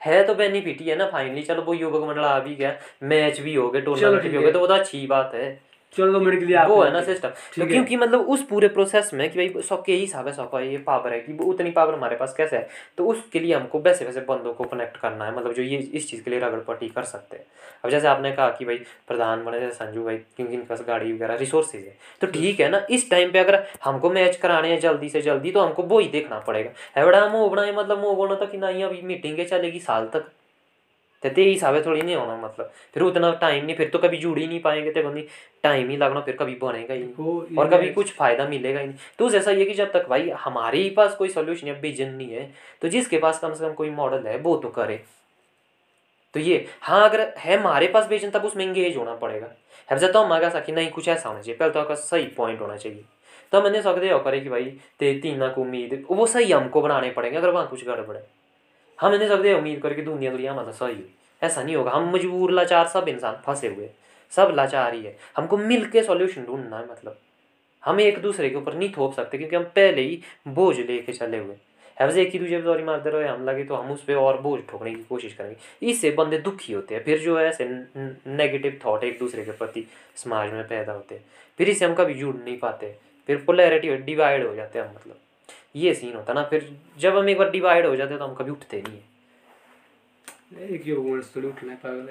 है 0.00 0.22
तो 0.24 0.34
बेनिफिट 0.34 0.80
ही 0.80 0.88
है 0.88 0.96
ना 0.96 1.06
फाइनली 1.10 1.42
चलो 1.42 1.62
वो 1.62 1.74
युवक 1.74 2.08
मंडल 2.08 2.24
आ 2.24 2.38
भी 2.38 2.54
गया 2.54 2.74
मैच 3.02 3.40
भी 3.40 3.54
हो 3.54 3.68
गए 3.70 3.80
टूर्नामेंट 3.80 4.22
भी 4.22 4.36
हो 4.36 4.42
गए 4.42 4.52
तो 4.52 4.60
वो 4.60 4.66
तो 4.66 4.74
अच्छी 4.74 5.06
बात 5.06 5.34
है। 5.34 5.48
चलो 5.96 6.12
दो 6.12 6.20
मिनट 6.20 6.38
के 6.38 6.46
लिए 6.46 6.64
वो 6.66 6.82
है 6.82 6.92
ना 6.92 7.02
सिस्टम 7.02 7.28
तो 7.28 7.66
क्योंकि 7.66 7.96
मतलब 7.96 8.28
उस 8.28 8.42
पूरे 8.42 8.68
प्रोसेस 8.68 9.10
में 9.14 9.28
कि 9.30 9.38
भाई 9.38 9.82
ही 9.88 10.00
हिसाब 10.00 10.28
है 10.54 10.70
ये 10.70 10.78
पावर 10.78 11.12
है 11.12 11.20
कि 11.20 11.32
वो 11.32 11.44
उतनी 11.44 11.70
पावर 11.70 11.94
हमारे 11.94 12.16
पास 12.16 12.34
कैसे 12.36 12.56
है? 12.56 12.68
तो 12.98 13.06
उसके 13.06 13.40
लिए 13.40 13.54
हमको 13.54 13.78
वैसे 13.80 14.04
वैसे 14.04 14.20
बंदों 14.20 14.52
को 14.52 14.64
कनेक्ट 14.64 14.96
करना 14.96 15.24
है 15.24 15.36
मतलब 15.36 15.52
जो 15.52 15.62
ये 15.62 15.76
इस 15.76 16.10
चीज़ 16.10 16.22
के 16.22 16.30
लिए 16.30 16.40
रगड़ 16.40 16.60
पट्टी 16.60 16.88
कर 16.88 17.02
सकते 17.02 17.36
हैं। 17.36 17.44
अब 17.84 17.90
जैसे 17.90 18.08
आपने 18.08 18.32
कहा 18.32 18.48
कि 18.50 18.64
भाई 18.64 18.76
प्रधान 19.08 19.44
बने 19.44 19.60
जैसे 19.60 19.74
संजू 19.74 20.04
भाई 20.04 20.16
क्योंकि 20.16 20.54
इनके 20.54 20.66
पास 20.66 20.84
गाड़ी 20.88 21.12
वगैरह 21.12 21.36
रिसोर्सेज 21.36 21.84
है। 21.86 21.96
तो 22.20 22.26
ठीक 22.26 22.60
है 22.60 22.68
ना 22.68 22.86
इस 22.90 23.10
टाइम 23.10 23.32
पे 23.32 23.38
अगर 23.38 23.62
हमको 23.84 24.10
मैच 24.10 24.36
कराने 24.36 24.68
हैं 24.68 24.80
जल्दी 24.80 25.08
से 25.08 25.22
जल्दी 25.22 25.50
तो 25.50 25.60
हमको 25.60 25.82
वो 25.82 25.98
ही 25.98 26.08
देखना 26.08 26.38
पड़ेगा। 26.38 26.70
है 26.96 27.04
बड़ा 27.06 27.26
मुँह 27.28 27.48
बनाए 27.50 27.72
मतलब 27.72 28.00
मुँह 28.00 28.14
बोलना 28.16 28.34
तो 28.34 28.46
कि 28.46 28.58
नहीं 28.58 28.84
अभी 28.84 29.02
मीटिंग 29.02 29.44
चलेगी 29.46 29.80
साल 29.80 30.06
तक। 30.14 30.30
तो 31.24 31.30
ते 31.30 31.42
हिसाब 31.42 31.74
है 31.74 31.86
थोड़ी 31.86 32.02
नहीं 32.02 32.16
होना 32.16 32.36
मतलब 32.36 32.72
फिर 32.94 33.02
उतना 33.02 33.32
टाइम 33.32 33.64
नहीं 33.64 33.76
फिर 33.76 33.88
तो 33.88 33.98
कभी 33.98 34.16
जुड़ 34.16 34.38
ही 34.38 34.46
नहीं 34.46 34.60
पाएँगे 34.60 34.90
तो 34.92 35.10
नहीं 35.10 35.24
टाइम 35.62 35.90
ही 35.90 35.96
लगना 35.96 36.20
फिर 36.20 36.36
कभी 36.36 36.54
बनेगा 36.54 36.94
ही 36.94 37.00
नहीं 37.00 37.56
और 37.58 37.70
कभी 37.70 37.90
कुछ 37.90 38.12
फ़ायदा 38.12 38.48
मिलेगा 38.48 38.80
ही 38.80 38.86
नहीं 38.86 38.96
तो 39.18 39.30
ऐसा 39.30 39.50
ये 39.50 39.64
कि 39.64 39.74
जब 39.74 39.92
तक 39.92 40.08
भाई 40.08 40.30
हमारे 40.30 40.78
ही 40.78 40.90
पास 40.90 41.14
कोई 41.14 41.28
सोल्यूशन 41.28 41.68
या 41.68 41.74
विजन 41.74 42.08
नहीं 42.08 42.30
है 42.30 42.54
तो 42.82 42.88
जिसके 42.88 43.18
पास 43.18 43.38
कम 43.38 43.54
से 43.54 43.64
कम 43.64 43.72
कोई 43.72 43.90
मॉडल 43.90 44.26
है 44.26 44.38
वो 44.38 44.56
तो 44.56 44.68
करे 44.68 45.02
तो 46.34 46.40
ये 46.40 46.66
हाँ 46.82 47.08
अगर 47.08 47.34
है 47.38 47.58
हमारे 47.60 47.88
पास 47.88 48.08
विजन 48.08 48.30
तब 48.30 48.44
उसमें 48.44 48.64
इंगेज 48.64 48.96
होना 48.96 49.14
पड़ेगा 49.14 49.48
अब 49.90 49.98
जब 49.98 50.12
तो 50.12 50.22
हम 50.22 50.32
आगे 50.32 50.60
कि 50.60 50.72
नहीं 50.72 50.90
कुछ 50.90 51.08
ऐसा 51.08 51.28
होना 51.28 51.40
चाहिए 51.40 51.58
पहले 51.58 51.72
तो 51.72 51.80
आपका 51.80 51.94
सही 51.94 52.26
पॉइंट 52.26 52.60
होना 52.60 52.76
चाहिए 52.76 53.04
तो 53.52 53.62
मैंने 53.62 53.82
सकते 53.82 54.10
हो 54.10 54.18
करे 54.18 54.40
कि 54.40 54.48
भाई 54.48 54.64
ते 54.98 55.20
तीना 55.20 55.48
को 55.48 55.60
उम्मीद 55.60 56.04
वो 56.10 56.26
सही 56.26 56.52
हमको 56.52 56.82
बनाने 56.82 57.10
पड़ेंगे 57.10 57.38
अगर 57.38 57.50
वहाँ 57.50 57.68
कुछ 57.68 57.86
गड़बड़ 57.86 58.16
है 58.16 58.43
हम 59.04 59.14
नहीं 59.14 59.28
सकते 59.28 59.52
उम्मीद 59.54 59.80
करके 59.80 60.02
दुनिया 60.02 60.30
दुनिया 60.30 60.54
मतलब 60.54 60.72
सही 60.74 60.94
हुई 60.94 61.12
ऐसा 61.42 61.62
नहीं 61.62 61.76
होगा 61.76 61.90
हम 61.90 62.10
मजबूर 62.14 62.50
लाचार 62.52 62.86
सब 62.88 63.08
इंसान 63.08 63.42
फंसे 63.46 63.68
हुए 63.68 63.88
सब 64.32 64.52
लाचार 64.56 64.94
ही 64.94 65.02
है 65.02 65.16
हमको 65.36 65.56
मिल 65.56 65.84
के 65.86 66.02
सोल्यूशन 66.02 66.44
ढूंढना 66.44 66.78
है 66.78 66.90
मतलब 66.90 67.18
हम 67.82 68.00
एक 68.00 68.20
दूसरे 68.22 68.50
के 68.50 68.56
ऊपर 68.56 68.74
नहीं 68.74 68.92
थोप 68.92 69.14
सकते 69.14 69.38
क्योंकि 69.38 69.56
हम 69.56 69.64
पहले 69.74 70.02
ही 70.02 70.20
बोझ 70.48 70.76
लेके 70.78 71.12
चले 71.12 71.38
हुए 71.38 71.56
हैवज 71.96 72.18
एक 72.18 72.32
ही 72.32 72.38
दूसरे 72.38 72.60
पर 72.62 72.82
मारते 72.84 73.10
रहे 73.10 73.28
हम 73.28 73.44
लगे 73.44 73.64
तो 73.64 73.74
हम 73.74 73.90
उस 73.92 74.02
पर 74.04 74.14
और 74.16 74.40
बोझ 74.40 74.60
ठोकने 74.70 74.94
की 74.94 75.02
कोशिश 75.04 75.34
करेंगे 75.34 75.56
इससे 75.82 76.10
बंदे 76.10 76.38
दुखी 76.38 76.72
होते 76.72 76.94
हैं 76.94 77.02
फिर 77.04 77.18
जो 77.18 77.38
है 77.38 77.46
ऐसे 77.48 77.68
नेगेटिव 78.32 78.78
थॉट 78.86 79.04
एक 79.04 79.18
दूसरे 79.18 79.44
के 79.44 79.52
प्रति 79.54 79.86
समाज 80.16 80.52
में 80.52 80.66
पैदा 80.68 80.92
होते 80.92 81.14
हैं 81.14 81.24
फिर 81.58 81.68
इससे 81.68 81.84
हम 81.84 81.94
कभी 81.94 82.14
जुड़ 82.14 82.36
नहीं 82.36 82.58
पाते 82.58 82.94
फिर 83.28 83.44
पोलैरिटी 83.46 83.96
डिवाइड 84.04 84.46
हो 84.46 84.54
जाते 84.54 84.78
हैं 84.78 84.86
हम 84.86 84.94
मतलब 84.94 85.16
ये 85.76 85.94
सीन 85.94 86.14
होता 86.16 86.32
ना 86.32 86.44
फिर 86.44 86.76
जब 86.98 87.16
हम 87.16 87.28
एक 87.28 87.38
बार 87.38 87.50
डिवाइड 87.50 87.86
हो 87.86 87.96
जाते 87.96 88.18
तो 88.18 88.24
हम 88.24 88.34
कभी 88.34 88.50
उठते 88.50 88.82
नहीं 88.82 88.96
है। 88.96 89.02
एक 90.70 90.86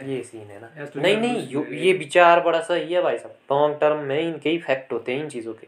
ये 0.07 0.23
सीन 0.23 0.41
है 0.41 0.61
ना। 0.61 0.69
नहीं 1.01 1.17
नहीं 1.21 1.47
यो- 1.47 1.65
विचार 1.97 2.41
बड़ा 2.41 2.61
सही 2.61 2.93
है 2.93 3.01
भाई 3.01 3.17
साहब। 3.17 3.35
लॉन्ग 3.51 3.77
टर्म 3.81 3.97
में 3.99 4.21
इनके 4.21 4.51
इफ़ेक्ट 4.51 4.93
होते 4.93 5.13
हैं 5.13 5.23
इन 5.23 5.29
चीज़ों 5.29 5.53
के। 5.53 5.67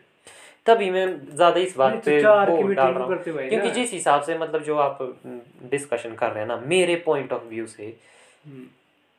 तभी 0.65 0.89
मैं 0.89 1.35
ज़्यादा 1.35 1.59
इस 1.59 1.77
बात 1.77 1.93
पे 2.05 2.21
वो 2.49 2.57
डाल 2.75 2.93
रहा 2.93 3.03
हूँ। 3.03 3.15
क्योंकि 3.49 3.67
जिस 3.71 3.91
हिसाब 3.91 4.21
से 4.21 4.37
मतलब 4.37 4.63
जो 4.63 4.77
आप 4.77 5.17
डिस्कशन 5.63 6.15
कर 6.15 6.29
रहे 6.29 6.39
हैं 6.39 6.47
ना 6.47 6.57
मेरे 6.57 6.95
पॉइंट 6.95 7.33
ऑफ़ 7.33 7.43
व्यू 7.43 7.67
से 7.67 7.97
हम्म, 8.45 8.65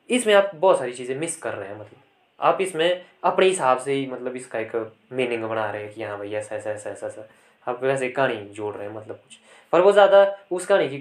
इसमें 0.09 0.33
आप 0.33 0.51
बहुत 0.55 0.79
सारी 0.79 0.93
चीज़ें 0.93 1.15
मिस 1.15 1.37
कर 1.37 1.53
रहे 1.53 1.69
हैं 1.69 1.75
मतलब। 1.79 2.01
आप 2.39 2.61
इसमें 2.61 3.05
अपने 3.23 3.45
हिसाब 3.45 3.77
से 3.77 3.93
ही 3.93 4.07
मतलब 4.07 4.35
इसका 4.35 4.59
एक 4.59 4.93
मीनिंग 5.11 5.43
बना 5.43 5.71
रहे 5.71 5.83
हैं 5.83 5.93
कि 5.93 6.03
हाँ 6.03 6.17
भाई 6.17 6.33
ऐसा 6.33 6.55
ऐसा 6.55 6.71
ऐसा 6.71 6.89
ऐसा 6.89 7.07
ऐसा। 7.07 7.27
आप 7.67 7.83
वैसे 7.83 8.09
कहानी 8.09 8.35
जोड़ 8.53 8.73
रहे 8.75 8.87
हैं 8.87 8.95
मतलब 8.95 9.15
कुछ। 9.15 9.37
पर 9.73 9.81
वो 9.81 9.91
ज़्यादा, 9.91 10.37
उस 10.51 10.65
कहानी 10.65 10.89
की 10.89 10.97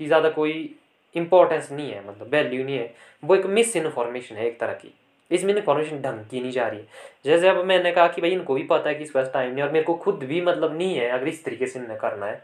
की 0.00 0.06
ज़्यादा 0.06 0.28
कोई 0.30 0.74
इम्पोर्टेंस 1.14 1.70
नहीं 1.72 1.90
है 1.90 2.06
मतलब 2.08 2.28
वैल्यू 2.30 2.64
नहीं 2.64 2.78
है। 2.78 2.94
वो 3.22 3.36
एक 3.36 3.46
मिस 3.48 3.76
इन्फॉर्मेशन 3.76 4.36
है 4.36 4.46
एक 4.46 4.58
तरह 4.60 4.72
की। 4.74 4.92
इसमें 5.30 5.54
इन्फॉर्मेशन 5.54 6.00
ढंग 6.02 6.24
की 6.26 6.40
नहीं 6.40 6.52
जा 6.52 6.66
रही 6.68 6.78
है। 6.78 6.86
जैसे 7.24 7.48
अब 7.48 7.64
मैंने 7.66 7.92
कहा 7.92 8.06
कि 8.08 8.20
भाई, 8.20 8.30
इनको 8.30 8.54
भी 8.54 8.62
पता 8.64 8.88
है 8.88 8.94
कि 8.94 9.04
इसके 9.04 9.18
पास 9.18 9.30
टाइम 9.32 9.52
नहीं 9.52 9.62
और 9.64 9.72
मेरे 9.72 9.84
को 9.84 9.94
खुद 9.96 10.22
भी 10.24 10.40
मतलब 10.42 10.76
नहीं 10.78 10.94
है, 10.94 11.08
अगर 11.10 11.28
इस 11.28 11.44
तरीके 11.44 11.66
से 11.66 11.78
इन्हें 11.78 11.98
करना 11.98 12.26
है 12.26 12.42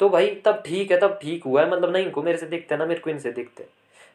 तो 0.00 0.08
भाई 0.08 0.26
तब 0.44 0.62
ठीक 0.66 0.90
है, 0.90 0.98
तब 1.00 1.18
ठीक 1.22 1.44
हुआ 1.44 1.62
है 1.62 1.70
मतलब 1.70 1.92
नहीं 1.92 2.04
इनको 2.04 2.22
मेरे 2.22 2.38
से 2.38 2.46
दिखते 2.46 2.74
हैं, 2.74 2.78
ना 2.78 2.86
मेरे 2.86 3.00
को 3.00 3.10
इनसे 3.10 3.32
दिखते 3.32 3.62
हैं। 3.62 3.70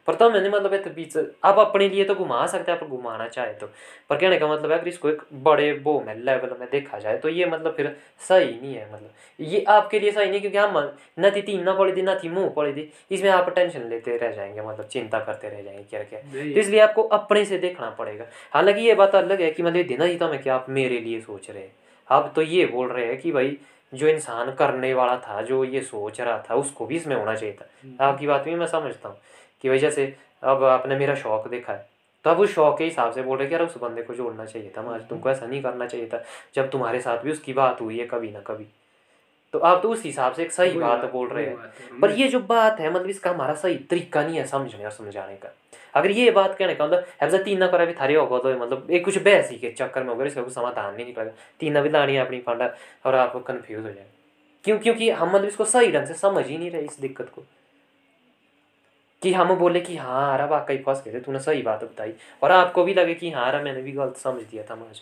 पर 0.08 0.14
तो 0.14 0.28
मैंने 0.30 0.48
मतलब 0.48 0.72
एक 0.74 0.86
बीच 0.94 1.16
आप 1.44 1.58
अपने 1.58 1.88
लिए 1.88 2.04
तो 2.04 2.14
घुमा 2.14 2.46
सकते 2.46 2.72
हैं 2.72 2.78
आप 2.78 2.88
घुमाना 2.88 3.26
चाहे 3.28 3.52
तो। 3.52 3.66
पर 4.10 4.16
कहने 4.16 4.38
का 4.38 4.46
मतलब 4.46 4.72
है 4.72 4.78
अगर 4.78 4.88
इसको 4.88 5.08
एक 5.08 5.22
बड़े 5.42 5.70
वो 5.84 5.98
में 6.00 6.14
लेवल 6.16 6.56
में 6.60 6.68
देखा 6.72 6.98
जाए 6.98 7.18
तो 7.18 7.28
ये 7.28 7.46
मतलब 7.46 7.74
फिर 7.76 7.96
सही 8.28 8.50
नहीं 8.52 8.74
है 8.74 8.86
मतलब। 8.92 9.10
ये 9.40 9.62
आपके 9.68 10.00
लिए 10.00 10.10
सही 10.12 10.30
नहीं 10.30 10.40
क्योंकि 10.40 10.58
हम 10.58 10.94
न 11.18 11.30
थी 11.36 11.42
तीन 11.42 11.62
ना 11.64 11.72
पड़ी 11.74 11.92
थी 11.92 12.02
ना 12.02 12.14
थी 12.14 12.28
मुँह 12.28 12.48
पड़ी 12.48 12.72
थी 12.72 12.90
इसमें 13.10 13.30
आप 13.30 13.54
टेंशन 13.54 13.88
लेते 13.90 14.16
रह 14.16 14.32
जाएँगे 14.32 14.62
मतलब 14.62 14.86
चिंता 14.86 15.18
करते 15.20 15.48
रह 15.48 15.62
जाएँगे 15.62 15.82
क्या। 15.82 16.02
क्या 16.02 16.20
तो 16.20 16.60
इसलिए 16.60 16.80
आपको 16.80 17.02
अपने 17.02 17.44
से 17.44 17.58
देखना 17.58 17.90
पड़ेगा। 17.90 18.26
हालाँकि 18.52 18.80
ये 18.80 18.94
बात 18.94 19.14
अलग 19.14 19.42
है 19.42 19.50
कि 19.50 19.62
मतलब 19.62 19.86
देना 19.86 20.04
ही 20.04 20.18
था 20.18 20.28
मैं 20.28 20.42
क्या 20.42 20.54
आप 20.54 20.66
मेरे 20.70 20.98
लिए 21.00 21.20
सोच 21.20 21.50
रहे 21.50 21.62
हैं। 21.62 21.72
आप 22.08 22.32
तो 22.36 22.42
ये 22.42 22.66
बोल 22.66 22.88
रहे 22.88 23.06
हैं 23.06 23.20
कि 23.20 23.32
भाई 23.32 23.56
जो 23.92 24.06
इंसान 24.08 24.52
करने 24.52 24.92
वाला 24.94 25.16
था 25.18 25.42
जो 25.42 25.64
ये 25.64 25.80
सोच 25.82 26.20
रहा 26.20 26.38
था 26.50 26.54
उसको 26.54 26.86
भी 26.86 26.96
इसमें 26.96 27.14
होना 27.16 27.34
चाहिए 27.34 27.54
था। 27.54 28.06
आपकी 28.06 28.26
बात 28.26 28.44
भी 28.44 28.54
मैं 28.54 28.66
समझता 28.66 29.08
हूँ। 29.08 29.16
कि 29.62 29.68
भाई 29.68 29.78
जैसे 29.78 30.14
अब 30.42 30.64
आपने 30.64 30.96
मेरा 30.98 31.14
शौक 31.14 31.48
देखा 31.48 31.72
है। 31.72 31.86
तो 32.24 32.30
आप 32.30 32.38
उस 32.38 32.54
शौक 32.54 32.76
के 32.78 32.84
हिसाब 32.84 33.12
से 33.12 33.22
बोल 33.22 33.38
रहे 33.38 33.48
कि 33.48 33.54
यार 33.54 33.62
उस 33.62 33.76
बंदे 33.78 34.02
को 34.02 34.14
जोड़ना 34.14 34.44
चाहिए 34.44 34.72
था 34.76 34.82
आज 34.94 35.08
तुमको 35.08 35.30
ऐसा 35.30 35.46
नहीं 35.46 35.62
करना 35.62 35.86
चाहिए 35.86 36.06
था। 36.06 36.22
जब 36.54 36.70
तुम्हारे 36.70 37.00
साथ 37.00 37.18
भी 37.18 37.32
उसकी 37.32 37.52
बात 37.52 37.80
हुई 37.80 37.98
है 37.98 38.06
कभी 38.06 38.30
ना 38.30 38.40
कभी। 38.40 38.66
तो 39.54 39.58
आप 39.58 39.82
तो 39.82 39.90
उस 39.90 40.02
हिसाब 40.02 40.32
से 40.32 40.42
एक 40.42 40.52
सही 40.52 40.78
बात 40.78 41.10
बोल 41.12 41.28
रहे 41.28 41.46
हैं। 41.46 41.98
पर 42.00 42.10
ये 42.10 42.28
जो 42.28 42.40
बात 42.40 42.80
है 42.80 42.92
मतलब 42.92 43.06
इसका 43.06 43.30
हमारा 43.30 43.54
सही 43.54 43.74
तरीका 43.90 44.22
नहीं 44.22 44.36
है 44.36 44.46
समझने 44.46 44.84
और 44.84 44.90
समझाने 44.90 45.36
का। 45.36 45.48
अगर 45.94 46.10
ये 46.10 46.30
बात 46.30 46.56
कहने 46.58 46.74
का 46.74 46.86
मतलब 46.86 47.04
हैजा 47.22 47.38
तीन 47.38 47.58
ना 47.58 47.66
करा 47.66 47.84
भी 47.84 47.92
थारे 47.92 48.14
होगा 48.14 48.38
तो 48.38 48.54
मतलब 48.56 48.90
एक 48.90 49.04
कुछ 49.04 49.18
बहस 49.18 49.50
ही 49.50 49.56
के 49.58 49.70
चक्कर 49.70 50.02
में 50.02 50.08
होगा 50.08 50.24
इसका 50.24 50.42
कुछ 50.42 50.54
समाधान 50.54 50.94
नहीं 50.94 51.06
निकलेगा। 51.06 51.30
तीन 51.60 51.80
भी 51.80 51.88
लानी 51.88 52.14
है 52.14 52.20
अपनी 52.20 52.38
फंडा 52.40 52.74
और 53.06 53.14
आप 53.14 53.36
कंफ्यूज 53.46 53.84
हो 53.84 53.90
जाए 53.90 54.06
क्यों? 54.64 54.78
क्योंकि 54.78 55.10
हम 55.10 55.28
मतलब 55.28 55.44
इसको 55.44 55.64
सही 55.64 55.92
ढंग 55.92 56.06
से 56.06 56.14
समझ 56.16 56.46
ही 56.46 56.58
नहीं 56.58 56.70
रहे 56.70 56.82
इस 56.82 56.98
दिक्कत 57.00 57.28
को। 57.34 57.44
कि 59.22 59.32
हम 59.32 59.54
बोले 59.54 59.80
कि 59.80 59.96
हाँ 59.96 60.32
अरे 60.34 60.46
वाकई 60.48 60.76
फंस 60.78 61.02
गए 61.04 61.12
थे, 61.14 61.20
तूने 61.20 61.38
सही 61.40 61.62
बात 61.62 61.84
बताई। 61.84 62.12
और 62.42 62.52
आपको 62.52 62.84
भी 62.84 62.94
लगे 62.94 63.14
कि 63.14 63.30
हाँ 63.30 63.48
अरे 63.48 63.62
मैंने 63.64 63.82
भी 63.82 63.92
गलत 63.92 64.16
समझ 64.16 64.42
दिया 64.42 64.62
था 64.70 64.76
मुझे 64.76 65.00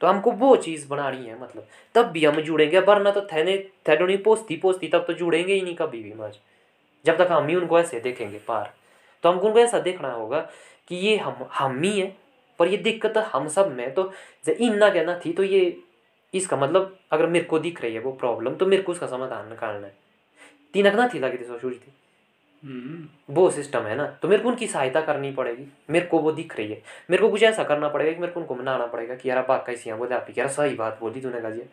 तो 0.00 0.06
हमको 0.06 0.30
वो 0.32 0.54
चीज़ 0.56 0.86
बनानी 0.88 1.26
है 1.26 1.40
मतलब। 1.42 1.66
तब 1.94 2.06
भी 2.06 2.24
हम 2.24 2.40
जुड़ेंगे, 2.40 2.78
वरना 2.78 3.10
तो 3.10 3.20
थैने 3.22 3.56
थैडो 3.88 4.06
नहीं 4.06 4.18
पोस्ती 4.18 4.56
पोस्ती, 4.56 4.88
तब 4.88 5.04
तो 5.06 5.12
जुड़ेंगे 5.12 5.52
ही 5.54 5.60
नहीं 5.60 5.74
कभी 5.74 6.02
भी 6.02 6.12
मज 6.14 6.38
जब 7.04 7.16
तक 7.18 7.28
हम 7.32 7.46
ही 7.48 7.54
उनको 7.54 7.78
ऐसे 7.78 8.00
देखेंगे 8.00 8.38
पार। 8.38 8.72
तो 9.24 9.28
हमको 9.28 9.46
उनको 9.46 9.58
ऐसा 9.58 9.78
देखना 9.80 10.12
होगा 10.12 10.40
कि 10.88 10.96
ये 10.96 11.16
हम 11.16 11.46
हम 11.54 11.82
ही 11.82 11.98
है, 12.00 12.12
पर 12.58 12.68
ये 12.68 12.76
दिक्कत 12.78 13.18
हम 13.32 13.48
सब 13.48 13.72
में 13.76 13.94
तो 13.94 14.12
इन्ना 14.48 14.88
कहना 14.90 15.18
थी 15.24 15.32
तो 15.32 15.42
ये 15.44 15.76
इसका 16.34 16.56
मतलब 16.56 16.96
अगर 17.12 17.26
मेरे 17.26 17.44
को 17.44 17.58
दिख 17.58 17.82
रही 17.82 17.94
है 17.94 18.00
वो 18.00 18.12
प्रॉब्लम 18.12 18.54
तो 18.54 18.66
मेरे 18.66 18.82
को 18.82 18.92
उसका 18.92 19.06
समाधान 19.06 19.48
निकालना 19.48 19.86
है। 19.86 19.94
तीनक 20.74 20.94
ना 20.94 21.08
थी 21.08 21.18
लगी 21.18 21.38
थी 21.38 21.44
सोच 21.44 21.62
थी। 21.64 21.92
वो 23.30 23.50
सिस्टम 23.50 23.80
है 23.80 23.96
ना। 23.96 24.06
तो 24.22 24.28
मेरे 24.28 24.42
को 24.42 24.48
उनकी 24.48 24.66
सहायता 24.66 25.00
करनी 25.00 25.30
पड़ेगी। 25.32 25.66
मेरे 25.90 26.06
को 26.06 26.18
वो 26.18 26.32
दिख 26.32 26.56
रही 26.56 26.72
है। 26.72 26.82
मेरे 27.10 27.22
को 27.22 27.28
कुछ 27.30 27.42
ऐसा 27.42 27.64
करना 27.64 27.88
पड़ेगा 27.88 28.12
कि 28.12 28.20
मेरे 28.20 28.32
को 28.32 28.40
उनको 28.40 28.54
मनाना 28.54 28.86
पड़ेगा 28.86 29.14
कि 29.14 29.30
यार 29.30 29.42
बात 29.48 29.66
कैसी 29.66 29.90
है 29.90 29.96
बोले 29.96 30.14
आप 30.14 30.26
यार 30.38 30.48
सही 30.48 30.74
बात 30.74 30.98
बोली 31.00 31.20
तूने 31.20 31.40
गाजिया। 31.40 31.66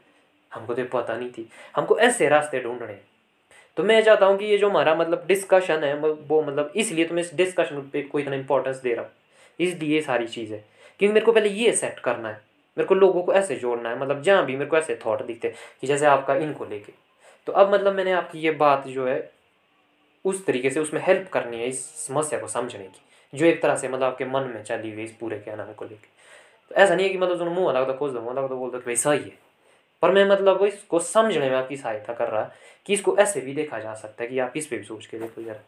हमको 0.53 0.73
तो 0.73 0.83
पता 0.83 1.15
नहीं 1.17 1.29
थी। 1.29 1.49
हमको 1.75 1.97
ऐसे 1.99 2.29
रास्ते 2.29 2.59
ढूँढने 2.59 2.97
तो 3.77 3.83
मैं 3.83 4.01
चाहता 4.03 4.25
हूँ 4.25 4.37
कि 4.37 4.45
ये 4.45 4.57
जो 4.57 4.69
हमारा 4.69 4.95
मतलब 4.95 5.25
डिस्कशन 5.27 5.83
है, 5.83 5.95
वो 5.99 6.41
मतलब 6.41 6.71
इसलिए 6.75 7.05
तो 7.05 7.15
मैं 7.15 7.21
इस 7.23 7.33
डिस्कशन 7.35 7.89
पे 7.93 8.01
कोई 8.01 8.21
इतना 8.21 8.35
इंपॉर्टेंस 8.35 8.77
दे 8.77 8.93
रहा 8.93 9.05
हूँ। 9.05 9.11
इसलिए 9.59 10.01
सारी 10.01 10.27
चीज़ 10.27 10.53
है। 10.53 10.65
क्योंकि 10.99 11.13
मेरे 11.13 11.25
को 11.25 11.31
पहले 11.31 11.49
ये 11.49 11.71
सेट 11.71 11.99
करना 11.99 12.29
है। 12.29 12.41
मेरे 12.77 12.87
को 12.87 12.95
लोगों 12.95 13.23
को 13.23 13.33
ऐसे 13.33 13.55
जोड़ना 13.55 13.89
है। 13.89 13.99
मतलब 13.99 14.21
जहाँ 14.21 14.45
भी 14.45 14.53
मेरे 14.53 14.65
को 14.65 14.77
ऐसे 14.77 14.99
थॉट 15.05 15.25
दिखते 15.25 15.53
कि 15.81 15.87
जैसे 15.87 16.05
आपका 16.05 16.35
इनको 16.35 16.65
लेके। 16.65 16.93
तो 17.47 17.53
अब 17.53 17.73
मतलब 17.73 17.93
मैंने 17.93 18.11
आपकी 18.11 18.39
ये 18.39 18.51
बात 18.51 18.87
जो 18.87 19.07
है 19.07 19.38
उस 20.25 20.45
तरीके 20.45 20.69
से 20.69 20.79
उसमें 20.79 21.01
हेल्प 21.05 21.29
करनी 21.29 21.57
है 21.57 21.67
इस 21.67 21.85
समस्या 22.07 22.39
को 22.39 22.47
समझने 22.47 22.83
की 22.83 23.37
जो 23.37 23.45
एक 23.45 23.61
तरह 23.61 23.75
से 23.75 23.87
मतलब 23.87 24.03
आपके 24.03 24.25
मन 24.25 24.51
में 24.55 24.63
चली 24.63 24.91
हुई 24.91 25.03
इस 25.03 25.11
पूरे 25.11 25.39
क्या 25.39 25.55
नाम 25.55 25.73
को 25.73 25.85
लेकर 25.85 26.07
तो 26.69 26.75
ऐसा 26.75 26.95
नहीं 26.95 27.07
है 27.07 27.11
कि 27.11 27.17
मतलब 27.17 27.37
जो 27.37 27.45
मुँह 27.45 27.69
अलग 27.69 27.87
तो 27.87 27.93
खोज 27.93 28.13
दो 28.13 28.21
मुँह 28.21 28.31
अलग 28.31 28.49
तो 28.49 28.57
बोल 28.57 28.71
दो 28.71 28.79
कि 28.79 28.85
भाई 28.85 28.95
सही 28.95 29.23
है। 29.23 29.37
पर 30.01 30.11
मैं 30.11 30.25
मतलब 30.25 30.63
इसको 30.65 30.99
समझने 30.99 31.49
में 31.49 31.55
आपकी 31.57 31.77
सहायता 31.77 32.13
कर 32.13 32.29
रहा 32.29 32.43
कि 32.85 32.93
इसको 32.93 33.17
ऐसे 33.17 33.41
भी 33.41 33.53
देखा 33.53 33.79
जा 33.79 33.93
सकता 33.95 34.23
है 34.23 34.29
कि 34.29 34.39
आप 34.39 34.53
इस 34.55 34.67
पर 34.67 34.77
भी 34.77 34.83
सोच 34.83 35.05
के 35.05 35.19
देखो 35.19 35.41
जरा 35.41 35.59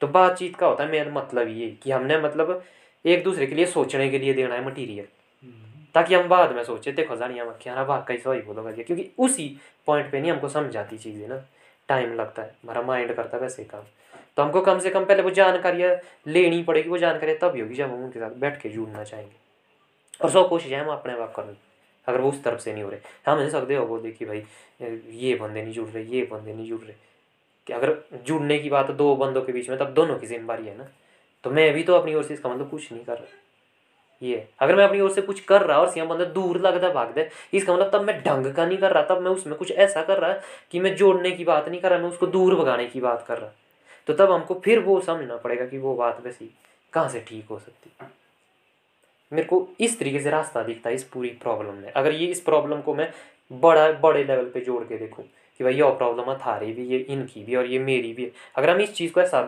तो 0.00 0.06
बातचीत 0.08 0.56
का 0.56 0.66
होता 0.66 0.84
है 0.84 0.90
मेरा 0.90 1.10
मतलब 1.10 1.48
ये 1.48 1.70
कि 1.82 1.90
हमने 1.90 2.20
मतलब 2.20 2.62
एक 3.04 3.22
दूसरे 3.24 3.46
के 3.46 3.54
लिए 3.54 3.66
सोचने 3.66 4.08
के 4.10 4.18
लिए 4.18 4.34
देना 4.34 4.54
है 4.54 4.66
मटीरियल 4.66 5.06
हम्म, 5.42 5.84
ताकि 5.94 6.14
हम 6.14 6.28
बाद 6.28 6.54
में 6.54 6.62
सोचे 6.64 6.92
देखो 6.92 7.16
जानिए 7.16 7.40
हम 7.40 7.50
क्या 7.62 7.74
ना 7.74 7.82
वाकई 7.82 8.16
सही 8.16 8.40
बोलोगा 8.42 8.72
क्योंकि 8.72 9.10
उसी 9.18 9.56
पॉइंट 9.86 10.10
पे 10.12 10.20
नहीं 10.20 10.32
हमको 10.32 10.48
समझ 10.48 10.76
आती 10.76 10.98
चीज़ें 10.98 11.28
ना। 11.28 11.36
टाइम 11.88 12.14
लगता 12.14 12.42
है। 12.42 12.54
हमारा 12.62 12.82
माइंड 12.82 13.14
करता 13.14 13.36
है 13.36 13.42
वैसे 13.42 13.62
ही 13.62 13.68
काम। 13.68 13.82
तो 14.36 14.42
हमको 14.42 14.60
कम 14.60 14.78
से 14.78 14.90
कम 14.90 15.04
पहले 15.04 15.22
वो 15.22 15.30
जानकारियाँ 15.30 15.96
लेनी 16.26 16.62
पड़ेगी, 16.62 16.88
वो 16.88 16.98
जानकारियाँ 16.98 17.38
तब 17.38 17.54
ही 17.54 17.60
होगी 17.60 17.74
जब 17.74 17.90
हम 17.90 18.04
उनके 18.04 18.18
साथ 18.18 18.30
बैठ 18.30 18.60
के 18.60 18.68
जुड़ना 18.68 19.04
चाहेंगे। 19.04 19.36
और 20.22 20.30
सौ 20.30 20.44
कोशिश 20.44 20.72
है 20.72 20.80
हम 20.80 20.92
अपने 20.92 21.12
आप 21.12 21.34
करनी 21.34 21.58
अगर 22.06 22.20
वो 22.20 22.28
उस 22.28 22.42
तरफ़ 22.44 22.60
से 22.60 22.72
नहीं 22.72 22.82
हो 22.82 22.90
रहे। 22.90 23.00
हम 23.26 23.38
नहीं 23.38 23.50
सकते 23.50 23.74
हो 23.74 23.86
वो 23.86 23.98
देखिए 23.98 24.28
भाई 24.28 24.44
ये 25.10 25.34
बंदे 25.34 25.62
नहीं 25.62 25.74
जुड़ 25.74 25.88
रहे, 25.88 26.04
ये 26.04 26.22
बंदे 26.32 26.54
नहीं 26.54 26.68
जुड़ 26.68 26.80
रहे। 26.80 26.94
कि 27.66 27.72
अगर 27.72 28.02
जुड़ने 28.14 28.58
की 28.58 28.70
बात 28.70 28.90
दो 28.90 29.16
बंदों 29.16 29.42
के 29.42 29.52
बीच 29.52 29.70
में, 29.70 29.78
तब 29.78 29.94
दोनों 29.94 30.18
की 30.18 30.26
जिम्मेवारी 30.26 30.66
है 30.66 30.78
ना। 30.78 30.88
तो 31.44 31.50
मैं 31.50 31.74
भी 31.74 31.82
तो 31.82 31.94
अपनी 31.94 32.14
ओर 32.14 32.22
से 32.22 32.34
इसका 32.34 32.48
मतलब 32.48 32.70
कुछ 32.70 32.92
नहीं 32.92 33.04
कर 33.04 33.14
रहा। 33.14 33.41
ये 34.22 34.46
अगर 34.60 34.76
मैं 34.76 34.84
अपनी 34.84 35.00
ओर 35.00 35.10
से 35.12 35.22
कुछ 35.22 35.40
कर 35.40 35.62
रहा 35.62 35.78
और 35.78 35.90
सियाम 35.90 36.08
बंदा 36.08 36.24
दूर 36.32 36.60
लगता 36.60 36.88
भाग 36.92 37.12
दे 37.14 37.28
इसका 37.52 37.74
मतलब 37.74 37.90
तब 37.92 38.02
मैं 38.02 38.22
ढंग 38.22 38.52
का 38.54 38.66
नहीं 38.66 38.78
कर 38.78 38.92
रहा, 38.92 39.02
तब 39.04 39.20
मैं 39.20 39.30
उसमें 39.30 39.56
कुछ 39.56 39.70
ऐसा 39.72 40.02
कर 40.02 40.18
रहा 40.18 40.32
कि 40.72 40.80
मैं 40.80 40.94
जोड़ने 40.96 41.30
की 41.30 41.44
बात 41.44 41.68
नहीं 41.68 41.80
कर 41.80 41.90
रहा, 41.90 41.98
मैं 41.98 42.08
उसको 42.08 42.26
दूर 42.26 42.54
भगाने 42.54 42.86
की 42.86 43.00
बात 43.00 43.24
कर 43.28 43.38
रहा। 43.38 43.50
तो 44.08 44.14
तब 44.14 44.30
हमको 44.32 44.54
फिर 44.64 44.78
वो 44.78 45.00
समझना 45.00 45.36
पड़ेगा 45.36 45.66
कि 45.66 45.78
वो 45.78 45.94
बात 45.94 46.20
वैसी 46.24 46.50
कहाँ 46.92 47.08
से 47.08 47.20
ठीक 47.20 47.46
हो 47.50 47.58
सकती। 47.58 47.90
मेरे 49.32 49.46
को 49.48 49.66
इस 49.80 49.98
तरीके 49.98 50.20
से 50.20 50.30
रास्ता 50.30 50.62
दिखता 50.62 50.88
है 50.88 50.94
इस 50.94 51.04
पूरी 51.04 51.28
प्रॉब्लम 51.42 51.74
में। 51.74 51.90
अगर 51.90 52.14
ये 52.14 52.26
इस 52.26 52.40
प्रॉब्लम 52.40 52.80
को 52.80 52.94
मैं 52.94 53.12
बड़ा, 53.50 53.90
बड़े 53.92 54.24
लेवल 54.24 54.44
पे 54.44 54.60
जोड़ 54.60 54.82
के 54.84 54.98
देखूँ 54.98 55.24
कि 55.60 55.64
भाई 55.64 55.74
ये 55.74 55.90
प्रॉब्लम 55.96 56.30
है 56.30 56.36
थारी 56.38 56.72
भी 56.72 56.86
ये 56.86 56.98
इनकी 56.98 57.44
भी 57.44 57.56
और 57.56 57.66
ये 57.66 57.78
मेरी 57.78 58.12
भी 58.12 58.30
अगर 58.56 58.70
हम 58.70 58.80
इस 58.80 58.94
चीज़ 58.94 59.12
को 59.12 59.20
ऐसा 59.20 59.40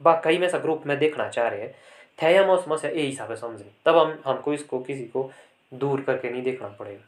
वाकई 0.00 0.38
में 0.38 0.46
ऐसा 0.46 0.58
ग्रुप 0.58 0.86
में 0.86 0.98
देखना 0.98 1.28
चाह 1.28 1.48
रहे 1.48 1.60
हैं 1.60 1.74
थे 2.22 2.36
हम 2.36 2.50
उस 2.50 2.64
समस्या 2.64 2.90
यही 2.90 3.06
हिसाब 3.06 3.28
से 3.28 3.36
समझें? 3.36 3.70
तब 3.86 3.96
हम, 3.96 4.18
हमको 4.26 4.54
इसको 4.54 4.80
किसी 4.80 5.04
को 5.04 5.30
दूर 5.74 6.00
करके 6.00 6.30
नहीं 6.30 6.42
देखना 6.42 6.68
पड़ेगा। 6.68 7.04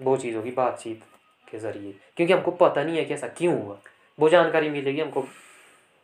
वो 0.00 0.16
चीज़ 0.16 0.36
होगी 0.36 0.50
बातचीत 0.50 1.00
के 1.50 1.58
ज़रिए। 1.58 1.94
क्योंकि 2.16 2.32
हमको 2.32 2.50
पता 2.50 2.84
नहीं 2.84 2.96
है 2.96 3.04
कि 3.04 3.14
ऐसा 3.14 3.28
क्यों 3.28 3.62
हुआ। 3.62 3.78
वो 4.20 4.28
जानकारी 4.28 4.70
मिलेगी 4.70 5.00
हमको 5.00 5.20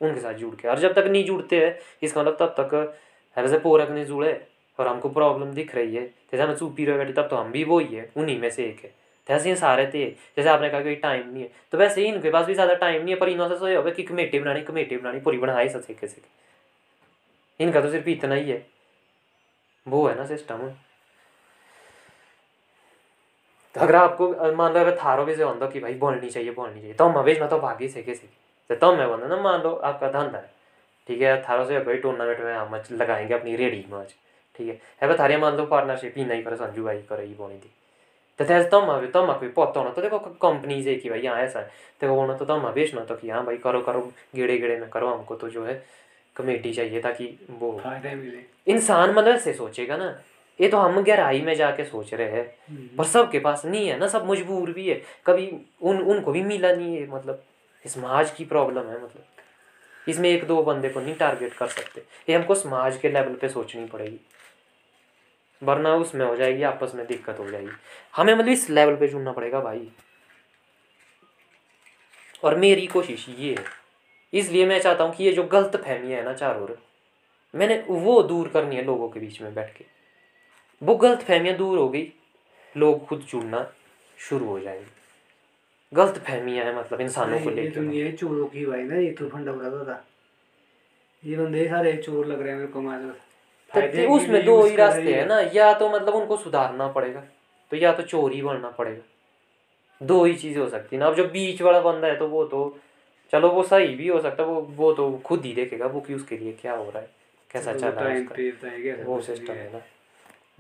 उनके 0.01 0.21
साथ 0.21 0.35
जुड़ 0.35 0.55
के। 0.55 0.69
और 0.69 0.79
जब 0.79 0.93
तक 0.93 1.05
नहीं 1.05 1.25
जुड़ते 1.25 1.67
हैं, 1.67 1.79
इसका 2.03 2.21
मतलब 2.21 2.37
तब 2.41 2.55
तक 2.61 2.99
ऐसे 3.39 3.59
पोरक 3.59 3.91
नहीं 3.91 4.05
जुड़े 4.05 4.47
और 4.79 4.89
हमको 4.89 5.09
प्रॉब्लम 5.09 5.53
दिख 5.53 5.75
रही 5.75 5.97
है। 5.97 6.07
जैसे 6.07 6.43
हमें 6.43 6.57
चुपी 6.57 6.85
रहे 6.85 6.99
बैठे, 6.99 7.13
तब 7.13 7.29
तो 7.29 7.37
हम 7.37 7.53
भी 7.53 7.65
वो 7.65 7.79
ही 7.79 7.95
है 7.95 8.11
उन्हीं 8.17 8.41
में 8.41 8.51
से 8.51 8.65
एक 8.65 8.81
है। 8.85 8.95
जैसे 9.29 9.49
ये 9.49 9.57
सारे 9.57 9.87
थे, 9.87 10.11
जैसे 10.11 10.49
आपने 10.49 10.71
कहा 10.71 10.81
कि 10.81 10.95
टाइम 10.95 11.29
नहीं 11.29 11.43
है। 11.43 11.51
तो 11.73 11.79
वैसे 11.79 12.01
ही 12.01 12.07
इनके 12.07 12.31
पास 12.31 12.47
भी 12.47 12.55
ज़्यादा 12.55 12.75
टाइम 12.75 13.03
नहीं 13.03 13.15
है, 13.15 13.21
पर 13.21 13.29
इन्होंने 13.29 13.59
से 13.59 13.75
होगा 13.75 13.91
कि 13.91 14.03
कमेटी 14.03 14.39
बनानी 14.39 14.61
कमेटी 14.61 14.97
बनानी, 14.97 15.21
पूरी 15.21 15.39
बनाई 15.39 15.69
सब 15.69 15.83
सीखे 15.83 16.07
इनका 17.61 17.81
तो 17.81 17.91
सिर्फ़ 17.91 18.09
इतना 18.09 18.35
ही 18.35 18.51
है। 18.51 18.67
वो 19.87 20.07
है 20.07 20.17
ना 20.17 20.27
सिस्टम 20.27 20.69
तो 23.75 23.81
अगर 23.81 23.95
आपको 23.97 24.29
मान 24.55 24.73
लो 24.73 24.81
अगर 24.81 24.97
थारो 24.99 25.25
भी 25.25 25.35
से 25.35 25.43
होता 25.43 25.67
कि 25.67 25.81
भाई 25.81 25.95
बोलनी 25.97 26.31
चाहिए 26.31 26.51
बोलनी 26.53 26.81
चाहिए 26.81 26.95
तो 26.95 27.05
हम 27.05 27.25
में 27.25 27.49
तो 27.49 27.59
भागी 27.59 27.89
सीखे 27.89 28.15
सीखे 28.15 28.77
तो 28.77 28.95
मैं 28.97 29.09
बोलना 29.09 29.27
ना, 29.27 29.37
मान 29.37 29.63
लो 29.63 29.75
आपका 29.75 30.09
धंधा 30.09 30.39
है, 30.39 30.51
ठीक 31.09 31.21
है, 31.23 31.43
थारो 31.45 31.65
से 31.65 31.79
भाई 31.81 31.97
टूर्नामेंट 31.97 32.41
में 32.41 32.55
हम 32.55 32.81
लगाएँगे 32.93 33.35
अपनी 33.35 33.57
रेडी 33.57 33.85
में 33.91 33.99
आज, 33.99 34.15
ठीक 34.59 34.69
है। 34.69 34.81
है 35.03 35.19
थारे 35.19 35.37
मान 35.37 35.57
लो 35.57 35.67
पार्टनरशिप 35.67 36.15
ही 36.17 36.25
नहीं 36.25 36.43
करे, 36.45 36.57
संजू 36.57 36.85
भाई 36.85 37.03
करे 37.09 37.25
ही 37.25 37.35
बोनी 37.35 37.57
थी 37.57 37.71
तो 38.39 38.45
तेज 38.45 38.71
तम 38.71 38.93
भी 39.01 39.07
तम 39.09 39.33
कोई 39.33 39.49
पता 39.49 39.81
होना 39.81 39.91
तो 39.91 40.03
देखो 40.03 40.19
कंपनी 40.19 40.83
से 40.85 40.95
कि 40.97 41.11
भाई 41.11 41.21
यहाँ 41.21 41.41
ऐसा 41.41 41.59
है। 41.59 41.67
देखो, 42.01 42.15
होना 42.15 42.37
तो 42.37 42.45
तम 42.45 42.71
बेचना 42.71 43.05
तो 43.05 43.17
कि 43.17 43.31
हाँ 43.31 43.45
भाई 43.45 43.57
करो 43.59 43.81
करो 43.83 44.01
गेड़े 44.37 44.59
गेड़े 44.59 44.79
में 44.79 44.89
करो 44.91 45.09
हमको 45.09 45.37
तो 45.37 45.49
जो 45.51 45.65
है। 45.65 45.75
कमेटी 46.37 46.73
चाहिए 46.75 47.01
ताकि 47.01 47.27
वो 47.51 47.79
फ़ायदा 47.83 48.15
मिले। 48.15 48.45
इंसान 48.67 49.11
मतलब 49.11 49.35
ऐसे 49.35 49.53
सोचेगा 49.53 49.97
ना 49.97 50.09
ये 50.61 50.69
तो 50.69 50.79
हम 50.79 51.03
गहराई 51.03 51.41
में 51.41 51.55
जाके 51.55 51.85
सोच 51.85 52.13
रहे 52.15 52.31
हैं 52.31 52.97
पर 52.97 53.05
सबके 53.05 53.39
पास 53.39 53.65
नहीं 53.67 53.89
है 53.89 53.99
ना 53.99 54.09
सब 54.09 54.31
मजबूर 54.31 54.71
भी 54.73 54.89
है। 54.89 55.01
कभी 55.27 55.51
उन 55.83 56.01
उनको 56.03 56.33
भी 56.33 56.43
मिला 56.43 56.75
नहीं 56.75 56.97
है 56.97 57.07
मतलब 57.11 57.43
समाज 57.85 58.31
की 58.31 58.45
प्रॉब्लम 58.45 58.89
है 58.89 59.03
मतलब। 59.05 59.25
इसमें 60.09 60.29
एक 60.31 60.47
दो 60.47 60.63
बंदे 60.63 60.89
को 60.89 61.01
नहीं 61.01 61.15
टारगेट 61.15 61.53
कर 61.53 61.67
सकते। 61.69 62.03
ये 62.29 62.37
हमको 62.37 62.55
समाज 62.55 62.97
के 62.97 63.09
लेवल 63.09 63.35
पे 63.35 63.49
सोचनी 63.49 63.85
पड़ेगी। 63.87 64.21
वरना 65.63 65.95
उसमें 65.97 66.25
हो 66.27 66.35
जाएगी 66.37 66.63
आपस 66.63 66.93
में 66.95 67.07
दिक्कत 67.07 67.39
हो 67.39 67.51
जाएगी। 67.51 67.71
हमें 68.17 68.35
मतलब 68.35 68.49
इस 68.49 68.69
लेवल 68.71 68.97
पे 68.97 69.09
जुड़ना 69.09 69.33
पड़ेगा 69.33 69.61
भाई। 69.61 69.89
और 72.45 72.55
मेरी 72.57 72.87
कोशिश 72.87 73.27
ये 73.29 73.51
है 73.51 73.65
इसलिए 74.35 74.67
मैं 74.67 74.81
चाहता 74.81 75.05
हूँ 75.05 75.15
कि 75.15 75.25
ये 75.25 75.33
जो 75.33 75.43
गलत 75.45 75.77
फहमियाँ 75.77 76.19
है 76.19 76.25
ना 76.25 76.33
चारों 76.35 76.63
ओर 76.63 76.79
मैंने 77.55 77.85
वो 77.89 78.23
दूर 78.23 78.49
करनी 78.49 78.77
है 78.77 78.85
लोगों 78.85 79.09
के 79.09 79.21
बीच 79.21 79.41
में 79.43 79.55
बैठ 79.55 79.77
के 79.77 79.85
वो 80.83 80.95
गलत 80.97 81.23
फहमियाँ 81.23 81.57
दूर 81.57 81.79
हो 81.79 81.89
गई 81.89 82.13
लोग 82.75 83.05
खुद 83.07 83.21
जुड़ना 83.21 83.67
शुरू 84.19 84.47
हो 84.47 84.59
जाएँगे। 84.61 84.87
गलत 85.93 86.19
फहमियाँ 86.19 86.65
है 86.65 86.79
मतलब 86.79 87.01
इंसानों 87.01 87.41
को 87.41 87.51
लेकर 87.51 87.81
है 87.81 88.13
चोरों 88.17 88.47
की 88.47 88.65
भाई 88.67 88.83
ना 88.83 88.97
ये 88.97 89.11
तो 89.11 89.29
फंडा 89.29 89.53
उड़ा 89.53 89.85
था 89.85 90.05
ये 91.23 91.37
बंदे 91.37 91.69
सारे 91.69 91.97
चोर 91.97 92.27
लग 92.27 92.41
रहे 92.41 92.51
हैं 92.51 92.57
मेरे 92.57 92.73
को 92.73 92.81
मार 92.81 93.01
तो 93.73 94.09
उसमें 94.15 94.45
दो 94.45 94.63
ही 94.65 94.77
रास्ते 94.77 95.15
हैं 95.15 95.27
ना 95.27 95.41
या 95.55 95.73
तो 95.75 95.89
मतलब 95.91 96.15
उनको 96.15 96.37
सुधारना 96.37 96.89
पड़ेगा 96.89 97.21
तो 97.73 97.77
या 97.77 97.93
तो 97.93 98.03
चोरी 98.03 98.43
बनना 98.43 98.69
पड़ेगा। 98.71 100.07
दो 100.07 100.25
ही 100.25 100.35
चीज़ें 100.35 100.61
हो 100.63 100.69
सकती 100.69 100.97
है 100.97 101.01
ना। 101.01 101.07
अब 101.07 101.15
जो 101.15 101.25
बीच 101.29 101.63
वाला 101.63 101.81
बंदा 101.81 102.09
है 102.09 102.17
तो 102.17 102.29
वो 102.29 102.45
तो 102.45 102.61
चलो 103.35 103.49
वो 103.51 103.63
सही 103.63 103.95
भी 103.95 104.09
हो 104.09 104.21
सकता 104.21 104.43
है 104.43 104.49
वो 104.49 104.61
वो 104.77 104.93
तो 104.93 105.11
खुद 105.25 105.45
ही 105.45 105.53
देखेगा 105.53 105.87
वो 105.87 106.01
कि 106.01 106.15
उसके 106.15 106.37
लिए 106.37 106.53
क्या 106.53 106.73
हो 106.73 106.91
रहा 106.91 106.99
है 106.99 107.09
कैसा 107.51 107.73
चल 107.73 107.89
रहा 107.89 108.09
है 108.09 108.21
क्या 108.25 109.05
वो 109.05 109.21
सिस्टम 109.21 109.53
है। 109.53 109.73
ना। 109.73 109.81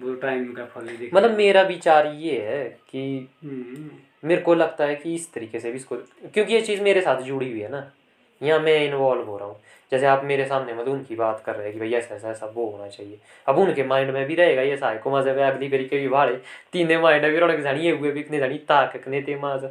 वो 0.00 0.14
टाइम 0.14 0.52
का 0.52 0.64
फल 0.64 0.88
मतलब 1.14 1.36
मेरा 1.36 1.62
विचार 1.62 2.06
ये 2.06 2.40
है 2.40 2.64
कि 2.90 3.28
हम्म, 3.44 3.90
मेरे 4.28 4.40
को 4.40 4.54
लगता 4.54 4.84
है 4.84 4.96
कि 4.96 5.14
इस 5.14 5.32
तरीके 5.32 5.60
से 5.60 5.70
भी 5.70 5.76
इसको 5.76 5.96
क्योंकि 6.34 6.54
ये 6.54 6.60
चीज़ 6.60 6.82
मेरे 6.82 7.00
साथ 7.00 7.22
जुड़ी 7.22 7.50
हुई 7.50 7.60
है 7.60 7.70
ना। 7.70 7.90
यहाँ 8.42 8.60
मैं 8.60 8.76
इन्वॉल्व 8.86 9.22
हो 9.22 9.36
रहा 9.38 9.48
हूँ। 9.48 9.60
जैसे 9.92 10.06
आप 10.06 10.24
मेरे 10.24 10.44
सामने 10.44 10.74
मतलब 10.74 10.92
उनकी 10.92 11.16
बात 11.16 11.42
कर 11.46 11.54
रहे 11.54 11.64
हैं 11.64 11.72
कि 11.72 11.80
भैया 11.80 11.98
ऐसा 11.98 12.14
ऐसा 12.14 12.30
ऐसा 12.30 12.46
वो 12.46 12.70
होना 12.70 12.88
चाहिए। 12.88 13.18
अब 13.48 13.58
उनके 13.58 13.84
माइंड 13.84 14.10
में 14.10 14.26
भी 14.26 14.34
रहेगा 14.34 14.62
ये 14.62 14.76
सारे 14.76 14.98
को 14.98 15.10
मज़े 15.10 15.30
अगली 15.30 15.68
बारी 15.68 15.84
के 15.84 15.98
भी 15.98 16.08
भाड़े 16.08 16.40
तीने 16.72 16.98
माइंड 16.98 17.26
भी 17.26 17.38
रौनक 17.38 17.60
जानी 17.60 17.90
हुए 17.90 18.10
भी 18.10 18.20
इतने 18.20 18.38
जानी 18.38 18.58
ताकने 18.58 19.20
ते 19.22 19.36
माज। 19.36 19.64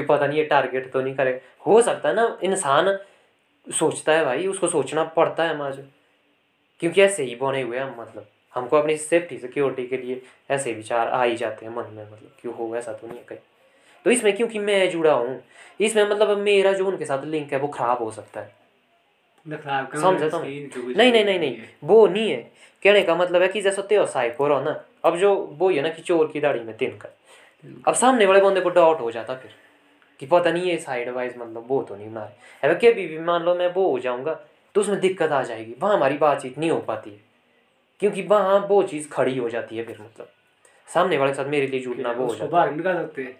कि 0.00 0.06
पता 0.06 0.26
नहीं 0.26 0.38
ये 0.38 0.44
टारगेट 0.44 0.90
तो 0.92 1.00
नहीं 1.00 1.14
करेगा 1.14 1.38
हो 1.66 1.80
सकता 1.82 2.08
है 2.08 2.14
ना 2.14 2.38
इंसान 2.42 2.96
सोचता 3.66 4.12
है 4.12 4.24
भाई 4.24 4.46
उसको 4.46 4.68
सोचना 4.68 5.04
पड़ता 5.16 5.44
है 5.44 5.56
माज 5.58 5.78
क्योंकि 6.82 7.02
ऐसे 7.02 7.24
ही 7.24 7.34
बने 7.34 7.62
हुए 7.62 7.78
हैं 7.78 7.98
मतलब। 7.98 8.26
हमको 8.54 8.76
अपनी 8.76 8.96
सेफ्टी 8.96 9.36
सिक्योरिटी 9.38 9.86
के 9.86 9.96
लिए 9.96 10.20
ऐसे 10.50 10.72
विचार 10.74 11.08
आ 11.08 11.22
ही 11.22 11.36
जाते 11.36 11.66
हैं 11.66 11.72
मन 11.72 11.92
में 11.94 12.04
मतलब। 12.04 12.30
क्यों 12.40 12.54
हो 12.54 12.74
ऐसा 12.76 12.92
तो 12.92 13.06
नहीं 13.06 13.18
है 13.18 13.24
कहीं। 13.24 13.38
तो 14.04 14.10
इसमें 14.10 14.36
क्योंकि 14.36 14.58
मैं 14.58 14.90
जुड़ा 14.90 15.12
हूँ 15.12 15.42
इसमें 15.80 16.02
मतलब 16.04 16.38
मेरा 16.38 16.72
जो 16.72 16.86
उनके 16.86 17.04
साथ 17.04 17.24
लिंक 17.24 17.52
है 17.52 17.58
वो 17.58 17.68
खराब 17.68 18.02
हो 18.02 18.10
सकता 18.10 18.40
है। 18.40 18.58
खराब 19.46 19.86
का 19.86 20.00
समझा 20.00 20.26
मतलब 20.26 20.30
तो 20.30 20.80
नहीं 20.88 21.12
नहीं 21.12 21.24
नहीं 21.24 21.38
नहीं 21.38 21.56
वो 21.84 22.06
नहीं 22.06 22.30
है। 22.30 22.42
कहने 22.82 23.02
का 23.02 23.14
मतलब 23.14 23.42
है 23.42 23.48
कि 23.48 23.60
जैसा 23.60 23.82
त्यो 23.82 24.06
साइको 24.06 24.48
रहो 24.48 24.60
ना 24.60 24.80
अब 25.04 25.16
जो 25.18 25.34
वो 25.58 25.68
ही 25.68 25.76
है 25.76 25.82
ना 25.82 25.88
कि 25.88 26.02
चोर 26.02 26.30
की 26.32 26.40
दाढ़ी 26.40 26.60
में 26.60 26.76
तिनका। 26.76 27.08
अब 27.88 27.94
सामने 27.94 28.26
वाले 28.26 28.40
बंदे 28.40 28.60
को 28.60 28.70
डाउट 28.70 29.00
हो 29.00 29.10
जाता 29.10 29.34
फिर। 29.34 29.50
कि 30.20 30.26
पता 30.26 30.50
नहीं 30.50 30.62
ये 30.62 30.76
साइड 30.76 31.08
वाइज 31.08 31.34
मतलब 31.38 31.64
वो 31.68 31.82
तो 31.82 31.96
नहीं 31.96 32.10
बना 32.10 32.24
रहे 32.24 32.70
अब 32.70 32.76
कभी 32.76 33.06
भी 33.06 33.18
मान 33.18 33.42
लो 33.42 33.54
मैं 33.54 33.72
वो 33.72 33.90
हो 33.90 33.98
जाऊँगा 33.98 34.34
तो 34.74 34.80
उसमें 34.80 35.00
दिक्कत 35.00 35.32
आ 35.32 35.42
जाएगी। 35.42 35.74
वहाँ 35.80 35.96
हमारी 35.96 36.18
बातचीत 36.18 36.58
नहीं 36.58 36.70
हो 36.70 36.78
पाती 36.78 37.10
है। 37.10 37.20
क्योंकि 38.00 38.22
वहाँ 38.22 38.58
वो 38.68 38.82
चीज़ 38.82 39.08
खड़ी 39.08 39.38
हो 39.38 39.48
जाती 39.48 39.76
है 39.76 39.84
फिर 39.84 39.96
मतलब। 40.00 40.28
सामने 40.88 41.18
वाले 41.18 41.32
के 41.32 41.36
साथ 41.36 41.48
मेरे 41.48 41.66
लिए 41.66 41.80
जुड़ना 41.80 42.12
वो 42.12 42.26
हो 42.26 42.34
जाता 42.34 42.62
है। 42.62 42.76
निकाल 42.76 42.94
सकते 42.94 43.22
हैं। 43.22 43.36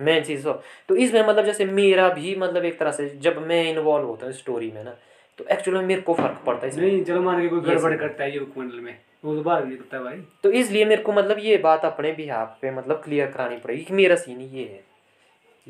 मेन 0.00 0.22
चीज़ 0.24 0.44
तो 0.44 0.52
तो 0.88 0.96
इसमें 0.96 1.26
मतलब 1.26 1.44
जैसे 1.44 1.64
मेरा 1.64 2.08
भी 2.08 2.36
मतलब 2.36 2.64
एक 2.64 2.78
तरह 2.78 2.90
से 2.90 3.08
जब 3.20 3.46
मैं 3.46 3.62
इन्वॉल्व 3.70 4.06
होता 4.06 4.26
हूँ 4.26 4.32
स्टोरी 4.32 4.70
में 4.70 4.84
ना 4.84 4.96
तो 5.38 5.44
एक्चुअली 5.44 5.80
में 5.80 5.86
मेरे 5.86 6.00
को 6.00 6.14
फ़र्क 6.14 6.42
पड़ता 6.46 6.66
है 6.66 6.80
नहीं 6.80 7.02
चलो 7.04 7.22
मान 7.22 7.40
के 7.42 7.48
कोई 7.48 7.60
गड़बड़ 7.60 7.96
करता 7.96 8.24
है 8.24 8.34
युवक 8.34 8.58
मंडल 8.58 8.80
में 8.80 8.98
वो 9.24 9.34
तो 9.34 9.42
बाहर 9.42 9.64
नहीं 9.64 9.76
करता 9.76 10.00
भाई। 10.00 10.22
तो 10.42 10.50
इसलिए 10.50 10.84
मेरे 10.84 11.02
को 11.02 11.12
मतलब 11.12 11.38
ये 11.38 11.56
बात 11.56 11.84
अपने 11.84 12.12
बिहाफ 12.12 12.58
पे 12.62 12.70
मतलब 12.70 13.02
क्लियर 13.04 13.30
करानी 13.30 13.56
पड़ेगी 13.56 13.82
कि 13.82 13.94
मेरा 13.94 14.16
सीन 14.16 14.40
ये 14.40 14.64
है। 14.64 14.89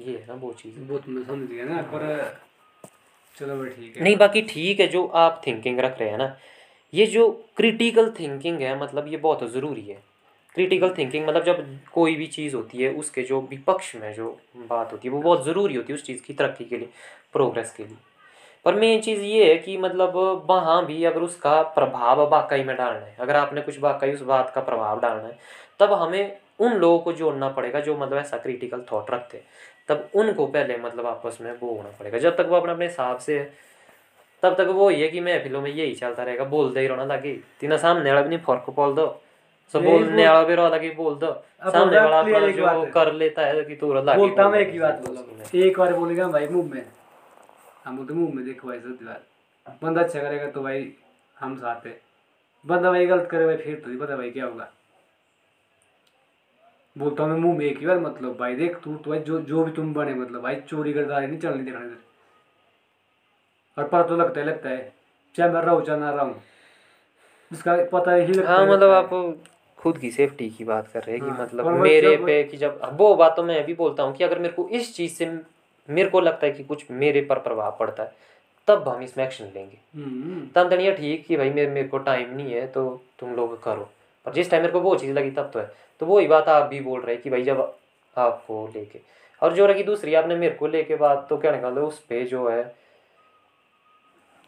ये 0.01 0.17
है 0.19 0.25
ना 0.29 0.35
वो 0.35 0.53
चीज़। 0.53 0.79
वो 0.91 0.99
तो 0.99 1.13
मैं 1.13 1.23
समझ 1.25 1.49
गया 1.49 1.65
ना 1.65 1.81
पर 1.93 2.39
चलो 3.39 3.57
भाई 3.59 3.69
ठीक 3.71 3.97
है। 3.97 4.03
नहीं 4.05 4.17
बाकी 4.17 4.43
ठीक 4.43 4.81
है 4.81 4.87
जो 4.89 5.07
आप 5.17 5.41
थिंकिंग 5.47 5.81
रख 5.81 5.99
रहे 6.01 6.09
हैं 6.11 6.19
ना 6.19 6.37
ये 6.93 7.07
जो 7.07 7.29
क्रिटिकल 7.57 8.11
थिंकिंग 8.11 8.61
है 8.61 8.79
मतलब 8.81 9.09
ये 9.09 9.17
बहुत 9.19 9.51
ज़रूरी 9.53 9.83
है। 9.83 10.03
क्रिटिकल 10.55 10.95
थिंकिंग 10.99 11.27
मतलब 11.29 11.45
जब 11.45 11.65
कोई 11.93 12.15
भी 12.17 12.27
चीज़ 12.27 12.55
होती 12.57 12.79
है 12.79 12.93
उसके 12.93 13.23
जो 13.23 13.41
विपक्ष 13.51 13.95
में 13.97 14.13
जो 14.15 14.37
बात 14.69 14.93
होती 14.93 15.09
है 15.09 15.15
वो 15.15 15.21
बहुत 15.23 15.45
ज़रूरी 15.45 15.75
होती 15.75 15.93
है 15.93 15.99
उस 15.99 16.05
चीज़ 16.05 16.23
की 16.23 16.35
तरक्की 16.35 16.65
के 16.65 16.79
लिए 16.79 16.89
प्रोग्रेस 17.33 17.73
के 17.77 17.85
लिए। 17.85 17.97
पर 18.67 18.75
मेन 18.75 19.01
चीज़ 19.01 19.21
ये 19.21 19.49
है 19.49 19.57
कि 19.59 19.77
मतलब 19.79 20.13
वहाँ 20.49 20.85
भी 20.87 21.05
अगर 21.05 21.23
उसका 21.23 21.61
प्रभाव 21.77 22.21
वाकई 22.31 22.65
में 22.65 22.77
डालना 22.77 23.07
है 23.07 23.17
अगर 23.21 23.37
आपने 23.37 23.61
कुछ 23.61 23.79
वाकई 23.81 24.13
उस 24.13 24.23
बात 24.23 24.53
का 24.55 24.61
प्रभाव 24.61 25.01
डालना 25.01 25.29
है 25.29 25.39
तब 25.81 25.93
हमें 25.93 26.37
उन 26.61 26.73
लोगों 26.73 26.99
को 26.99 27.13
जोड़ना 27.13 27.49
पड़ेगा 27.49 27.81
जो 27.81 27.97
मतलब 27.97 28.17
ऐसा 28.19 28.39
क्रिटिकल 28.39 28.83
थॉट 28.93 29.11
रखते 29.11 29.37
हैं। 29.39 29.45
तब 29.89 30.09
उनको 30.15 30.47
पहले 30.47 30.77
मतलब 30.79 31.07
आपस 31.07 31.39
में 31.41 31.53
वो 31.53 31.75
होना 31.75 31.91
पड़ेगा। 31.99 32.19
जब 32.19 32.37
तक 32.37 32.47
वो 32.49 32.57
अपने 32.57 32.73
अपने 32.73 32.87
हिसाब 32.87 33.19
से 33.19 33.39
तब 34.43 34.55
तक 34.55 34.69
वो 34.69 34.89
है 34.91 35.09
कि 35.09 35.21
महफिलों 35.21 35.61
में 35.61 35.71
यही 35.71 35.95
चलता 35.95 36.23
रहेगा 36.23 36.45
बोलते 36.45 36.81
ही 36.81 36.87
रहना 36.87 37.07
ताकि 37.07 37.33
तीना 37.61 37.77
सामने 37.77 38.11
वाला 38.11 38.23
भी 38.23 38.29
नहीं 38.29 38.39
फ़र्क 38.39 38.71
बोल 38.77 38.95
दो 38.95 39.07
सो 39.75 39.81
बोलने 39.81 40.27
वाला 40.27 40.43
भी 40.43 40.55
रहा 40.55 40.79
कि 40.79 40.91
बोल 40.91 41.15
दो 41.15 41.33
सामने 41.65 41.99
वाला 41.99 42.19
अपना 42.21 42.39
जो 42.41 42.69
है। 42.69 42.91
कर 42.91 43.13
लेता 43.15 43.47
है 43.47 43.65
कि 43.65 43.77
तू 43.77 43.93
रहा 43.93 44.17
बोलता 44.17 44.49
मैं 44.49 44.59
एक 44.59 44.73
ही 44.73 44.79
बात 44.79 45.03
बोला। 45.07 45.67
एक 45.67 45.79
बार 45.79 45.95
बोलेगा 45.95 46.29
भाई 46.29 46.47
मुँह 46.49 46.75
में। 46.75 46.85
हम 47.85 47.97
बोलते 47.97 48.15
मुँह 48.15 48.35
में 48.35 48.45
देखो 48.45 48.69
भाई 48.69 48.79
सत्य 48.79 49.05
बात। 49.05 49.79
बंदा 49.83 50.01
अच्छा 50.01 50.21
करेगा 50.21 50.51
तो 50.51 50.63
भाई 50.63 50.93
हम 51.37 51.57
साथ 51.57 51.87
है। 51.87 52.01
बंदा 52.65 52.91
भाई 52.91 53.07
गलत 53.07 53.29
करे 53.31 53.47
भाई 53.47 53.57
फिर 53.57 53.75
तो 53.85 53.99
पता 54.05 54.17
भाई 54.17 54.31
क्या 54.31 54.45
होगा। 54.45 54.69
बोलता 57.01 57.23
हूँ 57.23 57.31
मैं 57.33 57.39
मुँह 57.41 57.59
में 57.59 57.65
एक 57.67 57.79
ही 57.79 57.87
बार 57.87 57.99
मतलब 57.99 58.37
भाई 58.37 58.55
देख 58.55 58.77
तू 58.85 58.95
तो 58.95 59.11
भाई 59.11 59.19
जो 59.19 59.41
जो 59.41 59.65
भी 59.65 59.73
तुम 59.73 59.93
बने 59.95 60.15
मतलब 60.15 60.43
भाई 60.43 60.57
चोरी 60.69 60.93
करदारी 60.93 61.27
नहीं 61.27 61.39
चलनी 61.39 61.65
देखने 61.65 61.87
इधर 61.87 61.99
और 63.77 63.89
पता 63.89 64.03
तो 64.03 64.17
लगता 64.17 64.41
है 64.41 64.47
लगता 64.47 64.69
है। 64.69 64.93
चाहे 65.35 65.51
मैं 65.51 65.61
रहूँ 65.63 65.85
चाहे 65.85 66.01
ना 66.01 66.11
रहूँ। 66.11 66.35
उसका 67.51 67.77
पता 67.93 68.15
ही 68.15 68.33
लगता 68.33 68.53
हाँ 68.53 68.65
है, 68.65 68.71
मतलब 68.73 68.91
आप 68.91 69.11
खुद 69.79 69.99
की 69.99 70.11
सेफ्टी 70.11 70.49
की 70.51 70.65
बात 70.65 70.89
कर 70.89 71.03
रहे 71.03 71.17
हैं 71.17 71.25
कि 71.25 71.31
हाँ, 71.31 71.43
मतलब 71.43 71.67
मेरे 71.81 72.17
पे 72.17 72.43
कि 72.45 72.57
जब 72.57 72.81
वो 72.93 73.15
बात 73.17 73.37
तो 73.37 73.43
मैं 73.43 73.65
भी 73.67 73.75
बोलता 73.75 74.03
हूँ 74.03 74.15
कि 74.17 74.25
अगर 74.25 74.39
मेरे 74.39 74.55
को 74.55 74.69
इस 74.69 74.95
चीज़ 74.97 75.13
से 75.13 75.27
मेरे 75.89 76.09
को 76.11 76.21
लगता 76.21 76.47
है 76.47 76.53
कि 76.53 76.65
कुछ 76.65 76.85
मेरे 76.91 77.21
पर 77.21 77.39
प्रभाव 77.39 77.77
पड़ता 77.81 78.03
है 78.03 78.13
तब 78.69 78.89
हम 78.89 79.03
इसमें 79.03 79.25
एक्शन 79.25 79.45
लेंगे। 79.45 79.79
हम्म। 79.97 80.47
तब 80.55 80.71
तक 80.71 80.97
ठीक 80.99 81.27
कि 81.27 81.37
भाई 81.37 81.51
मेरे 81.51 81.71
मेरे 81.71 81.89
को 81.89 81.99
टाइम 81.99 82.35
नहीं 82.37 82.53
है 82.53 82.67
तो 82.67 83.03
तुम 83.19 83.35
लोग 83.35 83.63
करो। 83.63 83.89
पर 84.27 84.33
जिस 84.33 84.51
टाइम 84.51 84.63
मेरे 84.63 84.73
को 84.73 84.81
वो 84.81 84.95
चीज़ 84.97 85.13
लगी 85.13 85.31
तब 85.31 85.51
तो 85.55 85.59
है। 85.59 85.73
तो 86.01 86.07
वही 86.07 86.27
बात 86.27 86.49
आप 86.49 86.69
भी 86.69 86.81
बोल 86.81 87.01
रहे 87.01 87.15
हैं 87.15 87.23
कि 87.23 87.31
भाई 87.31 87.43
जब 87.43 87.61
आपको 88.17 88.67
लेके। 88.75 89.01
और 89.43 89.55
जो 89.55 89.67
रही 89.67 89.83
दूसरी 89.83 90.15
आपने 90.15 90.37
मेरे 90.37 90.55
को 90.55 90.67
लेके 90.67 90.97
बात 90.97 91.27
तो 91.31 91.37
क्या 91.37 91.53
निकाल 91.53 91.79
उस 91.79 91.99
पे 91.99 92.25
जो 92.25 92.49
है। 92.49 92.63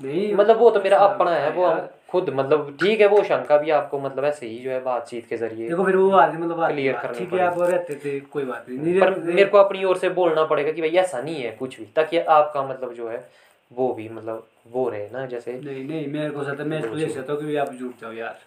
नहीं 0.00 0.34
मतलब 0.34 0.58
वो 0.58 0.70
तो 0.70 0.80
मेरा 0.80 0.98
अपना 0.98 1.30
है 1.30 1.50
वो 1.50 1.70
खुद 2.08 2.28
मतलब 2.30 2.76
ठीक 2.80 3.00
है 3.00 3.06
वो 3.06 3.22
शंका 3.24 3.56
भी 3.58 3.70
आपको 3.70 3.98
मतलब 4.00 4.24
ऐसे 4.24 4.46
ही 4.46 4.58
जो 4.58 4.70
है 4.70 4.80
बातचीत 4.82 5.26
के 5.26 5.36
ज़रिए 5.36 5.68
देखो 5.68 5.84
फिर 5.84 5.96
वो 5.96 6.10
आदमी 6.10 6.42
मतलब 6.42 6.56
बात, 6.56 6.70
करनी 6.70 7.18
ठीक 7.18 7.32
है 7.32 7.40
आप 7.40 7.58
रहते 7.60 7.94
थे 7.94 8.20
कोई 8.20 8.44
बात 8.44 8.68
नहीं। 8.68 9.00
पर 9.00 9.18
मेरे 9.18 9.44
को 9.44 9.58
अपनी 9.58 9.84
ओर 9.84 9.98
से 9.98 10.08
बोलना 10.10 10.44
पड़ेगा 10.44 10.72
कि 10.72 10.80
भाई 10.80 10.90
ऐसा 10.90 11.20
नहीं 11.20 11.42
है 11.42 11.50
कुछ 11.52 11.78
भी 11.78 11.86
ताकि 11.96 12.18
आपका 12.18 12.62
मतलब 12.62 12.92
जो 12.92 13.08
है 13.08 13.24
वो 13.72 13.92
भी 13.94 14.08
मतलब 14.08 14.46
वो 14.68 14.88
रहे 14.88 15.08
ना 15.12 15.26
जैसे 15.26 15.52
नहीं 15.52 15.84
नहीं 15.84 16.06
मेरे 16.06 16.30
को 16.30 16.44
सता 16.44 16.64
मैं 16.64 16.78
इसको 16.78 17.14
सकता 17.14 17.32
हूँ 17.32 17.40
कि 17.42 17.56
आप 17.56 17.72
जुड़ 17.72 17.92
जाओ 18.00 18.12
यार। 18.12 18.38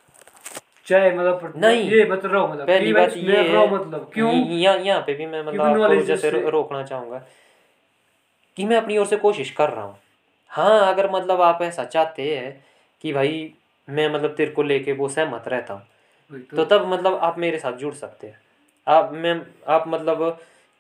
चाहे 0.88 1.12
मतलब 1.12 1.54
नहीं। 1.56 1.90
ये 1.92 2.06
मत 2.06 2.26
रहो 2.26 2.48
मतलब 2.48 2.68
पहली 2.68 2.94
बात 2.94 3.18
ये 3.18 3.24
मैं 3.24 3.44
रहो 3.44 3.68
मतलब 3.68 4.10
क्यों 4.14 4.34
यहाँ 4.34 4.78
यहाँ 4.78 5.02
पे 5.02 5.14
भी 5.14 5.26
मैं 5.26 5.44
मतलब 5.44 5.62
आपको 5.62 6.02
जैसे 6.02 6.50
रोकना 6.50 6.84
चाहूँगा 6.84 7.24
कि 8.58 8.66
मैं 8.66 8.78
अपनी 8.78 8.98
ओर 8.98 9.06
से 9.06 9.18
कोशिश 9.18 9.52
कर 9.52 9.70
रहा 9.70 9.84
हूँ 9.84 9.98
हाँ 10.50 10.94
अगर 10.94 11.10
मतलब 11.12 11.42
आप 11.42 11.62
ऐसा 11.62 11.84
चाहते 11.84 12.36
हैं 12.38 12.66
कि 13.02 13.14
भाई 13.14 13.54
मैं 13.88 14.10
मतलब 14.14 14.36
तेरे 14.36 14.52
को 14.52 14.64
लेके 14.64 14.92
वो 14.92 15.10
सहमत 15.10 15.48
रहता 15.48 15.74
हूँ 15.74 16.44
तो 16.52 16.66
तब 16.66 16.88
मतलब 16.88 17.16
आप 17.16 17.38
मेरे 17.40 17.58
साथ 17.60 17.74
जुड़ 17.74 17.94
सकते 17.94 18.28
हैं 18.28 18.40
आप 18.88 19.12
मैं 19.14 19.42
आप 19.68 19.88
मतलब 19.88 20.22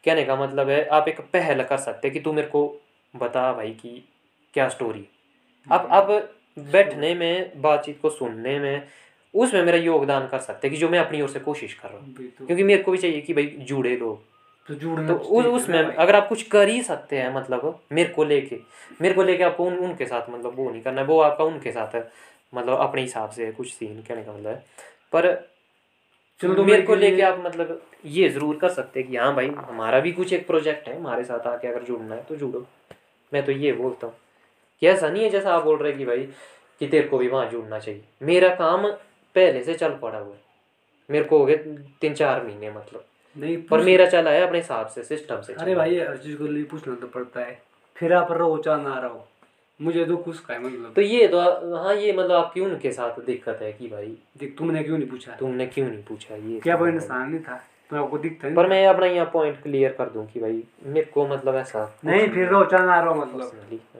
कहने 0.05 0.23
का 0.23 0.35
मतलब 0.35 0.69
है 0.69 0.83
आप 0.87 1.07
एक 1.07 1.19
पहल 1.33 1.63
कर 1.63 1.77
सकते 1.77 2.07
हैं 2.07 2.13
कि 2.13 2.19
तू 2.19 2.33
मेरे 2.33 2.47
को 2.47 2.63
बता 3.13 3.51
भाई 3.53 3.71
कि 3.71 4.03
क्या 4.53 4.67
स्टोरी 4.69 5.07
आप 5.67 5.87
आप 5.91 6.09
बैठने 6.57 7.13
में 7.15 7.61
बातचीत 7.61 7.99
को 8.01 8.09
सुनने 8.09 8.59
में 8.59 8.87
उसमें 9.35 9.63
मेरा 9.63 9.77
योगदान 9.79 10.27
कर 10.27 10.39
सकते 10.39 10.67
हैं 10.67 10.73
कि 10.73 10.79
जो 10.81 10.89
मैं 10.89 10.99
अपनी 10.99 11.21
ओर 11.21 11.29
से 11.29 11.39
कोशिश 11.39 11.73
कर 11.73 11.89
रहा 11.89 11.97
हूँ। 11.97 12.13
क्योंकि 12.37 12.63
मेरे 12.63 12.83
को 12.83 12.91
भी 12.91 12.97
चाहिए 12.97 13.21
कि 13.21 13.33
भाई 13.33 13.45
जुड़े 13.61 13.95
लोग। 13.97 14.23
तो 14.69 14.75
जुड़ना 14.75 15.07
तो 15.07 15.13
उस 15.13 15.45
उसमें 15.45 15.79
अगर 15.79 16.15
आप 16.15 16.27
कुछ 16.27 16.43
कर 16.43 16.67
ही 16.67 16.81
सकते 16.83 17.17
हैं 17.17 17.33
मतलब 17.35 17.79
मेरे 17.91 18.09
को 18.09 18.23
लेके 18.23 18.59
मेरे 19.01 19.13
को 19.15 19.23
लेके 19.23 19.43
आपको 19.43 19.65
उन 19.65 19.77
उनके 19.79 20.05
साथ 20.05 20.29
मतलब 20.29 20.55
वो 20.55 20.69
नहीं 20.69 20.81
करना 20.81 21.01
है 21.01 21.07
वो 21.07 21.19
आपका 21.21 21.43
उनके 21.43 21.71
साथ 21.71 21.95
है 21.95 22.07
मतलब 22.53 22.79
अपने 22.79 23.01
हिसाब 23.01 23.29
से 23.29 23.51
कुछ 23.51 23.73
सीन 23.73 24.01
कहने 24.01 24.23
का 24.23 24.31
मतलब 24.31 24.47
है। 24.47 24.63
पर 25.13 25.33
चलो 26.41 26.53
तो 26.53 26.63
मेरे 26.63 26.81
को 26.81 26.95
लेके 26.95 27.21
आप 27.21 27.39
मतलब 27.45 27.81
ये 28.05 28.29
ज़रूर 28.29 28.57
कर 28.57 28.69
सकते 28.69 28.99
हैं 28.99 29.09
कि 29.09 29.17
हाँ 29.17 29.33
भाई 29.35 29.47
हमारा 29.49 29.99
भी 29.99 30.11
कुछ 30.11 30.33
एक 30.33 30.47
प्रोजेक्ट 30.47 30.87
है 30.87 30.97
हमारे 30.97 31.23
साथ 31.23 31.47
आके 31.47 31.67
अगर 31.67 31.83
जुड़ना 31.83 32.15
है 32.15 32.23
तो 32.23 32.35
जुड़ो। 32.35 32.65
मैं 33.31 33.45
तो 33.45 33.51
ये 33.53 33.71
बोलता 33.73 34.07
हूँ 34.07 34.15
कि 34.81 34.87
ऐसा 34.87 35.09
नहीं 35.09 35.23
है 35.23 35.29
जैसा 35.29 35.53
आप 35.53 35.63
बोल 35.63 35.77
रहे 35.77 35.91
कि 35.93 36.05
भाई 36.05 36.27
कि 36.81 36.87
तेरे 36.87 37.07
को 37.07 37.17
भी 37.17 37.27
वहाँ 37.27 37.49
जुड़ना 37.49 37.79
चाहिए। 37.79 38.01
मेरा 38.21 38.49
काम 38.55 38.87
पहले 39.35 39.63
से 39.63 39.73
चल 39.73 39.95
पड़ा 39.95 40.17
हुआ 40.19 40.33
है। 40.33 40.43
मेरे 41.09 41.25
को 41.25 41.37
हो 41.37 41.45
गए 41.45 41.55
तीन 42.01 42.13
चार 42.13 42.43
महीने 42.43 42.71
मतलब। 42.71 43.03
नहीं 43.35 43.57
पर 43.61 43.81
मेरा 43.81 44.05
चला 44.05 44.31
है 44.31 44.41
अपने 44.41 44.57
हिसाब 44.57 44.87
से 44.87 45.03
सिस्टम 45.03 45.41
से 45.41 45.53
अरे 45.53 45.75
भाई 45.75 45.99
हर 45.99 46.17
चीज़ 46.17 46.37
को 46.37 46.43
लिए 46.43 46.63
पूछना 46.63 46.95
तो 46.95 47.07
पड़ता 47.07 47.39
है। 47.39 47.61
फिर 47.95 48.13
आप 48.13 48.31
रहो 48.31 48.57
चाह 48.57 48.77
ना 48.77 48.97
रहो। 48.99 49.27
मुझे 49.79 50.05
तो 50.05 50.17
कुछ 50.17 50.39
का 50.39 50.53
है 50.53 50.59
मतलब। 50.59 50.93
तो 50.95 51.01
ये 51.01 51.27
तो 51.27 51.39
हाँ 51.77 51.95
ये 51.95 52.13
मतलब 52.13 52.31
आपकी 52.31 52.61
उनके 52.61 52.91
साथ 52.91 53.19
दिक्कत 53.25 53.59
है 53.61 53.71
कि 53.73 53.87
भाई 53.87 54.17
देख 54.37 54.55
तुमने 54.57 54.83
क्यों 54.83 54.97
नहीं 54.97 55.09
पूछा? 55.09 55.35
तुमने 55.35 55.65
क्यों 55.65 55.87
नहीं 55.87 56.03
पूछा 56.03 56.35
ये 56.35 56.59
क्या 56.59 56.75
वो 56.75 56.87
इंसान 56.87 57.29
नहीं 57.29 57.39
था? 57.39 57.61
तो 57.91 58.03
आपको 58.03 58.17
दिखता 58.17 58.53
पर 58.55 58.69
मैं 58.69 58.85
अपना 58.87 59.05
यहाँ 59.05 59.29
पॉइंट 59.33 59.61
क्लियर 59.63 59.91
कर 59.93 60.09
दूँ 60.09 60.25
कि 60.27 60.39
भाई 60.39 60.63
मेरे 60.83 61.05
को 61.05 61.27
मतलब 61.27 61.55
ऐसा 61.55 61.83
नहीं 62.05 62.27
फिर 62.29 62.47
रहो 62.47 62.63
चाह 62.65 62.85
ना 62.85 62.99
रहो 63.01 63.15
मतलब। 63.15 63.51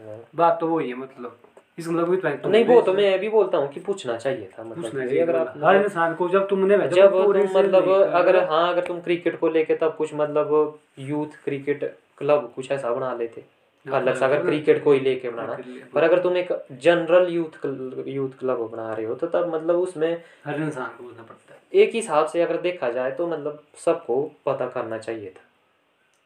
हाँ। 0.07 0.19
बात 0.36 0.57
तो 0.61 0.67
वही 0.67 0.89
है 0.89 0.95
मतलब। 0.95 1.38
मतलब 1.80 2.38
तो 2.43 2.49
नहीं 2.49 2.65
वो 2.65 2.80
तो 2.82 2.93
मैं 2.93 3.17
भी 3.19 3.30
बोलता 3.30 3.57
हूँ 3.57 3.67
कि 3.69 3.80
पूछना 3.80 4.15
चाहिए 4.17 4.49
था 4.49 4.63
मतलब 4.63 4.84
पूछना 4.84 5.05
चाहिए 5.05 5.21
अगर 5.21 5.36
आप 5.36 5.47
मतलब। 5.47 5.65
हर 5.65 5.76
इंसान 5.76 6.13
को 6.15 6.28
जब 6.30 6.47
तुमने 6.47 6.78
जब 6.89 7.11
तुम 7.13 7.57
मतलब 7.57 7.89
अगर 7.89 8.43
हाँ 8.43 8.67
अगर 8.69 8.86
तुम 8.86 8.99
क्रिकेट 9.01 9.39
को 9.39 9.49
लेके 9.49 9.76
तब 9.76 9.95
कुछ 9.97 10.13
मतलब 10.13 10.80
यूथ 10.99 11.36
क्रिकेट 11.45 11.84
क्लब 12.17 12.51
कुछ 12.55 12.71
ऐसा 12.71 12.93
बना 12.93 13.13
लेते। 13.15 13.43
अलग 13.86 14.15
से 14.15 14.26
अगर 14.26 14.41
क्रिकेट 14.41 14.84
को 14.84 14.91
ही 14.93 14.99
लेके 14.99 15.30
बनाना। 15.30 15.57
पर 15.93 16.03
अगर 16.03 16.19
तुम 16.19 16.38
एक 16.38 16.51
जनरल 16.82 17.28
यूथ 17.30 17.65
यूथ 18.07 18.30
क्लब 18.39 18.69
बना 18.71 18.93
रहे 18.93 19.05
हो 19.05 19.15
तो 19.15 19.28
तब 19.28 19.53
मतलब 19.55 19.80
उसमें 19.80 20.11
हर 20.45 20.61
इंसान 20.61 20.88
को 20.88 21.03
बोलना 21.03 21.23
पड़ता 21.23 21.53
है। 21.53 21.82
एक 21.82 21.95
हिसाब 21.95 22.28
से 22.28 22.41
अगर 22.41 22.61
देखा 22.61 22.89
जाए 22.91 23.11
तो 23.11 23.28
मतलब 23.28 23.61
सबको 23.86 24.21
पता 24.45 24.67
करना 24.67 24.97
चाहिए 24.97 25.30
था। 25.30 25.43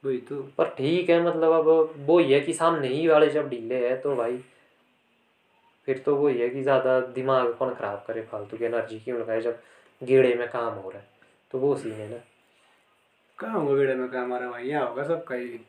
वही 0.03 0.17
तो। 0.19 0.35
पर 0.57 0.69
ठीक 0.77 1.09
है 1.09 1.21
मतलब 1.23 1.51
अब 1.53 1.93
वो 2.05 2.19
ही 2.19 2.31
है 2.33 2.39
कि 2.39 2.53
सामने 2.53 2.87
ही 2.87 3.07
वाले 3.07 3.27
जब 3.29 3.49
ढीले 3.49 3.87
है 3.87 3.95
तो 3.97 4.15
भाई 4.15 4.39
फिर 5.87 6.01
तो 6.05 6.15
वही 6.15 6.39
है 6.39 6.49
कि 6.49 6.61
ज़्यादा 6.63 6.99
दिमाग 7.15 7.53
कौन 7.53 7.73
खराब 7.73 8.03
करे 8.07 8.21
फालतू 8.31 8.57
की 8.57 8.65
एनर्जी 8.65 8.99
क्यों 8.99 9.19
लगाए 9.19 9.41
जब 9.41 9.59
गेड़े 10.01 10.33
में 10.35 10.47
काम 10.49 10.73
हो 10.73 10.89
रहा 10.89 10.99
है। 10.99 11.07
तो 11.53 11.59
वो 11.59 11.75
सीन 11.75 11.91
है 11.93 12.09
ना। 12.09 12.17
कहाँ 13.37 13.59
होगा 13.59 13.73
बेड़ा 13.75 13.93
में 13.95 14.07
काम 14.09 14.33
आ 14.33 14.37
रहा 14.37 14.49
भाई? 14.51 14.63
यहाँ 14.63 14.87
होगा 14.87 15.03
सबका 15.03 15.35
ही। 15.35 15.59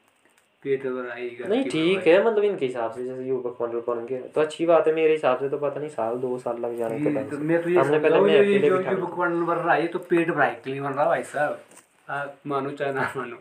पेट 0.62 0.84
ही 0.84 1.46
नहीं 1.48 1.64
ठीक 1.64 2.06
है 2.06 2.24
मतलब 2.24 2.44
इनके 2.44 2.66
हिसाब 2.66 2.92
से 2.92 3.04
जैसे 3.04 3.22
युवक 3.24 3.56
बन 3.60 3.78
बन 3.86 4.04
गए। 4.06 4.18
तो 4.34 4.40
अच्छी 4.40 4.66
बात 4.66 4.86
है 4.86 4.94
मेरे 4.94 5.12
हिसाब 5.12 5.38
से 5.40 5.48
तो 5.48 5.58
पता 5.58 5.80
नहीं 5.80 5.88
साल 5.90 6.16
दो 6.20 6.36
साल 6.38 6.58
लग 6.60 6.76
जाने 6.78 6.98
के 7.00 7.14
टाइम 7.14 7.28
तो 7.30 7.38
मैं 7.40 7.62
तो 7.62 7.70
ये 7.70 7.78
हमने 7.78 7.98
पहले 7.98 8.20
मैं 8.20 8.32
ये 8.32 8.38
अकेले 8.38 8.68
जो 8.68 8.78
बिठा 8.78 8.92
जो 8.92 9.06
बन 9.06 9.54
रहा 9.54 9.74
है 9.74 9.80
ये 9.82 9.88
तो 9.88 9.98
पेट 10.00 10.30
भराई 10.30 10.54
के 10.64 10.70
लिए 10.70 10.80
बन 10.80 10.92
रहा 10.92 11.02
है 11.02 11.08
भाई 11.08 11.22
साहब। 11.24 12.34
मानो 12.46 12.70
चाहे 12.72 12.92
ना 12.92 13.12
मानो। 13.16 13.36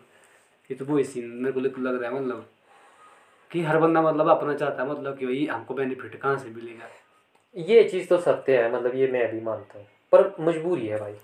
ये 0.69 0.75
तो 0.75 0.85
वही 0.85 1.03
सीन 1.03 1.25
मेरे 1.33 1.51
को 1.51 1.59
लग 1.59 2.01
रहा 2.01 2.09
है 2.09 2.15
मतलब। 2.15 2.45
कि 3.51 3.61
हर 3.63 3.77
बंदा 3.79 4.01
मतलब 4.01 4.29
अपना 4.29 4.53
चाहता 4.53 4.83
है 4.83 4.89
मतलब 4.89 5.17
कि 5.17 5.25
भाई 5.25 5.45
हमको 5.45 5.73
बेनिफिट 5.73 6.15
कहाँ 6.15 6.37
से 6.37 6.49
मिलेगा? 6.49 6.89
ये 7.55 7.83
चीज़ 7.83 8.07
तो 8.07 8.17
सत्य 8.17 8.57
है 8.57 8.71
मतलब 8.73 8.95
ये 8.95 9.07
मैं 9.07 9.31
भी 9.31 9.41
मानता 9.41 9.77
हूँ, 9.79 9.85
पर 10.11 10.35
मजबूरी 10.39 10.87
है 10.87 10.99
भाई। 10.99 11.15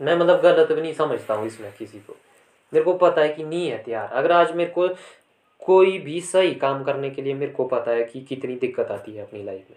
मैं 0.00 0.16
मतलब 0.16 0.40
गलत 0.40 0.72
भी 0.72 0.80
नहीं 0.80 0.92
समझता 0.92 1.34
हूँ 1.34 1.46
इसमें 1.46 1.72
किसी 1.72 1.98
को। 1.98 2.16
मेरे 2.72 2.84
को 2.84 2.94
पता 2.94 3.22
है 3.22 3.28
कि 3.28 3.44
नहीं 3.44 3.68
है 3.68 3.82
तैयार 3.82 4.12
अगर 4.12 4.32
आज 4.32 4.54
मेरे 4.56 4.70
को 4.70 4.88
कोई 5.62 5.98
भी 5.98 6.20
सही 6.20 6.54
काम 6.54 6.82
करने 6.84 7.10
के 7.10 7.22
लिए 7.22 7.34
मेरे 7.34 7.52
को 7.52 7.64
पता 7.64 7.90
है 7.90 8.04
कि 8.04 8.20
कितनी 8.20 8.56
दिक्कत 8.56 8.90
आती 8.90 9.12
है 9.12 9.22
अपनी 9.22 9.42
लाइफ 9.42 9.66
में 9.70 9.76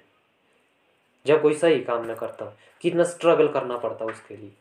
जब 1.26 1.42
कोई 1.42 1.54
सही 1.54 1.80
काम 1.82 2.06
ना 2.06 2.14
करता 2.14 2.46
हूँ, 2.46 2.54
कितना 2.82 3.04
स्ट्रगल 3.04 3.48
करना 3.48 3.78
पड़ता 3.78 4.06
है 4.06 4.12
उसके 4.12 4.36
लिए, 4.36 4.52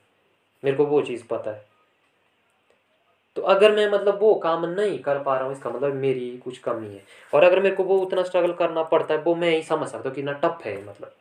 मेरे 0.62 0.76
को 0.76 0.86
वो 0.86 1.00
चीज़ 1.02 1.22
पता 1.26 1.50
है। 1.50 1.64
तो 3.36 3.42
अगर 3.42 3.74
मैं 3.76 3.90
मतलब 3.90 4.18
वो 4.20 4.34
काम 4.34 4.64
नहीं 4.66 4.98
कर 4.98 5.18
पा 5.18 5.34
रहा 5.34 5.44
हूँ, 5.44 5.52
इसका 5.52 5.70
मतलब 5.70 5.94
मेरी 5.94 6.40
कुछ 6.44 6.58
कमी 6.58 6.86
है। 6.86 7.02
और 7.32 7.44
अगर 7.44 7.60
मेरे 7.60 7.74
को 7.76 7.84
वो 7.84 7.98
उतना 7.98 8.22
स्ट्रगल 8.22 8.52
करना 8.52 8.82
पड़ता 8.82 9.14
है, 9.14 9.20
वो 9.20 9.34
मैं 9.34 9.50
ही 9.50 9.62
समझ 9.62 9.88
सकता 9.88 10.08
हूँ 10.08 10.14
कितना 10.14 10.32
टफ 10.32 10.62
है 10.64 10.86
मतलब। 10.86 11.14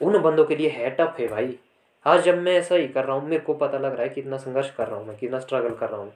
उन 0.00 0.18
बंदों 0.18 0.44
के 0.44 0.56
लिए 0.56 0.68
है 0.68 0.90
टफ 0.90 1.16
है 1.20 1.28
भाई। 1.28 1.58
आज 2.06 2.22
जब 2.22 2.38
मैं 2.38 2.52
ऐसा 2.52 2.74
ही 2.74 2.88
कर 2.88 3.04
रहा 3.04 3.16
हूँ, 3.16 3.28
मेरे 3.28 3.42
को 3.42 3.54
पता 3.54 3.78
लग 3.78 3.92
रहा 3.92 4.02
है 4.02 4.08
कितना 4.08 4.36
संघर्ष 4.36 4.70
कर 4.70 4.88
रहा 4.88 4.98
हूँ 4.98 5.06
मैं 5.06 5.16
कितना 5.16 5.38
स्ट्रगल 5.38 5.74
कर 5.74 5.88
रहा 5.88 6.00
हूँ। 6.00 6.12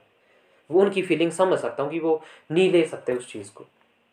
वो 0.69 0.81
उनकी 0.81 1.01
फीलिंग 1.01 1.31
समझ 1.31 1.59
सकता 1.59 1.83
हूँ 1.83 1.91
कि 1.91 1.99
वो 1.99 2.21
नहीं 2.51 2.71
ले 2.71 2.85
सकते 2.85 3.13
उस 3.13 3.31
चीज़ 3.31 3.51
को। 3.51 3.65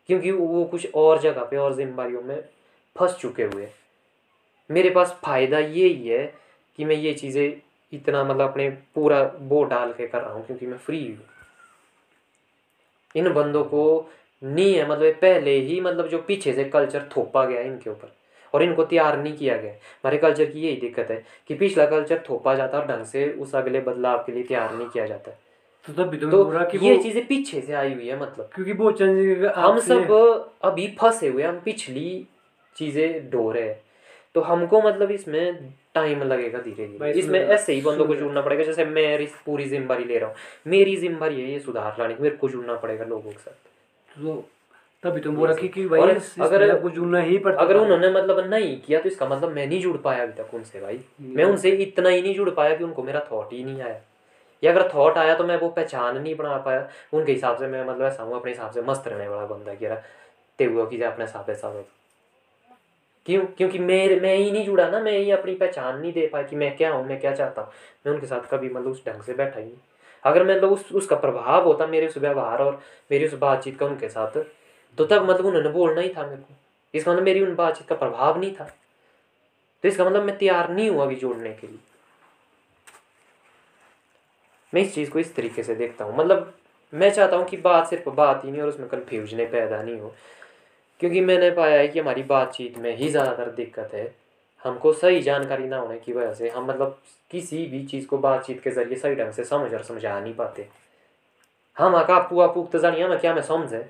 क्योंकि 0.06 0.30
वो 0.30 0.64
कुछ 0.64 0.94
और 0.94 1.20
जगह 1.20 1.44
पे 1.44 1.56
और 1.56 1.74
जिम्मेदारियों 1.74 2.22
में 2.22 2.44
फंस 2.96 3.16
चुके 3.16 3.42
हुए 3.42 3.68
मेरे 4.70 4.90
पास 4.90 5.18
फ़ायदा 5.24 5.58
ये 5.58 5.88
ही 5.88 6.08
है 6.08 6.34
कि 6.78 6.84
मैं 6.84 6.96
ये 6.96 7.12
चीज़ें 7.14 7.71
इतना 7.92 8.22
मतलब 8.24 8.50
अपने 8.50 8.68
पूरा 8.94 9.20
वो 9.40 9.62
डाल 9.64 9.92
के 9.92 10.06
कर 10.06 10.20
रहा 10.20 10.32
हूँ 10.32 10.46
क्योंकि 10.46 10.66
मैं 10.66 10.78
फ्री 10.78 11.06
हूँ। 11.06 11.24
इन 13.14 13.32
बंदों 13.32 13.64
को 13.64 14.10
नहीं 14.42 14.74
है 14.74 14.88
मतलब 14.88 15.14
पहले 15.14 15.58
ही 15.58 15.80
मतलब 15.80 16.08
जो 16.08 16.18
पीछे 16.18 16.52
से 16.52 16.64
कल्चर 16.64 17.08
थोपा 17.16 17.44
गया 17.44 17.60
इनके 17.60 17.90
ऊपर 17.90 18.12
और 18.54 18.62
इनको 18.62 18.84
तैयार 18.84 19.18
नहीं 19.18 19.36
किया 19.36 19.56
गया 19.56 19.72
हमारे 19.72 20.18
कल्चर 20.18 20.44
की 20.44 20.60
यही 20.60 20.76
दिक्कत 20.76 21.10
है 21.10 21.22
कि 21.48 21.54
पिछला 21.54 21.86
कल्चर 21.86 22.22
थोपा 22.28 22.54
जाता 22.54 22.76
है 22.76 22.82
और 22.82 22.88
ढंग 22.88 23.04
से 23.04 23.30
उस 23.32 23.54
अगले 23.54 23.80
बदलाव 23.80 24.22
के 24.26 24.32
लिए 24.32 24.42
तैयार 24.42 24.74
नहीं 24.74 24.88
किया 24.88 25.06
जाता 25.06 25.30
है। 25.30 25.38
तो 25.86 25.92
तो 25.92 26.30
तो 26.30 26.64
कि 26.64 26.78
ये 26.78 26.96
चीज़ें 27.02 27.26
पीछे 27.26 27.60
से 27.60 27.72
आई 27.72 27.94
हुई 27.94 28.08
है 28.08 28.18
मतलब। 28.20 28.50
क्योंकि 28.54 28.72
वो 28.72 28.90
चेंज 28.92 29.44
हम 29.56 29.78
सब 29.80 30.10
अभी 30.62 30.86
फंसे 31.00 31.28
हुए 31.28 31.42
हम 31.42 31.60
पिछली 31.64 32.26
चीज़ें 32.76 33.30
ढो 33.30 33.50
रहे 33.52 33.62
हैं। 33.62 33.80
तो 34.34 34.40
हमको 34.40 34.82
मतलब 34.82 35.10
इसमें 35.10 35.72
टाइम 35.94 36.22
लगेगा 36.22 36.58
धीरे 36.58 36.86
धीरे 36.86 36.98
इसमें 37.18 37.40
ऐसे 37.40 37.72
ही 37.72 37.80
बंदों 37.80 38.06
को 38.06 38.14
जुड़ना 38.14 38.40
पड़ेगा 38.40 38.64
जैसे 38.64 38.84
मैं 38.84 39.26
पूरी 39.46 39.64
ज़िम्मेदारी 39.64 40.04
ले 40.04 40.18
रहा 40.18 40.28
हूँ। 40.28 40.36
मेरी 40.66 40.96
ज़िम्मेदारी 40.96 41.40
है 41.40 41.52
ये 41.52 41.58
सुधार 41.60 41.96
लाने 41.98 42.14
की 42.14 42.22
मेरे 42.22 42.36
को 42.36 42.48
जुड़ना 42.48 42.74
पड़ेगा 42.74 43.04
लोगों 43.04 43.30
के 43.30 43.38
साथ। 43.38 44.22
तो 44.22 44.44
तभी 45.02 45.20
तो 45.20 45.32
बोल 45.32 45.48
रहा 45.48 45.56
कि 45.68 45.88
भाई 45.88 46.00
अगर- 46.42 46.70
आपको 46.70 46.90
जुड़ना 46.90 47.20
ही 47.20 47.38
पड़ता 47.38 47.60
अगर 47.60 47.76
उन्होंने 47.76 48.10
मतलब 48.10 48.50
नहीं 48.50 48.80
किया 48.80 49.00
तो 49.00 49.08
इसका 49.08 49.28
मतलब 49.28 49.52
मैं 49.52 49.66
नहीं 49.66 49.80
जुड़ 49.80 49.96
पाया 49.96 50.22
अभी 50.22 50.32
तक 50.32 50.54
उनसे 50.54 50.80
भाई। 50.80 51.00
मैं 51.20 51.44
उनसे 51.44 51.70
इतना 51.70 52.08
ही 52.08 52.22
नहीं 52.22 52.34
जुड़ 52.34 52.50
पाया 52.50 52.76
कि 52.76 52.84
उनको 52.84 53.02
मेरा 53.02 53.26
थॉट 53.32 53.52
ही 53.52 53.64
नहीं 53.64 53.82
आया। 53.82 54.00
या 54.64 54.72
अगर 54.72 54.90
थॉट 54.94 55.18
आया 55.18 55.34
तो 55.34 55.44
मैं 55.44 55.56
वो 55.56 55.68
पहचान 55.68 56.22
नहीं 56.22 56.34
बना 56.34 56.56
पाया। 56.56 56.88
उनके 57.12 57.32
हिसाब 57.32 57.58
से 57.58 57.66
मैं 57.66 57.84
मतलब 57.84 58.02
ऐसा 58.02 58.22
हूँ 58.22 58.36
अपने 58.36 58.50
हिसाब 58.50 58.70
से 58.70 58.82
मस्त 58.82 59.08
रहने 59.08 59.28
वाला 59.28 59.46
बंदा 59.46 59.74
कि 59.74 59.86
यार 59.86 60.02
ते 60.58 60.64
हुआ 60.64 60.84
कि 60.84 61.02
अपने 61.02 61.24
हिसाब 61.24 61.44
से 61.46 61.54
सब 61.54 61.84
क्यों? 63.26 63.44
क्योंकि 63.46 63.78
मेरे, 63.78 64.20
मैं 64.20 64.36
ही 64.36 64.50
नहीं 64.50 64.64
जुड़ा 64.64 64.88
ना, 64.88 65.00
मैं 65.00 65.18
ही 65.18 65.30
अपनी 65.30 65.54
पहचान 65.54 65.98
नहीं 66.00 66.12
दे 66.12 66.26
पाया 66.26 66.46
कि 66.46 66.56
मैं 66.56 66.76
क्या 66.76 66.92
हूँ, 66.92 67.06
मैं 67.06 67.20
क्या 67.20 67.34
चाहता 67.34 67.62
हूँ। 67.62 67.70
मैं 68.06 68.12
उनके 68.14 68.26
साथ 68.26 68.50
कभी 68.50 68.68
मतलब 68.68 68.86
उस 68.86 69.02
ढंग 69.06 69.22
से 69.22 69.34
बैठा 69.34 69.60
ही 69.60 69.66
नहीं। 69.66 69.76
अगर 70.24 70.44
मतलब 70.44 70.72
उस, 70.72 70.92
उसका 70.92 71.16
प्रभाव 71.16 71.64
होता 71.64 71.86
मेरे 71.86 72.06
उस 72.06 72.18
व्यवहार 72.18 72.58
और 72.58 72.80
मेरी 73.10 73.26
उस 73.26 73.34
बातचीत 73.34 73.78
का 73.78 73.86
उनके 73.86 74.08
साथ 74.08 74.44
तो 74.98 75.04
तब 75.04 75.30
मतलब 75.30 75.46
उन्होंने 75.46 75.68
बोलना 75.68 76.00
ही 76.00 76.08
था 76.08 76.26
मेरे 76.26 76.42
को। 76.42 76.54
इसका 76.94 77.12
मतलब 77.12 77.22
मेरी 77.22 77.40
उन 77.40 77.54
बातचीत 77.54 77.88
का 77.88 77.94
प्रभाव 77.94 78.40
नहीं 78.40 78.54
था। 78.54 78.64
तो 79.82 79.88
इसका 79.88 80.04
मतलब 80.04 80.22
मैं 80.22 80.36
तैयार 80.38 80.70
नहीं 80.70 80.90
हूँ 80.90 81.02
अभी 81.02 81.16
जोड़ने 81.16 81.52
के 81.52 81.66
लिए। 81.66 81.78
मैं 84.74 84.82
इस 84.82 84.94
चीज़ 84.94 85.10
को 85.10 85.18
इस 85.18 85.34
तरीके 85.34 85.62
से 85.62 85.74
देखता 85.74 86.04
हूँ। 86.04 86.16
मतलब 86.16 86.54
मैं 86.94 87.10
चाहता 87.10 87.36
हूँ 87.36 87.44
कि 87.44 87.56
बात 87.56 87.88
सिर्फ़ 87.88 88.08
बात 88.10 88.44
ही 88.44 88.50
नहीं 88.50 88.62
और 88.62 88.68
उसमें 88.68 88.88
कन्फ्यूजने 88.88 89.46
पैदा 89.46 89.82
नहीं 89.82 90.00
हो। 90.00 90.14
क्योंकि 91.02 91.20
मैंने 91.20 91.50
पाया 91.50 91.78
है 91.78 91.86
कि 91.88 91.98
हमारी 91.98 92.22
बातचीत 92.22 92.76
में 92.78 92.94
ही 92.96 93.08
ज़्यादातर 93.08 93.50
दिक्कत 93.50 93.90
है। 93.94 94.04
हमको 94.62 94.92
सही 94.92 95.22
जानकारी 95.22 95.64
ना 95.68 95.78
होने 95.78 95.98
की 95.98 96.12
वजह 96.12 96.32
से 96.34 96.48
हम 96.48 96.66
मतलब 96.66 96.98
किसी 97.30 97.64
भी 97.66 97.82
चीज़ 97.86 98.06
को 98.06 98.18
बातचीत 98.18 98.62
के 98.62 98.70
ज़रिए 98.70 98.98
सही 98.98 99.14
ढंग 99.14 99.32
से 99.32 99.44
समझ 99.44 99.72
और 99.74 99.82
समझा 99.82 100.18
नहीं 100.20 100.34
पाते। 100.34 100.66
हम 101.76 101.96
आका 101.96 102.14
आपू 102.14 102.40
आपू 102.40 102.62
तो 102.72 102.78
जानिए 102.78 103.08
मैं 103.08 103.18
क्या 103.18 103.34
मैं 103.34 103.42
समझे? 103.42 103.84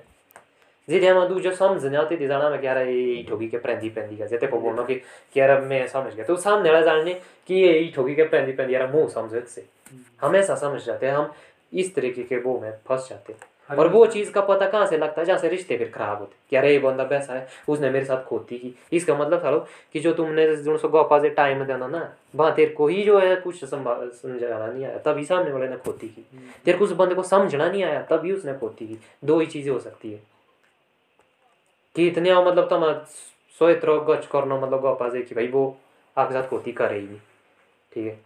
जिधे 0.87 1.07
हम 1.07 1.27
दूजो 1.27 1.51
समझ 1.51 1.85
नहीं 1.85 1.97
आती 1.97 2.17
थी 2.17 2.27
जाना 2.27 2.49
मैं 2.49 2.61
कह 2.61 2.73
रहा 2.73 2.83
ये 2.83 3.23
ठोगी 3.29 3.47
के 3.47 3.57
प्रेंदी 3.57 3.89
प्रेंदी 3.89 4.17
का। 4.17 4.25
जैसे 4.25 4.47
को 4.47 4.59
बोलना 4.59 4.83
कि 4.83 4.95
कि 4.95 5.39
यार 5.39 5.59
मैं 5.61 5.85
समझ 5.87 6.13
गया। 6.15 6.25
तो 6.25 6.35
सामने 6.37 6.71
वाला 6.71 6.85
जानने 6.85 7.13
कि 7.47 7.55
ये 7.55 7.91
ठोगी 7.95 8.15
के 8.15 8.23
प्रेंदी 8.23 8.51
प्रेंदी 8.51 8.75
यार 8.75 8.91
मुँह 8.91 9.07
समझे 9.09 9.45
से 9.47 9.65
हम 10.21 10.35
ऐसा 10.35 10.55
समझ 10.55 10.85
जाते 10.85 11.05
हैं, 11.05 11.13
हम 11.13 11.33
इस 11.73 11.95
तरीके 11.95 12.23
के 12.23 12.37
वो 12.39 12.59
में 12.59 12.71
फंस 12.87 13.07
जाते 13.09 13.33
हैं। 13.33 13.52
और 13.69 13.87
वो 13.87 14.05
चीज़ 14.05 14.31
का 14.31 14.41
पता 14.41 14.67
कहाँ 14.69 14.85
से 14.87 14.97
लगता 14.97 15.21
है? 15.21 15.25
जहाँ 15.25 15.37
से 15.39 15.49
रिश्ते 15.49 15.77
फिर 15.77 15.89
खराब 15.89 16.19
होते 16.19 16.35
कि 16.49 16.55
अरे 16.55 16.71
ये 16.71 16.79
बंदा 16.79 17.03
वैसा 17.03 17.33
है 17.33 17.47
उसने 17.69 17.89
मेरे 17.89 18.05
साथ 18.05 18.23
खोती 18.23 18.57
की। 18.57 18.73
इसका 18.93 19.15
मतलब 19.15 19.41
सालो 19.41 19.59
कि 19.93 19.99
जो 19.99 20.13
तुमने 20.13 20.55
जो 20.55 20.77
सो 20.77 20.89
गोपा 20.89 21.19
से 21.19 21.29
टाइम 21.29 21.63
देना 21.65 21.87
ना 21.87 22.13
वहाँ 22.35 22.53
तेरे 22.55 22.71
को 22.71 22.87
ही 22.87 23.03
जो 23.03 23.19
है 23.19 23.35
कुछ 23.35 23.65
समझाना 23.65 24.67
नहीं 24.67 24.85
आया। 24.85 24.97
तभी 24.97 25.25
सामने 25.25 25.51
वाले 25.51 25.69
ने 25.69 25.77
खोती 25.77 26.07
की। 26.07 26.25
तेरे 26.65 26.77
को 26.77 26.85
उस 26.85 26.91
बंदे 26.91 27.15
को 27.15 27.23
समझना 27.23 27.69
नहीं 27.71 27.83
आया 27.83 28.01
तभी 28.01 28.31
उसने 28.31 28.53
खोती 28.53 28.87
की। 28.87 28.99
दो 29.25 29.39
ही 29.39 29.47
चीज़ें 29.47 29.71
हो 29.73 29.79
सकती 29.79 30.11
है। 30.11 30.21
कि 31.95 32.07
इतने 32.07 32.29
आओ 32.29 32.45
मतलब 32.45 32.69
तुम 32.69 32.93
सोच 33.59 33.85
रहो 33.85 33.99
गच 34.01 34.25
करना 34.25 34.55
मतलब 34.57 34.81
गोपा 34.81 35.09
से 35.09 35.21
कि 35.21 35.35
भाई 35.35 35.47
वो 35.47 35.77
आपके 36.17 36.33
साथ 36.33 36.47
खोती 36.49 36.71
करे 36.71 36.99
ही 36.99 37.07
नहीं। 37.07 37.19
ठीक 37.93 38.05
है? 38.07 38.19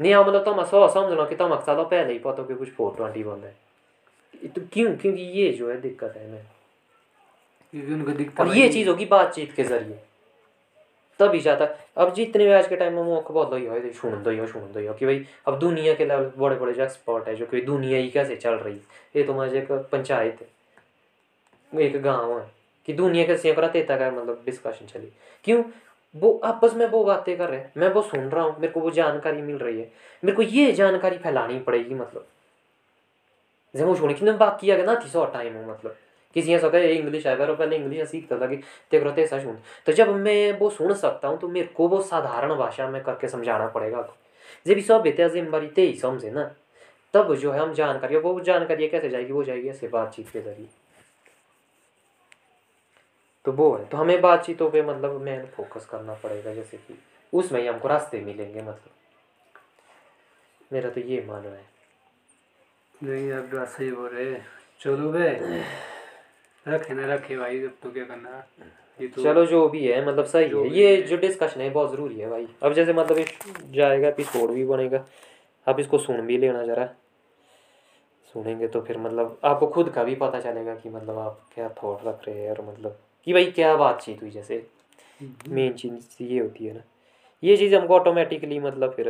नहीं 0.00 0.12
आओ 0.14 0.24
मतलब 0.24 0.44
तुम 0.44 0.64
सौ 0.64 0.88
समझना 0.88 1.24
कि 1.24 1.36
तुम 1.36 1.56
सालों 1.60 1.84
पहले 1.84 2.12
ही 2.12 2.18
पता 2.18 2.42
कि 2.42 2.54
कुछ 2.54 2.70
फोर 2.70 2.94
ट्वेंटी 2.96 3.24
बंद 3.24 3.44
है। 3.44 3.65
तो 4.44 4.60
क्यों? 4.72 4.96
क्योंकि 4.96 5.22
ये 5.22 5.50
जो 5.52 5.70
है 5.70 5.80
दिक्कत 5.80 6.14
है 6.16 6.30
मैं 6.30 6.42
क्योंकि 7.72 7.92
उनको 7.94 8.10
दिखता 8.10 8.44
और 8.44 8.56
ये 8.56 8.68
चीज़ 8.68 8.88
होगी 8.88 9.04
बातचीत 9.04 9.52
के 9.52 9.64
ज़रिए। 9.64 9.98
तभी 11.20 11.40
जाता 11.40 11.64
अब 11.96 12.12
जितने 12.14 12.44
भी 12.44 12.52
आज 12.52 12.66
के 12.68 12.76
टाइम 12.76 12.94
में 12.94 13.02
मौका 13.02 13.34
बहुत 13.34 13.52
ही 13.52 13.66
हो 13.66 13.92
सुन 13.92 14.22
दो 14.22 14.30
हो 14.40 14.46
सुन 14.46 14.72
दो 14.72 14.88
हो 14.88 14.94
कि 14.94 15.06
भाई 15.06 15.24
अब 15.48 15.58
दुनिया 15.58 15.94
के 15.94 16.04
लेवल 16.04 16.30
बड़े 16.38 16.56
बड़े 16.56 16.72
जो 16.72 16.82
एक्सपर्ट 16.82 17.28
है 17.28 17.34
जो 17.36 17.46
कि 17.46 17.60
दुनिया 17.60 17.98
ही 17.98 18.10
कैसे 18.10 18.36
चल 18.36 18.54
रही 18.54 18.74
है। 18.74 18.80
ये 19.16 19.22
तो 19.22 19.34
मुझे 19.34 19.58
एक 19.58 19.72
पंचायत 19.92 20.38
है। 20.40 21.80
एक 21.80 22.02
गाँव 22.02 22.38
है 22.38 22.50
कि 22.86 22.92
दुनिया 22.92 23.26
के 23.26 23.36
सैकड़ा 23.36 23.68
तेता 23.68 23.96
का 23.96 24.10
मतलब 24.10 24.42
डिस्कशन 24.46 24.86
चली। 24.86 25.12
क्यों? 25.44 25.62
वो 26.16 26.40
आपस 26.44 26.74
में 26.74 26.86
वो 26.86 27.04
बातें 27.04 27.36
कर 27.38 27.48
रहे 27.48 27.60
हैं। 27.60 27.72
मैं 27.76 27.88
वो 27.88 28.02
सुन 28.02 28.20
रहा 28.20 28.44
हूँ 28.44 28.60
मेरे 28.60 28.72
को 28.72 28.80
वो 28.80 28.90
जानकारी 28.90 29.42
मिल 29.42 29.56
रही 29.56 29.80
है। 29.80 29.92
मेरे 30.24 30.36
को 30.36 30.42
ये 30.42 30.72
जानकारी 30.72 31.18
फैलानी 31.18 31.58
पड़ेगी 31.58 31.94
मतलब। 31.94 32.26
कि 34.14 34.32
बाकी 34.32 34.70
अगर 34.70 34.86
ना 34.86 34.98
सौ 35.08 35.24
टाइम 35.24 35.56
हो 35.56 35.70
मतलब। 35.72 35.96
किसी 36.36 36.54
ऐसा 36.54 36.68
कहे 36.68 36.92
इंग्लिश 36.94 37.26
है 37.26 37.36
पहले 37.54 37.76
इंग्लिश 37.76 38.08
सीखता 38.08 38.38
था 38.40 38.46
कि 38.46 38.56
तेरे 38.90 39.10
तेसा 39.12 39.38
सुन 39.42 39.58
तो 39.86 39.92
जब 39.92 40.08
मैं 40.16 40.58
वो 40.58 40.70
सुन 40.70 40.94
सकता 40.94 41.28
हूँ 41.28 41.38
तो 41.38 41.48
मेरे 41.48 41.66
को 41.66 41.88
वो 41.88 42.00
साधारण 42.02 42.54
भाषा 42.54 42.88
में 42.90 43.02
करके 43.02 43.28
समझाना 43.28 43.66
पड़ेगा। 43.68 44.08
जब 44.66 44.80
सब 44.80 45.00
बेते 45.02 45.28
जिम्मेवारी 45.28 45.68
ते 45.68 45.82
ही 45.82 45.94
समझे 45.94 46.30
ना, 46.30 46.44
तब 47.14 47.34
जो 47.34 47.52
है 47.52 47.60
हम 47.60 47.72
जानकारी, 47.74 48.16
वो 48.16 48.40
जानकारी 48.40 48.88
कैसे 48.88 49.08
जाएगी? 49.08 49.32
वो 49.32 49.44
जाएगी 49.44 49.68
ऐसे 49.68 49.88
बातचीत 49.88 50.28
के 50.30 50.40
ज़रिए। 50.40 50.68
तो 53.44 53.52
वो 53.52 53.74
है 53.76 53.84
तो 53.84 53.96
हमें 53.96 54.20
बातचीतों 54.20 54.70
पे 54.70 54.82
मतलब 54.82 55.20
मेन 55.22 55.46
फोकस 55.46 55.86
करना 55.86 56.14
पड़ेगा, 56.14 56.54
जैसे 56.54 56.76
कि 56.76 56.98
उसमें 57.32 57.60
ही 57.60 57.66
हमको 57.66 57.88
रास्ते 57.88 58.20
मिलेंगे 58.20 58.62
मतलब। 58.62 58.90
मेरा 60.72 60.90
तो 60.90 61.00
ये 61.00 61.24
मानना 61.28 61.50
है। 61.50 61.75
नहीं 63.02 63.30
आप 63.32 63.44
बात 63.54 63.68
सही 63.68 63.90
बोल 63.90 64.08
रहे 64.08 64.34
चलो 64.80 65.10
बे। 65.12 65.28
रखे 66.66 66.94
ना 66.94 67.06
रखे 67.14 67.36
भाई 67.36 67.62
अब 67.62 67.74
तो 67.82 67.90
क्या 67.90 68.04
करना 68.04 68.44
ये 69.00 69.08
तो 69.08 69.22
चलो 69.22 69.44
जो 69.46 69.68
भी 69.68 69.86
है 69.86 70.06
मतलब 70.06 70.24
सही 70.24 70.48
है। 70.50 70.68
ये 70.76 70.96
जो 71.02 71.16
डिस्कशन 71.16 71.60
है 71.60 71.68
बहुत 71.70 71.90
ज़रूरी 71.92 72.18
है 72.20 72.28
भाई। 72.30 72.46
अब 72.62 72.72
जैसे 72.72 72.92
मतलब 72.92 73.18
ये 73.18 73.26
जाएगा 73.72 74.08
एपिसोड 74.08 74.50
भी 74.50 74.64
बनेगा। 74.64 75.04
आप 75.66 75.80
इसको 75.80 75.98
सुन 75.98 76.20
भी 76.20 76.38
लेना 76.38 76.62
ज़रा। 76.62 76.86
सुनेंगे 78.32 78.68
तो 78.68 78.80
फिर 78.80 78.98
मतलब 78.98 79.38
आपको 79.44 79.66
खुद 79.66 79.90
का 79.90 80.04
भी 80.04 80.14
पता 80.14 80.40
चलेगा 80.40 80.74
कि 80.74 80.88
मतलब 80.88 81.18
आप 81.18 81.40
क्या 81.54 81.68
थॉट 81.82 82.06
रख 82.06 82.26
रहे 82.28 82.40
हैं 82.40 82.50
और 82.50 82.64
मतलब 82.68 82.98
कि 83.26 83.32
भाई 83.32 83.44
क्या 83.50 83.76
बातचीत 83.76 84.22
हुई 84.22 84.30
जैसे। 84.30 84.66
मेन 85.48 85.72
चीज़ 85.72 86.22
ये 86.22 86.38
होती 86.40 86.66
है 86.66 86.74
ना। 86.74 86.82
ये 87.42 87.56
चीज़ 87.56 87.74
हमको 87.74 87.94
ऑटोमेटिकली 87.94 88.58
मतलब 88.60 88.92
फिर 88.92 89.08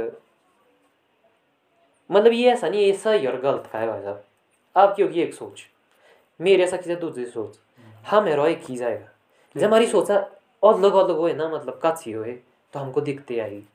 मतलब 2.10 2.32
ये 2.32 2.52
ऐसा 2.52 2.68
नहीं 2.68 2.80
ये 2.80 2.92
सही 2.92 3.26
और 3.26 3.40
गलत 3.40 3.68
का 3.72 3.78
है 3.78 3.86
भाई 3.86 4.02
साहब। 4.02 4.24
आपकी 4.76 5.02
होगी 5.02 5.22
एक 5.22 5.34
सोच। 5.34 5.62
मेरे 6.40 6.62
ऐसा 6.62 6.76
किसी 6.76 6.96
दूसरी 6.96 7.26
सोच। 7.26 7.58
हम 8.10 8.24
हेरो 8.24 8.46
एक 8.46 8.60
ही 8.64 8.76
जाएगा 8.76 9.08
जब 9.56 9.66
हमारी 9.66 9.86
सोचा 9.92 10.16
अलग 10.64 10.94
अलग 10.94 11.16
होए 11.16 11.32
ना 11.32 11.48
मतलब 11.48 11.80
कच्ची 11.84 12.12
होए 12.12 12.32
तो 12.72 12.78
हमको 12.78 13.00
दिखते 13.00 13.38
आएगी 13.38 13.68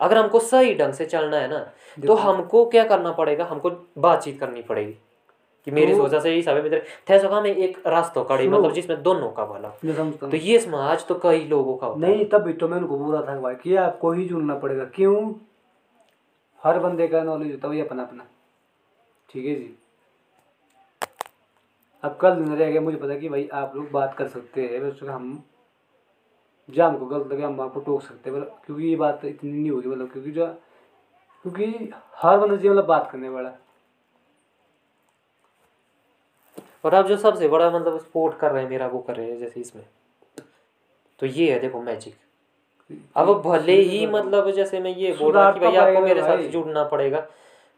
अगर 0.00 0.18
हमको 0.18 0.38
सही 0.38 0.74
ढंग 0.74 0.92
से 0.92 1.06
चलना 1.06 1.36
है 1.36 1.48
ना 1.48 1.58
तो 2.06 2.14
हमको 2.22 2.66
क्या 2.66 2.84
करना 2.84 3.12
पड़ेगा? 3.12 3.44
हमको 3.44 3.70
बातचीत 3.98 4.40
करनी 4.40 4.62
पड़ेगी। 4.62 4.92
कि 5.64 5.70
मेरी 5.70 5.92
तो- 5.92 6.02
सोचा 6.02 6.20
से 6.20 6.30
ही 6.30 6.36
हिसाब 6.36 6.56
है 6.56 6.80
थे 6.80 7.18
सका 7.18 7.40
में 7.40 7.56
एक 7.56 7.86
रास्ता 7.86 8.22
कड़ी 8.24 8.48
मतलब 8.48 8.72
जिसमें 8.72 9.02
दोनों 9.02 9.30
का 9.30 9.46
भला। 9.46 9.68
तो 10.30 10.36
ये 10.36 10.58
समाज 10.58 11.06
तो 11.06 11.14
कई 11.14 11.44
लोगों 11.44 11.76
का 11.76 11.86
होता 11.86 12.06
है। 12.06 12.12
नहीं 12.12 12.24
तभी 12.24 12.52
तो 12.52 12.68
मैं 12.68 12.78
उनको 12.78 12.98
बोला 12.98 13.22
था 13.22 13.40
भाई 13.40 13.54
कि 13.54 13.76
आपको 13.76 14.12
ही 14.12 14.28
जुड़ना 14.28 14.54
पड़ेगा। 14.54 14.84
क्यों? 14.84 15.32
हर 16.66 16.78
बंदे 16.78 17.06
का 17.08 17.22
नॉलेज 17.22 17.52
होता 17.52 17.68
है 17.68 17.80
अपना 17.80 18.02
अपना। 18.02 18.26
ठीक 19.28 19.46
है 19.46 19.54
जी? 19.54 19.74
अब 22.02 22.16
कल 22.16 22.34
दिन 22.34 22.54
रह 22.54 22.70
गया, 22.70 22.80
मुझे 22.80 22.96
पता 22.96 23.18
कि 23.18 23.28
भाई 23.28 23.48
आप 23.54 23.76
लोग 23.76 23.90
बात 23.90 24.14
कर 24.14 24.28
सकते 24.28 24.62
हैं, 24.62 24.80
बस 24.82 25.02
हम 25.02 25.42
जहाँ 26.68 26.88
हमको 26.90 27.06
गलत 27.06 27.32
लगे, 27.32 27.42
हम 27.42 27.60
आपको 27.60 27.80
टोक 27.80 28.02
सकते 28.02 28.30
हैं 28.30 28.36
मतलब 28.36 28.60
क्योंकि 28.66 28.84
ये 28.84 28.96
बात 28.96 29.24
इतनी 29.24 29.52
नहीं 29.52 29.70
होगी 29.70 29.88
मतलब 29.88 30.10
क्योंकि 30.12 30.30
जो 30.30 30.46
क्योंकि 31.44 31.90
हर 32.16 32.38
बंदा 32.38 32.56
जी 32.56 32.68
मतलब 32.68 32.86
बात 32.86 33.10
करने 33.10 33.28
वाला। 33.28 33.52
और 36.84 36.94
आप 36.94 37.06
जो 37.06 37.16
सबसे 37.16 37.48
बड़ा 37.48 37.70
मतलब 37.70 37.98
सपोर्ट 37.98 38.38
कर 38.38 38.52
रहे 38.52 38.62
हैं, 38.62 38.70
मेरा 38.70 38.86
वो 38.86 38.98
कर 39.00 39.16
रहे 39.16 39.30
हैं, 39.30 39.38
जैसे 39.38 39.60
इसमें। 39.60 39.84
तो 41.18 41.26
ये 41.26 41.52
है, 41.52 41.58
देखो 41.60 41.82
मैजिक 41.82 42.14
अब 43.14 43.42
भले 43.42 43.72
ही 43.72 44.06
मतलब 44.06 44.50
जैसे 44.50 44.80
मैं 44.80 44.96
ये 44.96 45.12
बोल 45.12 45.32
रहा 45.32 45.52
कि 45.52 45.60
भाई 45.60 45.76
आपको 45.76 46.00
मेरे 46.00 46.22
साथ 46.22 46.38
जुड़ना 46.38 46.84
पड़ेगा। 46.84 47.26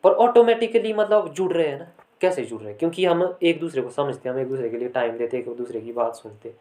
पर 0.05 0.13
ऑटोमेटिकली 0.13 0.93
मतलब 0.93 1.29
जुड़ 1.29 1.53
रहे 1.53 1.69
हैं 1.69 1.79
ना। 1.79 1.89
कैसे 2.21 2.45
जुड़ 2.45 2.61
रहे 2.61 2.71
हैं? 2.71 2.79
क्योंकि 2.79 3.05
हम 3.05 3.39
एक 3.43 3.61
दूसरे 3.61 3.83
को 3.83 3.91
समझते 3.91 4.29
हैं 4.29 4.37
हम 4.37 4.43
एक 4.43 4.49
दूसरे 4.49 4.69
के 4.71 4.77
लिए 4.77 4.89
टाइम 4.89 5.19
देते 5.19 5.37
हैं 5.37 5.45
एक 5.45 5.57
दूसरे 5.57 5.81
की 5.81 5.93
बात 5.93 6.15
सुनते 6.15 6.55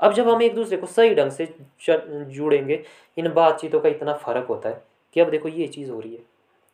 अब 0.00 0.12
जब 0.12 0.28
हम 0.28 0.42
एक 0.42 0.54
दूसरे 0.54 0.76
को 0.76 0.86
सही 0.86 1.14
ढंग 1.14 1.30
से 1.30 1.54
जुड़ेंगे 2.24 2.84
इन 3.18 3.32
बातचीतों 3.32 3.80
का 3.80 3.88
इतना 3.88 4.14
फ़र्क 4.14 4.46
होता 4.46 4.68
है 4.68 4.82
कि 5.14 5.20
अब 5.20 5.30
देखो 5.30 5.48
ये 5.48 5.66
चीज़ 5.66 5.90
हो 5.90 6.00
रही 6.00 6.14
है। 6.14 6.22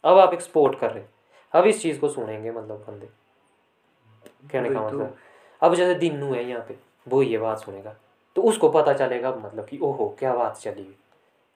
अब 0.05 0.19
आप 0.19 0.32
एक्सपोर्ट 0.35 0.78
कर 0.78 0.90
रहे 0.90 1.03
हैं। 1.03 1.11
अब 1.53 1.65
इस 1.65 1.82
चीज़ 1.82 2.01
को 2.01 2.09
सुनेंगे 2.09 2.51
मतलब 2.51 2.85
बंदे। 2.89 3.09
कहने 4.53 4.70
का 4.70 4.81
तो। 4.81 4.86
मतलब। 4.86 5.16
अब 5.62 5.74
जैसे 5.74 5.94
दिन्नू 5.94 6.32
है 6.32 6.49
यहाँ 6.49 6.65
पे 6.69 6.77
वो 7.09 7.23
ये 7.23 7.39
बात 7.39 7.59
सुनेगा। 7.59 7.97
तो 8.36 8.42
उसको 8.42 8.68
पता 8.68 8.92
चलेगा 8.92 9.34
मतलब 9.36 9.64
कि 9.64 9.78
ओहो 9.78 10.09
क्या 10.18 10.34
बात 10.34 10.56
चली। 10.56 10.82
हुई 10.82 10.96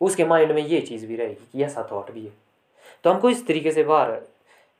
उसके 0.01 0.25
माइंड 0.25 0.53
में 0.53 0.63
ये 0.67 0.81
चीज़ 0.81 1.07
भी 1.07 1.17
रहेगी 1.17 1.49
कि 1.53 1.65
ऐसा 1.65 1.89
थॉट 1.93 2.11
भी 2.11 2.25
है। 2.25 2.33
तो 3.05 3.11
हमको 3.11 3.31
इस 3.31 3.47
तरीके 3.47 3.73
से 3.73 3.85
बाहर 3.85 4.21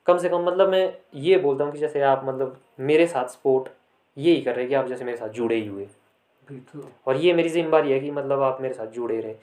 कम 0.07 0.17
से 0.17 0.29
कम 0.29 0.43
मतलब 0.43 0.69
मैं 0.69 0.97
ये 1.15 1.37
बोलता 1.37 1.63
हूँ 1.63 1.73
कि 1.73 1.79
जैसे 1.79 2.01
आप 2.01 2.21
मतलब 2.25 2.59
मेरे 2.79 3.07
साथ 3.07 3.27
सपोर्ट 3.27 3.69
यही 4.17 4.41
कर 4.41 4.51
रहे 4.51 4.61
हैं 4.61 4.69
कि 4.69 4.75
आप 4.75 4.87
जैसे 4.87 5.05
मेरे 5.05 5.17
साथ 5.17 5.29
जुड़े 5.29 5.55
ही 5.55 5.67
हुए। 5.67 5.87
और 7.07 7.15
ये 7.15 7.33
मेरी 7.33 7.49
ज़िम्मेदारी 7.49 7.91
है 7.91 7.99
कि 7.99 8.11
मतलब 8.11 8.41
आप 8.41 8.61
मेरे 8.61 8.73
साथ 8.73 8.87
जुड़े 8.87 9.19
रहे। 9.21 9.33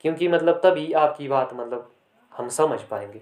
क्योंकि 0.00 0.28
मतलब 0.28 0.60
तभी 0.64 0.92
आपकी 0.92 1.28
बात 1.28 1.54
मतलब 1.54 1.90
हम 2.32 2.48
समझ 2.48 2.80
पाएँगे। 2.80 3.20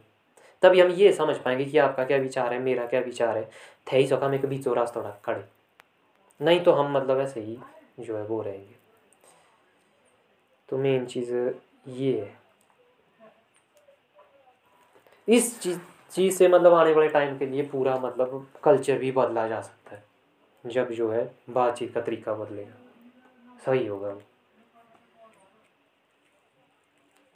तभी 0.63 0.81
हम 0.81 0.89
ये 0.89 1.13
समझ 1.13 1.37
पाएँगे 1.37 1.65
कि 1.65 1.79
आपका 1.79 2.05
क्या 2.05 2.19
विचार 2.19 2.53
है 2.53 2.59
मेरा 2.59 2.87
क्या 2.87 3.01
विचार 3.01 3.37
है। 3.37 3.51
थे 3.93 3.97
ही 3.97 4.07
सका 4.07 4.29
में 4.29 4.39
कभी 4.39 4.57
बीचों 4.57 4.77
रास्ता 4.77 5.21
खड़े। 5.25 5.45
नहीं 6.41 6.61
तो 6.61 6.73
हम 6.73 6.93
मतलब 6.93 7.21
ऐसे 7.21 7.41
ही 7.41 7.59
जो 8.01 8.17
है 8.17 8.25
वो 8.25 8.43
रहेंगे। 8.43 8.80
तो 10.71 10.79
मेन 10.79 11.07
चीज़ 11.07 11.35
ये 11.89 12.21
है। 12.21 12.41
इस 15.29 15.61
चीज़ 15.61 15.79
चीज़ 16.13 16.37
से 16.37 16.49
मतलब 16.49 16.75
आने 16.75 16.93
वाले 16.93 17.09
टाइम 17.09 17.39
के 17.39 17.47
लिए 17.47 17.63
पूरा 17.63 17.99
मतलब 17.99 18.47
कल्चर 18.65 18.99
भी 18.99 19.13
बदला 19.13 19.49
जा 19.49 19.61
सकता 19.61 19.97
है। 19.97 20.05
जब 20.67 20.91
जो 20.91 21.11
है 21.11 21.35
बातचीत 21.51 21.95
का 21.95 22.01
तरीका 22.01 22.35
बदलेगा। 22.35 22.73
सही 23.67 23.87
होगा 23.87 24.09
वो। 24.09 24.23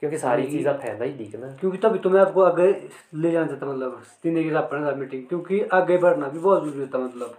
क्योंकि 0.01 0.19
सारी। 0.19 0.47
चीज़ें 0.47 0.79
फैला 0.79 1.05
ही 1.05 1.13
दिख 1.13 1.37
ना। 1.37 1.57
क्योंकि 1.57 1.79
तभी 1.79 1.99
तो 1.99 2.11
मैं 2.11 2.21
आपको 2.21 2.43
आगे 2.43 2.91
ले 3.15 3.31
जाना 3.31 3.47
चाहता 3.47 3.67
मतलब 3.67 4.03
तीन 4.23 4.43
के 4.43 4.51
साथ 4.51 4.69
पढ़ना 4.71 4.91
मीटिंग 4.91 5.27
क्योंकि 5.27 5.61
आगे 5.61 5.99
बढ़ना 5.99 6.29
भी 6.29 6.39
बहुत 6.39 6.63
ज़रूरी 6.65 6.81
होता 6.81 6.99
मतलब। 6.99 7.37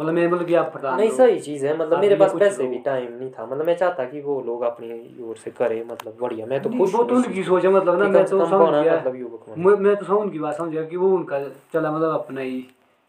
मतलब 0.00 0.14
मैं 0.14 0.28
बोल 0.30 0.44
कि 0.44 0.54
आप 0.54 0.72
प्रधान 0.72 0.96
नहीं 1.00 1.10
सही 1.10 1.38
चीज़ 1.40 1.66
है 1.66 1.76
मतलब 1.78 2.00
मेरे 2.00 2.16
पास 2.16 2.34
पैसे 2.38 2.66
भी 2.66 2.78
टाइम 2.84 3.12
नहीं 3.12 3.30
था। 3.30 3.46
मतलब 3.46 3.66
मैं 3.66 3.76
चाहता 3.76 4.04
कि 4.04 4.20
वो 4.20 4.40
लोग 4.42 4.62
अपनी 4.62 5.22
ओर 5.24 5.36
से 5.36 5.50
करें 5.50 5.84
मतलब 5.86 6.16
बढ़िया। 6.20 6.46
मैं 6.46 6.60
तो 6.62 6.70
खुश 6.70 6.94
वो 6.94 7.02
तो 7.04 7.16
उनकी 7.16 7.42
सोच 7.44 7.64
है 7.64 7.70
मतलब 7.70 7.98
ना 7.98 8.08
मैं 8.08 8.24
तो 8.26 8.46
समझ 8.46 8.68
गया। 8.74 8.96
मतलब 8.96 9.78
मैं 9.78 9.96
तो 9.96 10.04
समझ 10.04 10.18
उनकी 10.18 10.38
बात 10.38 10.56
समझ 10.56 10.72
गया 10.72 10.84
कि 10.84 10.96
वो 10.96 11.10
उनका 11.16 11.40
चला 11.72 11.92
मतलब 11.92 12.14
अपना 12.14 12.40
ही 12.40 12.64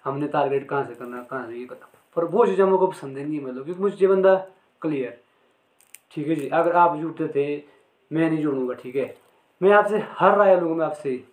हमने 0.05 0.27
टारगेट 0.27 0.67
कहाँ 0.69 0.83
से 0.85 0.95
करना 0.95 1.21
कहाँ 1.29 1.47
से 1.47 1.53
ये 1.53 1.65
करना। 1.65 1.89
पर 2.15 2.25
वो 2.25 2.45
चीज़ 2.45 2.61
हमको 2.61 2.87
पसंद 2.87 3.17
ही 3.17 3.23
नहीं 3.23 3.39
है 3.39 3.45
मतलब 3.45 3.65
क्योंकि 3.65 3.81
मुझे 3.81 4.07
बंदा 4.07 4.35
क्लियर 4.81 5.17
ठीक 6.15 6.27
है 6.27 6.35
जी 6.35 6.47
अगर 6.49 6.75
आप 6.75 6.97
जुड़ते 6.97 7.27
थे 7.27 7.63
मैं 8.11 8.29
नहीं 8.29 8.41
जुड़ूँगा 8.41 8.73
ठीक 8.73 8.95
है? 8.95 9.15
मैं 9.61 9.71
आपसे 9.71 10.03
हर 10.19 10.37
राय 10.37 10.59
लूँगा 10.59 10.75
मैं 10.75 10.85
आपसे। 10.85 11.23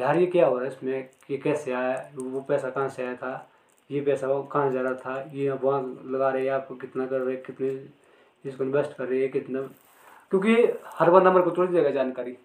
यार 0.00 0.16
ये 0.16 0.26
क्या 0.26 0.46
हो 0.46 0.56
रहा 0.56 0.64
है 0.64 0.70
इसमें? 0.72 1.08
ये 1.30 1.36
कैसे 1.36 1.72
आया? 1.72 2.10
वो 2.14 2.40
पैसा 2.40 2.70
कहाँ 2.70 2.88
से 2.88 3.02
आया 3.02 3.14
था? 3.14 3.47
ये 3.90 4.00
पैसा 4.00 4.26
कहाँ 4.52 4.70
जा 4.72 4.80
रहा 4.80 4.94
था? 4.94 5.30
ये 5.32 5.48
आप 5.48 5.64
वहाँ 5.64 5.80
लगा 6.04 6.28
रहे 6.30 6.44
हैं 6.44 6.50
आपको 6.52 6.74
कितना 6.76 7.06
कर 7.06 7.20
रहे 7.20 7.34
हैं 7.34 7.42
कितने 7.44 7.68
इसको 8.44 8.64
इन्वेस्ट 8.64 8.92
कर 8.92 9.04
रहे 9.04 9.20
हैं 9.20 9.30
कितना? 9.32 9.60
क्योंकि 10.30 10.54
हर 10.98 11.10
बंदा 11.10 11.30
मेरे 11.32 11.44
को 11.44 11.50
थोड़ी 11.56 11.72
देगा 11.72 11.90
जानकारी। 11.90 12.36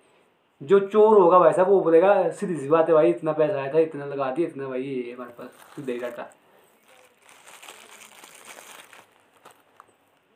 जो 0.62 0.80
चोर 0.80 1.18
होगा 1.20 1.40
भाई 1.40 1.54
साहब 1.54 1.68
वो 1.70 1.80
बोलेगा 1.82 2.30
सीधी 2.32 2.56
सी 2.58 2.68
बात 2.70 2.88
है 2.90 2.94
भाई 2.96 3.10
इतना 3.10 3.32
पैसा 3.32 3.62
आया 3.62 3.74
था 3.74 3.80
इतना 3.80 4.06
लगा 4.06 4.30
दिया 4.32 4.48
इतना 4.48 4.68
भाई 4.68 4.82
ये 4.82 5.12
हमारे 5.14 5.34
पास 5.40 5.84
दे 5.86 5.98
डाटा 6.00 6.30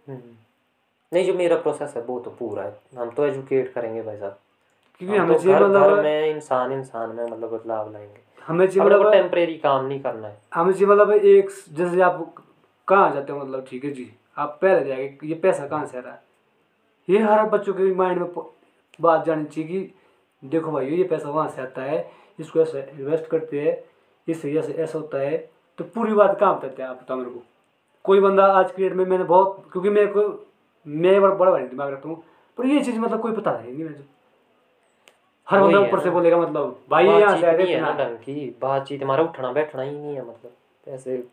हम्म। 0.07 0.35
नहीं 1.11 1.25
जो 1.25 1.33
मेरा 1.33 1.55
प्रोसेस 1.57 1.93
है 1.95 2.01
वो 2.03 2.19
तो 2.19 2.31
पूरा 2.31 2.63
है। 2.63 2.79
हम 2.97 3.09
तो 3.11 3.25
एजुकेट 3.25 3.73
करेंगे 3.73 4.01
भाई 4.01 4.17
साहब। 4.17 4.39
क्योंकि 4.97 5.17
हम 5.17 5.33
तो 5.33 5.39
घर 5.39 5.59
घर 5.59 5.67
मतलब 5.67 6.03
में 6.03 6.29
इंसान 6.29 6.71
इंसान 6.71 7.15
में 7.15 7.23
मतलब 7.25 7.49
बदलाव 7.51 7.91
लाएँगे। 7.93 8.26
हमें 8.47 8.65
लोग 8.65 8.85
मतलब 8.85 9.11
टेम्परेरी 9.11 9.57
काम 9.57 9.85
नहीं 9.85 9.99
करना 10.01 10.27
है। 10.27 10.37
हमें 10.53 10.71
चाहिए 10.73 10.87
मतलब 10.87 11.11
एक 11.11 11.49
जैसे 11.73 12.01
आप 12.01 12.35
कहाँ 12.87 13.11
जाते 13.13 13.33
हो 13.33 13.39
मतलब 13.39 13.65
ठीक 13.69 13.85
है 13.85 13.91
जी। 13.91 14.09
आप 14.37 14.57
पहले 14.61 14.85
जाएँगे 14.85 15.27
ये 15.27 15.35
पैसा 15.35 15.67
कहाँ 15.67 15.85
से 15.85 15.97
आ 15.97 16.01
रहा 16.01 16.13
है? 16.13 16.21
ये 17.07 17.19
हर 17.19 17.43
बच्चों 17.49 17.73
के 17.73 17.93
माइंड 17.95 18.19
में 18.19 18.33
बात 18.99 19.25
जानी 19.25 19.45
चाहिए 19.45 19.69
कि 19.69 20.47
देखो 20.49 20.71
भाई 20.71 20.87
ये 20.87 21.03
पैसा 21.03 21.29
वहाँ 21.29 21.47
से 21.49 21.61
आता 21.61 21.81
है 21.81 22.09
इसको 22.39 22.61
ऐसे 22.61 22.81
इन्वेस्ट 22.93 23.27
करते 23.27 23.61
हैं 23.61 23.77
इससे 24.27 24.53
ऐसे 24.59 24.73
ऐसा 24.73 24.97
होता 24.99 25.17
है। 25.17 25.37
तो 25.79 25.83
पूरी 25.85 26.13
बात 26.13 26.39
कहाँ 26.39 26.55
बताते 26.57 26.81
हैं 26.83 26.89
आप 26.89 26.99
बताओ 27.03 27.17
मेरे 27.17 27.29
को। 27.29 27.43
कोई 28.05 28.19
बंदा 28.19 28.45
आज 28.53 28.71
की 28.71 28.83
डेट 28.83 28.93
में 28.93 29.05
मैंने 29.05 29.23
बहुत 29.23 29.63
क्योंकि 29.71 29.89
मेरे 29.89 30.07
को 30.07 30.21
मैं 30.85 31.21
बड़ा 31.21 31.33
बड़ा 31.35 31.57
दिमाग 31.57 31.91
रखता 31.93 32.09
हूँ 32.09 32.23
पर 32.57 32.65
ये 32.65 32.83
चीज़ 32.83 32.99
मतलब 32.99 33.21
कोई 33.21 33.31
पता 33.31 33.57
नहीं 33.57 33.83
मुझे 33.83 34.05
हर 35.47 35.61
बंदा 35.61 35.79
ऊपर 35.79 35.99
से 35.99 36.09
बोलेगा 36.09 36.37
मतलब 36.37 36.79
भाई 36.91 37.05
यहाँ 37.05 37.35
से 37.37 37.51
नहीं 37.53 37.73
है 37.73 37.81
ना 37.81 37.91
ढंग 37.97 38.15
की 38.19 38.55
बातचीत 38.61 39.03
हमारा 39.03 39.23
उठना 39.23 39.51
बैठना 39.53 39.81
ही 39.81 39.91
नहीं 39.91 40.15
है 40.15 40.21
मतलब 40.21 40.93
ऐसे 40.93 41.23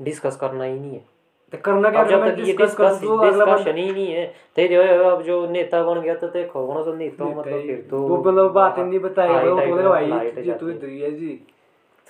डिस्कस 0.00 0.36
करना 0.36 0.64
ही 0.64 0.78
नहीं 0.78 0.92
है। 0.92 1.04
तो 1.52 1.58
करना 1.64 1.90
क्या 1.90 2.02
जब 2.04 2.24
तक 2.24 2.38
ये 2.38 2.52
डिस्कस 2.54 3.02
अगला 3.02 3.44
डिस्कशन 3.44 3.76
ही 3.76 3.90
नहीं 3.90 4.06
है 4.08 4.26
ते 4.56 4.66
जो 4.68 4.82
है 4.82 4.98
अब 5.10 5.22
जो 5.22 5.46
नेता 5.50 5.82
बन 5.84 6.00
गया 6.00 6.14
तो 6.16 6.28
देखो 6.28 6.66
कौन 6.66 6.82
सा 6.84 6.92
नेता 6.94 7.24
हो 7.24 7.30
मतलब 7.30 7.60
फिर 7.62 7.86
तो 7.90 7.98
वो 7.98 8.16
मतलब 8.18 8.50
बात 8.52 8.78
नहीं 8.78 8.98
बताएगा 9.00 9.42
वो 9.42 9.76
में 9.76 9.88
भाई 9.88 10.10
ये 10.42 10.52
तो 10.52 10.66
है। 10.66 10.74
इधर 10.74 10.88
ही 10.88 11.00
है 11.00 11.10
जी। 11.12 11.40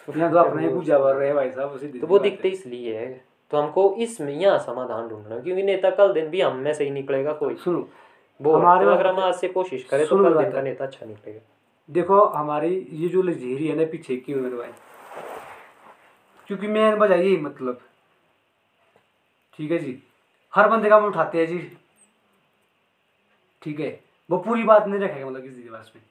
यहाँ 0.08 0.30
तो 0.32 0.38
अपना 0.38 0.60
ही 0.60 0.68
पूजा 0.68 0.98
कर 0.98 1.14
रहे 1.14 1.26
हैं 1.26 1.36
भाई 1.36 1.50
साहब 1.50 1.70
उसी 1.70 1.88
तो 1.90 2.06
वो 2.06 2.18
दिखते 2.20 2.48
इसलिए 2.48 2.96
है 2.96 3.08
तो 3.52 3.56
हमको 3.56 3.94
इसमें 3.98 4.32
यहाँ 4.32 4.58
समाधान 4.60 5.08
ढूंढना 5.08 5.38
क्योंकि 5.38 5.62
नेता 5.62 5.90
कल 5.92 6.12
दिन 6.12 6.28
भी 6.30 6.40
हम 6.40 6.56
में 6.58 6.72
से 6.74 6.84
ही 6.84 6.90
निकलेगा 6.90 7.32
कोई। 7.34 7.54
सुनो 7.54 7.86
वो 8.40 8.56
हमारे 8.56 8.86
अगर 8.86 9.06
हम 9.06 9.18
आज 9.20 9.34
से 9.34 9.48
कोशिश 9.48 9.84
करें 9.84 10.06
तो 10.06 10.16
कल 10.16 10.36
दिन 10.38 10.50
का 10.52 10.62
नेता 10.62 10.84
अच्छा 10.84 11.06
निकलेगा। 11.06 11.40
देखो 11.88 12.24
हमारी 12.26 12.74
ये 12.92 13.08
जो 13.08 13.22
लजेरी 13.22 13.66
है 13.68 13.76
ना 13.76 13.84
पीछे 13.90 14.16
की 14.16 14.34
मेरे 14.34 14.56
भाई 14.56 14.72
क्योंकि 16.48 16.66
मेन 16.68 16.94
वजह 16.94 17.14
यही 17.14 17.36
मतलब 17.36 17.80
ठीक 19.58 19.70
है 19.70 19.78
जी? 19.78 20.02
हर 20.52 20.68
बंदे 20.68 20.88
का 20.88 20.96
हम 20.96 21.04
उठाते 21.04 21.38
हैं 21.38 21.46
जी। 21.46 21.58
ठीक 23.62 23.80
है? 23.80 24.00
वो 24.30 24.38
पूरी 24.38 24.62
बात 24.62 24.86
नहीं 24.86 25.00
रखेगा 25.00 25.26
मतलब 25.26 25.42
किसी 25.42 25.62
के 25.62 25.70
पास 25.70 25.92
में। 25.94 26.02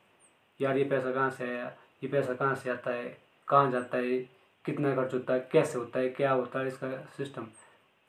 यार 0.60 0.78
ये 0.78 0.84
पैसा 0.84 1.12
कहाँ 1.12 1.30
से 1.30 1.44
आया? 1.44 1.72
ये 2.04 2.10
पैसा 2.10 2.34
कहाँ 2.34 2.56
से 2.56 2.70
आता 2.70 2.92
है? 2.92 3.18
कहाँ 3.48 3.72
जाता 3.72 3.98
है? 3.98 4.18
कितना 4.66 4.96
खर्च 4.96 5.14
होता 5.14 5.34
है? 5.34 5.48
कैसे 5.52 5.78
होता 5.78 6.00
है? 6.00 6.10
क्या 6.10 6.32
होता 6.32 6.60
है 6.60 6.68
इसका 6.68 6.90
सिस्टम 7.18 7.48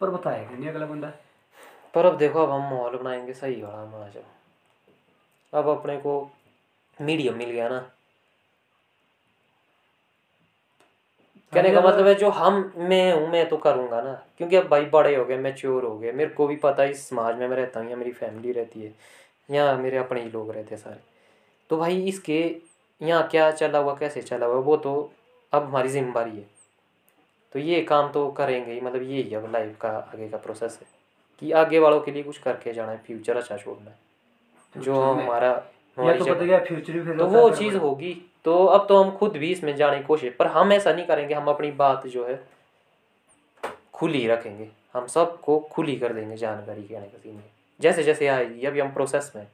पर 0.00 0.10
बताएगा 0.10 0.56
नहीं 0.56 0.68
अगला 0.68 0.86
बंदा। 0.86 1.12
पर 1.96 2.06
अब 2.06 2.16
देखो 2.18 2.42
अब 2.42 2.50
हम 2.50 2.60
माहौल 2.70 2.96
बनाएँगे 2.96 3.32
सही 3.32 3.60
वाला 3.62 3.82
हमारा 3.82 4.08
जब 4.08 4.24
अब 5.52 5.68
अपने 5.68 5.96
को 5.96 6.20
मीडियम 6.98 7.36
मिल 7.36 7.50
गया 7.50 7.68
ना। 7.68 7.78
कहने 11.52 11.70
का 11.70 11.80
मतलब 11.80 12.06
है 12.06 12.14
जो 12.14 12.30
हम 12.30 12.72
मैं 12.78 13.12
हूँ 13.12 13.28
मैं 13.28 13.48
तो 13.48 13.56
करूँगा 13.56 14.00
ना। 14.02 14.12
क्योंकि 14.38 14.56
अब 14.56 14.66
भाई 14.68 14.84
बड़े 14.86 15.14
हो 15.16 15.24
गए 15.24 15.36
मैच्योर 15.38 15.84
हो 15.84 15.96
गए। 15.98 16.12
मेरे 16.12 16.30
को 16.30 16.46
भी 16.46 16.56
पता 16.56 16.82
है 16.82 16.90
इस 16.90 17.08
समाज 17.08 17.36
में 17.36 17.46
मैं 17.48 17.56
रहता 17.56 17.80
हूँ 17.80 17.90
या 17.90 17.96
मेरी 17.96 18.12
फैमिली 18.12 18.52
रहती 18.52 18.82
है। 18.82 18.92
या 19.50 19.76
मेरे 19.76 19.96
अपने 19.96 20.22
ही 20.22 20.30
लोग 20.30 20.50
रहते 20.50 20.74
हैं 20.74 20.82
सारे। 20.82 21.00
तो 21.70 21.76
भाई 21.76 22.02
इसके 22.02 22.40
यहाँ 23.00 23.28
क्या 23.28 23.50
चला 23.50 23.78
हुआ 23.78 23.94
कैसे 23.94 24.22
चला 24.22 24.46
हुआ 24.46 24.58
वो 24.60 24.76
तो 24.76 24.94
अब 25.52 25.62
हमारी 25.62 25.88
ज़िम्मेदारी 25.88 26.36
है। 26.36 26.46
तो 27.52 27.58
ये 27.58 27.80
काम 27.82 28.10
तो 28.12 28.30
करेंगे 28.30 28.72
ही 28.72 28.80
मतलब 28.80 29.02
ये 29.02 29.22
ही 29.22 29.34
अब 29.34 29.50
लाइफ 29.52 29.76
का 29.80 29.88
आगे 29.88 30.28
का 30.28 30.36
प्रोसेस 30.36 30.78
है। 30.82 30.95
कि 31.42 31.52
आगे 31.52 31.78
वालों 31.78 32.00
के 32.00 32.10
लिए 32.10 32.22
कुछ 32.22 32.38
करके 32.38 32.72
जाना 32.72 32.92
है 32.92 32.98
फ्यूचर 33.06 33.36
अच्छा 33.36 33.56
छोड़ना 33.56 33.90
है। 33.90 34.82
जो 34.82 35.00
हमारा 35.02 35.52
तो 35.96 36.24
तो 37.18 37.26
वो 37.26 37.50
चीज़ 37.50 37.76
होगी। 37.76 38.12
तो 38.44 38.64
अब 38.66 38.86
तो 38.88 39.02
हम 39.02 39.10
खुद 39.16 39.36
भी 39.36 39.50
इसमें 39.52 39.74
जाने 39.76 39.98
की 39.98 40.04
कोशिश 40.04 40.34
पर 40.34 40.46
हम 40.46 40.72
ऐसा 40.72 40.92
नहीं 40.92 41.06
करेंगे 41.06 41.34
हम 41.34 41.46
अपनी 41.48 41.70
बात 41.72 42.06
जो 42.06 42.26
है 42.26 42.40
खुली 43.94 44.26
रखेंगे। 44.28 44.68
हम 44.94 45.06
सबको 45.06 45.58
खुली 45.72 45.96
कर 45.96 46.12
देंगे 46.12 46.36
जानकारी 46.36 46.82
का 46.82 47.00
सीन 47.18 47.42
जैसे 47.80 48.02
जैसे 48.02 48.26
आएगी 48.26 48.66
अभी 48.66 48.80
हम 48.80 48.92
प्रोसेस 48.92 49.32
में 49.36 49.46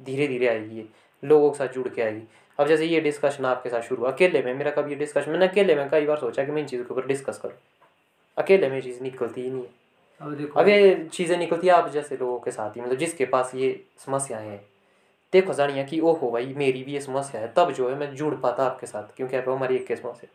धीरे 0.00 0.26
धीरे 0.28 0.48
आएगी 0.48 0.76
ये 0.76 0.86
लोगों 1.22 1.50
के 1.50 1.58
साथ 1.58 1.74
जुड़ 1.74 1.88
के 1.88 2.02
आएगी। 2.02 2.22
अब 2.58 2.66
जैसे 2.66 2.86
ये 2.86 3.00
डिस्कशन 3.00 3.44
आपके 3.44 3.70
साथ 3.70 3.82
शुरू 3.82 4.02
हुआ 4.02 4.10
अकेले 4.12 4.42
में 4.42 4.52
मेरा 4.54 4.70
कभी 4.70 4.90
ये 4.90 4.96
डिस्कशन 4.96 5.30
मैंने 5.30 5.46
अकेले 5.48 5.74
में 5.74 5.88
कई 5.90 6.06
बार 6.06 6.16
सोचा 6.18 6.44
कि 6.44 6.52
मैं 6.52 6.62
इन 6.62 6.68
चीज़ों 6.68 6.84
के 6.84 6.94
ऊपर 6.94 7.06
डिस्कस 7.06 7.38
करूँ। 7.38 7.54
अकेले 8.36 8.68
में 8.70 8.80
चीज़ 8.80 9.02
निकलती 9.02 9.40
ही 9.40 9.50
नहीं 9.50 9.62
है। 9.62 9.77
अब 10.20 10.34
देखो। 10.34 10.60
अब 10.60 10.68
ये 10.68 11.08
चीज़ें 11.12 11.36
निकलती 11.38 11.66
है 11.66 11.72
आप 11.72 11.88
जैसे 11.90 12.16
लोगों 12.16 12.38
के 12.40 12.50
साथ 12.50 12.76
ही 12.76 12.80
मतलब 12.80 12.98
जिसके 12.98 13.24
पास 13.26 13.54
ये 13.54 13.68
समस्याएँ 14.06 14.48
हैं। 14.48 14.60
देखो 15.32 15.54
जानिए 15.54 15.84
कि 15.84 16.00
ओहो 16.00 16.30
भाई 16.30 16.54
मेरी 16.56 16.82
भी 16.84 16.92
ये 16.92 17.00
समस्या 17.00 17.40
है 17.40 17.52
तब 17.56 17.72
जो 17.72 17.88
है 17.88 17.96
मैं 17.98 18.14
जुड़ 18.14 18.34
पाता 18.36 18.64
आपके 18.64 18.86
साथ 18.86 19.16
क्योंकि 19.16 19.36
आप 19.36 19.48
हमारी 19.48 19.76
एक 19.76 19.90
ही 19.90 19.96
समस्या 19.96 20.30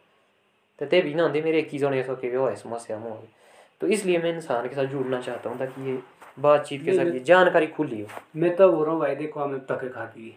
तो 0.79 0.85
ते 0.85 1.01
भी 1.01 1.13
ना 1.13 1.23
होंगे 1.23 1.41
मेरे 1.41 1.59
एक 1.59 1.69
ही 1.69 1.79
जोने 1.79 2.03
सो 2.03 2.15
के 2.15 2.35
वो 2.37 2.47
है 2.47 2.55
समस्या 2.55 2.97
मुँह 2.99 3.17
तो 3.81 3.87
इसलिए 3.87 4.17
मैं 4.17 4.33
इंसान 4.33 4.67
के 4.69 4.75
साथ 4.75 4.85
जुड़ना 4.87 5.19
चाहता 5.21 5.49
हूँ 5.49 5.59
ताकि 5.59 5.89
ये 5.89 5.97
बातचीत 6.39 6.83
के 6.85 6.93
साथ 6.93 7.13
ये 7.13 7.19
जानकारी 7.21 7.67
खुली 7.69 8.01
हो। 8.01 8.07
मैं 8.35 8.55
तो 8.55 8.71
बोल 8.71 8.85
रहा 8.85 8.93
हूँ 8.93 9.01
भाई 9.01 9.15
देखो 9.15 9.39
हमने 9.39 9.57
धक्के 9.69 9.89
खाती 9.89 10.29
है 10.29 10.35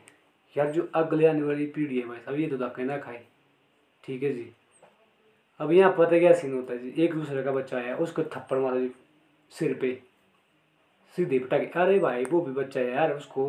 यार 0.56 0.70
जो 0.73 0.89
अगले 0.94 1.27
आने 1.27 1.43
वाली 1.43 1.66
पीढ़ी 1.68 1.98
है 1.98 2.06
भाई 2.09 2.18
साहब 2.18 2.39
ये 2.40 2.47
तो 2.48 2.56
धक्के 2.59 2.85
ना 2.85 2.97
खाए। 2.98 3.23
ठीक 4.05 4.23
है 4.23 4.32
जी। 4.32 4.51
अब 5.60 5.73
यहाँ 5.73 5.94
पता 5.98 6.18
क्या 6.18 6.32
सीन 6.35 6.55
होता 6.55 6.73
है 6.73 6.78
जी? 6.81 7.02
एक 7.05 7.14
दूसरे 7.14 7.43
का 7.43 7.52
बच्चा 7.52 7.77
आया 7.77 7.97
उसको 7.97 8.23
थप्पड़ 8.24 8.59
मारा 8.59 8.78
जी। 8.78 8.90
सिर 9.52 9.74
पे। 9.81 9.93
सीधे 11.18 11.39
पटा 11.39 11.59
के 11.59 11.66
अरे 11.81 11.98
भाई 11.98 12.24
वो 12.31 12.40
भी 12.40 12.52
बच्चा 12.52 12.81
है 12.81 12.90
यार 12.93 13.12
उसको 13.12 13.48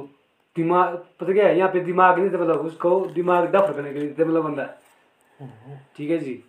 दिमाग 0.56 0.95
पता 1.19 1.34
क्या 1.34 1.48
है 1.48 1.57
यहाँ 1.57 1.69
पे 1.72 1.80
दिमाग 1.86 2.19
नहीं 2.19 2.30
था 2.30 2.38
मतलब 2.38 2.65
उसको 2.65 2.99
दिमाग 3.15 3.45
डफर 3.52 3.74
करने 3.74 3.94
के 3.94 3.99
लिए 3.99 4.14
थे 4.19 4.26
मतलब 4.26 4.44
बंदा। 4.44 4.65
ठीक 5.98 6.10
है 6.11 6.18
जी? 6.18 6.44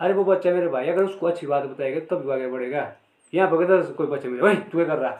अरे 0.00 0.14
वो 0.14 0.24
बच्चा 0.24 0.52
मेरे 0.52 0.68
भाई 0.68 0.88
अगर 0.88 1.04
उसको 1.04 1.26
अच्छी 1.26 1.46
बात 1.46 1.64
बताएगा 1.64 2.00
तब 2.10 2.24
भी 2.24 2.32
आगे 2.32 2.46
बढ़ेगा। 2.48 2.92
यहाँ 3.32 3.50
पर 3.50 3.64
कहता 3.64 3.92
कोई 3.94 4.06
बच्चा 4.06 4.28
मेरे 4.28 4.42
भाई 4.42 4.56
तू 4.56 4.78
क्या 4.78 4.86
कर 4.86 4.98
रहा? 4.98 5.10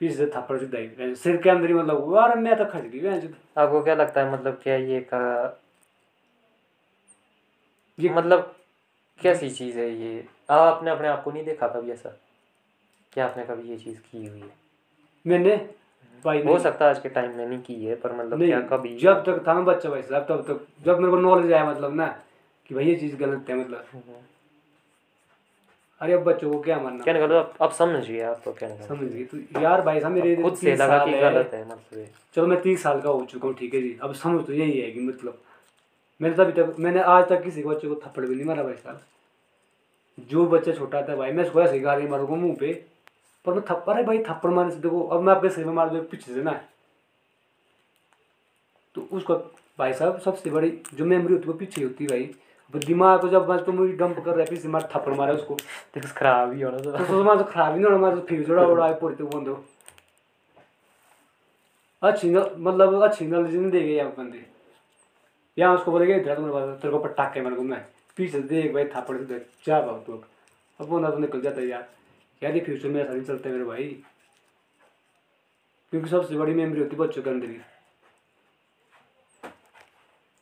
पीछे 0.00 0.14
से 0.14 0.26
थप्पड़ 0.34 0.58
सीधा 0.58 0.78
ही 0.78 1.14
सिर 1.16 1.36
के 1.42 1.50
अंदर 1.50 1.68
ही 1.68 1.74
मतलब 1.74 2.14
अरे 2.16 2.40
मैं 2.40 2.56
तो 2.58 2.64
खच 2.64 2.84
गई 2.84 3.06
आपको 3.58 3.82
क्या 3.82 3.94
लगता 3.94 4.20
है 4.20 4.32
मतलब 4.32 4.60
क्या 4.62 4.76
ये 4.76 5.00
का 5.12 5.20
ये 7.98 8.08
मतलब 8.10 8.54
कैसी 9.20 9.50
चीज़ 9.50 9.78
है 9.78 9.90
ये? 9.92 10.26
आपने 10.48 10.90
अपने 10.90 11.08
आप 11.08 11.22
को 11.22 11.30
नहीं 11.30 11.44
देखा 11.44 11.68
कभी 11.68 11.90
ऐसा? 11.92 12.16
क्या 13.12 13.24
आपने 13.24 13.44
कभी 13.44 13.70
ये 13.70 13.76
चीज़ 13.76 13.98
की 13.98 14.26
हुई 14.26 14.40
है? 14.40 14.50
मैंने? 15.24 15.56
भाई 16.24 16.42
हो 16.42 16.58
सकता 16.58 16.84
है 16.84 16.90
आज 16.90 16.98
के 17.00 17.08
टाइम 17.08 17.36
में 17.36 17.46
नहीं 17.46 17.58
की 17.62 17.74
है 17.84 17.94
पर 17.94 18.12
मतलब 18.12 18.44
क्या 18.44 18.60
कभी? 18.70 18.96
जब 18.98 19.22
तक 19.24 19.44
था 19.48 19.54
मैं 19.54 19.64
बच्चा 19.64 19.90
भाई 19.90 20.02
साहब 20.02 20.26
तब 20.28 20.42
तक 20.48 20.66
जब 20.84 20.98
मेरे 20.98 21.10
को 21.10 21.18
नॉलेज 21.18 21.52
आया 21.52 21.64
मतलब 21.70 21.94
ना 21.94 22.06
कि 22.70 22.74
भाई 22.74 22.84
ये 22.84 22.94
चीज़ 22.96 23.16
गलत 23.16 23.50
है 23.50 23.56
मतलब। 23.56 23.84
हम्म। 23.92 24.16
अरे 26.00 26.12
अब 26.12 26.22
बच्चों 26.24 26.50
को 26.52 26.60
क्या 26.60 26.78
मानना? 26.80 27.04
कहने 27.04 27.18
का 27.18 27.24
मतलब 27.26 27.54
अब 27.60 27.72
समझिए 27.72 28.22
आप 28.22 28.40
तो 28.44 28.52
कहने 28.52 28.76
का 28.78 28.86
समझ 28.86 29.08
गई 29.12 29.24
तो 29.24 29.60
यार 29.60 29.82
भाई 29.82 30.00
साहब 30.00 30.12
मेरे 30.12 30.34
खुद 30.42 30.56
से 30.56 30.74
लगा 30.76 31.04
कि 31.04 31.12
गलत 31.20 31.54
है 31.54 31.64
मतलब 31.64 32.06
चलो 32.34 32.46
मैं 32.46 32.60
तीस 32.62 32.82
साल 32.82 33.00
का 33.00 33.10
हो 33.10 33.24
चुका 33.30 33.48
हूँ 33.48 33.54
ठीक 33.56 33.74
है 33.74 33.80
जी। 33.80 33.96
अब 34.02 34.12
समझ 34.14 34.44
तो 34.46 34.52
यही 34.52 34.80
है 34.80 34.90
कि 34.90 35.00
मतलब 35.00 35.40
मैंने 36.20 36.36
तभी 36.36 36.52
तक 36.52 36.74
मैंने 36.78 37.00
आज 37.14 37.28
तक 37.28 37.42
किसी 37.44 37.62
बच्चे 37.64 37.88
को 37.88 37.94
थप्पड़ 38.06 38.24
भी 38.26 38.34
नहीं 38.34 38.44
मारा 38.44 38.62
भाई 38.62 38.74
साहब। 38.74 39.00
जो 40.18 40.46
बच्चा 40.48 40.72
छोटा 40.72 41.02
था 41.08 41.16
भाई 41.16 41.32
मैं 41.32 41.44
उसको 41.44 41.60
ऐसे 41.62 41.74
ही 41.74 41.80
गाली 41.80 42.06
मारूँगा 42.08 42.34
मुँह 42.36 42.56
पे 42.60 42.72
पर 43.44 43.54
मैं 43.54 43.62
थप्पड़ 43.70 43.94
अरे 43.94 44.02
भाई 44.04 44.18
थप्पड़ 44.24 44.50
मारने 44.50 44.72
से 44.72 44.80
देखो 44.80 45.02
अब 45.02 45.22
मैं 45.22 45.34
आपके 45.34 45.48
सिर 45.50 45.64
में 45.66 45.72
मार 45.74 45.90
दूँ 45.90 46.00
पीछे 46.06 46.34
से 46.34 46.42
ना। 46.42 46.52
तो 48.94 49.08
उसको 49.12 49.34
भाई 49.78 49.92
साहब 49.94 50.18
सबसे 50.20 50.50
बड़ी 50.50 50.70
जो 50.94 51.04
मेमोरी 51.04 51.34
होती 51.34 51.46
है 51.46 51.52
वो 51.52 51.58
पीछे 51.58 51.82
होती 51.82 52.04
है 52.04 52.10
भाई। 52.10 52.30
दिमाग 52.74 53.20
को 53.20 53.28
जब 53.28 53.48
मैं 53.48 53.58
तो 53.64 53.72
मुझे 53.72 53.92
डंप 53.96 54.18
कर 54.24 54.34
रहा 54.36 54.46
है 54.52 54.68
मार 54.68 54.88
थप्पड़ 54.94 55.14
मारा 55.14 55.32
उसको। 55.34 55.54
तो 55.94 56.00
खराब 56.08 56.52
ही 56.52 56.62
होना 56.62 56.78
तो 56.78 56.90
तो 56.92 57.04
तो 57.04 57.22
मैं 57.24 57.36
तो 57.38 57.44
खराब 57.44 57.72
ही 57.72 57.78
नहीं 57.80 57.90
होना 57.90 58.06
मैं 58.06 58.14
तो 58.16 58.26
फिर 58.26 58.42
जोड़ा 58.46 58.64
उड़ा 58.66 58.92
पड़ी 58.94 59.14
तो 59.16 59.26
बंदो 59.26 59.64
अच्छी 62.02 62.30
मतलब 62.30 63.02
अच्छी 63.02 63.26
नॉलेज 63.26 63.54
नहीं 63.54 63.70
देगा 63.70 63.94
यहाँ 63.94 64.10
बंदे। 64.18 64.44
यहाँ 65.58 65.74
उसको 65.76 65.90
बोलेगा 65.90 66.16
इधर 66.16 66.34
तुम्हारे 66.34 66.66
पास 66.66 66.80
तेरे 66.82 66.92
को 66.92 66.98
पटाखे 67.04 67.40
मार 67.42 67.54
को 67.54 67.62
मैं। 67.62 67.84
पीछे 68.18 68.40
देख 68.40 68.72
भाई 68.72 68.84
थापड़ 68.84 69.24
से 69.24 69.38
क्या 69.38 69.80
भाव 69.80 69.98
तो 70.06 70.24
अब 70.80 70.86
बंदा 70.86 71.10
तो 71.10 71.18
निकल 71.18 71.40
जाता 71.40 71.60
है 71.60 71.66
यार। 71.66 71.90
यार 72.42 72.54
ये 72.54 72.60
फ्यूचर 72.60 72.88
में 72.88 73.04
ऐसा 73.04 73.12
नहीं 73.12 73.22
चलता 73.22 73.48
है 73.48 73.54
मेरे 73.54 73.66
भाई। 73.66 74.02
क्योंकि 75.90 76.08
सबसे 76.08 76.38
बड़ी 76.38 76.54
मेमोरी 76.54 76.80
होती 76.80 76.96
है 76.96 76.98
बच्चों 76.98 77.22
के 77.22 77.30
अंदर 77.30 77.50
ही। 77.50 77.58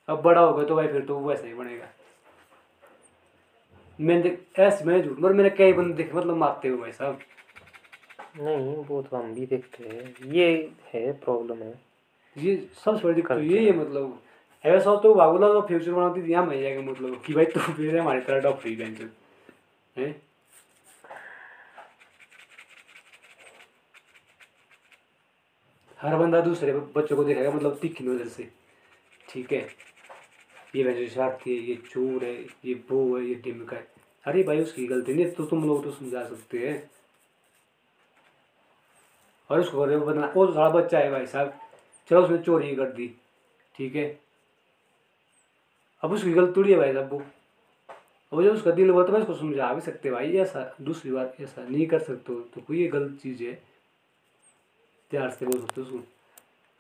अब 0.09 0.23
बड़ा 0.23 0.41
होगा 0.41 0.65
तो 0.65 0.75
भाई 0.77 0.89
फिर 0.89 1.05
तो 1.05 1.19
वो 1.19 1.29
वैसा 1.29 1.47
ही 1.47 1.55
बनेगा। 1.55 1.89
मैंने 4.01 4.23
देख- 4.23 4.59
ऐसे 4.59 4.85
मैं 4.85 5.03
झूठ 5.03 5.19
मगर 5.19 5.33
मैंने 5.33 5.51
कई 5.51 5.73
बंदे 5.73 5.95
देखे 5.95 6.13
मतलब 6.13 6.37
मारते 6.37 6.69
हुए 6.69 6.79
भाई 6.79 6.93
साहब। 6.93 7.19
नहीं 8.37 8.77
वो 8.77 9.03
तो 9.03 9.17
हम 9.17 9.35
भी 9.35 9.47
देखते 9.47 9.85
हैं। 9.85 10.31
ये 10.33 10.73
है 10.85 11.13
प्रॉब्लम 11.13 11.63
है। 11.63 11.81
ये 12.39 12.71
सबसे 12.85 13.05
बड़ी 13.05 13.15
दिक्कत 13.15 13.35
तो 13.35 13.43
यही 13.43 13.67
है 13.67 13.73
मतलब। 13.73 14.23
ऐसा 14.65 14.95
तो 14.97 15.15
बाबूला 15.15 15.49
तो 15.49 15.61
फ्यूचर 15.63 15.93
बनाती 15.93 16.23
थी 16.23 16.35
भैया 16.49 16.75
के 16.75 16.81
मतलब। 16.83 17.23
कि 17.27 17.35
भाई 17.35 17.45
तू 17.45 17.61
फिर 17.61 17.99
हमारी 17.99 18.21
तरह 18.21 18.41
डॉक्टरी 18.41 18.75
बैंक 18.77 19.01
है? 19.97 20.15
हर 25.99 26.17
बंदा 26.17 26.41
दूसरे 26.41 26.73
बच्चों 26.73 27.17
को 27.17 27.25
देखेगा 27.25 27.51
मतलब 27.51 27.79
तीखी 27.83 28.05
नज़र 28.05 28.29
से। 28.29 28.49
ठीक 29.29 29.53
है? 29.53 29.61
ये 30.77 30.83
वैसे 30.85 31.07
स्वार्थी 31.09 31.57
है, 31.57 31.63
ये 31.63 31.75
चोर 31.91 32.25
है, 32.25 32.35
ये 32.65 32.75
वो 32.91 33.17
है, 33.17 33.25
ये 33.25 33.35
डिमका 33.35 33.77
है। 33.77 33.87
अरे 34.25 34.43
भाई 34.43 34.61
उसकी 34.61 34.87
गलती 34.87 35.15
नहीं 35.15 35.31
तो 35.31 35.45
तुम 35.45 35.65
लोग 35.69 35.83
तो 35.85 35.91
समझा 35.91 36.25
सकते 36.25 36.59
हैं। 36.59 36.91
और 39.51 39.61
उसको 39.61 39.87
बना 39.87 40.33
वो 40.37 40.47
तो 40.47 40.53
सारा 40.53 40.69
बच्चा 40.71 40.99
है 40.99 41.11
भाई 41.11 41.27
साहब। 41.27 41.59
चलो 42.11 42.23
उसने 42.23 42.39
चोरी 42.39 42.75
कर 42.77 42.93
दी। 42.93 43.09
ठीक 43.75 43.97
है? 43.97 44.07
अब 46.03 46.13
उसकी 46.13 46.33
गलत 46.33 46.57
थोड़ी 46.57 46.73
है 46.73 46.79
भाई 46.79 46.93
साहब 46.93 47.13
वो। 47.13 47.23
अब 48.33 48.43
जब 48.43 48.53
उसका 48.53 48.71
दिल 48.71 48.91
हुआ 48.91 49.05
तो 49.07 49.13
मैं 49.13 49.21
उसको 49.21 49.35
समझा 49.35 49.73
भी 49.75 49.81
सकते 49.81 50.11
भाई 50.11 50.37
ऐसा 50.39 50.75
दूसरी 50.83 51.11
बार 51.13 51.33
ऐसा 51.41 51.63
नहीं 51.63 51.87
कर 51.87 51.99
सकते 51.99 52.35
तो 52.55 52.61
कोई 52.61 52.79
ये 52.79 52.87
गलत 52.89 53.19
चीज़ 53.23 53.43
है। 53.43 53.53
प्यार 55.11 55.31
से 55.31 55.47
बोल 55.47 55.61
सकते 55.61 55.81
उसको। 55.81 55.99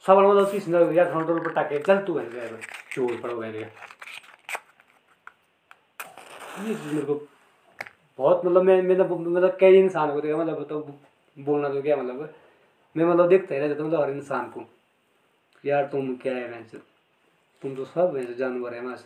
सब 0.05 0.18
मतलब 0.18 0.43
उसकी 0.43 0.60
समझा 0.60 1.05
फ्रंट 1.05 1.44
पर 1.44 1.52
टाके, 1.52 1.78
चल 1.78 1.98
तू 2.06 2.18
है 2.18 2.30
गया 2.30 2.59
चोर 2.93 3.20
पड़ो 3.22 3.38
गया 3.38 3.51
ये 3.51 3.70
चीज़ 6.66 6.94
मेरे 6.94 7.06
को 7.06 7.14
बहुत 8.18 8.44
मतलब 8.44 8.62
मैं 8.62 8.82
मैं 8.82 8.97
तो 8.98 9.16
मतलब 9.16 9.56
कई 9.60 9.78
इंसान 9.78 10.12
को 10.12 10.20
देखा 10.20 10.36
मतलब 10.36 10.64
तो 10.64 10.80
बोलना 11.36 11.68
तो 11.68 11.82
क्या 11.82 11.97
मतलब 11.97 12.34
मैं 12.97 13.05
मतलब 13.05 13.28
देखता 13.28 13.55
ही 13.55 13.60
रहता 13.60 13.84
मतलब 13.84 14.01
हर 14.01 14.10
इंसान 14.10 14.51
को, 14.51 14.62
यार 15.64 15.86
तुम 15.86 16.14
क्या 16.16 16.34
है 16.34 16.48
वैसे 16.48 16.95
तुम 17.66 17.74
तो 17.76 17.84
सब 17.84 18.12
वैसे 18.14 18.34
जानवर 18.34 18.74
है 18.74 18.80
मैं 18.80 18.97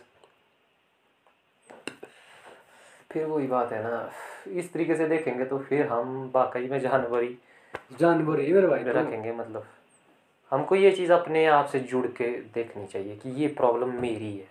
फिर 3.11 3.25
वही 3.25 3.47
बात 3.47 3.71
है 3.71 3.83
ना 3.83 4.11
इस 4.47 4.73
तरीके 4.73 4.95
से 4.95 5.07
देखेंगे 5.07 5.45
तो 5.45 5.57
फिर 5.59 5.87
हम 5.87 6.31
वाकई 6.35 6.67
में 6.67 6.79
जानवर 6.79 7.23
ही 7.23 7.37
जानवर 7.99 8.39
ही 8.39 8.53
मेरे 8.53 8.67
भाई 8.67 8.83
तो 8.83 8.91
रखेंगे 8.91 9.31
मतलब। 9.31 9.65
हमको 10.51 10.75
ये 10.75 10.91
चीज़ 10.91 11.11
अपने 11.11 11.45
आप 11.45 11.65
से 11.65 11.79
जुड़ 11.79 12.05
के 12.07 12.27
देखनी 12.53 12.85
चाहिए 12.87 13.15
कि 13.15 13.29
ये 13.29 13.47
प्रॉब्लम 13.47 14.01
मेरी 14.01 14.37
है। 14.37 14.47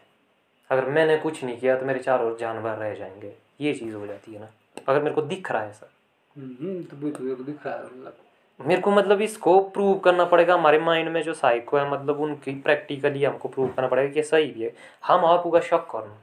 अगर 0.70 0.90
मैंने 0.90 1.16
कुछ 1.16 1.44
नहीं 1.44 1.58
किया 1.60 1.78
तो 1.80 1.86
मेरे 1.86 2.00
चार 2.00 2.20
और 2.20 2.36
जानवर 2.38 2.76
रह 2.76 2.94
जाएँगे। 2.94 3.34
ये 3.60 3.74
चीज़ 3.74 3.94
हो 3.94 4.06
जाती 4.06 4.34
है 4.34 4.40
ना। 4.40 4.48
अगर 4.88 5.02
मेरे 5.02 5.14
को 5.14 5.22
दिख 5.22 5.52
रहा 5.52 5.62
है 5.62 5.72
सर 5.72 5.90
हम्म 6.36 6.82
तो 6.82 6.96
को 7.36 7.42
दिख 7.44 7.66
रहा 7.66 7.76
है 7.76 7.84
मतलब। 7.84 8.16
मेरे 8.60 8.80
को 8.80 8.90
मतलब 8.90 9.20
इसको 9.20 9.58
प्रूव 9.70 9.98
करना 9.98 10.24
पड़ेगा। 10.24 10.54
हमारे 10.54 10.78
माइंड 10.78 11.08
में 11.08 11.22
जो 11.22 11.34
साइको 11.34 11.76
है 11.78 11.90
मतलब 11.90 12.20
उनकी 12.20 12.52
प्रैक्टिकली 12.60 13.24
हमको 13.24 13.48
प्रूव 13.48 13.68
करना 13.68 13.88
पड़ेगा 13.88 14.12
कि 14.14 14.22
सही 14.22 14.50
भी 14.52 14.62
है। 14.62 14.72
हम 15.06 15.24
आपू 15.24 15.50
का 15.50 15.60
शक 15.60 15.86
करना 15.90 16.16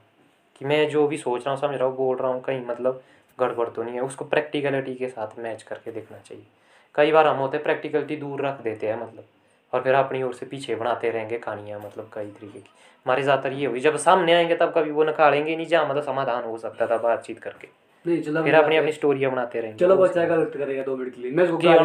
कि 0.56 0.64
मैं 0.64 0.88
जो 0.90 1.06
भी 1.06 1.16
सोच 1.16 1.40
रहा 1.40 1.54
हूँ, 1.54 1.60
समझ 1.60 1.76
रहा 1.76 1.88
हूँ, 1.88 1.96
बोल 1.96 2.16
रहा 2.16 2.32
हूँ, 2.32 2.40
कहीं 2.40 2.64
मतलब 2.66 3.02
गड़बड़ 3.38 3.68
तो 3.68 3.82
नहीं 3.82 3.94
है। 3.94 4.00
उसको 4.00 4.24
प्रैक्टिकलिटी 4.24 4.94
के 4.94 5.08
साथ 5.08 5.38
मैच 5.38 5.62
करके 5.62 5.92
देखना 5.92 6.18
चाहिए। 6.18 6.44
कई 6.94 7.12
बार 7.12 7.26
हम 7.26 7.36
होते 7.36 7.58
प्रैक्टिकलिटी 7.58 8.16
दूर 8.16 8.46
रख 8.46 8.60
देते 8.62 8.86
हैं 8.86 9.02
मतलब। 9.02 9.24
और 9.72 9.82
फिर 9.82 9.94
अपनी 9.94 10.22
ओर 10.22 10.34
से 10.34 10.46
पीछे 10.46 10.74
बनाते 10.74 11.10
रहेंगे 11.10 11.38
कहानियाँ 11.38 11.80
मतलब 11.80 12.10
कई 12.14 12.26
तरीके 12.26 12.58
की। 12.58 12.70
हमारे 13.06 13.22
ज़्यादातर 13.22 13.52
ये 13.52 13.66
हुई। 13.66 13.80
जब 13.80 13.96
सामने 13.96 14.32
आएँगे, 14.32 14.54
तब 14.54 14.72
कभी 14.76 14.90
वो 14.90 15.04
निकालेंगे 15.04 15.56
नहीं, 15.56 15.66
जहाँ 15.66 15.88
मतलब 15.88 16.02
समाधान 16.02 16.44
हो 16.44 16.56
सकता 16.58 16.86
था 16.86 16.96
बातचीत 16.98 17.38
करके। 17.38 17.68
नहीं 18.08 18.22
चलो 18.22 18.42
फिर 18.42 18.54
अपनी 18.54 18.76
अपनी 18.76 18.92
स्टोरियाँ 18.92 19.30
बनाते 19.32 19.60
रहेंगे 19.60 19.78
चलो 19.78 19.96
करेगा 20.54 20.82
दो 20.82 20.96
मिनट 20.96 21.14
के 21.14 21.20
लिए 21.20 21.30
मैं 21.32 21.44
उसको 21.44 21.56
कि 21.56 21.66
गाली 21.66 21.78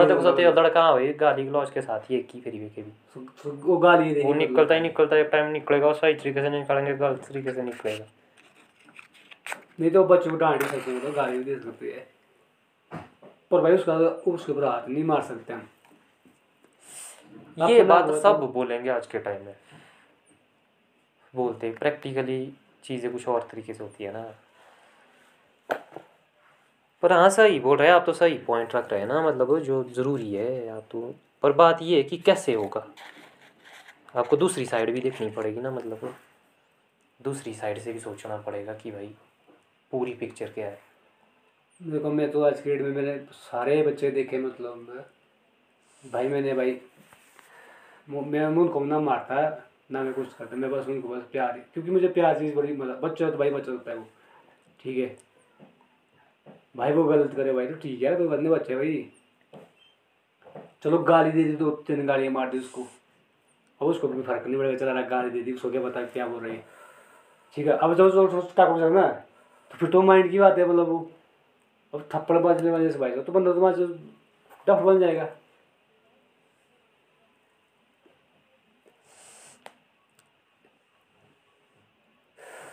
एक 2.12 2.28
ही 2.34 2.42
फिर 2.42 2.54
के 2.76 2.82
भी 2.82 2.92
सु- 3.14 3.28
सु- 3.44 3.54
वो 3.66 3.78
गाली 3.80 4.14
देगी 4.14 4.28
वो 4.28 4.34
निकलता 4.36 4.76
ही 4.76 4.82
निकलता 4.82 5.16
है 5.16 5.24
टाइम 5.30 5.52
निकलेगा 5.52 5.88
और 5.88 5.96
सही 5.96 6.14
तरीके 6.16 6.42
से 6.42 6.50
निकालेंगे 6.50 6.94
गलत 6.96 7.26
तरीके 7.30 7.52
से 7.52 7.62
निकलेगा 7.64 8.06
नहीं 9.80 9.92
तो 9.92 10.04
बच्चे 10.06 10.30
को 10.30 10.36
डांट 10.38 10.64
सकते 10.64 11.00
तो 11.00 11.12
गाली 11.12 11.38
भी 11.38 11.44
दे 11.44 11.56
सकते 11.60 11.92
हैं 11.92 13.02
पर 13.52 13.62
भाई 13.62 13.74
उसका 13.74 13.94
उसके 14.28 14.52
ऊपर 14.52 14.64
हाथ 14.66 14.88
नहीं 14.90 15.04
मार 15.04 15.22
सकते 15.24 15.54
हम 15.54 15.68
ये 17.58 17.84
बात 17.84 18.10
सब 18.22 18.40
तो- 18.40 18.52
बोलेंगे 18.54 18.90
आज 18.90 19.08
के 19.08 19.20
टाइम 19.20 19.46
में 19.46 19.56
बोलते 21.34 21.70
प्रैक्टिकली 21.80 22.40
चीज़ें 22.84 23.12
कुछ 23.12 23.28
और 23.28 23.48
तरीके 23.52 23.74
से 23.74 23.84
होती 23.84 24.04
है 24.04 24.12
ना 24.14 24.24
पर 27.04 27.14
हाँ 27.14 27.30
सही 27.30 27.60
बोल 27.60 27.78
रहे 27.78 27.88
हैं, 27.88 27.96
आप 27.96 28.04
तो 28.06 28.14
सही 28.14 28.38
पॉइंट 28.38 28.76
रख 28.76 28.92
रहे 28.92 29.00
हैं 29.00 29.08
ना 29.08 29.28
मतलब 29.28 29.60
जो 29.60 29.84
ज़रूरी 29.84 30.34
है, 30.34 30.70
आप 30.70 30.84
तो 30.92 31.16
पर 31.42 31.52
बात 31.52 31.80
ये 31.82 31.98
है 31.98 32.04
कि 32.04 32.18
कैसे 32.18 32.54
होगा? 32.54 32.88
आपको 34.16 34.38
दूसरी 34.38 34.66
साइड 34.66 34.92
भी 34.92 35.00
देखनी 35.02 35.30
पड़ेगी 35.30 35.62
ना 35.62 35.72
मतलब 35.72 36.16
दूसरी 37.22 37.54
साइड 37.54 37.80
से 37.80 37.94
भी 37.94 38.00
सोचना 38.00 38.38
पड़ेगा 38.38 38.74
कि 38.74 38.92
भाई, 38.92 39.16
पूरी 39.92 40.14
पिक्चर 40.14 40.50
क्या 40.50 40.68
है? 40.68 40.80
देखो, 41.84 42.12
मैं 42.12 42.32
तो 42.32 42.42
आज 42.42 42.62
के 42.62 42.70
डेट 42.70 42.82
में 42.82 42.92
मैंने 42.92 43.26
सारे 43.34 43.84
बच्चे 43.84 44.12
देखे 44.12 44.38
मतलब 44.38 44.76
मैं- 44.76 45.04
भाई 46.12 46.28
मैंने, 46.28 46.54
भाई, 46.54 46.82
मु- 48.10 48.58
उनको 48.58 48.80
ना 48.80 49.00
मारता, 49.00 49.70
ना 49.92 50.02
मैं 50.02 50.14
कुछ 50.14 50.34
करता, 50.34 50.56
मैं 50.56 50.72
बस 50.72 50.88
उनको 50.88 51.08
बस 51.08 51.24
प्यार, 51.32 51.62
क्योंकि 51.74 51.92
मुझे 51.92 52.08
प्यार 52.08 52.40
चीज़ 52.40 52.56
बड़ी 52.56 52.74
मतलब 52.74 53.00
बच्चा 53.00 53.32
तो 53.32 53.38
भाई 53.38 53.50
बच्चा 53.50 53.72
होता 53.72 53.92
है 53.92 53.98
वो, 53.98 54.08
ठीक 54.84 54.98
है? 54.98 55.33
भाई, 56.76 56.92
वो 56.92 57.04
गलत 57.04 57.34
करे 57.36 57.54
भाई 57.54 57.68
तो 57.68 57.76
ठीक 57.76 58.02
है 58.04 58.16
कोई 58.16 58.28
बंदे 58.28 58.50
बच्चे 58.50 58.76
भाई। 58.76 59.10
चलो, 60.84 60.98
गाली 61.00 61.32
दे 61.32 61.44
दी 61.44 61.56
तो 61.56 61.70
तीन 61.88 62.06
गालियाँ 62.08 62.32
मार 62.34 62.50
दी 62.50 62.60
उसको। 62.60 62.82
अब 63.82 63.88
उसको 63.88 64.08
भी 64.08 64.22
फ़र्क 64.22 64.48
नहीं 64.48 64.58
पड़ेगा। 64.58 64.78
चला 64.78 64.92
रहा 64.92 65.02
गाली 65.10 65.30
दे 65.30 65.42
दी, 65.42 65.54
उसको 65.54 65.70
क्या 65.72 65.82
पता 65.82 66.02
क्या 66.06 66.28
बोल 66.28 66.44
रही 66.44 66.56
है। 66.56 66.64
ठीक 67.56 67.68
है, 67.68 67.74
अब 67.74 67.94
जो 67.96 68.10
जो 68.10 68.42
टाको 68.58 68.90
ना 68.90 69.08
तो 69.72 69.78
फिर 69.78 69.90
तो 69.90 70.02
माइंड 70.02 70.32
की 70.32 70.40
बात 70.40 70.58
है 70.58 70.66
मतलब 70.66 70.88
वो। 70.88 71.00
अब 71.94 72.08
थप्पड़ 72.14 72.38
बाजने 72.40 72.72
वाले 72.72 72.92
से 72.92 73.00
भाई 73.00 73.12
तो 73.12 73.32
बंदा 73.32 73.54
तुम्हारा 73.54 73.86
डफ 74.68 74.84
बन 74.84 75.00
जाएगा। 75.00 75.30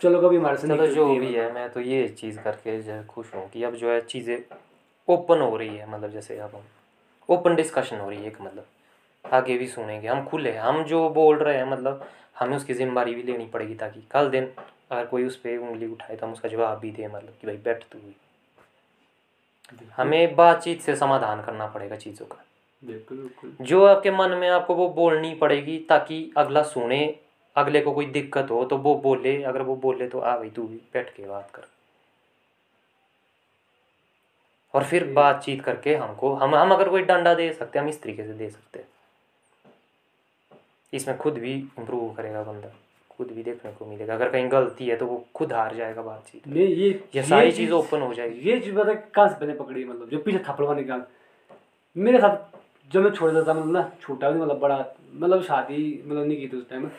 चलो 0.01 0.21
कभी 0.21 0.37
हमारे 0.37 0.57
से 0.57 0.67
चलो 0.67 0.85
जो 0.87 1.05
भी 1.15 1.33
है 1.33 1.51
मैं 1.53 1.69
तो 1.69 1.79
ये 1.79 2.07
चीज़ 2.09 2.39
करके 2.39 2.81
जो 2.81 3.01
खुश 3.03 3.33
हूँ 3.35 3.49
कि 3.49 3.63
अब 3.63 3.75
जो 3.75 3.91
है 3.91 3.99
चीज़ें 4.01 4.37
ओपन 5.07 5.41
हो 5.41 5.57
रही 5.57 5.75
है 5.77 5.89
मतलब 5.91 6.11
जैसे 6.11 6.37
अब 6.37 6.55
हम 6.55 6.63
ओपन 7.29 7.55
डिस्कशन 7.55 7.97
हो 7.97 8.09
रही 8.09 8.19
है 8.19 8.27
एक 8.27 8.41
मतलब। 8.41 8.65
आगे 9.25 9.57
भी 9.57 9.67
सुनेंगे 9.67 10.07
हम 10.07 10.23
खुले 10.25 10.51
हैं 10.51 10.59
हम 10.59 10.83
जो 10.83 11.09
बोल 11.09 11.37
रहे 11.37 11.57
हैं 11.57 11.65
मतलब 11.71 12.07
हमें 12.39 12.55
उसकी 12.57 12.73
ज़िम्मेदारी 12.73 13.15
भी 13.15 13.23
लेनी 13.23 13.45
पड़ेगी 13.45 13.75
ताकि 13.75 14.01
कल 14.11 14.29
दिन 14.29 14.49
अगर 14.91 15.05
कोई 15.05 15.23
उस 15.23 15.35
पर 15.35 15.57
उंगली 15.57 15.87
उठाए 15.87 16.15
तो 16.15 16.25
हम 16.25 16.33
उसका 16.33 16.49
जवाब 16.49 16.79
भी 16.79 16.91
दें 16.91 17.07
मतलब 17.07 17.33
कि 17.41 17.47
भाई 17.47 17.57
बैठ 17.57 17.83
तू 17.83 17.99
हमें 19.97 20.35
बातचीत 20.35 20.81
से 20.81 20.95
समाधान 20.95 21.41
करना 21.41 21.67
पड़ेगा 21.67 21.95
चीज़ों 21.95 22.25
का। 22.25 22.43
बिल्कुल। 22.83 23.65
जो 23.65 23.83
आपके 23.85 24.11
मन 24.11 24.29
में 24.29 24.49
आपको 24.49 24.75
वो 24.75 24.89
बोलनी 24.89 25.33
पड़ेगी 25.35 25.77
ताकि 25.89 26.33
अगला 26.37 26.63
सुने 26.63 27.03
अगले 27.55 27.81
को 27.81 27.91
कोई 27.91 28.05
दिक्कत 28.05 28.51
हो 28.51 28.65
तो 28.65 28.77
वो 28.77 28.95
बोले 28.95 29.43
अगर 29.43 29.61
वो 29.61 29.75
बोले 29.75 30.07
तो 30.07 30.19
आ 30.19 30.37
भाई 30.37 30.49
तू 30.49 30.63
भी 30.63 30.81
बैठ 30.93 31.13
के 31.13 31.25
बात 31.25 31.51
कर। 31.51 31.63
और 34.73 34.83
फिर 34.83 35.11
बातचीत 35.13 35.61
करके 35.61 35.95
हमको 35.95 36.33
हम 36.33 36.55
हम 36.55 36.71
अगर 36.71 36.89
कोई 36.89 37.01
डंडा 37.01 37.33
दे 37.33 37.53
सकते 37.53 37.79
हम 37.79 37.87
इस 37.87 38.01
तरीके 38.01 38.23
से 38.23 38.33
दे 38.33 38.49
सकते। 38.49 38.85
इसमें 40.93 41.17
खुद 41.17 41.33
भी 41.33 41.53
इम्प्रूव 41.53 42.13
करेगा 42.13 42.43
बंदा 42.43 42.71
खुद 43.09 43.27
भी 43.27 43.43
देखने 43.43 43.71
को 43.71 43.85
मिलेगा। 43.85 44.13
अगर 44.13 44.29
कहीं 44.29 44.51
गलती 44.51 44.87
है 44.87 44.95
तो 44.97 45.05
वो 45.05 45.25
खुद 45.35 45.53
हार 45.53 45.75
जाएगा 45.75 46.01
बातचीत 46.01 46.47
नहीं 46.47 46.67
ये 46.67 46.89
ये 47.15 47.23
सारी 47.23 47.51
चीज़- 47.51 47.73
ओपन 47.73 48.01
हो 48.01 48.13
जाएगी। 48.13 48.49
ये 48.49 48.59
चीज़ 48.59 48.75
पता 48.75 48.93
कहाँ 48.93 49.27
से 49.29 49.45
मैंने 49.45 49.59
पकड़ी 49.59 49.85
मतलब 49.85 50.09
जो 50.09 50.19
पीछे 50.19 50.39
थप्पड़ 50.39 50.65
मारने 50.65 50.83
का। 50.83 51.07
मेरे 51.97 52.19
साथ 52.19 52.57
जब 52.93 53.03
मैं 53.03 53.11
छोड़ 53.11 53.31
देता 53.31 53.53
मतलब 53.53 53.71
ना 53.71 53.91
छोटा 54.01 54.29
भी 54.29 54.39
मतलब 54.39 54.59
बड़ा 54.59 54.85
मतलब 55.13 55.43
शादी 55.43 56.03
मतलब 56.05 56.23
नहीं 56.23 56.39
की 56.39 56.47
थी 56.47 56.57
उस 56.57 56.69
टाइम 56.69 56.89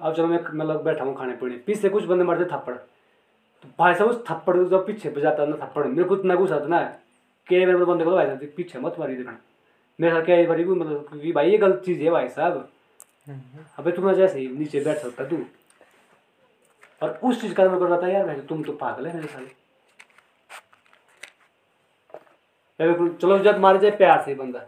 अब 0.00 0.14
चलो 0.14 0.26
मैं 0.26 0.38
मतलब 0.44 0.82
बैठा 0.84 1.04
हूँ 1.04 1.16
खाने 1.16 1.32
पीने। 1.36 1.56
पीछे 1.66 1.88
कुछ 1.88 2.04
बंदे 2.04 2.24
मारते 2.24 2.44
थप्पड़। 2.52 2.74
तो 2.74 3.68
भाई 3.78 3.94
साहब 3.94 4.10
उस 4.10 4.24
थप्पड़ 4.30 4.56
को 4.56 4.64
जब 4.64 4.86
पीछे 4.86 5.10
पे 5.10 5.20
जाता 5.20 5.46
ना 5.46 5.56
थप्पड़ 5.56 5.86
मेरे 5.86 6.04
को 6.04 6.16
इतना 6.16 6.34
गुस्सा 6.34 6.56
आता 6.56 6.66
ना 6.66 6.80
कि 7.46 7.64
मेरे 7.66 7.84
बंदे 7.84 8.04
को 8.04 8.10
भाई 8.10 8.26
साहब 8.26 8.38
पीछे 8.56 8.78
मत 8.78 8.96
मारी 8.98 9.16
देखना। 9.16 9.38
मेरे 9.98 10.14
साथ 10.14 10.24
क्या 10.26 10.46
बारी 10.48 10.64
मतलब 10.64 11.06
क्योंकि 11.08 11.32
भाई 11.32 11.50
ये 11.50 11.58
गलत 11.58 11.82
चीज़ 11.86 12.02
है 12.02 12.10
भाई 12.10 12.28
साहब। 12.28 12.68
अबे 13.78 13.92
तुम 13.92 14.12
जैसे 14.12 14.38
ही 14.38 14.46
नीचे 14.48 14.80
बैठ 14.84 14.98
सकता 14.98 15.24
तू। 15.24 15.44
और 17.02 17.18
उस 17.24 17.40
चीज़ 17.40 17.54
का 17.54 17.68
मैं 17.68 17.78
कर 17.80 17.86
रहा 17.86 18.00
था 18.02 18.08
यार 18.08 18.26
भाई 18.26 18.40
तुम 18.48 18.62
तो 18.62 18.72
पागल 18.74 19.06
है 19.06 19.14
मेरे 19.14 19.28
साथ 19.28 19.46
चलो 23.20 23.38
जब 23.38 23.58
मारे 23.60 23.78
जाए 23.78 23.90
प्यार 23.96 24.22
से 24.22 24.34
बंदा। 24.34 24.66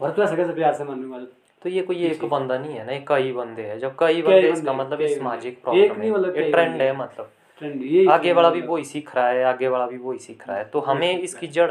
और 0.00 0.12
तो 0.12 0.22
ऐसा 0.22 0.36
कैसे 0.36 0.52
प्यार 0.52 0.74
से 0.74 0.84
वाले 0.84 1.26
तो 1.62 1.68
ये 1.68 1.82
कोई 1.82 2.04
एक 2.06 2.24
बंदा 2.24 2.58
नहीं 2.58 2.74
है 2.74 2.86
ना 2.86 2.92
ये 2.92 3.04
कई 3.08 3.32
बंदे 3.32 3.62
हैं 3.62 3.78
जब 3.78 3.94
कई 3.98 4.22
बंदे 4.22 4.50
इसका 4.50 4.72
मतलब 4.72 5.00
ये 5.00 5.14
सामाजिक 5.14 5.62
प्रॉब्लम 5.62 6.14
मतलब 6.14 6.36
है। 6.36 6.44
ये 6.44 6.50
ट्रेंड 6.50 6.80
है 6.82 6.96
मतलब। 6.96 8.10
आगे 8.12 8.32
वाला 8.32 8.50
भी 8.50 8.60
वही 8.62 8.84
सीख 8.84 9.14
रहा 9.16 9.28
है 9.28 9.44
आगे 9.44 9.68
वाला 9.68 9.86
भी 9.86 9.96
वही 9.98 10.18
सीख 10.18 10.48
रहा 10.48 10.56
है। 10.56 10.64
तो 10.64 10.80
हमें 10.80 11.18
इसकी 11.18 11.46
जड़ 11.48 11.70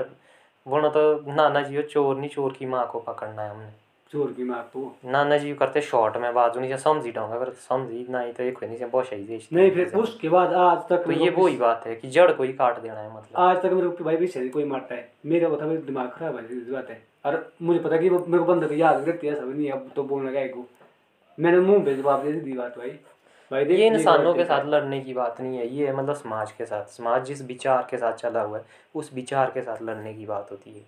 बोलना 0.66 0.90
तो 0.90 1.02
नाना 1.28 1.62
जी 1.62 1.76
हो 1.76 1.82
चोर 1.82 2.16
नहीं 2.18 2.30
चोर 2.30 2.54
की 2.54 2.66
माँ 2.66 2.88
को 2.92 3.00
पकड़ना 3.00 3.42
है 3.42 3.50
हमने। 3.50 3.70
चोर 4.12 4.32
की 4.34 4.44
माँ 4.44 4.62
को? 4.74 4.82
नाना 5.06 5.38
जी 5.38 5.54
करते 5.54 5.82
शॉर्ट 5.82 6.18
में 6.18 6.34
बात 6.34 6.58
उन्हीं 6.58 6.72
से 6.72 6.78
समझी 6.78 7.12
डाऊँगा 7.12 7.36
अगर 7.36 7.52
समझी 7.62 8.06
नहीं 8.10 8.32
तो 8.34 8.44
एक 8.44 8.64
नहीं 8.64 8.78
से 8.78 8.86
बहुत 8.86 9.08
सही 9.08 9.24
देश 9.24 9.48
नहीं 9.54 9.72
फिर 9.72 9.96
उसके 9.98 10.30
बाद 10.30 10.54
आज 10.56 10.78
तक 10.90 11.04
तो 11.06 11.12
ये 11.14 11.32
को 11.32 11.42
वो 11.42 11.48
ही 11.48 11.58
बात 11.58 11.88
है 11.88 11.96
कि 11.96 12.10
जड़ 12.10 12.32
को 12.32 12.44
ही 12.44 12.54
काट 12.54 12.80
देना 12.82 13.00
है 13.00 13.10
मतलब। 13.10 13.40
आज 13.40 13.58
तक 13.58 13.72
मेरे 13.72 13.88
भाई 14.04 14.18
भी 14.18 14.28
शरीर 14.28 14.50
कोई 14.52 14.64
मारता 14.66 14.96
है 14.96 15.10
मेरा 15.26 15.50
बता 15.50 15.66
मेरा 15.66 15.82
दिमाग 15.82 16.10
खराब 16.10 16.36
है 16.36 16.42
बात 16.72 16.90
है। 16.90 17.02
और 17.28 17.52
मुझे 17.62 17.80
पता 17.80 17.98
कि 17.98 18.10
मेरे 18.10 18.38
को 18.38 18.46
बंदे 18.46 18.68
को 18.68 18.74
याद 18.76 19.04
रहती 19.04 19.28
है 19.28 19.36
सब 19.36 19.50
नहीं 19.50 19.70
अब 19.72 19.90
तो 19.96 20.04
बोलने 20.06 20.32
का 20.34 20.46
को 20.56 20.66
मैंने 21.38 21.60
मुँह 21.60 21.84
पे 21.86 21.96
जवाब 21.96 22.24
दे 22.24 22.32
दी 22.34 22.54
बात 22.54 22.78
भाई। 22.78 22.90
भाई 23.52 23.66
ये 23.66 23.76
ये 23.78 23.88
इंसानों 23.88 24.34
के 24.34 24.44
साथ 24.46 24.66
लड़ने 24.66 25.00
की 25.02 25.14
बात 25.14 25.42
नहीं 25.42 25.58
है 25.58 25.68
ये 25.68 25.88
है 25.88 25.96
मतलब 25.96 26.16
समाज 26.16 26.52
के 26.52 26.66
साथ। 26.66 26.86
समाज 26.92 27.26
जिस 27.26 27.42
विचार 27.44 27.88
के 27.92 27.98
साथ 27.98 28.14
चला 28.16 28.42
हुआ 28.42 28.58
है 28.58 28.66
उस 28.96 29.14
विचार 29.14 29.52
के 29.52 29.62
साथ 29.62 29.82
लड़ने 29.82 30.14
की 30.14 30.26
बात 30.26 30.52
होती 30.52 30.72
है। 30.72 30.82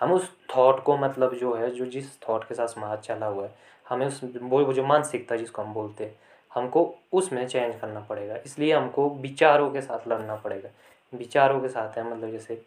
हम 0.00 0.12
उस 0.12 0.30
थॉट 0.56 0.82
को 0.82 0.96
मतलब 0.96 1.34
जो 1.34 1.54
है 1.54 1.70
जो 1.70 1.86
जिस 1.86 2.18
थॉट 2.22 2.44
के 2.44 2.54
साथ 2.54 2.68
समाज 2.68 2.98
चला 2.98 3.26
हुआ 3.26 3.44
है 3.44 3.54
हमें 3.86 4.06
उस 4.06 4.20
वो 4.42 4.72
जो 4.72 4.84
मानसिकता 4.84 5.36
जिसको 5.36 5.62
हम 5.62 5.74
बोलते 5.74 6.04
हैं 6.04 6.14
हमको 6.50 6.94
उसमें 7.12 7.46
चेंज 7.46 7.74
करना 7.80 8.00
पड़ेगा। 8.00 8.36
इसलिए 8.46 8.72
हमको 8.72 9.08
विचारों 9.20 9.70
के 9.70 9.80
साथ 9.80 10.08
लड़ना 10.08 10.34
पड़ेगा। 10.36 10.68
विचारों 11.12 11.60
के 11.60 11.68
साथ 11.68 11.98
है 11.98 12.04
मतलब 12.10 12.30
जैसे 12.30 12.60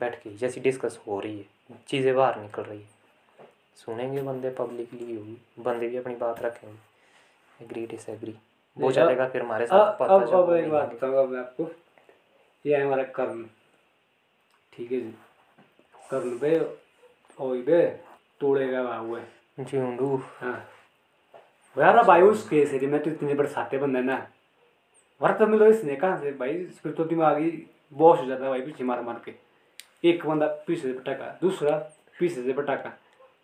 बैठ 0.00 0.14
के 0.22 0.36
जैसी 0.36 0.60
डिस्कस 0.60 0.98
हो 1.06 1.18
रही 1.20 1.38
है 1.38 1.78
चीज़ें 1.88 2.14
बाहर 2.14 2.40
निकल 2.40 2.62
रही 2.62 2.78
है। 2.78 2.92
सुनेंगे 3.76 4.22
बंदे 4.22 4.50
पब्लिकली 4.58 5.14
होगी 5.14 5.36
बंदे 5.60 5.88
भी 5.88 5.96
अपनी 5.96 6.14
बात 6.16 6.42
रखेंगे। 6.42 7.64
एग्री 7.64 7.86
डिसएग्री 7.86 8.34
वो 8.76 8.90
चलेगा 8.92 9.28
फिर 9.28 9.42
हमारे 9.42 9.66
साथ 9.66 9.92
पता 9.98 10.14
अब 10.14 10.32
अब 10.34 10.52
एक 10.54 10.70
बात। 10.70 10.92
बताऊँगा 10.92 11.22
मैं 11.24 11.38
आपको 11.40 11.70
ये 12.64 12.76
है 12.76 12.84
हमारा 12.84 13.02
कर्म 13.16 13.44
ठीक 14.72 14.92
है 14.92 15.00
जी। 15.00 15.14
कर्म 16.10 16.38
पे 16.38 16.58
ओई 17.38 17.62
पे 17.62 17.86
तोड़ेगा 18.40 18.82
बाबू 18.82 19.14
है। 19.14 19.64
झुंडू 19.64 20.16
हाँ। 20.40 20.56
यार 21.76 22.02
भाई 22.04 22.22
उस 22.22 22.48
केस 22.48 22.70
है 22.72 22.86
मैं 22.86 23.02
तो 23.02 23.10
इतने 23.10 23.34
बरसाते 23.34 23.78
बंदा 23.78 24.00
ना। 24.02 24.26
वर्त 25.20 25.40
में 25.42 25.58
लो 25.58 25.66
इसने 25.66 25.96
कहाँ 25.96 26.18
से 26.20 26.32
भाई 26.32 26.64
फिर 26.82 26.92
तो 26.92 27.04
दिमाग 27.04 27.38
ही 27.38 27.50
बॉस 27.92 28.18
हो 28.20 28.26
जाता 28.26 28.44
है 28.44 28.50
भाई 28.50 28.60
पीछे 28.60 28.84
मार 28.84 29.00
मार 29.02 29.20
के। 29.24 29.32
एक 30.04 30.26
बंदा 30.26 30.46
पीछे 30.46 30.82
से 30.82 30.92
पटाखा 30.92 31.38
दूसरा 31.42 31.76
पीछे 32.20 32.42
से 32.42 32.52
पटाखा। 32.52 32.92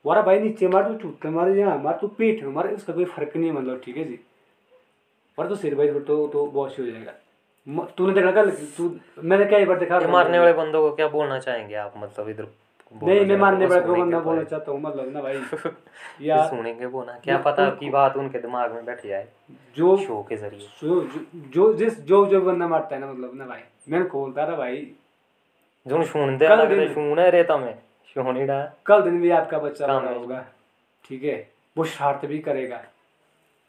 वारा 0.07 0.23
भाई 0.23 0.41
नीचे 0.41 0.69
मार 0.69 0.89
तू 0.89 0.95
चूट 0.95 1.27
मार 1.27 1.49
यहाँ 1.49 1.79
मार 1.79 1.99
तू 2.01 2.09
पीठ 2.09 2.43
में 2.43 2.53
मार 2.53 2.69
उसका 2.69 2.93
कोई 2.93 3.05
फ़र्क 3.05 3.37
नहीं 3.37 3.51
है 3.51 3.57
मतलब 3.57 3.81
ठीक 3.85 3.97
है 3.97 4.05
जी। 4.05 4.19
और 5.39 5.49
तो 5.49 5.57
सिर 5.57 5.75
भाई 5.75 5.89
तो 5.89 6.27
तो 6.27 6.47
बॉस 6.47 6.79
ही 6.79 6.85
हो 6.85 6.91
जाएगा। 6.91 7.13
तूने 7.99 8.13
देखा 8.13 8.31
कल 8.33 8.51
तू 8.51 8.97
मैंने 9.23 9.45
क्या 9.45 9.65
बार 9.67 9.79
देखा 9.79 10.01
मारने 10.01 10.39
वाले 10.39 10.53
बंदों 10.53 10.91
को 10.91 10.97
क्या 10.97 11.09
बोलना 11.09 11.39
चाहेंगे 11.39 11.75
आप 11.75 11.95
मतलब 11.97 12.29
इधर 12.29 12.47
नहीं 13.03 13.27
मैं 13.27 13.37
मारने 13.37 13.67
वाले 13.67 13.81
को 13.81 13.95
बंदा 13.95 14.19
तो 14.19 14.25
बोलना 14.25 14.43
चाहता 14.43 14.73
हूँ 14.73 14.81
मतलब 14.81 15.13
ना 15.13 15.21
भाई। 15.21 15.41
यार 16.23 16.49
सुनेंगे 16.49 16.87
वो 16.87 17.05
ना 17.05 17.19
क्या 17.25 17.37
पता 17.39 17.65
उनको- 17.65 17.81
की 17.81 17.91
बात 17.91 18.17
उनके 18.17 18.39
दिमाग 18.39 18.73
में 18.73 18.85
बैठ 18.85 19.07
जाए 19.07 19.29
जो 19.77 19.97
शो 19.97 20.23
के 20.29 20.37
ज़रिए। 20.37 20.69
जो 20.83 21.09
जो 21.55 21.73
जिस 21.75 22.01
जो 22.01 22.27
जो 22.27 22.41
बंदा 22.41 22.69
मारता 22.69 22.95
है 22.95 23.01
ना 23.01 23.13
मतलब 23.13 23.35
ना 23.35 23.47
भाई 23.47 23.61
मैंने 23.89 24.05
बोलता 24.05 24.47
था 24.47 24.57
भाई 24.57 24.77
जो 25.87 26.05
सुनते 26.05 26.49
कल 26.49 26.67
दिन- 26.67 26.95
सुने 26.95 27.31
रे 27.31 27.43
तमें 27.43 27.75
सुनीड़ा 28.07 28.73
कल 28.87 29.03
दिन 29.03 29.21
भी 29.21 29.31
आपका 29.31 29.59
बच्चा 29.59 29.87
काम 29.87 30.01
बड़ा 30.01 30.13
होगा। 30.13 30.45
ठीक 31.05 31.25
है? 31.25 31.51
वो 31.79 31.85
शरारत 31.85 32.27
भी 32.27 32.39
करेगा। 32.39 32.85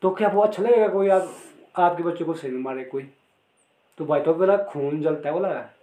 तो 0.01 0.09
क्या 0.09 0.29
वो 0.29 0.41
अच्छा 0.41 0.63
लगेगा 0.63 0.87
कोई? 0.87 1.09
आप 1.09 1.35
आपके 1.79 2.03
बच्चे 2.03 2.23
को 2.23 2.33
सही 2.33 2.51
मारे 2.51 2.83
कोई? 2.83 3.13
तो 3.97 4.05
भाई 4.05 4.19
तो 4.19 4.33
बोला 4.33 4.57
खून 4.57 5.01
जलता 5.01 5.29
है 5.29 5.33
बोला। 5.33 5.73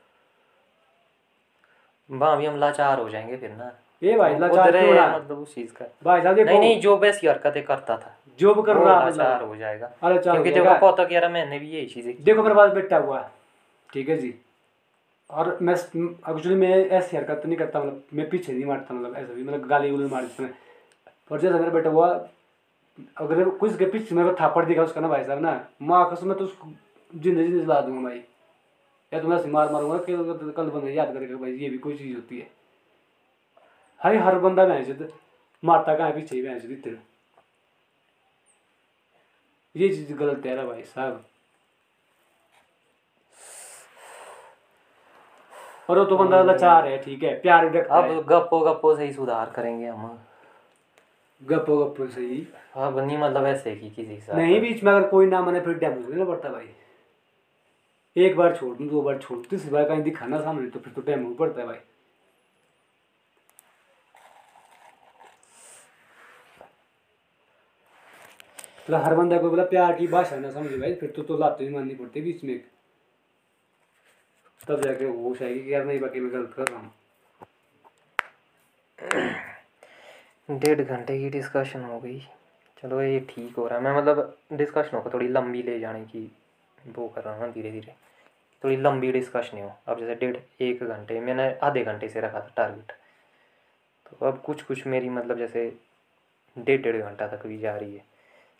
वहाँ 2.10 2.36
भी 2.36 2.46
हम 2.46 2.56
लाचार 2.56 2.98
हो 2.98 3.08
जाएँगे 3.08 3.36
फिर 3.36 3.50
ना। 3.50 3.72
ये 4.02 4.18
भाई 4.18 4.34
वो 4.34 4.38
लाचार 4.38 4.70
क्यों 4.70 4.94
रहा? 4.94 5.18
मतलब 5.18 5.38
उस 5.38 5.54
चीज़ 5.54 5.72
का। 5.72 5.84
भाई 6.04 6.22
साहब 6.22 6.36
नहीं 6.36 6.46
देखो। 6.46 6.58
नहीं 6.58 6.80
जो 6.80 6.96
वैसी 6.96 7.26
हरकतें 7.26 7.64
करता 7.64 7.96
था। 7.96 8.16
जो 8.38 8.54
भी 8.54 8.62
कर 8.62 8.76
रहा 8.76 9.00
है 9.00 9.10
लाचार 9.10 9.36
मतलब। 9.36 9.48
हो 9.48 9.56
जाएगा। 9.56 9.86
क्योंकि 10.02 10.50
देखो। 10.50 10.92
पता 10.92 11.04
कि 11.04 11.14
यार 11.14 11.28
मैंने 11.28 11.58
भी 11.58 11.68
यही 11.68 11.86
चीज़ें 11.86 12.24
देखो 12.24 12.42
मेरे 12.42 12.54
पास 12.54 12.72
बेटा 12.72 12.96
हुआ। 12.96 13.30
ठीक 13.92 14.08
है 14.08 14.16
जी? 14.16 14.34
और 15.30 15.58
मैं 15.62 15.74
एक्चुअली 15.74 16.54
मैं 16.56 16.68
ऐसी 16.88 17.16
हरकत 17.16 17.42
नहीं 17.46 17.56
करता 17.58 17.80
मतलब 17.80 18.04
मैं 18.14 18.28
पीछे 18.30 18.52
नहीं 18.52 18.64
मारता 18.64 18.94
मतलब 18.94 19.16
ऐसा 19.16 19.32
भी 19.32 19.42
मतलब 19.42 19.66
गाली 19.68 19.90
गुली 19.90 20.06
मार 20.08 20.22
देता 20.22 20.42
मैं। 20.42 20.52
और 21.30 21.40
जैसा 21.40 21.58
मेरा 21.58 21.70
बेटा 21.72 21.90
हुआ, 21.90 22.08
अगर 23.16 23.48
कुछ 23.50 23.76
के 23.78 23.86
पीछे 23.86 24.14
मेरे 24.14 24.28
को 24.28 24.36
थापड़ 24.40 24.64
दिखा, 24.64 24.82
उसका 24.82 25.00
ना 25.00 25.08
भाई 25.08 25.24
साहब 25.24 25.40
ना, 25.40 25.68
माँ 25.82 26.10
कसम 26.12 26.28
मैं 26.28 26.36
तो 26.38 26.44
उसको 26.44 26.68
ज़िंदगी 27.12 27.44
ज़िंदगी 27.44 27.66
ला 27.66 27.80
दूँगा 27.80 28.02
भाई। 28.02 28.22
या 29.12 29.20
तो 29.20 29.28
मैं 29.28 29.36
ऐसे 29.36 29.48
मार 29.48 29.72
मारूँगा 29.72 29.98
कि 30.08 30.52
कल 30.52 30.70
बंदा 30.70 30.90
याद 30.90 31.12
करेगा 31.12 31.36
भाई 31.36 31.52
ये 31.52 31.68
भी 31.70 31.78
कोई 31.78 31.96
चीज़ 31.96 32.14
होती 32.16 32.38
है। 32.38 32.50
हर 34.00 34.16
हर 34.22 34.38
बंदा 34.38 34.64
भैंस 34.66 35.08
मारता 35.62 35.94
कहाँ 35.96 36.12
पीछे 36.12 36.36
ही 36.36 36.42
भैंस 36.42 36.66
भीतर 36.66 36.98
ये 39.74 39.88
चीज़ 39.88 40.12
गलत 40.14 40.46
है 40.46 40.54
ना 40.56 40.64
भाई 40.64 40.82
साहब। 40.84 41.24
और 45.88 45.98
वो 45.98 46.04
तो 46.04 46.16
बंदा 46.16 46.42
लाचार 46.42 46.86
है 46.86 46.96
ठीक 47.02 47.22
है 47.22 47.34
प्यार 47.40 47.68
भी 47.68 47.78
रखता 47.78 47.94
अब 47.96 48.24
गप्पो 48.28 48.60
गप्पो 48.60 48.94
से 48.96 49.04
ही 49.04 49.12
सुधार 49.12 49.50
करेंगे 49.50 49.86
हम। 49.86 50.18
गप्पो 51.42 51.76
गप्पो 51.76 52.06
सही 52.06 52.46
अब 52.76 52.98
नहीं 52.98 53.18
मतलब 53.18 53.46
ऐसे 53.46 53.74
की 53.76 53.90
किसी 53.90 54.14
के 54.14 54.20
साथ। 54.20 54.34
नहीं 54.36 54.60
बीच 54.60 54.82
में 54.84 54.92
अगर 54.92 55.08
कोई 55.08 55.26
ना 55.26 55.40
मने 55.42 55.60
फिर 55.60 55.74
डैमेज 55.78 56.10
नहीं 56.10 56.26
पड़ता 56.26 56.48
भाई। 56.48 56.68
एक 58.16 58.36
बार 58.36 58.56
छोड़ 58.56 58.76
दूँ 58.76 58.88
दो 58.88 59.02
बार 59.02 59.18
छोड़ 59.18 59.36
दूँ 59.38 59.46
तीसरी 59.50 59.70
बार 59.70 59.84
कहीं 59.88 60.02
दिखाना 60.02 60.40
सामने 60.40 60.70
तो 60.70 60.80
फिर 60.80 60.92
तो 60.92 61.02
डैमेज 61.02 61.36
पड़ता 61.36 61.60
है 61.60 61.66
भाई। 61.66 61.76
मतलब 68.88 69.02
हर 69.04 69.14
बंदा 69.14 69.38
को 69.38 69.50
बोला 69.50 69.64
प्यार 69.66 69.92
की 69.92 70.06
भाषा 70.06 70.36
ना 70.36 70.50
समझे 70.50 70.76
भाई 70.78 70.94
फिर 70.94 71.10
तो 71.16 71.22
तो 71.22 71.36
लाते 71.38 71.64
ही 71.64 71.70
माननी 71.70 71.94
पड़ती 71.94 72.20
है 72.20 72.24
बीच 72.26 72.44
में 72.44 72.60
तब 74.68 74.80
जाके 74.82 75.04
होश 75.04 75.42
आएगी 75.42 75.60
कि 75.64 75.72
यार 75.74 75.84
नहीं 75.84 76.00
बाकी 76.00 76.20
मैं 76.20 76.32
गलत 76.32 76.52
कर 76.56 76.66
रहा 76.68 76.78
हूँ। 76.78 76.90
डेढ़ 80.48 80.80
घंटे 80.82 81.18
की 81.18 81.28
डिस्कशन 81.30 81.80
हो 81.80 81.98
गई। 82.00 82.18
चलो 82.82 83.00
ये 83.02 83.20
ठीक 83.30 83.56
हो 83.56 83.66
रहा 83.66 83.78
है। 83.78 83.84
मैं 83.84 83.96
मतलब 83.96 84.36
डिस्कशनों 84.52 85.00
को 85.02 85.10
थोड़ी 85.10 85.28
लंबी 85.28 85.62
ले 85.62 85.78
जाने 85.80 86.04
की 86.04 86.30
वो 86.96 87.08
कर 87.08 87.22
रहा 87.22 87.34
हूँ 87.36 87.52
धीरे 87.52 87.70
धीरे 87.70 87.94
थोड़ी 88.64 88.76
लंबी 88.76 89.12
डिस्कशन 89.12 89.58
हो 89.58 89.72
अब 89.88 89.98
जैसे 90.00 90.14
डेढ़ 90.16 90.36
एक 90.62 90.82
घंटे 90.84 91.20
मैंने 91.20 91.52
आधे 91.62 91.84
घंटे 91.84 92.08
से 92.08 92.20
रखा 92.20 92.40
था 92.40 92.52
टारगेट 92.56 92.92
तो 94.06 94.26
अब 94.26 94.40
कुछ 94.46 94.62
कुछ 94.62 94.86
मेरी 94.86 95.08
मतलब 95.08 95.38
जैसे 95.38 95.72
डेढ़ 96.56 96.80
डेढ़ 96.82 97.02
घंटा 97.02 97.26
तक 97.28 97.46
भी 97.46 97.58
जा 97.58 97.76
रही 97.76 97.94
है। 97.94 98.04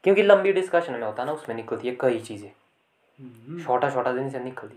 क्योंकि 0.05 0.23
लंबी 0.23 0.53
डिस्कशन 0.53 0.93
में 0.93 1.03
होता 1.03 1.23
है 1.23 1.27
ना 1.27 1.33
उसमें 1.33 1.57
निकलती 1.57 1.89
है 1.89 1.97
कई 2.01 2.21
चीज़ें। 2.21 2.51
हम्म। 3.19 3.63
छोटा 3.65 3.91
छोटा 3.91 4.13
दिन 4.13 4.31
से 4.31 4.39
निकलती 4.41 4.77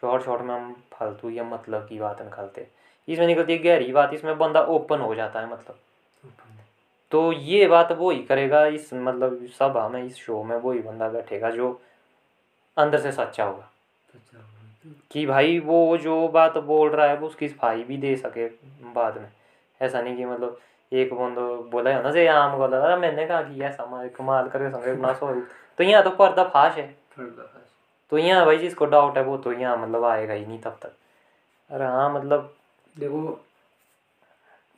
शॉर्ट 0.00 0.24
शॉर्ट 0.24 0.42
में 0.42 0.54
हम 0.54 0.72
फालतू 0.92 1.30
या 1.30 1.44
मतलब 1.44 1.86
की 1.88 1.98
बात 1.98 2.22
निकालते 2.22 2.66
इसमें 3.08 3.26
निकलती 3.26 3.52
है 3.52 3.58
गहरी 3.58 3.92
बात 3.92 4.14
इसमें 4.14 4.36
बंदा 4.38 4.60
ओपन 4.68 5.00
हो 5.00 5.14
जाता 5.14 5.40
है 5.40 5.52
मतलब। 5.52 5.78
तो 7.12 7.32
ये 7.32 7.66
बात 7.66 7.92
वो 7.92 8.10
ही 8.10 8.22
करेगा 8.22 8.64
इस 8.66 8.92
मतलब 8.94 9.46
सभा 9.58 9.88
में 9.88 10.02
इस 10.02 10.16
शो 10.16 10.42
में 10.42 10.56
वो 10.56 10.72
ही 10.72 10.78
बंदा 10.80 11.08
बैठेगा 11.08 11.50
जो 11.50 11.80
अंदर 12.76 13.00
से 13.00 13.12
सच्चा 13.12 13.44
होगा। 13.44 13.70
कि 15.12 15.24
भाई 15.26 15.58
वो 15.58 15.96
जो 15.98 16.28
बात 16.28 16.56
बोल 16.64 16.90
रहा 16.90 17.06
है 17.06 17.16
वो 17.16 17.26
उसकी 17.26 17.48
सफ़ाई 17.48 17.82
भी 17.84 17.96
दे 17.96 18.14
सके 18.16 18.46
बाद 18.94 19.18
में। 19.18 19.28
ऐसा 19.80 20.00
नहीं 20.02 20.16
कि 20.16 20.24
मतलब 20.24 20.58
एक 20.92 21.12
बंदो 21.14 21.56
बोला 21.70 21.90
है 21.90 22.02
ना 22.02 22.12
से 22.12 22.26
आम 22.28 22.56
बोला 22.58 22.80
था 22.82 22.96
मैंने 22.96 23.26
कहा 23.26 23.42
कि 23.42 23.62
ऐसा 23.62 24.08
कमाल 24.16 24.48
करके 24.48 24.70
संगे 24.70 24.94
ना 25.02 25.12
सो 25.14 25.32
तो 25.78 25.84
यहाँ 25.84 26.02
तो 26.04 26.10
पर्दा 26.10 26.44
फाश 26.44 26.76
है। 26.76 26.94
तो 28.12 28.18
यहाँ 28.18 28.44
भाई 28.46 28.58
जिसको 28.58 28.86
डाउट 28.86 29.16
है 29.16 29.22
वो 29.24 29.36
तो 29.36 29.52
यहाँ 29.52 29.76
मतलब 29.76 30.04
आएगा 30.04 30.34
ही 30.34 30.46
नहीं 30.46 30.58
तब 30.60 30.78
तक। 30.82 30.92
अरे 31.70 31.84
हाँ 31.86 32.12
मतलब 32.14 32.54
देखो 32.94 33.40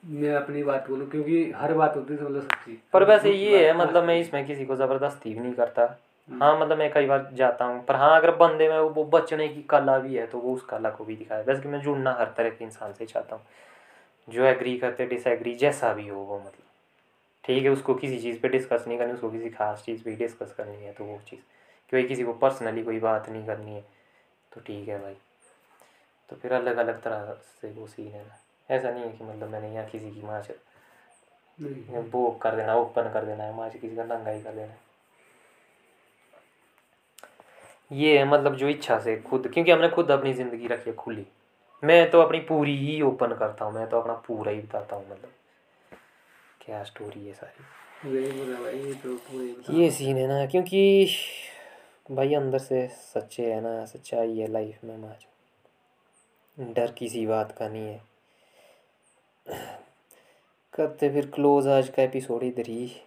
मैं 0.03 0.35
अपनी 0.35 0.63
बात 0.63 0.89
बोलूँ 0.89 1.09
क्योंकि 1.11 1.51
हर 1.57 1.75
बात 1.75 1.97
होती 1.97 2.15
है 2.15 2.23
मतलब 2.23 2.43
सच्ची। 2.43 2.79
पर 2.93 3.05
वैसे 3.05 3.33
ये 3.33 3.67
है 3.67 3.77
मतलब 3.79 4.05
मैं 4.05 4.19
इसमें 4.21 4.45
किसी 4.47 4.65
को 4.65 4.77
ज़बरदस्ती 4.77 5.35
भी 5.35 5.41
नहीं 5.41 5.53
करता। 5.53 5.85
हाँ 6.29 6.59
मतलब 6.61 6.79
मैं 6.79 6.91
कई 6.93 7.07
बार 7.07 7.29
जाता 7.35 7.65
हूँ 7.65 7.85
पर 7.85 7.97
हाँ 7.97 8.17
अगर 8.17 8.31
बंदे 8.37 8.69
में 8.69 8.79
वो 8.79 9.05
बचने 9.13 9.49
की 9.49 9.63
कला 9.71 9.99
भी 9.99 10.15
है 10.15 10.27
तो 10.27 10.39
वो 10.39 10.55
उस 10.55 10.63
कला 10.65 10.91
को 10.91 11.05
भी 11.05 11.17
दिखाए। 11.17 11.43
वैसे 11.45 11.63
कि 11.63 11.69
मैं 11.69 11.81
जुड़ना 11.83 12.13
हर 12.19 12.33
तरह 12.37 12.51
के 12.51 12.65
इंसान 12.65 12.93
से 12.93 13.07
चाहता 13.07 13.37
हूँ। 13.37 13.45
जो 14.29 14.45
एग्री 14.45 14.77
करते 14.79 15.07
डिसएग्री 15.07 15.55
जैसा 15.55 15.93
भी 15.93 16.07
हो 16.09 16.21
वो 16.21 16.39
मतलब। 16.39 16.67
ठीक 17.45 17.65
है 17.65 17.71
उसको 17.71 17.95
किसी 17.95 18.19
चीज़ 18.21 18.39
पे 18.41 18.49
डिस्कस 18.49 18.85
नहीं 18.89 18.99
करनी 18.99 19.13
उसको 19.13 19.31
किसी 19.31 19.49
खास 19.51 19.83
चीज़ 19.87 20.03
पे 20.05 20.15
डिस्कस 20.17 20.55
करनी 20.57 20.85
है 20.85 20.93
तो 20.93 21.05
वो 21.05 21.19
चीज़। 21.31 21.41
कि 21.93 21.97
भाई 21.97 22.09
किसी 22.09 22.25
को 22.25 22.33
पर्सनली 22.33 22.83
कोई 22.83 22.99
बात 22.99 23.29
नहीं 23.29 23.45
करनी 23.47 23.75
है 23.75 23.81
तो 24.53 24.61
ठीक 24.61 24.89
है 24.89 24.99
भाई। 24.99 25.15
तो 26.31 26.37
फिर 26.37 26.53
अलग 26.53 26.77
अलग 26.77 27.03
तरह 27.03 27.33
से 27.61 27.71
वो 27.71 27.87
सीन 27.87 28.07
है। 28.07 28.23
ना 28.23 28.39
ऐसा 28.69 28.91
नहीं 28.91 29.03
है 29.05 29.11
कि 29.13 29.25
मतलब 29.25 29.49
मैंने 29.49 29.73
यहाँ 29.75 29.87
किसी 29.87 30.11
की 30.11 30.23
माँ 30.23 30.41
नहीं। 31.59 32.03
वो 32.11 32.31
कर 32.43 32.57
देना 32.57 32.75
ओपन 32.75 33.11
कर 33.13 33.25
देना 33.25 33.45
है 33.45 33.57
माच 33.57 33.77
किसी 33.77 33.97
का 33.97 34.05
नंगा 34.05 34.31
ही 34.31 34.41
कर 34.43 34.55
देना 34.55 34.73
है। 34.73 34.81
ये 37.91 38.19
है 38.19 38.25
मतलब 38.25 38.57
जो 38.57 38.69
इच्छा 38.69 38.99
से 38.99 39.17
खुद 39.21 39.51
क्योंकि 39.55 39.71
हमने 39.71 39.89
खुद 39.89 40.11
अपनी 40.11 40.33
ज़िंदगी 40.35 40.67
रखी 40.67 40.91
है 40.91 40.97
खुली। 40.97 41.27
मैं 41.83 42.11
तो 42.11 42.21
अपनी 42.21 42.39
पूरी 42.41 42.77
ही 42.77 43.01
ओपन 43.03 43.35
करता 43.35 43.65
हूँ 43.65 43.75
मैं 43.75 43.89
तो 43.91 44.01
अपना 44.01 44.15
पूरा 44.27 44.53
ही 44.53 44.61
बताता 44.61 44.97
हूँ 44.97 45.11
मतलब। 45.11 45.33
क्या 46.61 46.83
स्टोरी 46.85 47.27
है 47.27 47.33
सारी। 47.35 47.65
ये 49.75 49.89
तो 49.89 49.91
सीन 49.91 50.17
है 50.17 50.27
ना 50.29 50.45
क्योंकि 50.47 51.07
भाई 52.11 52.35
अंदर 52.35 52.59
से 52.59 52.89
सच्चे 52.89 53.55
है 53.55 53.61
ना, 53.61 53.85
सच्चाई 53.85 54.39
है 54.39 54.47
लाइफ 54.47 54.85
में 54.85 54.97
माज। 54.97 55.27
डर 56.75 56.93
किसी 56.93 57.27
बात 57.27 57.53
का 57.53 57.69
नहीं 57.69 57.87
है। 57.87 58.01
करते 60.75 61.11
फिर 61.11 61.31
क्लोज 61.31 61.69
आज 61.69 61.89
का 61.89 62.03
एपिसोड 62.03 62.43
इधर 62.43 62.67
ही। 62.67 63.03